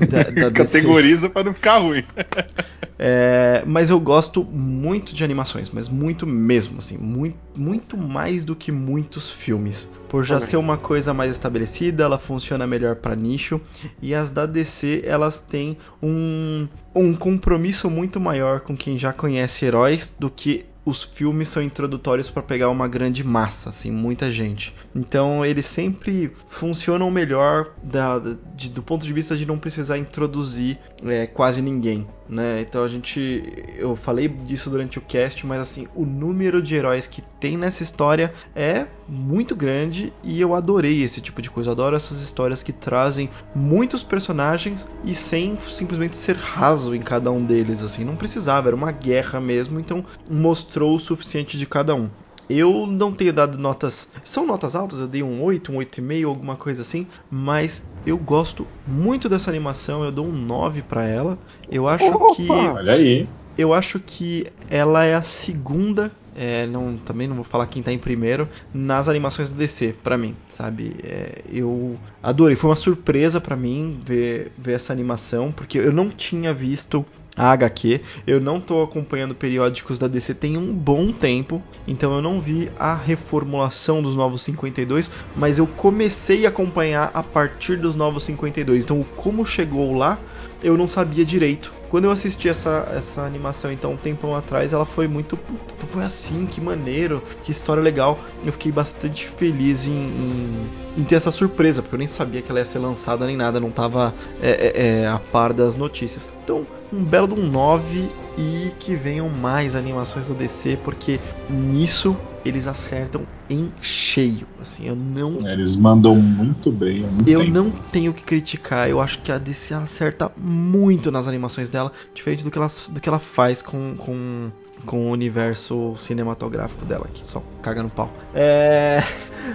da, 0.06 0.22
da. 0.24 0.50
Categoriza 0.50 1.30
pra 1.30 1.42
não 1.42 1.54
ficar 1.54 1.78
ruim. 1.78 2.04
É, 3.00 3.62
mas 3.64 3.90
eu 3.90 4.00
gosto 4.00 4.42
muito 4.42 5.14
de 5.14 5.22
animações, 5.22 5.70
mas 5.70 5.86
muito 5.86 6.26
mesmo, 6.26 6.78
assim, 6.78 6.98
muito, 6.98 7.36
muito 7.56 7.96
mais 7.96 8.44
do 8.44 8.56
que 8.56 8.72
muitos 8.72 9.30
filmes. 9.30 9.88
Por 10.08 10.24
já 10.24 10.40
ser 10.40 10.56
uma 10.56 10.76
coisa 10.76 11.14
mais 11.14 11.32
estabelecida, 11.32 12.02
ela 12.02 12.18
funciona 12.18 12.66
melhor 12.66 12.96
para 12.96 13.14
nicho, 13.14 13.60
e 14.02 14.16
as 14.16 14.32
da 14.32 14.46
DC, 14.46 15.02
elas 15.06 15.38
têm 15.38 15.78
um, 16.02 16.66
um 16.92 17.14
compromisso 17.14 17.88
muito 17.88 18.18
maior 18.18 18.60
com 18.60 18.76
quem 18.76 18.98
já 18.98 19.12
conhece 19.12 19.64
heróis 19.64 20.12
do 20.18 20.28
que 20.28 20.66
os 20.88 21.02
filmes 21.02 21.48
são 21.48 21.62
introdutórios 21.62 22.30
para 22.30 22.42
pegar 22.42 22.70
uma 22.70 22.88
grande 22.88 23.22
massa, 23.22 23.70
assim, 23.70 23.90
muita 23.90 24.30
gente. 24.32 24.74
Então 24.94 25.44
eles 25.44 25.66
sempre 25.66 26.32
funcionam 26.48 27.10
melhor 27.10 27.72
da, 27.82 28.18
de- 28.54 28.70
do 28.70 28.82
ponto 28.82 29.04
de 29.04 29.12
vista 29.12 29.36
de 29.36 29.46
não 29.46 29.58
precisar 29.58 29.98
introduzir 29.98 30.78
é, 31.04 31.26
quase 31.26 31.60
ninguém, 31.60 32.06
né? 32.28 32.60
Então 32.60 32.82
a 32.84 32.88
gente, 32.88 33.42
eu 33.76 33.94
falei 33.94 34.28
disso 34.28 34.70
durante 34.70 34.98
o 34.98 35.02
cast, 35.02 35.46
mas 35.46 35.60
assim, 35.60 35.86
o 35.94 36.04
número 36.04 36.62
de 36.62 36.74
heróis 36.74 37.06
que 37.06 37.22
tem 37.40 37.56
nessa 37.56 37.82
história 37.82 38.32
é 38.54 38.86
muito 39.08 39.54
grande 39.54 40.12
e 40.22 40.40
eu 40.40 40.54
adorei 40.54 41.02
esse 41.02 41.20
tipo 41.20 41.40
de 41.40 41.50
coisa. 41.50 41.70
Eu 41.70 41.72
adoro 41.72 41.96
essas 41.96 42.20
histórias 42.20 42.62
que 42.62 42.72
trazem 42.72 43.30
muitos 43.54 44.02
personagens 44.02 44.86
e 45.04 45.14
sem 45.14 45.56
simplesmente 45.68 46.16
ser 46.16 46.36
raso 46.36 46.94
em 46.94 47.00
cada 47.00 47.30
um 47.30 47.38
deles, 47.38 47.82
assim, 47.82 48.04
não 48.04 48.16
precisava, 48.16 48.68
era 48.68 48.76
uma 48.76 48.92
guerra 48.92 49.40
mesmo, 49.40 49.78
então 49.80 50.04
mostrou 50.30 50.94
o 50.94 51.00
suficiente 51.00 51.56
de 51.56 51.66
cada 51.66 51.94
um. 51.94 52.08
Eu 52.48 52.86
não 52.86 53.12
tenho 53.12 53.32
dado 53.32 53.58
notas. 53.58 54.10
São 54.24 54.46
notas 54.46 54.74
altas, 54.74 55.00
eu 55.00 55.06
dei 55.06 55.22
um 55.22 55.42
8, 55.42 55.70
um 55.70 55.76
8,5, 55.76 56.26
alguma 56.26 56.56
coisa 56.56 56.80
assim. 56.80 57.06
Mas 57.30 57.86
eu 58.06 58.16
gosto 58.16 58.66
muito 58.86 59.28
dessa 59.28 59.50
animação, 59.50 60.02
eu 60.02 60.10
dou 60.10 60.26
um 60.26 60.32
9 60.32 60.80
pra 60.82 61.06
ela. 61.06 61.38
Eu 61.70 61.86
acho 61.86 62.06
Opa! 62.06 62.34
que. 62.34 62.50
Olha 62.50 62.94
aí. 62.94 63.28
Eu 63.56 63.74
acho 63.74 64.00
que 64.00 64.46
ela 64.70 65.04
é 65.04 65.14
a 65.14 65.22
segunda. 65.22 66.10
É, 66.38 66.66
não, 66.68 66.96
também 66.96 67.26
não 67.26 67.34
vou 67.34 67.44
falar 67.44 67.66
quem 67.66 67.82
tá 67.82 67.92
em 67.92 67.98
primeiro 67.98 68.48
nas 68.72 69.08
animações 69.08 69.48
da 69.50 69.56
DC, 69.56 69.94
pra 70.04 70.16
mim, 70.16 70.36
sabe? 70.48 70.94
É, 71.02 71.42
eu 71.52 71.98
adorei, 72.22 72.54
foi 72.54 72.70
uma 72.70 72.76
surpresa 72.76 73.40
pra 73.40 73.56
mim 73.56 73.98
ver, 74.04 74.52
ver 74.56 74.74
essa 74.74 74.92
animação, 74.92 75.50
porque 75.50 75.78
eu 75.78 75.92
não 75.92 76.08
tinha 76.08 76.54
visto 76.54 77.04
a 77.36 77.52
HQ, 77.52 78.00
eu 78.26 78.40
não 78.40 78.60
tô 78.60 78.82
acompanhando 78.82 79.34
periódicos 79.34 79.98
da 79.98 80.08
DC 80.08 80.34
tem 80.34 80.56
um 80.56 80.72
bom 80.72 81.12
tempo, 81.12 81.62
então 81.86 82.12
eu 82.12 82.20
não 82.20 82.40
vi 82.40 82.68
a 82.76 82.94
reformulação 82.94 84.02
dos 84.02 84.16
Novos 84.16 84.42
52, 84.42 85.10
mas 85.36 85.58
eu 85.58 85.66
comecei 85.66 86.46
a 86.46 86.48
acompanhar 86.48 87.10
a 87.14 87.22
partir 87.22 87.76
dos 87.76 87.94
Novos 87.94 88.24
52, 88.24 88.84
então 88.84 89.04
como 89.16 89.44
chegou 89.44 89.96
lá 89.96 90.18
eu 90.62 90.76
não 90.76 90.88
sabia 90.88 91.24
direito. 91.24 91.77
Quando 91.90 92.04
eu 92.04 92.10
assisti 92.10 92.48
essa, 92.48 92.86
essa 92.94 93.22
animação, 93.22 93.72
então, 93.72 93.92
um 93.92 93.96
tempão 93.96 94.34
atrás, 94.36 94.72
ela 94.72 94.84
foi 94.84 95.08
muito. 95.08 95.36
"Puta, 95.36 95.86
Foi 95.86 96.04
assim, 96.04 96.44
que 96.46 96.60
maneiro, 96.60 97.22
que 97.42 97.50
história 97.50 97.82
legal. 97.82 98.18
Eu 98.44 98.52
fiquei 98.52 98.70
bastante 98.70 99.26
feliz 99.26 99.86
em, 99.86 99.92
em, 99.92 100.66
em 100.98 101.04
ter 101.04 101.14
essa 101.14 101.30
surpresa, 101.30 101.80
porque 101.80 101.94
eu 101.94 101.98
nem 101.98 102.06
sabia 102.06 102.42
que 102.42 102.50
ela 102.50 102.58
ia 102.60 102.66
ser 102.66 102.78
lançada 102.78 103.24
nem 103.26 103.36
nada, 103.36 103.58
não 103.58 103.70
tava 103.70 104.14
é, 104.42 104.50
é, 104.50 105.00
é, 105.02 105.06
a 105.08 105.18
par 105.18 105.52
das 105.54 105.76
notícias. 105.76 106.28
Então, 106.44 106.66
um 106.92 107.02
belo 107.02 107.26
de 107.26 107.34
um 107.34 107.46
9 107.48 108.10
e 108.38 108.70
que 108.78 108.94
venham 108.94 109.28
mais 109.28 109.74
animações 109.74 110.28
da 110.28 110.34
DC, 110.34 110.78
porque 110.84 111.18
nisso 111.50 112.16
eles 112.44 112.68
acertam 112.68 113.22
em 113.50 113.68
cheio. 113.80 114.46
Assim, 114.60 114.86
eu 114.86 114.94
não 114.94 115.36
Eles 115.46 115.76
mandam 115.76 116.14
muito 116.14 116.70
bem. 116.70 117.04
eu 117.26 117.44
não 117.44 117.70
tenho 117.92 118.14
que 118.14 118.22
criticar. 118.22 118.88
Eu 118.88 119.00
acho 119.00 119.20
que 119.22 119.32
a 119.32 119.38
DC 119.38 119.74
acerta 119.74 120.30
muito 120.36 121.10
nas 121.10 121.26
animações 121.26 121.68
dela, 121.68 121.90
diferente 122.14 122.44
do 122.44 122.50
que 122.50 122.58
ela, 122.58 122.68
do 122.90 123.00
que 123.00 123.08
ela 123.08 123.18
faz 123.18 123.60
com, 123.60 123.96
com, 123.96 124.50
com 124.86 125.08
o 125.08 125.10
universo 125.10 125.94
cinematográfico 125.96 126.84
dela, 126.84 127.08
que 127.12 127.24
só 127.24 127.42
caga 127.60 127.82
no 127.82 127.90
pau. 127.90 128.12
É. 128.34 129.02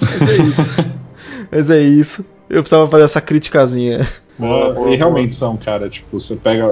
Mas 0.01 0.21
é 0.27 0.43
isso. 0.43 0.85
Mas 1.49 1.69
é 1.69 1.81
isso. 1.81 2.25
Eu 2.49 2.61
precisava 2.61 2.89
fazer 2.89 3.03
essa 3.05 3.21
criticazinha. 3.21 4.07
Boa, 4.37 4.69
É, 4.69 4.73
boa, 4.73 4.93
e 4.93 4.95
realmente 4.95 5.35
são, 5.35 5.57
cara. 5.57 5.89
Tipo, 5.89 6.19
você 6.19 6.35
pega. 6.37 6.65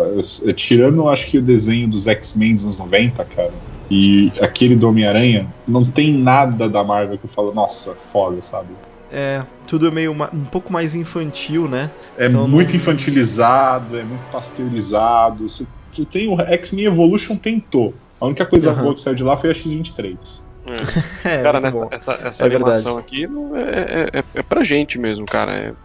é, 0.48 0.54
Tirando, 0.54 1.08
acho 1.10 1.30
que 1.30 1.38
o 1.38 1.42
desenho 1.44 1.88
dos 1.90 2.08
X-Men 2.08 2.56
dos 2.56 2.64
anos 2.66 2.80
90, 2.80 3.24
cara. 3.26 3.54
E 3.90 4.32
aquele 4.40 4.76
do 4.76 4.88
Homem-Aranha, 4.88 5.54
não 5.68 5.90
tem 5.92 6.18
nada 6.18 6.70
da 6.70 6.84
Marvel 6.84 7.18
que 7.20 7.26
eu 7.26 7.30
falo, 7.30 7.54
nossa, 7.54 7.96
foda, 7.98 8.42
sabe? 8.42 8.78
É, 9.10 9.46
tudo 9.68 9.92
meio 9.92 10.16
ma- 10.16 10.30
um 10.34 10.46
pouco 10.46 10.72
mais 10.72 10.96
infantil, 10.96 11.68
né? 11.68 11.92
É 12.18 12.28
Então, 12.28 12.48
muito 12.48 12.70
não- 12.70 12.76
infantilizado, 12.78 13.98
é 13.98 14.06
muito 14.06 14.26
pasteurizado. 14.30 15.46
Você, 15.48 15.68
você 15.92 16.06
tem 16.06 16.30
o 16.30 16.40
X-Men 16.40 16.86
Evolution 16.86 17.36
tentou. 17.38 18.02
A 18.20 18.28
única 18.28 18.46
coisa 18.46 18.72
Aham. 18.72 18.84
boa 18.84 18.94
que 18.94 19.02
saiu 19.02 19.16
de 19.16 19.24
lá 19.24 19.36
foi 19.36 19.50
a 19.50 19.54
X-23. 19.54 20.50
É. 20.66 20.76
É, 21.24 21.44
Cara, 21.44 21.72
bom. 21.72 21.88
essa, 21.92 22.14
essa 22.14 22.46
É 22.46 22.50
verdade. 22.50 22.72
animação 22.72 22.98
aqui 22.98 23.28
não 23.28 23.56
é, 23.56 23.62
é, 23.62 24.20
é, 24.20 24.24
é 24.36 24.44
pra 24.44 24.64
gente 24.64 24.98
mesmo, 24.98 25.26
cara. 25.26 25.76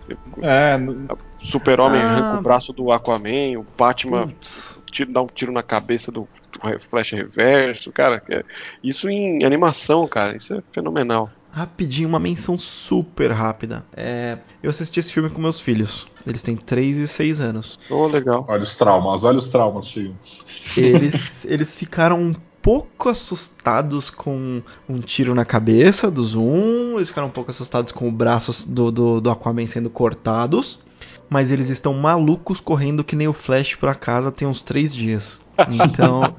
É, 0.43 0.73
É, 0.74 0.78
n- 0.78 1.07
Super-Homem 1.43 2.01
Ah. 2.01 2.11
arranca 2.11 2.39
o 2.39 2.43
braço 2.43 2.73
do 2.73 2.91
Aquaman, 2.91 3.59
o 3.59 3.67
Batman 3.77 4.33
tira, 4.91 5.11
dá 5.13 5.23
um 5.23 5.27
tiro 5.27 5.53
na 5.53 5.63
cabeça 5.63 6.11
do, 6.11 6.29
do 6.53 6.81
Flash 6.89 7.13
Reverso, 7.13 7.93
cara. 7.93 8.23
é- 8.29 8.45
isso 8.83 9.09
em 9.09 9.45
animação, 9.45 10.07
cara, 10.09 10.37
isso 10.37 10.55
é 10.55 10.63
fenomenal. 10.73 11.31
Rapidinho, 11.53 12.09
uma 12.09 12.19
menção 12.19 12.59
super 12.59 13.31
rápida. 13.33 13.83
É, 13.97 14.37
eu 14.63 14.69
assisti 14.69 15.01
esse 15.01 15.11
filme 15.11 15.31
com 15.31 15.41
meus 15.41 15.59
filhos. 15.59 16.07
Eles 16.27 16.43
têm 16.43 16.55
3 16.55 16.99
e 16.99 17.07
6 17.07 17.41
anos. 17.41 17.79
Oh, 17.89 18.07
legal. 18.07 18.45
olha 18.47 18.63
os 18.63 18.75
traumas, 18.75 19.25
olha 19.25 19.39
os 19.39 19.49
traumas, 19.49 19.89
chegam. 19.89 20.15
Eles, 20.77 21.47
eles 21.49 21.75
ficaram 21.75 22.21
um 22.21 22.35
pouco 22.61 23.09
assustados 23.09 24.11
com 24.11 24.61
um 24.87 24.99
tiro 24.99 25.35
na 25.35 25.47
cabeça 25.47 26.11
do 26.11 26.23
Zoom. 26.25 26.97
Eles 26.97 27.09
ficaram 27.09 27.29
um 27.29 27.31
pouco 27.31 27.51
assustados 27.51 27.91
com 27.91 28.07
o 28.07 28.13
braço 28.13 28.69
do, 28.71 28.91
do, 28.93 29.21
do 29.23 29.31
Aquaman 29.31 29.67
sendo 29.67 29.89
cortados. 29.89 30.81
Mas 31.28 31.51
eles 31.51 31.69
estão 31.70 31.93
malucos 31.94 32.61
correndo 32.61 33.03
que 33.05 33.16
nem 33.16 33.27
o 33.28 33.32
Flash 33.32 33.74
pra 33.74 33.94
casa 33.94 34.31
tem 34.31 34.47
uns 34.47 34.62
3 34.62 34.94
dias. 34.94 35.40
Então, 35.70 36.36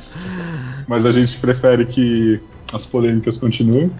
Mas 0.88 1.06
a 1.06 1.12
gente 1.12 1.38
prefere 1.38 1.86
que 1.86 2.40
as 2.74 2.86
polêmicas 2.86 3.38
continuem. 3.38 3.92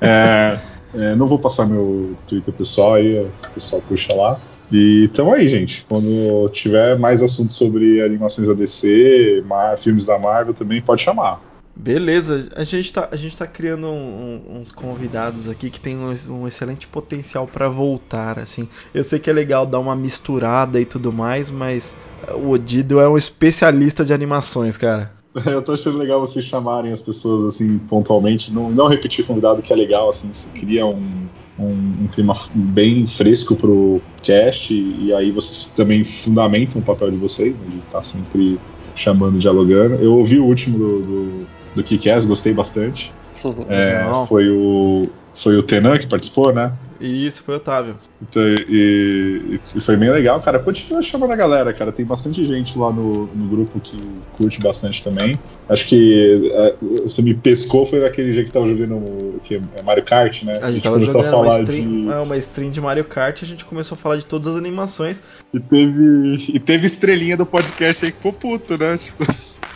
É, 0.00 0.58
é, 0.92 1.14
não 1.16 1.26
vou 1.26 1.38
passar 1.40 1.66
meu 1.66 2.18
Twitter 2.26 2.52
pessoal 2.54 2.94
aí, 2.94 3.18
o 3.18 3.32
pessoal 3.54 3.82
puxa 3.82 4.14
lá. 4.14 4.40
E 4.70 5.10
tamo 5.14 5.32
aí, 5.32 5.48
gente. 5.48 5.84
Quando 5.86 6.48
tiver 6.50 6.98
mais 6.98 7.22
assuntos 7.22 7.56
sobre 7.56 8.02
animações 8.02 8.48
da 8.48 8.54
DC, 8.54 9.42
Mar- 9.46 9.78
filmes 9.78 10.06
da 10.06 10.18
Marvel 10.18 10.54
também, 10.54 10.80
pode 10.82 11.02
chamar. 11.02 11.42
Beleza, 11.74 12.50
a 12.54 12.64
gente 12.64 12.92
tá, 12.92 13.08
a 13.10 13.16
gente 13.16 13.34
tá 13.36 13.46
criando 13.46 13.86
um- 13.88 14.44
um- 14.56 14.58
uns 14.58 14.70
convidados 14.70 15.48
aqui 15.48 15.70
que 15.70 15.80
tem 15.80 15.96
um, 15.96 16.12
um 16.30 16.46
excelente 16.46 16.86
potencial 16.86 17.48
pra 17.48 17.68
voltar, 17.68 18.38
assim. 18.38 18.68
Eu 18.92 19.02
sei 19.02 19.18
que 19.18 19.30
é 19.30 19.32
legal 19.32 19.66
dar 19.66 19.78
uma 19.80 19.96
misturada 19.96 20.78
e 20.80 20.84
tudo 20.84 21.12
mais, 21.12 21.50
mas 21.50 21.96
o 22.34 22.50
Odido 22.50 23.00
é 23.00 23.08
um 23.08 23.16
especialista 23.16 24.04
de 24.04 24.12
animações, 24.12 24.76
cara. 24.76 25.21
Eu 25.46 25.62
tô 25.62 25.72
achando 25.72 25.98
legal 25.98 26.20
vocês 26.20 26.44
chamarem 26.44 26.92
as 26.92 27.00
pessoas 27.00 27.44
assim 27.44 27.78
pontualmente, 27.78 28.52
não, 28.52 28.70
não 28.70 28.88
repetir 28.88 29.26
convidado 29.26 29.62
que 29.62 29.72
é 29.72 29.76
legal, 29.76 30.08
assim, 30.08 30.32
se 30.32 30.48
cria 30.48 30.84
um, 30.84 31.26
um, 31.58 31.70
um 32.02 32.08
clima 32.12 32.34
bem 32.54 33.06
fresco 33.06 33.56
pro 33.56 34.00
cast 34.22 34.72
e, 34.72 35.06
e 35.06 35.14
aí 35.14 35.30
vocês 35.30 35.70
também 35.74 36.04
fundamentam 36.04 36.80
o 36.80 36.84
papel 36.84 37.10
de 37.10 37.16
vocês, 37.16 37.56
né, 37.56 37.64
de 37.68 37.78
estar 37.78 38.02
sempre 38.02 38.58
chamando, 38.94 39.38
dialogando. 39.38 39.94
Eu 39.94 40.14
ouvi 40.14 40.38
o 40.38 40.44
último 40.44 40.78
do, 40.78 41.00
do, 41.00 41.46
do 41.76 41.82
Kick-Ass, 41.82 42.24
gostei 42.24 42.52
bastante. 42.52 43.12
É, 43.68 44.04
foi 44.28 44.48
o 44.50 45.08
foi 45.34 45.56
o 45.56 45.62
Tenan 45.62 45.98
que 45.98 46.06
participou, 46.06 46.52
né? 46.52 46.72
E 47.00 47.26
isso 47.26 47.42
foi 47.42 47.54
o 47.54 47.56
Otávio. 47.56 47.96
Então, 48.22 48.42
e, 48.68 49.58
e 49.74 49.80
foi 49.80 49.96
bem 49.96 50.08
legal, 50.08 50.40
cara. 50.40 50.60
Continua 50.60 51.02
chamando 51.02 51.32
a 51.32 51.36
galera, 51.36 51.72
cara. 51.72 51.90
Tem 51.90 52.06
bastante 52.06 52.46
gente 52.46 52.78
lá 52.78 52.92
no, 52.92 53.26
no 53.26 53.48
grupo 53.48 53.80
que 53.80 54.00
curte 54.36 54.60
bastante 54.60 55.02
também. 55.02 55.36
Acho 55.68 55.88
que 55.88 56.52
é, 56.54 56.76
você 57.02 57.20
me 57.20 57.34
pescou 57.34 57.84
foi 57.84 57.98
naquele 57.98 58.32
dia 58.32 58.44
que 58.44 58.52
tava 58.52 58.68
jogando 58.68 59.40
que 59.42 59.60
é 59.74 59.82
Mario 59.82 60.04
Kart, 60.04 60.44
né? 60.44 60.60
A 60.62 60.70
gente 60.70 60.82
tava 60.82 60.94
começou 60.94 61.22
jogando 61.22 61.34
uma 61.34 61.44
falar 61.44 61.62
stream, 61.62 62.02
de. 62.02 62.08
é, 62.08 62.16
uma 62.18 62.36
stream 62.36 62.70
de 62.70 62.80
Mario 62.80 63.04
Kart 63.04 63.42
e 63.42 63.44
a 63.44 63.48
gente 63.48 63.64
começou 63.64 63.96
a 63.96 63.98
falar 63.98 64.16
de 64.18 64.26
todas 64.26 64.46
as 64.46 64.56
animações. 64.56 65.24
E 65.52 65.58
teve. 65.58 66.52
E 66.54 66.60
teve 66.60 66.86
estrelinha 66.86 67.36
do 67.36 67.44
podcast 67.44 68.04
aí 68.04 68.12
que 68.12 68.16
ficou 68.18 68.32
puto, 68.32 68.78
né? 68.78 68.96
Tipo, 68.96 69.24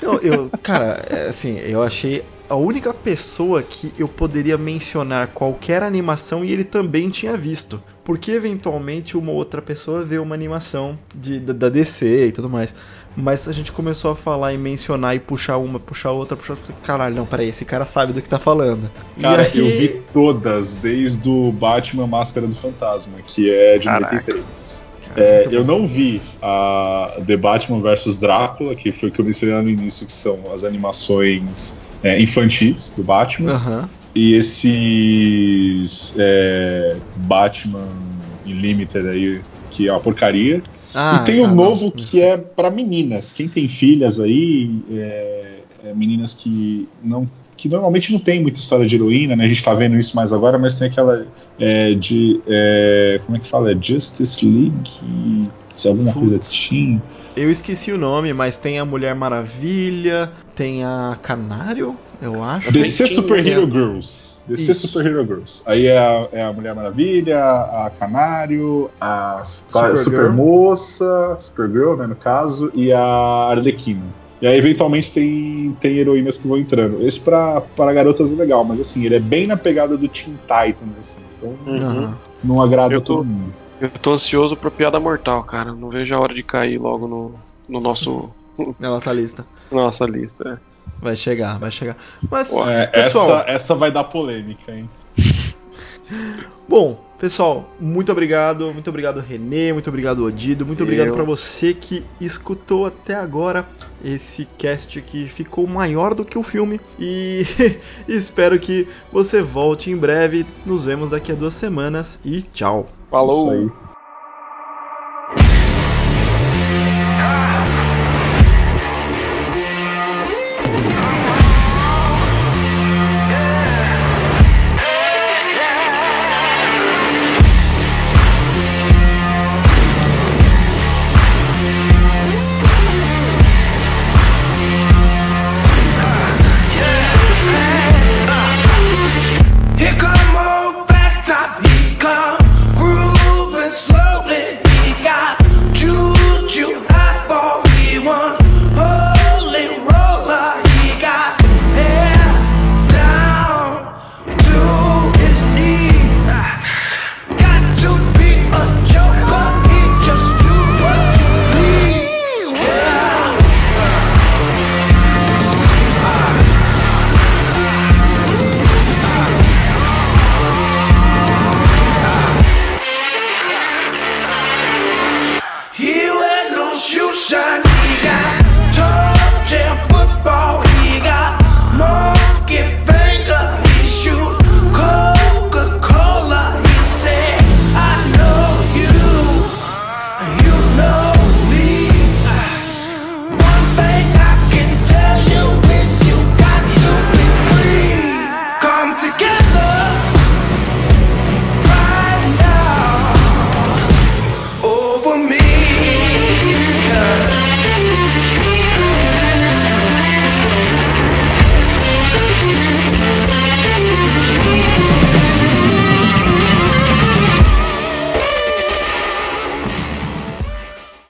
Eu, 0.03 0.21
eu, 0.21 0.51
cara, 0.63 1.03
é, 1.09 1.29
assim, 1.29 1.59
eu 1.59 1.83
achei 1.83 2.23
a 2.49 2.55
única 2.55 2.95
pessoa 2.95 3.63
que 3.63 3.93
eu 3.99 4.07
poderia 4.09 4.57
mencionar 4.57 5.29
qualquer 5.29 5.83
animação 5.83 6.45
e 6.45 6.53
ele 6.53 6.65
também 6.65 7.11
tinha 7.11 7.37
visto. 7.37 7.83
Porque 8.05 8.31
eventualmente 8.31 9.17
uma 9.17 9.33
outra 9.33 9.61
pessoa 9.61 10.05
vê 10.05 10.19
uma 10.19 10.35
animação 10.35 10.97
de, 11.15 11.41
da, 11.41 11.53
da 11.53 11.69
DC 11.69 12.27
e 12.29 12.33
tudo 12.33 12.49
mais. 12.49 12.75
Mas 13.17 13.49
a 13.49 13.53
gente 13.53 13.73
começou 13.73 14.11
a 14.13 14.17
falar 14.17 14.53
e 14.53 14.59
mencionar 14.59 15.17
e 15.17 15.19
puxar 15.19 15.57
uma, 15.57 15.81
puxar 15.81 16.13
outra, 16.13 16.37
puxar 16.37 16.53
outra. 16.53 16.75
Caralho, 16.85 17.17
não, 17.17 17.27
peraí, 17.27 17.49
esse 17.49 17.65
cara 17.65 17.87
sabe 17.87 18.13
do 18.13 18.21
que 18.23 18.29
tá 18.29 18.39
falando. 18.39 18.91
Cara, 19.21 19.43
aí- 19.43 19.59
eu 19.59 19.67
vi 19.67 20.03
todas, 20.13 20.77
desde 20.77 21.29
o 21.29 21.51
Batman 21.51 22.07
Máscara 22.07 22.47
do 22.47 22.55
Fantasma, 22.55 23.15
que 23.27 23.51
é 23.51 23.79
de 23.79 23.87
Caraca. 23.87 24.17
93. 24.17 24.87
Cara, 25.09 25.21
É, 25.21 25.43
muito 25.45 25.55
eu 25.57 25.65
não 25.65 25.87
vi 25.87 26.21
a 26.43 27.17
The 27.27 27.37
Batman 27.39 27.81
vs 27.81 28.19
Drácula, 28.19 28.75
que 28.77 28.93
foi 28.93 29.09
o 29.09 29.13
que 29.13 29.21
eu 29.21 29.25
mencionei 29.25 29.55
lá 29.57 29.63
no 29.63 29.71
início, 29.71 30.07
que 30.07 30.13
são 30.13 30.53
as 30.53 30.63
animações 30.63 31.81
é, 32.03 32.21
infantis 32.21 32.93
do 32.97 33.03
Batman. 33.03 33.53
Aham. 33.53 33.89
E 34.15 34.33
esses 34.33 36.15
é, 36.19 36.97
Batman 37.15 37.99
Unlimited 38.47 39.07
aí, 39.09 39.43
que 39.71 39.89
é 39.89 39.93
uma 39.93 40.01
porcaria. 40.01 40.63
Ah, 40.95 41.21
e 41.21 41.27
tem 41.27 41.41
o 41.41 41.45
tá, 41.45 41.55
novo 41.55 41.85
não, 41.85 41.91
que 41.91 42.23
é 42.23 42.39
pra 42.39 42.71
meninas. 42.71 43.33
Quem 43.33 43.47
tem 43.47 43.69
filhas 43.69 44.19
aí, 44.19 44.83
é, 44.91 45.59
é 45.85 45.95
meninas 45.95 46.33
que 46.33 46.89
não. 47.03 47.29
Que 47.57 47.69
normalmente 47.69 48.13
não 48.13 48.19
tem 48.19 48.41
muita 48.43 48.59
história 48.59 48.87
de 48.87 48.95
heroína, 48.97 49.35
né? 49.35 49.45
A 49.45 49.49
gente 49.49 49.65
tá 49.65 49.73
vendo 49.73 49.97
isso 49.97 50.15
mais 50.15 50.33
agora, 50.33 50.59
mas 50.59 50.75
tem 50.79 50.89
aquela 50.89 51.27
é, 51.59 51.95
de. 51.95 52.41
é, 52.47 53.19
como 53.25 53.37
é 53.37 53.41
que 53.41 53.49
fala? 53.49 53.73
É 53.73 53.77
Justice 53.81 54.45
League. 54.45 55.49
Se 55.73 55.89
alguma 55.89 56.13
coisa 56.13 56.35
Putz. 56.35 56.53
tinha. 56.53 57.03
Eu 57.37 57.51
esqueci 57.51 57.93
o 57.93 57.99
nome, 57.99 58.33
mas 58.33 58.57
tem 58.57 58.79
a 58.79 58.85
Mulher 58.85 59.15
Maravilha, 59.15 60.33
tem 60.55 60.83
a 60.85 61.19
Canário, 61.21 61.95
eu 62.21 62.43
acho. 62.43 62.73
DC 62.73 63.09
Super 63.09 63.39
a- 63.41 63.49
Hero 63.49 63.71
Girls. 63.71 64.37
DC 64.47 64.73
Isso. 64.73 64.89
Super 64.89 65.07
Hero 65.07 65.27
Girls. 65.27 65.63
Aí 65.67 65.87
é 65.87 65.99
a, 65.99 66.29
é 66.33 66.43
a 66.43 66.53
Mulher 66.53 66.75
Maravilha, 66.75 67.39
a 67.43 67.91
Canário, 67.99 68.91
a 69.01 69.43
Supergirl. 69.45 69.97
Super 69.97 70.31
Moça, 70.31 71.35
Supergirl, 71.39 71.97
né, 71.97 72.07
no 72.07 72.17
caso, 72.17 72.71
e 72.73 72.93
a 72.93 73.03
Arlequina. 73.51 74.03
E 74.41 74.47
aí, 74.47 74.59
eventualmente, 74.59 75.13
tem, 75.13 75.73
tem 75.81 75.97
heroínas 75.97 76.37
que 76.39 76.47
vão 76.47 76.59
entrando. 76.59 77.07
Esse 77.07 77.21
pra, 77.21 77.61
para 77.61 77.93
garotas 77.93 78.33
é 78.33 78.35
legal, 78.37 78.65
mas 78.65 78.81
assim, 78.81 79.05
ele 79.05 79.17
é 79.17 79.21
bem 79.21 79.47
na 79.47 79.57
pegada 79.57 79.97
do 79.97 80.09
Teen 80.09 80.37
Titans, 80.37 80.99
assim. 80.99 81.23
Então 81.37 81.57
Aham. 81.67 82.19
não 82.45 82.61
agrada 82.61 82.95
Eu 82.95 83.01
tô- 83.01 83.17
todo 83.17 83.27
mundo. 83.27 83.55
Eu 83.81 83.91
tô 83.91 84.13
ansioso 84.13 84.57
pra 84.57 84.71
Piada 84.71 84.99
Mortal, 85.01 85.45
cara. 85.45 85.75
Não 85.75 85.89
vejo 85.91 86.15
a 86.15 86.21
hora 86.21 86.35
de 86.35 86.43
cair 86.43 86.79
logo 86.79 87.07
no, 87.09 87.39
no 87.69 87.81
nosso 87.81 88.35
Na 88.79 88.89
nossa 88.91 89.13
lista. 89.13 89.47
nossa 89.71 90.05
lista. 90.07 90.49
é. 90.63 90.77
Vai 91.01 91.17
chegar, 91.17 91.59
vai 91.59 91.71
chegar. 91.71 91.97
Mas, 92.31 92.51
É, 92.69 92.87
pessoal, 92.87 93.41
essa, 93.41 93.51
essa 93.51 93.75
vai 93.75 93.91
dar 93.91 94.05
polêmica, 94.05 94.73
hein? 94.73 94.89
Bom, 96.69 97.05
pessoal, 97.19 97.71
muito 97.81 98.13
obrigado. 98.13 98.73
Muito 98.73 98.89
obrigado, 98.89 99.21
Renê. 99.21 99.73
Muito 99.73 99.89
obrigado, 99.89 100.25
Odido. 100.25 100.67
Muito 100.67 100.83
obrigado 100.83 101.13
pra 101.13 101.25
você 101.25 101.75
que 101.75 102.05
escutou 102.21 102.87
até 102.87 103.15
agora 103.15 103.67
esse 104.05 104.47
cast 104.59 105.01
que 105.03 105.27
ficou 105.27 105.67
maior 105.67 106.15
do 106.15 106.25
que 106.25 106.39
o 106.39 106.43
filme. 106.43 106.81
E 106.99 107.45
espero 108.09 108.59
que 108.59 108.89
você 109.13 109.43
volte 109.43 109.91
em 109.91 109.97
breve. 109.97 110.47
Nos 110.65 110.87
vemos 110.87 111.11
daqui 111.11 111.33
a 111.33 111.35
duas 111.35 111.55
semanas. 111.55 112.19
E 112.25 112.43
tchau. 112.43 112.89
Falou! 113.11 113.53
Isso 113.53 113.63
aí. 113.63 113.86